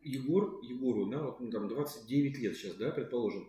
Егор, 0.04 0.60
Егору, 0.62 1.06
да, 1.06 1.20
вот, 1.20 1.40
ну, 1.40 1.50
там 1.50 1.66
29 1.66 2.38
лет 2.38 2.56
сейчас, 2.56 2.76
да, 2.76 2.90
предположим, 2.92 3.48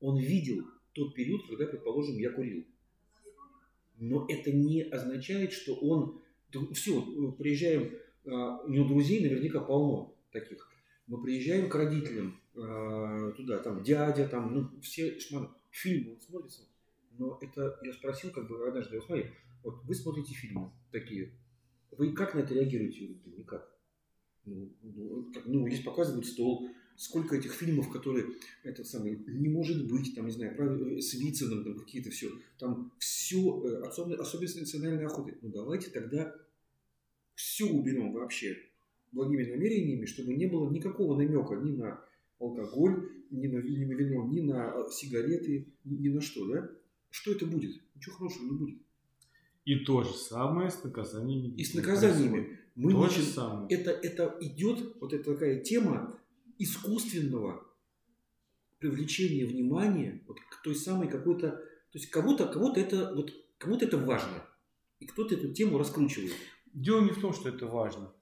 он 0.00 0.18
видел 0.18 0.64
тот 0.94 1.14
период, 1.14 1.46
когда, 1.46 1.66
предположим, 1.66 2.16
я 2.18 2.30
курил. 2.30 2.64
Но 3.98 4.26
это 4.28 4.50
не 4.50 4.82
означает, 4.82 5.52
что 5.52 5.74
он... 5.74 6.22
Все, 6.72 7.00
приезжаем, 7.38 7.92
а, 8.24 8.62
у 8.62 8.70
него 8.70 8.88
друзей 8.88 9.22
наверняка 9.22 9.60
полно 9.60 10.14
таких. 10.32 10.71
Мы 11.06 11.22
приезжаем 11.22 11.68
к 11.68 11.74
родителям 11.74 12.40
а, 12.54 13.32
туда, 13.32 13.58
там 13.58 13.82
дядя, 13.82 14.28
там, 14.28 14.54
ну, 14.54 14.80
все 14.80 15.18
шман, 15.18 15.50
фильмы, 15.70 16.14
он 16.14 16.20
смотрится. 16.20 16.62
Но 17.18 17.38
это, 17.42 17.78
я 17.82 17.92
спросил, 17.92 18.30
как 18.30 18.48
бы, 18.48 18.66
однажды, 18.66 18.96
я 18.96 19.02
смотри, 19.02 19.30
вот 19.62 19.84
вы 19.84 19.94
смотрите 19.94 20.34
фильмы 20.34 20.70
такие, 20.90 21.32
вы 21.90 22.12
как 22.12 22.34
на 22.34 22.40
это 22.40 22.54
реагируете? 22.54 23.00
Говорю, 23.00 23.20
«Да 23.24 23.30
никак. 23.36 23.78
Ну, 24.44 24.72
ну, 24.82 25.32
как- 25.32 25.46
ну, 25.46 25.68
здесь 25.68 25.82
показывают 25.84 26.26
стол, 26.26 26.68
сколько 26.96 27.36
этих 27.36 27.52
фильмов, 27.52 27.90
которые, 27.90 28.26
этот 28.64 28.86
самый, 28.86 29.16
не 29.26 29.48
может 29.48 29.88
быть, 29.90 30.14
там, 30.14 30.26
не 30.26 30.32
знаю, 30.32 30.56
про, 30.56 30.66
э, 30.66 31.00
с 31.00 31.14
Вициным, 31.14 31.64
там, 31.64 31.78
какие-то 31.78 32.10
все, 32.10 32.30
там 32.58 32.92
все, 32.98 33.82
особенно, 33.86 34.16
особенности 34.22 34.60
национальной 34.60 35.06
охоты. 35.06 35.36
Ну, 35.42 35.50
давайте 35.50 35.90
тогда 35.90 36.34
все 37.34 37.66
уберем 37.66 38.12
вообще 38.12 38.56
благими 39.12 39.44
намерениями, 39.44 40.06
чтобы 40.06 40.34
не 40.34 40.46
было 40.46 40.70
никакого 40.70 41.16
намека 41.16 41.56
ни 41.56 41.72
на 41.72 42.04
алкоголь, 42.40 43.10
ни 43.30 43.46
на, 43.46 43.62
ни 43.62 43.84
на 43.84 43.92
вино, 43.92 44.26
ни 44.26 44.40
на 44.40 44.72
э, 44.74 44.90
сигареты, 44.90 45.68
ни, 45.84 45.96
ни 45.96 46.08
на 46.08 46.20
что, 46.20 46.46
да? 46.46 46.70
Что 47.10 47.32
это 47.32 47.46
будет? 47.46 47.80
Ничего 47.94 48.16
хорошего 48.16 48.44
не 48.44 48.58
будет. 48.58 48.78
И 49.64 49.76
то 49.76 50.02
же 50.02 50.14
самое 50.14 50.70
с 50.70 50.82
наказаниями. 50.82 51.54
И 51.54 51.64
с 51.64 51.74
наказаниями. 51.74 52.58
Мы 52.74 52.92
То 52.92 53.08
же 53.08 53.22
самое. 53.22 53.68
это, 53.68 53.90
это 53.90 54.36
идет, 54.40 54.96
вот 55.00 55.12
эта 55.12 55.32
такая 55.34 55.60
тема 55.60 56.18
искусственного 56.58 57.66
привлечения 58.78 59.44
внимания 59.44 60.22
вот 60.26 60.38
к 60.40 60.62
той 60.62 60.74
самой 60.74 61.08
какой-то, 61.08 61.50
то 61.50 61.98
есть 61.98 62.08
кого-то, 62.10 62.46
кого-то 62.46 62.80
это, 62.80 63.12
вот, 63.14 63.32
кому-то 63.58 63.84
это 63.84 63.98
важно, 63.98 64.44
и 65.00 65.06
кто-то 65.06 65.34
эту 65.34 65.52
тему 65.52 65.78
раскручивает. 65.78 66.32
Дело 66.72 67.02
не 67.02 67.10
в 67.10 67.20
том, 67.20 67.34
что 67.34 67.50
это 67.50 67.66
важно. 67.66 68.12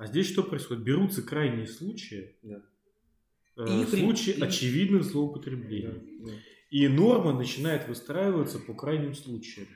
А 0.00 0.06
здесь 0.06 0.30
что 0.32 0.42
происходит? 0.42 0.82
Берутся 0.82 1.20
крайние 1.22 1.66
случаи, 1.66 2.34
Да. 2.42 2.62
э, 3.58 3.82
И 3.82 3.84
при- 3.84 4.00
случаи 4.00 4.30
и- 4.32 4.40
очевидных 4.40 5.04
злоупотреблений. 5.04 6.18
Да, 6.20 6.26
да. 6.30 6.32
И 6.70 6.88
норма 6.88 7.34
начинает 7.34 7.86
выстраиваться 7.86 8.58
по 8.60 8.72
крайним 8.72 9.14
случаям. 9.14 9.68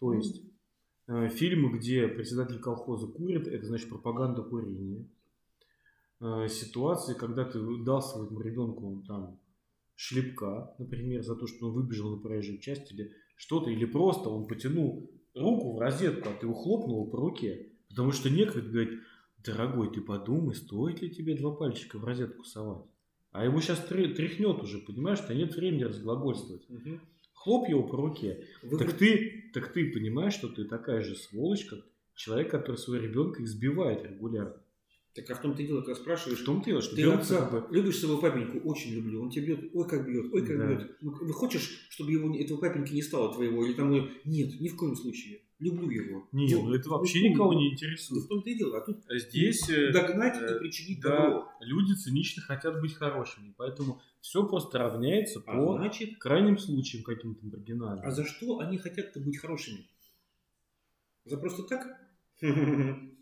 То 0.00 0.14
есть 0.14 0.40
э, 1.06 1.28
фильмы, 1.28 1.76
где 1.76 2.08
председатель 2.08 2.60
колхоза 2.60 3.08
курит, 3.08 3.46
это 3.46 3.66
значит 3.66 3.90
пропаганда 3.90 4.40
курения. 4.42 5.04
Э, 6.20 6.48
ситуации, 6.48 7.12
когда 7.12 7.44
ты 7.44 7.58
дал 7.84 8.00
своему 8.00 8.40
ребенку 8.40 9.04
там 9.06 9.38
шлепка, 9.96 10.74
например, 10.78 11.22
за 11.24 11.36
то, 11.36 11.46
что 11.46 11.66
он 11.68 11.74
выбежал 11.74 12.16
на 12.16 12.22
проезжую 12.22 12.58
часть 12.58 12.90
или 12.90 13.12
что-то, 13.36 13.68
или 13.68 13.84
просто 13.84 14.30
он 14.30 14.46
потянул 14.46 15.10
руку 15.34 15.74
в 15.76 15.78
розетку, 15.78 16.30
а 16.30 16.32
ты 16.32 16.46
его 16.46 16.54
хлопнул 16.54 17.10
по 17.10 17.18
руке, 17.18 17.68
потому 17.92 18.12
что 18.12 18.30
некоторые 18.30 18.70
говорят, 18.70 18.94
дорогой, 19.44 19.92
ты 19.92 20.00
подумай, 20.00 20.54
стоит 20.54 21.00
ли 21.02 21.10
тебе 21.10 21.36
два 21.36 21.52
пальчика 21.52 21.98
в 21.98 22.04
розетку 22.04 22.44
совать? 22.44 22.84
А 23.32 23.44
его 23.44 23.60
сейчас 23.60 23.78
тряхнет 23.86 24.62
уже, 24.62 24.78
понимаешь, 24.78 25.18
что 25.18 25.34
нет 25.34 25.54
времени 25.56 25.84
разглагольствовать. 25.84 26.68
Мгм. 26.68 27.00
Хлоп 27.34 27.68
его 27.68 27.82
по 27.82 27.96
руке. 27.96 28.46
Вы- 28.62 28.78
Так 28.78 28.92
ты, 28.94 29.50
так 29.54 29.72
ты 29.72 29.90
понимаешь, 29.90 30.34
что 30.34 30.48
ты 30.48 30.64
такая 30.64 31.02
же 31.02 31.14
сволочь, 31.16 31.64
как 31.64 31.80
человек, 32.14 32.50
который 32.50 32.76
своего 32.76 33.04
ребенка 33.04 33.42
избивает 33.42 34.04
регулярно. 34.04 34.56
Так 35.14 35.30
а 35.30 35.34
в 35.34 35.42
том-то 35.42 35.60
и 35.62 35.66
дело, 35.66 35.80
когда 35.82 35.94
спрашиваешь, 36.00 36.40
В 36.40 36.44
том 36.44 36.62
дело, 36.62 36.80
что 36.80 36.96
Ты 36.96 37.02
отца 37.10 37.46
как 37.46 37.68
бы- 37.68 37.74
любишь 37.76 37.98
своего 37.98 38.18
папеньку? 38.18 38.58
Очень 38.66 38.94
люблю. 38.94 39.22
Он 39.22 39.30
тебя 39.30 39.46
бьет. 39.46 39.70
Ой, 39.74 39.86
как 39.88 40.06
бьет. 40.06 40.32
Ой, 40.32 40.46
как 40.46 40.56
Да. 40.58 40.66
бьет. 40.74 40.96
Ну, 41.02 41.12
хочешь, 41.32 41.86
чтобы 41.90 42.12
его, 42.12 42.34
этого 42.34 42.58
папеньки 42.58 42.94
не 42.94 43.02
стало 43.02 43.32
твоего? 43.34 43.64
Или 43.66 43.74
там, 43.74 43.92
э, 43.92 44.08
нет, 44.24 44.58
ни 44.60 44.68
в 44.68 44.76
коем 44.76 44.94
случае. 44.96 45.40
Люблю 45.62 45.90
его. 45.90 46.28
Не, 46.32 46.54
ну 46.56 46.74
это 46.74 46.88
вообще 46.90 47.20
ну, 47.20 47.28
никого 47.28 47.54
не 47.54 47.70
интересует. 47.72 48.24
в 48.24 48.28
том-то 48.28 48.50
и 48.50 48.54
дело. 48.56 48.78
А 48.78 48.80
тут 48.80 48.98
А 49.08 49.16
Здесь 49.16 49.68
э, 49.70 49.92
догнать 49.92 50.36
э, 50.42 50.56
и 50.56 50.58
причинить 50.58 51.00
да, 51.00 51.10
добро. 51.30 51.52
люди 51.60 51.92
цинично 51.92 52.42
хотят 52.42 52.80
быть 52.80 52.94
хорошими, 52.94 53.54
поэтому 53.56 54.00
все 54.20 54.44
просто 54.46 54.78
равняется 54.78 55.38
А 55.46 55.56
по 55.56 55.76
значит, 55.76 56.18
крайним 56.18 56.58
случаям 56.58 57.04
каким-то 57.04 57.46
маргинальным. 57.46 58.04
а 58.04 58.10
за 58.10 58.24
что 58.24 58.58
они 58.58 58.76
хотят-то 58.78 59.20
быть 59.20 59.38
хорошими? 59.38 59.86
За 61.26 61.36
просто 61.36 61.62
так? 61.62 62.00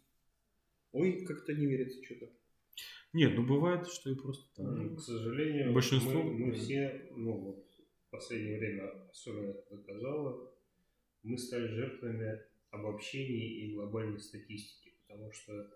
Ой, 0.93 1.25
как-то 1.27 1.53
не 1.53 1.67
верится 1.67 2.03
что-то. 2.05 2.27
Нет, 3.13 3.33
ну 3.37 3.45
бывает, 3.45 3.87
что 3.89 4.11
и 4.11 4.15
просто 4.15 4.45
так. 4.57 4.67
Ну, 4.67 4.97
К 4.97 5.01
сожалению, 5.01 5.73
Большинство- 5.73 6.23
мы, 6.23 6.47
мы 6.47 6.53
все, 6.53 7.07
ну 7.17 7.33
вот, 7.39 7.67
в 8.07 8.11
последнее 8.11 8.59
время 8.59 8.91
особенно 9.11 9.51
это 9.51 9.77
доказало, 9.77 10.50
мы 11.23 11.39
стали 11.39 11.67
жертвами 11.69 12.41
обобщений 12.71 13.67
и 13.67 13.75
глобальной 13.75 14.21
статистики, 14.21 14.95
потому 15.07 15.33
что 15.33 15.71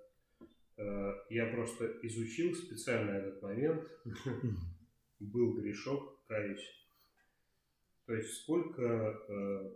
э, 0.77 1.13
я 1.31 1.47
просто 1.47 1.99
изучил 2.03 2.55
специально 2.55 3.11
этот 3.11 3.43
момент, 3.43 3.89
был 5.21 5.55
грешок, 5.55 6.25
каюсь. 6.27 6.87
То 8.07 8.15
есть 8.15 8.35
сколько 8.43 9.21
э, 9.29 9.73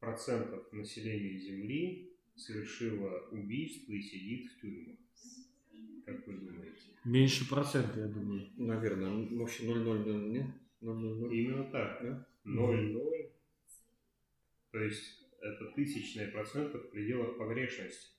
процентов 0.00 0.72
населения 0.72 1.38
Земли 1.38 2.12
совершило 2.34 3.28
убийство 3.30 3.92
и 3.92 4.00
сидит 4.00 4.50
в 4.52 4.60
тюрьмах? 4.60 4.96
Как 6.04 6.26
вы 6.26 6.34
думаете? 6.34 6.82
Меньше 7.04 7.48
процента, 7.48 8.00
я 8.00 8.06
думаю. 8.06 8.48
Наверное, 8.56 9.28
вообще 9.36 9.64
0,00, 9.64 10.28
не? 10.28 10.54
0,00. 10.80 11.32
Именно 11.32 11.64
так. 11.64 12.00
Да? 12.02 12.26
0,0. 12.44 13.30
То 14.76 14.82
есть 14.82 15.24
это 15.40 15.72
тысячные 15.74 16.28
проценты 16.28 16.76
в 16.76 16.90
пределах 16.90 17.38
погрешности. 17.38 18.10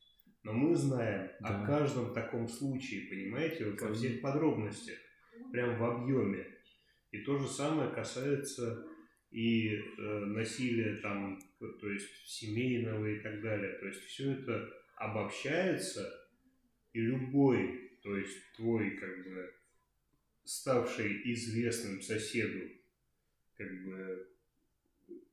Но 0.41 0.53
мы 0.53 0.75
знаем 0.75 1.29
Да. 1.39 1.63
о 1.63 1.67
каждом 1.67 2.15
таком 2.15 2.47
случае, 2.47 3.07
понимаете, 3.11 3.65
вот 3.69 3.79
во 3.79 3.93
всех 3.93 4.21
подробностях, 4.21 4.97
прям 5.51 5.77
в 5.77 5.84
объеме. 5.84 6.47
И 7.11 7.19
то 7.19 7.38
же 7.38 7.47
самое 7.47 7.91
касается 7.91 8.84
и 9.29 9.69
э, 9.69 10.01
насилия 10.25 10.95
там, 10.95 11.39
то 11.59 11.91
есть 11.91 12.09
семейного 12.25 13.05
и 13.05 13.19
так 13.19 13.39
далее. 13.39 13.73
То 13.73 13.85
есть 13.85 14.01
все 14.05 14.31
это 14.31 14.67
обобщается, 14.95 16.11
и 16.91 17.01
любой, 17.01 17.99
то 18.01 18.17
есть 18.17 18.51
твой 18.55 18.97
как 18.97 19.15
бы 19.25 19.53
ставший 20.43 21.21
известным 21.34 22.01
соседу 22.01 22.67
как 23.57 23.85
бы 23.85 24.36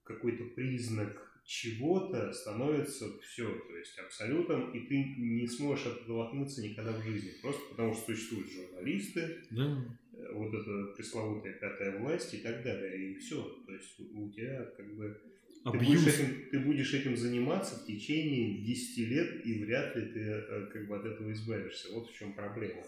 какой-то 0.05 0.44
признак 0.44 1.31
чего-то 1.44 2.32
становится 2.32 3.18
все, 3.20 3.47
то 3.47 3.76
есть 3.76 3.98
абсолютом, 3.98 4.72
и 4.72 4.81
ты 4.86 5.14
не 5.18 5.47
сможешь 5.47 5.86
от 5.86 6.02
этого 6.02 6.28
отмыться 6.28 6.62
никогда 6.62 6.93
в 6.93 7.02
жизни, 7.02 7.32
просто 7.43 7.60
потому 7.70 7.93
что 7.94 8.06
существуют 8.06 8.51
журналисты, 8.51 9.43
Да. 9.51 9.85
э, 10.14 10.32
вот 10.32 10.55
эта 10.55 10.94
пресловутая 10.97 11.52
пятая 11.55 11.98
власть 11.98 12.32
и 12.32 12.39
так 12.39 12.62
далее, 12.62 13.10
и 13.10 13.14
все, 13.18 13.43
то 13.66 13.74
есть 13.74 14.01
у 14.01 14.31
тебя 14.31 14.64
как 14.76 14.94
бы 14.97 15.20
ты 15.64 15.78
будешь, 15.78 16.06
этим, 16.06 16.51
ты 16.51 16.59
будешь 16.60 16.93
этим 16.93 17.16
заниматься 17.16 17.76
в 17.76 17.86
течение 17.86 18.62
10 18.64 18.98
лет, 19.09 19.47
и 19.47 19.64
вряд 19.64 19.97
ли 19.97 20.02
ты 20.12 20.20
э, 20.20 20.66
как 20.70 20.86
бы 20.89 20.97
от 20.97 21.06
этого 21.06 21.32
избавишься. 21.32 21.89
Вот 21.94 22.10
в 22.10 22.14
чем 22.18 22.35
проблема. 22.35 22.82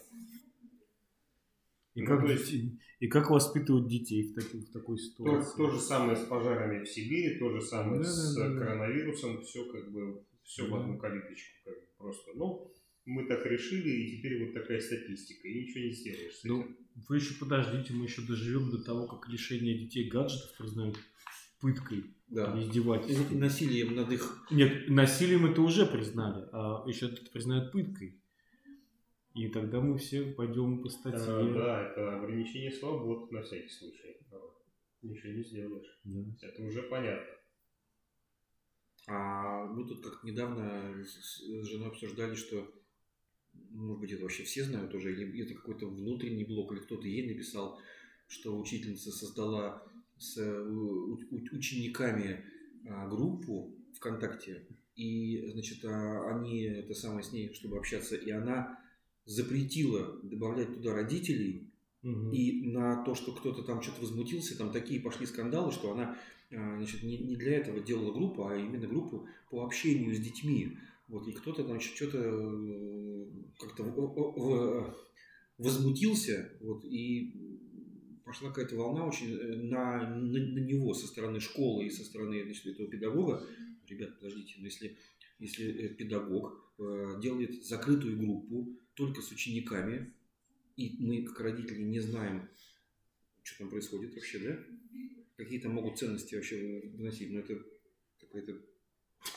И 1.96 2.02
Ну, 2.02 2.06
как, 2.06 2.26
то 2.26 2.32
есть- 2.32 2.50
детей- 2.52 2.78
и 3.00 3.08
как 3.08 3.30
воспитывать 3.30 3.88
детей 3.88 4.22
в, 4.30 4.34
таки- 4.34 4.58
в 4.58 4.70
такой 4.70 4.96
То, 4.98 5.02
ситуации? 5.02 5.56
то 5.56 5.70
же 5.70 5.80
самое 5.80 6.16
с 6.16 6.24
пожарами 6.24 6.84
в 6.84 6.88
Сибири, 6.88 7.38
то 7.38 7.50
же 7.50 7.60
самое 7.60 8.00
Да, 8.02 8.04
с 8.04 8.34
да, 8.36 8.48
да, 8.50 8.58
коронавирусом, 8.58 9.42
все 9.42 9.64
как 9.64 9.90
бы 9.90 10.22
все 10.44 10.66
в 10.66 10.70
Да. 10.70 10.80
одну 10.80 10.98
калиточку 10.98 11.54
как 11.64 11.74
бы 11.74 11.86
просто. 11.98 12.30
Ну, 12.34 12.72
мы 13.06 13.26
так 13.26 13.44
решили, 13.46 13.88
и 13.88 14.16
теперь 14.18 14.44
вот 14.44 14.54
такая 14.54 14.80
статистика, 14.80 15.48
и 15.48 15.62
ничего 15.62 15.84
не 15.84 15.92
сделаешь 15.92 16.34
с 16.36 16.44
Ну, 16.44 16.66
вы 17.08 17.16
еще 17.16 17.34
подождите, 17.34 17.92
мы 17.94 18.04
еще 18.04 18.22
доживем 18.22 18.70
до 18.70 18.82
того, 18.84 19.06
как 19.06 19.28
лишение 19.28 19.78
детей 19.78 20.08
гаджетов 20.08 20.56
признают 20.58 20.96
пыткой 21.60 22.04
Да. 22.28 22.54
И 22.58 22.62
издевательством. 22.64 23.38
насилием 23.40 23.94
над 23.94 24.12
их... 24.12 24.46
Нет, 24.50 24.88
насилием 24.90 25.46
это 25.46 25.62
уже 25.62 25.86
признали, 25.86 26.44
а 26.52 26.84
еще 26.86 27.06
это 27.06 27.22
признают 27.32 27.72
пыткой. 27.72 28.20
И 29.36 29.48
тогда 29.48 29.82
мы 29.82 29.98
все 29.98 30.32
пойдем 30.32 30.82
по 30.82 30.88
статье. 30.88 31.20
А, 31.20 31.52
да, 31.52 31.90
это 31.90 32.16
ограничение 32.16 32.70
свобод 32.70 33.30
на 33.30 33.42
всякий 33.42 33.68
случай. 33.68 34.16
Вот. 34.30 34.64
Ничего 35.02 35.32
не 35.34 35.42
сделаешь. 35.42 36.00
Да. 36.04 36.48
Это 36.48 36.62
уже 36.62 36.82
понятно. 36.84 37.36
А 39.08 39.66
мы 39.66 39.86
тут 39.86 40.02
как 40.02 40.24
недавно 40.24 41.04
с 41.04 41.42
женой 41.68 41.88
обсуждали, 41.88 42.34
что, 42.34 42.66
может 43.52 44.00
быть, 44.00 44.12
это 44.12 44.22
вообще 44.22 44.44
все 44.44 44.64
знают 44.64 44.94
уже, 44.94 45.12
или 45.12 45.44
это 45.44 45.54
какой-то 45.54 45.86
внутренний 45.86 46.44
блок, 46.44 46.72
или 46.72 46.80
кто-то 46.80 47.06
ей 47.06 47.28
написал, 47.28 47.78
что 48.28 48.58
учительница 48.58 49.12
создала 49.12 49.86
с 50.18 50.40
учениками 51.52 52.42
а, 52.88 53.06
группу 53.06 53.76
ВКонтакте, 53.96 54.66
и, 54.94 55.46
значит, 55.52 55.84
а, 55.84 56.34
они 56.34 56.62
это 56.62 56.94
самое 56.94 57.22
с 57.22 57.32
ней, 57.32 57.52
чтобы 57.52 57.76
общаться, 57.76 58.16
и 58.16 58.30
она 58.30 58.80
запретила 59.26 60.18
добавлять 60.22 60.74
туда 60.74 60.94
родителей, 60.94 61.70
Мгм. 62.02 62.30
и 62.30 62.70
на 62.70 63.02
то, 63.02 63.16
что 63.16 63.32
кто-то 63.32 63.62
там 63.62 63.82
что-то 63.82 64.02
возмутился, 64.02 64.56
там 64.56 64.70
такие 64.70 65.00
пошли 65.00 65.26
скандалы, 65.26 65.72
что 65.72 65.92
она 65.92 66.16
а, 66.52 66.76
значит, 66.76 67.02
не, 67.02 67.18
не 67.18 67.36
для 67.36 67.56
этого 67.56 67.80
делала 67.80 68.12
группу, 68.12 68.46
а 68.46 68.56
именно 68.56 68.86
группу 68.86 69.26
по 69.50 69.64
общению 69.64 70.14
с 70.14 70.20
детьми. 70.20 70.78
Вот, 71.08 71.26
и 71.26 71.32
кто-то 71.32 71.64
там 71.64 71.80
что-то 71.80 72.18
э, 72.18 73.26
как-то 73.58 74.94
возмутился, 75.58 76.52
вот, 76.60 76.84
и 76.84 77.56
пошла 78.24 78.48
какая-то 78.50 78.76
волна 78.76 79.06
очень 79.06 79.32
э, 79.32 79.56
на, 79.56 80.08
на, 80.08 80.38
на 80.38 80.58
него 80.58 80.94
со 80.94 81.06
стороны 81.06 81.40
школы 81.40 81.86
и 81.86 81.90
со 81.90 82.04
стороны 82.04 82.42
значит, 82.44 82.66
этого 82.66 82.88
педагога. 82.88 83.44
Ребят, 83.88 84.18
подождите, 84.18 84.54
но 84.58 84.64
если, 84.64 84.96
если 85.38 85.66
э, 85.66 85.88
педагог 85.94 86.72
э, 86.78 87.20
делает 87.20 87.64
закрытую 87.64 88.18
группу 88.18 88.76
только 88.96 89.20
с 89.22 89.30
учениками, 89.30 90.12
и 90.76 90.96
мы, 90.98 91.22
как 91.22 91.40
родители, 91.40 91.82
не 91.82 92.00
знаем, 92.00 92.48
что 93.42 93.58
там 93.60 93.70
происходит 93.70 94.14
вообще, 94.14 94.38
да? 94.38 94.58
Какие 95.36 95.60
там 95.60 95.72
могут 95.72 95.98
ценности 95.98 96.34
вообще 96.34 96.82
выносить? 96.96 97.30
Ну, 97.30 97.40
это 97.40 97.58
какая-то... 98.20 98.56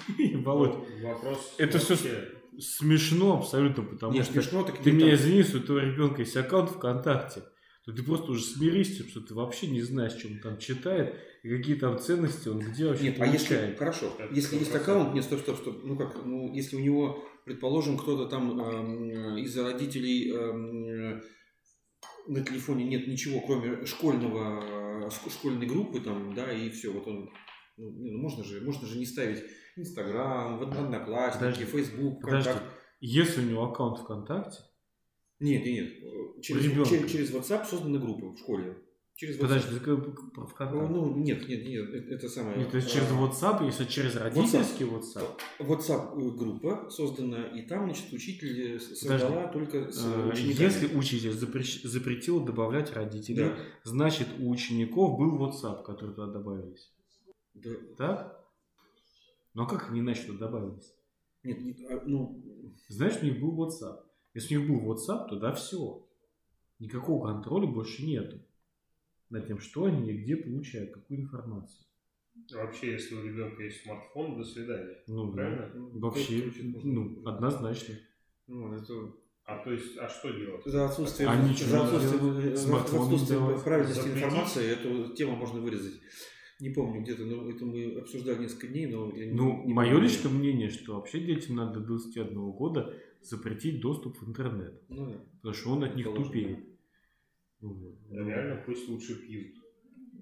Володь, 0.40 0.88
Вопрос 1.02 1.56
Это 1.58 1.78
вообще- 1.78 2.32
смешно 2.60 3.38
абсолютно, 3.40 3.84
потому 3.84 4.14
Не, 4.14 4.24
что 4.24 4.34
смешно, 4.34 4.64
так 4.64 4.82
ты 4.82 4.92
меня 4.92 5.14
извини, 5.14 5.42
у 5.42 5.60
твоего 5.62 5.80
ребенка 5.92 6.22
есть 6.22 6.36
аккаунт 6.36 6.72
ВКонтакте, 6.72 7.44
то 7.90 7.96
ты 7.96 8.04
просто 8.04 8.32
уже 8.32 8.44
смирись 8.44 8.94
с 8.94 8.98
тем, 8.98 9.08
что 9.08 9.22
ты 9.22 9.34
вообще 9.34 9.68
не 9.68 9.82
знаешь, 9.82 10.12
что 10.14 10.28
он 10.28 10.40
там 10.40 10.58
читает, 10.60 11.16
и 11.44 11.50
какие 11.50 11.76
там 11.76 11.98
ценности 11.98 12.48
он 12.50 12.60
где 12.60 12.86
вообще 12.86 13.06
Нет, 13.06 13.20
а 13.20 13.26
если, 13.26 13.48
получает. 13.56 13.78
хорошо, 13.80 14.14
Это 14.20 14.34
если 14.34 14.58
есть 14.58 14.72
100%. 14.72 14.76
аккаунт, 14.78 15.14
нет, 15.16 15.24
стоп, 15.24 15.40
стоп, 15.40 15.58
стоп, 15.58 15.82
ну 15.84 15.98
как, 15.98 16.24
ну 16.26 16.54
если 16.54 16.76
у 16.76 16.80
него, 16.80 17.24
предположим, 17.46 17.98
кто-то 17.98 18.26
там 18.30 18.60
эм, 18.60 19.38
из 19.38 19.58
родителей 19.58 20.32
эм, 20.32 21.22
на 22.28 22.44
телефоне 22.44 22.84
нет 22.86 23.08
ничего, 23.08 23.40
кроме 23.42 23.86
школьного, 23.86 25.06
э, 25.06 25.08
шко- 25.08 25.32
школьной 25.32 25.66
группы 25.66 26.00
там, 26.00 26.34
да, 26.36 26.52
и 26.52 26.70
все, 26.70 26.92
вот 26.92 27.08
он, 27.08 27.32
ну, 27.78 27.90
ну, 27.92 28.18
можно 28.20 28.44
же, 28.44 28.62
можно 28.62 28.88
же 28.88 29.00
не 29.00 29.06
ставить 29.06 29.44
Инстаграм, 29.78 30.60
вот 30.60 30.76
Одноклассники, 30.76 31.64
Фейсбук, 31.66 32.22
Подожди, 32.22 32.50
Контакт. 32.52 32.72
если 33.00 33.42
у 33.42 33.46
него 33.46 33.64
аккаунт 33.64 34.00
ВКонтакте, 34.00 34.60
Нет, 35.40 35.64
нет, 35.66 35.74
нет, 35.74 36.04
э, 36.04 36.29
через, 36.42 36.64
Ребенка. 36.66 36.90
через, 36.90 37.12
через 37.12 37.32
WhatsApp 37.34 37.66
создана 37.66 38.00
группа 38.00 38.30
в 38.30 38.38
школе. 38.38 38.78
Через 39.16 39.36
WhatsApp. 39.36 39.42
подожди, 39.42 39.74
ты 39.74 39.80
как 39.82 40.34
про 40.34 40.46
ВКонтакте. 40.46 40.88
Ну, 40.94 41.16
нет, 41.18 41.48
нет, 41.50 41.66
нет, 41.68 41.90
это, 41.90 42.14
это 42.16 42.30
самое. 42.30 42.58
Нет, 42.58 42.72
то 42.72 42.78
есть 42.78 42.90
через 42.90 43.10
WhatsApp, 43.12 43.66
если 43.66 43.84
через 43.86 44.16
родительский 44.16 44.86
WhatsApp, 44.86 45.28
WhatsApp 45.60 46.18
э, 46.18 46.38
группа 46.38 46.90
создана, 46.90 47.44
и 47.48 47.68
там, 47.68 47.86
значит, 47.86 48.14
учитель 48.14 48.76
э, 48.76 48.80
создала 48.80 49.48
только 49.48 49.92
с 49.92 50.06
э, 50.06 50.30
учениками. 50.30 50.66
если 50.66 50.96
учитель 50.96 51.32
запрещ- 51.32 51.86
запретил 51.86 52.40
добавлять 52.46 52.94
родителей, 52.94 53.50
Да. 53.50 53.58
значит 53.84 54.28
у 54.40 54.50
учеников 54.50 55.18
был 55.20 55.38
WhatsApp, 55.38 55.84
который 55.84 56.16
туда 56.16 56.28
добавились. 56.32 56.90
Да. 57.56 57.72
Так? 57.98 58.46
Ну 59.54 59.64
а 59.64 59.68
как 59.68 59.90
они 59.90 60.00
иначе 60.00 60.24
туда 60.28 60.48
добавились? 60.48 60.94
Нет, 61.44 61.60
нет, 61.62 61.78
а, 61.90 62.02
ну, 62.06 62.42
Знаешь, 62.88 63.18
у 63.22 63.26
них 63.26 63.40
был 63.42 63.54
WhatsApp. 63.62 64.00
Если 64.34 64.56
у 64.56 64.62
них 64.62 64.70
был 64.70 64.94
WhatsApp, 64.94 65.28
то 65.28 65.36
да, 65.38 65.52
все. 65.54 66.06
Никакого 66.80 67.28
контроля 67.28 67.68
больше 67.68 68.06
нету 68.06 68.40
над 69.30 69.48
тем, 69.48 69.60
что 69.60 69.86
они 69.86 70.10
и 70.12 70.18
где 70.24 70.38
получают, 70.38 70.92
какую 70.94 71.22
информацию. 71.22 71.86
Вообще, 72.54 72.94
если 72.94 73.16
у 73.16 73.24
ребенка 73.24 73.64
есть 73.64 73.84
смартфон, 73.84 74.38
до 74.38 74.44
свидания. 74.46 74.98
Ну, 75.08 75.28
да. 75.28 75.34
Правильно? 75.34 75.90
Вообще, 76.00 76.42
Короче, 76.42 76.64
можно- 76.64 76.92
ну, 76.94 77.26
однозначно. 77.28 77.96
Ну, 78.48 78.74
это 78.74 78.94
А 79.44 79.58
то 79.64 79.72
есть, 79.72 79.98
а 79.98 80.08
что 80.08 80.30
делать? 80.32 80.64
за 80.66 80.86
отсутствием, 80.86 81.30
А 81.30 81.36
за 81.36 81.42
э, 81.52 82.56
за 82.56 83.26
делать. 83.28 83.64
правильности 83.64 83.96
Запретить. 84.00 84.24
информации 84.24 84.66
эту 84.72 85.14
тему 85.16 85.36
можно 85.36 85.60
вырезать. 85.60 86.00
Не 86.60 86.70
помню 86.70 87.02
где-то, 87.02 87.26
но 87.26 87.50
это 87.50 87.66
мы 87.66 87.98
обсуждали 88.00 88.40
несколько 88.44 88.68
дней, 88.68 88.86
но 88.88 89.12
я 89.16 89.26
не- 89.26 89.32
Ну, 89.34 89.64
не 89.66 89.74
мое 89.74 89.92
помню. 89.92 90.04
личное 90.04 90.30
мнение, 90.32 90.70
что 90.70 90.96
вообще 90.96 91.20
детям 91.20 91.56
надо 91.56 91.80
до 91.80 91.88
21 91.88 92.52
года 92.52 92.94
запретить 93.22 93.82
доступ 93.82 94.18
в 94.22 94.28
интернет, 94.30 94.82
Ну, 94.90 95.08
да. 95.12 95.22
потому 95.38 95.54
что 95.54 95.70
он 95.72 95.84
от 95.84 95.96
них 95.96 96.06
Положено. 96.06 96.26
тупеет. 96.28 96.60
Вот. 97.62 97.96
Реально, 98.12 98.64
пусть 98.66 98.88
лучше 98.90 99.16
пьют. 99.16 99.56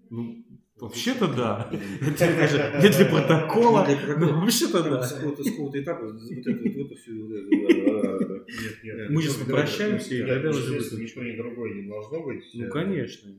Ну, 0.10 0.46
вообще-то 0.78 1.28
да. 1.28 1.70
Это, 2.02 2.18
конечно, 2.18 2.82
не 2.82 2.90
для 2.90 3.06
протокола, 3.06 3.86
Не 3.88 4.16
но 4.26 4.40
вообще-то 4.42 4.84
да. 4.84 5.04
С 5.04 5.14
какого-то, 5.14 5.80
этапа 5.82 6.06
вот 6.08 6.16
это 6.22 6.96
Нет, 7.62 8.84
нет. 8.84 9.10
Мы 9.10 9.22
сейчас 9.22 9.36
попрощаемся 9.36 10.16
и 10.16 10.20
Нет, 10.20 10.28
тогда 10.28 10.50
уже 10.50 10.74
естественно, 10.76 11.02
будет. 11.02 11.10
ни 11.10 11.14
то, 11.14 11.24
ни 11.24 11.36
другое 11.38 11.74
не 11.76 11.88
должно 11.88 12.24
быть. 12.24 12.44
Ну, 12.54 12.66
Э, 12.66 12.70
конечно. 12.70 13.32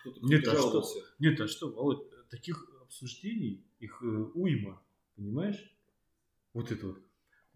Кто-то 0.00 0.20
Нет, 0.26 0.48
а 0.48 0.56
что? 0.56 0.84
Нет, 1.18 1.40
а 1.40 1.48
что, 1.48 1.70
Володь, 1.70 2.28
таких 2.30 2.68
обсуждений, 2.82 3.64
их 3.78 4.00
э, 4.02 4.06
уйма, 4.34 4.82
понимаешь? 5.16 5.72
Вот 6.54 6.70
это 6.72 6.86
вот. 6.86 6.98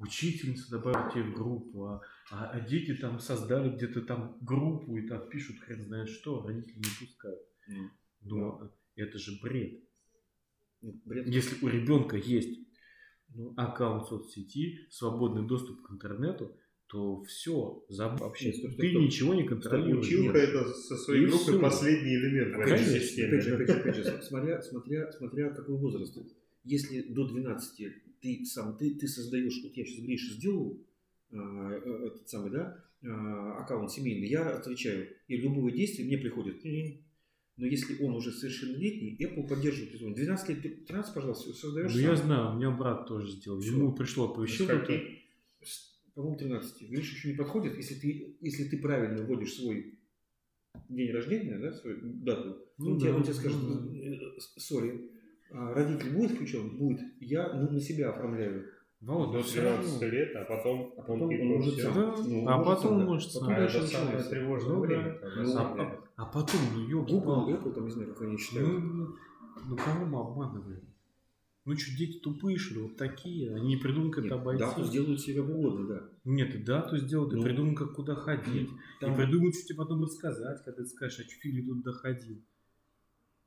Учительница 0.00 0.70
добавила 0.70 1.10
тебе 1.12 1.24
в 1.24 1.34
группу, 1.34 1.84
а, 1.84 2.00
а- 2.30 2.50
а 2.50 2.60
дети 2.60 2.94
там 2.94 3.20
создали 3.20 3.74
где-то 3.76 4.00
там 4.02 4.38
группу 4.40 4.96
и 4.96 5.06
там 5.06 5.28
пишут 5.28 5.58
хрен 5.60 5.82
знает 5.84 6.08
что, 6.08 6.42
родители 6.46 6.78
не 6.78 7.06
пускают. 7.06 7.40
М. 7.68 7.90
Но 8.22 8.72
это 8.96 9.18
же 9.18 9.38
бред. 9.42 9.80
Нет, 10.82 10.96
бред. 11.04 11.26
Если 11.28 11.64
у 11.64 11.68
ребенка 11.68 12.16
есть 12.16 12.60
ну, 13.34 13.52
аккаунт 13.56 14.08
соцсети, 14.08 14.86
свободный 14.90 15.46
доступ 15.46 15.82
к 15.82 15.92
интернету, 15.92 16.56
то 16.86 17.22
все, 17.24 17.84
забудь 17.88 18.20
вообще. 18.20 18.46
Нет, 18.46 18.56
стоп, 18.56 18.70
стоп, 18.72 18.80
Ты 18.80 18.90
стоп. 18.90 19.02
ничего 19.02 19.34
не 19.34 19.44
контролируешь. 19.46 20.06
Училка 20.06 20.38
это 20.38 20.64
со 20.72 20.96
своей 20.96 21.24
И 21.24 21.26
группой 21.26 21.60
последний 21.60 22.16
элемент 22.16 22.56
в 22.56 22.60
этой 22.60 22.78
системе. 23.00 23.28
опять 23.28 23.44
же, 23.44 23.54
опять 23.54 23.68
же, 23.68 23.74
опять 23.80 23.96
же, 23.96 24.22
смотря, 24.22 24.62
смотря, 24.62 25.12
смотря 25.12 25.50
какой 25.50 25.76
возраст. 25.76 26.18
Если 26.64 27.02
до 27.02 27.28
12 27.28 27.92
ты 28.20 28.44
сам, 28.44 28.76
ты, 28.76 28.94
ты 28.94 29.08
создаешь, 29.08 29.60
вот 29.62 29.76
я 29.76 29.84
сейчас 29.84 30.04
Гриша 30.04 30.32
сделал, 30.34 30.78
а, 31.32 31.72
э, 31.72 32.06
этот 32.06 32.28
самый, 32.28 32.50
да, 32.50 32.84
а, 33.04 33.58
аккаунт 33.62 33.90
семейный, 33.90 34.28
я 34.28 34.48
отвечаю, 34.56 35.08
и 35.28 35.36
любое 35.36 35.72
действие 35.72 36.06
мне 36.06 36.18
приходит. 36.18 36.62
Но 37.56 37.66
если 37.66 38.02
он 38.02 38.14
уже 38.14 38.32
совершеннолетний, 38.32 39.16
Apple 39.20 39.46
поддерживает. 39.46 39.94
его. 40.00 40.14
12 40.14 40.48
лет, 40.48 40.86
13, 40.86 41.14
пожалуйста, 41.14 41.52
создаешь 41.52 41.92
Ну 41.92 42.00
сам. 42.00 42.10
я 42.10 42.16
знаю, 42.16 42.52
у 42.54 42.56
меня 42.56 42.70
брат 42.70 43.06
тоже 43.06 43.30
сделал. 43.32 43.60
Всё. 43.60 43.72
Ему 43.76 43.92
пришло 43.94 44.30
оповещение. 44.30 44.74
Только- 44.78 45.02
С- 45.62 45.90
По-моему, 46.14 46.38
13. 46.38 46.88
Гриша 46.88 47.14
еще 47.14 47.28
не 47.32 47.36
подходит. 47.36 47.76
Если 47.76 47.94
ты, 47.94 48.36
если 48.40 48.64
ты 48.64 48.78
правильно 48.78 49.22
вводишь 49.24 49.54
свой 49.54 49.98
день 50.88 51.10
рождения, 51.12 51.58
да, 51.58 51.72
свою 51.72 51.98
дату, 52.02 52.56
Ну 52.78 52.92
он, 52.92 52.98
тебе, 52.98 53.10
да, 53.10 53.16
он 53.16 53.22
тебе 53.24 53.34
скажет, 53.34 53.58
ну 53.62 53.74
да. 53.74 53.96
«Э, 53.96 54.40
с- 54.40 54.54
сори, 54.66 55.10
родитель 55.50 56.14
будет 56.16 56.30
включен? 56.32 56.76
Будет. 56.78 57.00
Я 57.20 57.52
ну, 57.52 57.70
на 57.70 57.80
себя 57.80 58.10
оформляю. 58.10 58.64
Володь, 59.00 59.30
До 59.32 59.38
ну 59.38 59.42
всё 59.42 59.60
13 59.62 59.92
равно. 60.02 60.06
лет, 60.16 60.36
а 60.36 60.44
потом, 60.44 60.92
А 60.98 61.00
потом 61.00 61.22
он, 61.22 61.40
он 61.40 61.46
может 61.56 61.74
сам. 61.78 61.94
Да, 61.94 62.14
Ну, 62.18 62.48
а 62.48 62.56
может 62.58 62.64
потом 62.66 62.90
сам, 62.90 62.98
да. 62.98 63.04
может 63.06 63.32
Потом 63.32 63.48
сам. 63.48 63.52
А 63.56 63.56
дальше 63.60 63.76
это 63.78 63.86
самое 63.86 64.04
начинается. 64.04 64.30
тревожное 64.30 64.74
Ну 64.74 64.80
время. 64.80 65.18
Ну, 65.36 65.56
А, 65.56 65.98
а 66.16 66.24
потом, 66.26 66.60
ну 66.74 66.86
ёлки 66.88 67.12
Google, 67.12 67.48
Apple, 67.50 67.72
там, 67.72 67.84
не 67.86 67.90
знаю, 67.90 68.12
как 68.12 68.22
они 68.22 68.36
считают. 68.36 68.68
Ну, 68.68 69.08
ну 69.68 69.76
кого 69.76 70.04
мы 70.04 70.20
обманываем? 70.20 70.82
Ну 71.66 71.76
что, 71.76 71.96
дети 71.96 72.18
тупые, 72.20 72.58
что 72.58 72.74
ли? 72.74 72.80
Вот 72.82 72.96
такие. 72.96 73.54
Они 73.54 73.68
не 73.68 73.76
придумают, 73.76 74.14
как 74.14 74.24
Нет, 74.24 74.32
это 74.32 74.40
обойти. 74.42 74.64
дату 74.64 74.84
сделают 74.84 75.20
себе 75.20 75.42
угодно, 75.42 75.86
да. 75.88 76.02
Нет, 76.24 76.54
и 76.54 76.58
дату 76.58 76.96
сделают, 76.98 77.32
и 77.32 77.36
Ну. 77.36 77.42
придумают, 77.42 77.78
как 77.78 77.94
куда 77.94 78.14
ходить. 78.14 78.68
Там- 79.00 79.12
И 79.12 79.16
придумают, 79.16 79.54
что 79.54 79.66
тебе 79.68 79.76
потом 79.78 80.02
рассказать, 80.02 80.62
когда 80.64 80.82
ты 80.82 80.88
скажешь, 80.88 81.20
а 81.20 81.22
что 81.22 81.48
я 81.48 81.64
тут 81.64 81.82
доходил. 81.84 82.42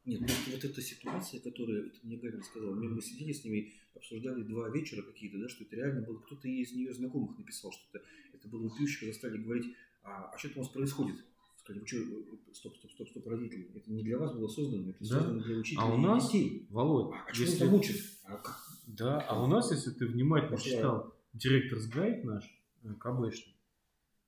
Нет, 0.05 0.19
ну, 0.21 0.27
вот 0.51 0.63
эта 0.63 0.81
ситуация, 0.81 1.39
которая 1.39 1.83
вот 1.83 2.03
мне 2.03 2.17
Галя 2.17 2.41
сказала, 2.43 2.75
мы, 2.75 2.89
мы 2.89 3.01
сидели 3.01 3.31
с 3.31 3.45
ними, 3.45 3.73
обсуждали 3.95 4.43
два 4.43 4.69
вечера 4.69 5.01
какие-то, 5.01 5.37
да, 5.37 5.47
что 5.47 5.63
это 5.63 5.75
реально 5.77 6.01
было, 6.01 6.17
кто-то 6.19 6.47
из 6.47 6.73
нее 6.73 6.93
знакомых 6.93 7.37
написал, 7.37 7.71
что 7.71 7.81
это, 7.93 8.05
это 8.33 8.47
было 8.49 8.63
вопиюще, 8.67 8.99
когда 8.99 9.13
стали 9.13 9.37
говорить, 9.37 9.75
а, 10.03 10.31
а 10.33 10.37
что 10.37 10.49
там 10.49 10.57
у 10.59 10.61
вас 10.63 10.73
происходит? 10.73 11.15
Сказали, 11.57 11.79
вы 11.81 11.87
что, 11.87 11.97
стоп, 12.53 12.75
стоп, 12.75 12.91
стоп, 12.91 13.09
стоп, 13.09 13.27
родители, 13.27 13.69
это 13.73 13.89
не 13.89 14.03
для 14.03 14.17
вас 14.17 14.33
было 14.33 14.49
создано, 14.49 14.89
это 14.89 14.97
Да. 14.99 15.05
создано 15.19 15.41
для 15.41 15.55
учителей 15.57 15.79
А 15.81 15.93
у 15.93 15.97
нас, 15.97 16.25
детей. 16.31 16.67
Володь, 16.69 17.13
А, 17.15 17.25
а 17.25 17.37
если... 17.37 17.57
там 17.59 17.73
учат? 17.73 17.95
А 18.25 18.35
как? 18.35 18.59
Да, 18.87 19.21
а 19.21 19.41
у 19.41 19.47
нас, 19.47 19.71
если 19.71 19.91
ты 19.91 20.05
внимательно 20.05 20.57
Пошла. 20.57 20.69
читал 20.71 21.15
директорс 21.31 21.85
гайд 21.87 22.25
наш, 22.25 22.43
э, 22.83 22.93
КБшный, 22.99 23.55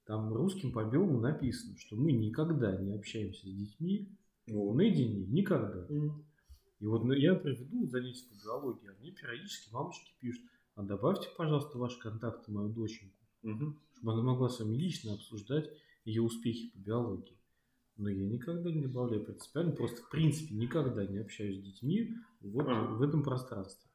там 0.05 0.31
русским 0.33 0.71
по 0.71 0.85
белому 0.85 1.19
написано, 1.19 1.77
что 1.77 1.97
мы 1.97 2.13
никогда 2.13 2.77
не 2.77 2.93
общаемся 2.93 3.41
с 3.41 3.51
детьми 3.53 4.07
Вот. 4.47 4.75
наедине, 4.75 5.25
никогда. 5.27 5.85
М. 5.89 6.23
И 6.79 6.85
вот 6.85 7.03
ну, 7.03 7.13
я 7.13 7.35
приведу 7.35 7.87
занятия 7.87 8.25
по 8.29 8.45
биологии, 8.45 8.89
а 8.89 8.99
мне 8.99 9.11
периодически 9.11 9.73
мамочки 9.73 10.13
пишут, 10.19 10.43
а 10.75 10.83
добавьте, 10.83 11.29
пожалуйста, 11.35 11.77
ваши 11.77 11.99
контакты 11.99 12.51
мою 12.51 12.69
доченьку, 12.69 13.15
Мгм. 13.43 13.79
чтобы 13.95 14.13
она 14.13 14.21
могла 14.21 14.49
с 14.49 14.59
вами 14.59 14.75
лично 14.75 15.13
обсуждать 15.13 15.69
ее 16.03 16.21
успехи 16.21 16.69
по 16.71 16.77
биологии. 16.77 17.37
Но 17.97 18.09
я 18.09 18.25
никогда 18.25 18.69
не 18.71 18.81
добавляю 18.81 19.23
принципиально, 19.23 19.71
просто 19.71 20.03
в 20.03 20.09
принципе 20.09 20.53
никогда 20.53 21.05
не 21.05 21.19
общаюсь 21.19 21.59
с 21.59 21.63
детьми 21.63 22.13
вот 22.41 22.67
А. 22.67 22.83
в 22.83 23.01
этом 23.01 23.23
пространстве. 23.23 23.89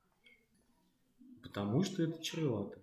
Потому 1.42 1.82
что 1.82 2.02
это 2.02 2.22
чревато. 2.22 2.82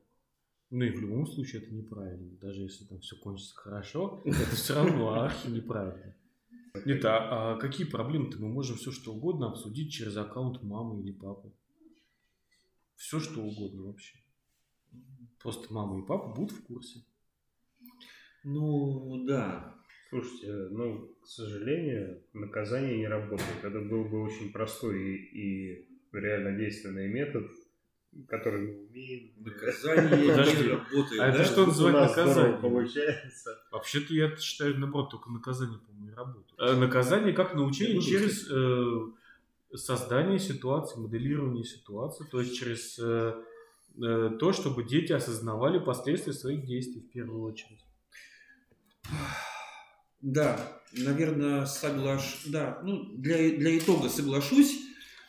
Ну 0.70 0.84
и 0.84 0.92
в 0.92 1.00
любом 1.02 1.26
случае 1.26 1.64
это 1.64 1.74
неправильно. 1.74 2.30
Даже 2.40 2.62
если 2.62 2.86
там 2.86 3.00
все 3.00 3.16
кончится 3.16 3.56
хорошо, 3.56 4.22
это 4.26 4.56
все 4.56 4.76
равно 4.76 5.14
архи 5.14 5.48
неправильно. 5.48 6.16
Нет, 6.86 7.06
а, 7.06 7.54
а 7.54 7.58
какие 7.58 7.86
проблемы-то? 7.88 8.40
Мы 8.40 8.50
можем 8.50 8.78
все 8.78 8.92
что 8.92 9.14
угодно 9.14 9.48
обсудить 9.48 9.92
через 9.92 10.18
аккаунт 10.18 10.62
мамы 10.64 11.02
или 11.02 11.12
папы. 11.12 11.52
Все 12.96 13.20
что 13.20 13.42
угодно 13.42 13.84
вообще. 13.84 14.18
Просто 15.40 15.72
мама 15.74 16.04
и 16.04 16.08
папа 16.08 16.34
будут 16.34 16.58
в 16.58 16.64
курсе. 16.66 17.04
Ну, 18.44 19.24
да. 19.26 19.76
Слушайте, 20.10 20.54
ну, 20.72 21.16
к 21.22 21.28
сожалению, 21.28 22.24
наказание 22.34 22.98
не 22.98 23.08
работает. 23.08 23.64
Это 23.64 23.80
был 23.82 24.06
бы 24.06 24.24
очень 24.24 24.52
простой 24.52 25.00
и, 25.00 25.74
и 25.74 25.88
реально 26.14 26.58
действенный 26.58 27.10
метод, 27.10 27.46
который 28.28 28.62
мы 28.62 28.88
умеем. 28.88 29.34
Наказание 29.44 30.30
Подожди, 30.30 30.64
не 30.64 30.70
работает. 30.70 31.22
а 31.22 31.28
это 31.28 31.44
что 31.44 31.66
называется 31.66 32.18
наказание? 32.26 32.58
получается. 32.58 33.60
Вообще-то 33.72 34.14
я 34.14 34.36
считаю, 34.38 34.80
наоборот, 34.80 35.12
только 35.12 35.30
наказание, 35.30 35.80
по-моему, 35.80 35.97
не 36.18 36.24
работает. 36.24 36.60
Э, 36.60 36.76
Наказание 36.76 37.34
как 37.34 37.54
научение 37.54 38.00
думаю, 38.00 38.10
через 38.10 38.50
э, 38.50 39.78
создание 39.78 40.40
ситуации, 40.40 41.00
моделирование 41.00 41.64
ситуации, 41.64 42.26
то 42.30 42.40
есть 42.40 42.58
через 42.58 42.98
э, 43.00 43.34
э, 44.02 44.32
то, 44.40 44.54
чтобы 44.54 44.84
дети 44.84 45.14
осознавали 45.14 45.80
последствия 45.80 46.34
своих 46.34 46.66
действий 46.66 47.02
в 47.02 47.12
первую 47.12 47.42
очередь. 47.44 47.84
Да, 50.22 50.82
наверное, 50.94 51.66
соглаш... 51.66 52.42
Да, 52.48 52.82
ну, 52.84 53.06
для, 53.16 53.56
для 53.58 53.78
итога 53.78 54.10
соглашусь. 54.10 54.80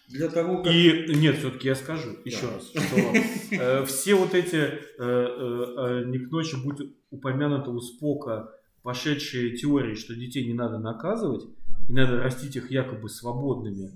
Для 0.08 0.28
того, 0.30 0.62
как... 0.62 0.72
И 0.72 1.14
нет, 1.16 1.36
все-таки 1.36 1.68
я 1.68 1.74
скажу 1.74 2.16
еще 2.24 2.46
Да. 2.46 2.54
раз, 2.54 2.70
что 2.70 3.14
э, 3.50 3.84
все 3.84 4.14
вот 4.14 4.34
эти 4.34 4.56
э, 4.56 4.78
э, 4.98 6.04
не 6.06 6.18
к 6.18 6.30
ночи 6.30 6.56
будь 6.56 6.80
упомянутого 7.10 7.76
у 7.76 7.80
Спока 7.80 8.57
пошедшие 8.82 9.56
теории, 9.56 9.94
что 9.94 10.14
детей 10.14 10.46
не 10.46 10.54
надо 10.54 10.78
наказывать, 10.78 11.44
и 11.88 11.92
надо 11.92 12.18
растить 12.22 12.56
их 12.56 12.70
якобы 12.70 13.08
свободными. 13.08 13.90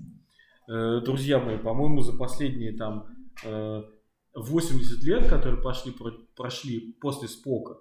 Э, 0.67 1.01
друзья 1.03 1.39
мои, 1.39 1.57
по-моему, 1.57 2.01
за 2.01 2.13
последние 2.13 2.73
там 2.73 3.07
э, 3.43 3.83
80 4.33 5.03
лет, 5.03 5.27
которые 5.27 5.61
пошли, 5.61 5.91
про- 5.91 6.17
прошли 6.35 6.93
после 6.99 7.27
Спока, 7.27 7.77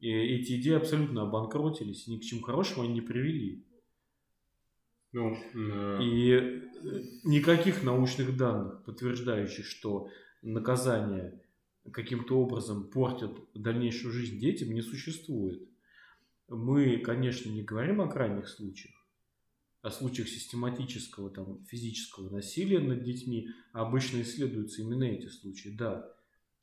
и 0.00 0.10
эти 0.10 0.60
идеи 0.60 0.74
абсолютно 0.74 1.22
обанкротились, 1.22 2.06
и 2.06 2.12
ни 2.12 2.18
к 2.18 2.22
чему 2.22 2.42
хорошему 2.42 2.82
они 2.84 2.94
не 2.94 3.00
привели. 3.00 3.64
Ну, 5.12 5.36
э, 5.54 5.98
И 6.02 6.30
э, 6.32 6.60
никаких 7.24 7.82
научных 7.82 8.36
данных, 8.36 8.84
подтверждающих, 8.84 9.64
что 9.64 10.08
наказание 10.42 11.40
каким-то 11.92 12.38
образом 12.40 12.84
портит 12.84 13.30
дальнейшую 13.54 14.12
жизнь 14.12 14.38
детям, 14.38 14.72
не 14.74 14.82
существует. 14.82 15.62
Мы, 16.48 16.98
конечно, 16.98 17.50
не 17.50 17.62
говорим 17.62 18.00
о 18.00 18.08
крайних 18.08 18.48
случаях, 18.48 18.94
о 19.82 19.90
случаях 19.90 20.28
систематического 20.28 21.30
там, 21.30 21.64
физического 21.64 22.30
насилия 22.30 22.78
над 22.78 23.02
детьми, 23.02 23.48
а 23.72 23.82
обычно 23.82 24.22
исследуются 24.22 24.82
именно 24.82 25.04
эти 25.04 25.26
случаи. 25.26 25.70
Да, 25.70 26.12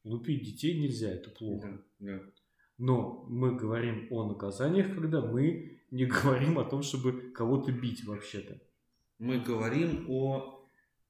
лупить 0.04 0.44
детей 0.44 0.80
нельзя, 0.80 1.10
это 1.10 1.30
плохо. 1.30 1.84
Да, 2.00 2.14
да. 2.14 2.24
Но 2.78 3.26
мы 3.30 3.56
говорим 3.56 4.08
о 4.10 4.28
наказаниях, 4.28 4.94
когда 4.96 5.22
мы 5.22 5.80
не 5.92 6.06
говорим 6.06 6.60
о 6.60 6.66
том, 6.66 6.82
чтобы 6.82 7.32
кого-то 7.32 7.72
бить 7.72 8.06
вообще-то. 8.06 8.60
Мы 9.20 9.40
говорим 9.40 10.06
о 10.10 10.68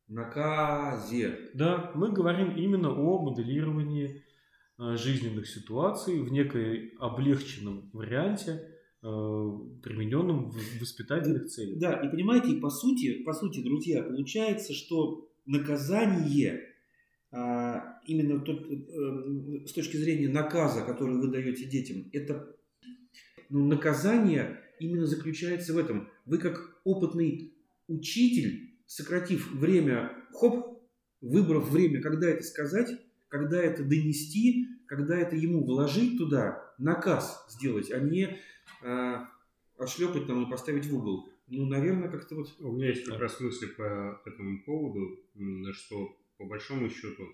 наказе. 0.08 1.52
Да, 1.54 1.92
мы 1.96 2.12
говорим 2.12 2.56
именно 2.56 2.92
о 2.92 3.20
моделировании 3.20 4.24
жизненных 4.78 5.48
ситуаций 5.48 6.20
в 6.20 6.32
некой 6.32 6.94
облегченном 7.00 7.90
варианте, 7.94 8.52
э, 9.02 9.06
примененном 9.84 10.50
в 10.50 10.80
воспитательных 10.82 11.48
целях. 11.48 11.80
Да, 11.80 11.94
и 11.94 12.10
понимаете, 12.10 12.60
по 12.60 12.70
сути, 12.70 13.24
по 13.24 13.34
сути, 13.34 13.62
друзья, 13.64 14.04
получается, 14.04 14.74
что 14.74 15.30
наказание 15.46 16.74
а, 17.36 18.00
именно 18.06 18.40
тот, 18.40 18.68
э, 18.70 19.66
с 19.66 19.74
точки 19.74 19.98
зрения 19.98 20.30
наказа, 20.30 20.82
который 20.86 21.18
вы 21.18 21.30
даете 21.30 21.66
детям, 21.66 22.08
это 22.14 22.56
ну, 23.50 23.66
наказание 23.66 24.62
именно 24.80 25.08
заключается 25.08 25.74
в 25.74 25.80
этом. 25.80 26.10
Вы 26.26 26.38
как 26.38 26.80
опытный 26.84 27.56
учитель, 27.88 28.78
сократив 28.86 29.52
время, 29.52 30.12
хоп, 30.32 30.80
выбрав 31.22 31.70
время, 31.72 32.02
когда 32.02 32.30
это 32.30 32.44
сказать, 32.44 32.90
когда 33.34 33.60
это 33.60 33.84
донести, 33.84 34.68
когда 34.86 35.18
это 35.18 35.36
ему 35.36 35.66
вложить 35.66 36.20
туда, 36.20 36.72
наказ 36.78 37.44
сделать, 37.50 37.90
а 37.90 38.00
не 38.00 38.40
а, 38.84 39.28
отшлепать 39.76 40.28
там 40.28 40.46
и 40.46 40.52
поставить 40.52 40.86
в 40.86 40.96
угол. 40.96 41.28
Ну, 41.48 41.66
наверное, 41.66 42.12
как-то 42.12 42.36
вот... 42.36 42.56
У 42.60 42.74
меня 42.74 42.90
есть 42.90 43.06
как 43.06 43.20
раз 43.20 43.40
мысли 43.40 43.66
по 43.66 44.22
этому 44.24 44.64
поводу, 44.64 45.20
что 45.72 46.16
по 46.38 46.46
большому 46.46 46.92
счету 46.92 47.28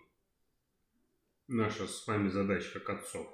наша 1.50 1.86
с 1.86 2.08
вами 2.08 2.30
задача 2.30 2.80
как 2.80 3.02
отцов. 3.02 3.28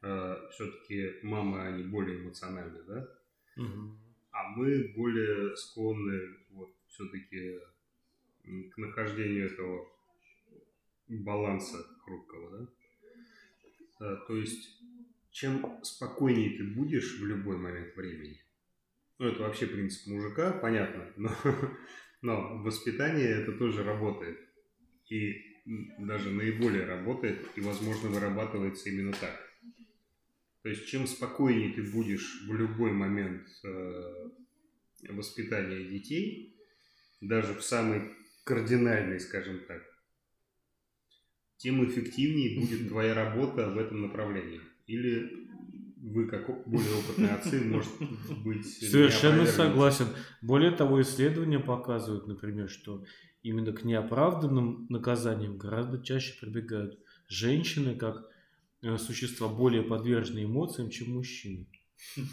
Э, 0.00 0.48
все-таки 0.50 1.16
мамы, 1.22 1.60
они 1.60 1.82
более 1.82 2.20
эмоциональны, 2.22 2.82
да? 2.84 3.06
Мгм. 3.56 3.98
А 4.30 4.48
мы 4.48 4.94
более 4.96 5.54
склонны 5.56 6.38
вот 6.52 6.74
все-таки 6.88 7.58
к 8.72 8.78
нахождению 8.78 9.52
этого 9.52 9.93
баланса 11.22 11.78
хрупкого, 12.04 12.58
да? 12.58 14.06
Э, 14.06 14.16
То 14.26 14.36
есть, 14.36 14.80
чем 15.30 15.82
спокойнее 15.82 16.56
ты 16.56 16.64
будешь 16.64 17.18
в 17.20 17.26
любой 17.26 17.56
момент 17.56 17.94
времени, 17.96 18.40
ну, 19.18 19.28
это 19.28 19.42
вообще 19.42 19.66
принцип 19.66 20.06
мужика, 20.08 20.52
понятно, 20.52 21.12
но, 21.16 21.30
но 22.22 22.58
в 22.58 22.62
воспитании 22.64 23.24
это 23.24 23.52
тоже 23.52 23.84
работает. 23.84 24.38
И 25.08 25.54
даже 25.98 26.30
наиболее 26.30 26.84
работает, 26.86 27.46
и, 27.56 27.60
возможно, 27.60 28.08
вырабатывается 28.08 28.90
именно 28.90 29.12
так. 29.12 29.40
То 30.62 30.70
есть, 30.70 30.86
чем 30.86 31.06
спокойнее 31.06 31.74
ты 31.74 31.82
будешь 31.82 32.42
в 32.48 32.54
любой 32.54 32.92
момент 32.92 33.46
э, 33.64 34.30
воспитания 35.10 35.84
детей, 35.84 36.56
даже 37.20 37.54
в 37.54 37.62
самый 37.62 38.02
кардинальный, 38.44 39.20
скажем 39.20 39.60
так, 39.66 39.82
тем 41.56 41.84
эффективнее 41.84 42.60
будет 42.60 42.88
твоя 42.88 43.14
работа 43.14 43.70
в 43.70 43.78
этом 43.78 44.02
направлении. 44.02 44.60
Или 44.86 45.30
вы, 46.04 46.26
как 46.26 46.68
более 46.68 46.94
опытные 46.96 47.30
отцы, 47.30 47.60
может 47.64 47.90
быть... 48.44 48.66
Совершенно 48.66 49.46
согласен. 49.46 50.06
Более 50.42 50.70
того, 50.70 51.00
исследования 51.00 51.58
показывают, 51.58 52.26
например, 52.26 52.68
что 52.68 53.04
именно 53.42 53.72
к 53.72 53.84
неоправданным 53.84 54.86
наказаниям 54.90 55.56
гораздо 55.56 56.02
чаще 56.02 56.38
прибегают 56.38 56.98
женщины 57.28 57.94
как 57.94 58.28
э, 58.82 58.98
существа 58.98 59.48
более 59.48 59.82
подвержены 59.82 60.44
эмоциям, 60.44 60.90
чем 60.90 61.14
мужчины. 61.14 61.66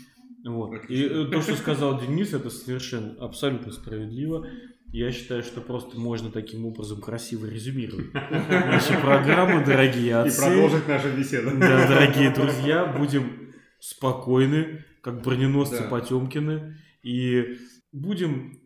Вот. 0.44 0.90
И 0.90 1.04
э, 1.04 1.26
то, 1.26 1.40
что 1.42 1.56
сказал 1.56 2.02
Денис, 2.02 2.34
это 2.34 2.50
совершенно 2.50 3.14
абсолютно 3.24 3.72
справедливо. 3.72 4.48
Я 4.92 5.12
считаю, 5.12 5.42
что 5.44 5.62
просто 5.62 5.98
можно 5.98 6.32
таким 6.32 6.66
образом 6.66 7.00
красиво 7.02 7.46
резюмировать 7.46 8.14
нашу 8.14 8.94
программу, 9.00 9.64
дорогие 9.66 10.08
И 10.08 10.10
отцы. 10.12 10.42
продолжить 10.42 10.88
нашу 10.88 11.12
беседу. 11.18 11.52
Да, 11.58 11.88
дорогие 11.88 12.32
друзья, 12.32 12.86
будем 12.86 13.54
спокойны, 13.80 14.84
как 15.02 15.22
броненосцы 15.24 15.80
Да. 15.84 15.88
Потемкины, 15.90 16.78
и 17.04 17.58
будем 17.94 18.60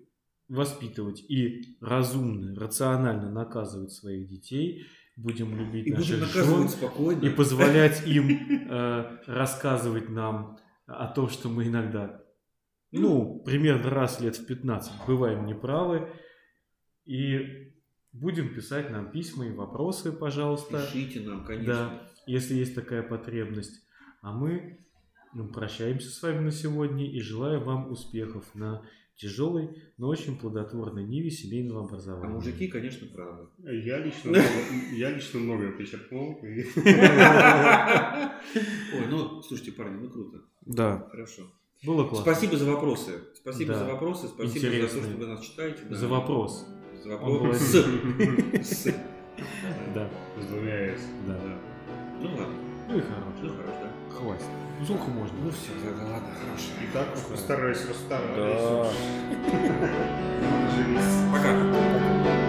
воспитывать 0.49 1.23
и 1.29 1.77
разумно, 1.79 2.59
рационально 2.59 3.31
наказывать 3.31 3.91
своих 3.91 4.27
детей, 4.27 4.85
будем 5.15 5.55
любить 5.55 5.87
И 5.87 5.93
будем 5.93 6.19
наших 6.19 6.35
наказывать 6.35 6.59
жен 6.59 6.69
спокойно. 6.69 7.21
и 7.25 7.29
позволять 7.29 8.05
им 8.07 8.67
э, 8.69 9.17
рассказывать 9.27 10.09
нам 10.09 10.57
о 10.87 11.07
том, 11.07 11.29
что 11.29 11.49
мы 11.49 11.67
иногда, 11.67 12.21
ну, 13.01 13.39
примерно 13.45 13.89
раз 13.89 14.19
лет 14.21 14.35
в 14.37 14.45
15 14.45 14.91
бываем 15.07 15.45
неправы, 15.45 16.09
и 17.05 17.73
будем 18.11 18.53
писать 18.53 18.89
нам 18.91 19.11
письма 19.11 19.45
и 19.47 19.51
вопросы, 19.51 20.11
пожалуйста. 20.11 20.85
Пишите 20.91 21.21
нам, 21.21 21.45
конечно. 21.45 21.73
Да, 21.73 22.11
если 22.25 22.55
есть 22.55 22.75
такая 22.75 23.03
потребность. 23.03 23.81
А 24.21 24.31
мы 24.31 24.79
ну, 25.33 25.47
прощаемся 25.49 26.09
с 26.09 26.21
вами 26.23 26.39
на 26.45 26.51
сегодня 26.51 27.05
и 27.09 27.19
желаем 27.19 27.63
вам 27.63 27.91
успехов 27.91 28.43
на 28.55 28.81
тяжелой, 29.15 29.69
но 29.97 30.07
очень 30.09 30.37
плодотворной 30.37 31.03
ниве 31.05 31.29
семейного 31.29 31.81
А 31.81 31.85
образования. 31.85 32.33
мужики, 32.33 32.67
конечно, 32.67 33.07
правы. 33.07 33.47
Я 33.59 33.99
лично, 33.99 34.35
я 34.93 35.09
лично 35.11 35.39
многое 35.39 35.71
почерпнул. 35.71 36.39
и- 36.43 36.65
Ой, 38.93 39.07
ну, 39.09 39.41
слушайте, 39.41 39.71
парни, 39.71 40.01
ну 40.01 40.09
круто. 40.09 40.41
Да, 40.65 41.07
Хорошо. 41.11 41.43
Было 41.85 42.03
классно. 42.07 42.31
Спасибо 42.33 42.57
за 42.57 42.71
вопросы. 42.71 43.11
Спасибо 43.35 43.73
Да. 43.73 43.79
за 43.79 43.85
вопросы. 43.85 44.27
Спасибо 44.27 44.59
за 44.59 44.81
то, 44.81 44.87
что 44.87 44.99
вы 45.17 45.25
нас 45.27 45.41
читаете. 45.45 45.79
да. 45.89 45.95
За 45.95 46.07
вопрос. 46.07 46.65
За 47.03 47.09
вопрос. 47.17 47.57
С. 47.57 47.73
С. 48.63 48.93
Да, 49.93 50.09
С 50.41 50.45
двумя 50.45 50.95
«с». 50.95 51.01
да. 51.27 51.37
Ну 52.21 52.29
ладно. 52.29 52.55
Ну 52.87 52.97
и 52.97 53.01
Ну 53.01 53.03
хорошо. 53.03 53.55
хорошо, 53.57 53.79
да. 53.83 54.15
Хватит. 54.15 54.45
Сколько 54.83 55.03
можно? 55.09 55.37
Ну 55.43 55.49
все, 55.51 55.71
да, 55.83 55.91
да, 55.99 56.11
ладно, 56.13 56.29
хорошо. 56.33 56.69
И 56.81 56.93
так 56.93 57.07
постараюсь, 57.29 57.85
расстараюсь. 57.87 58.61
Да. 58.61 58.91
Пока. 61.31 62.44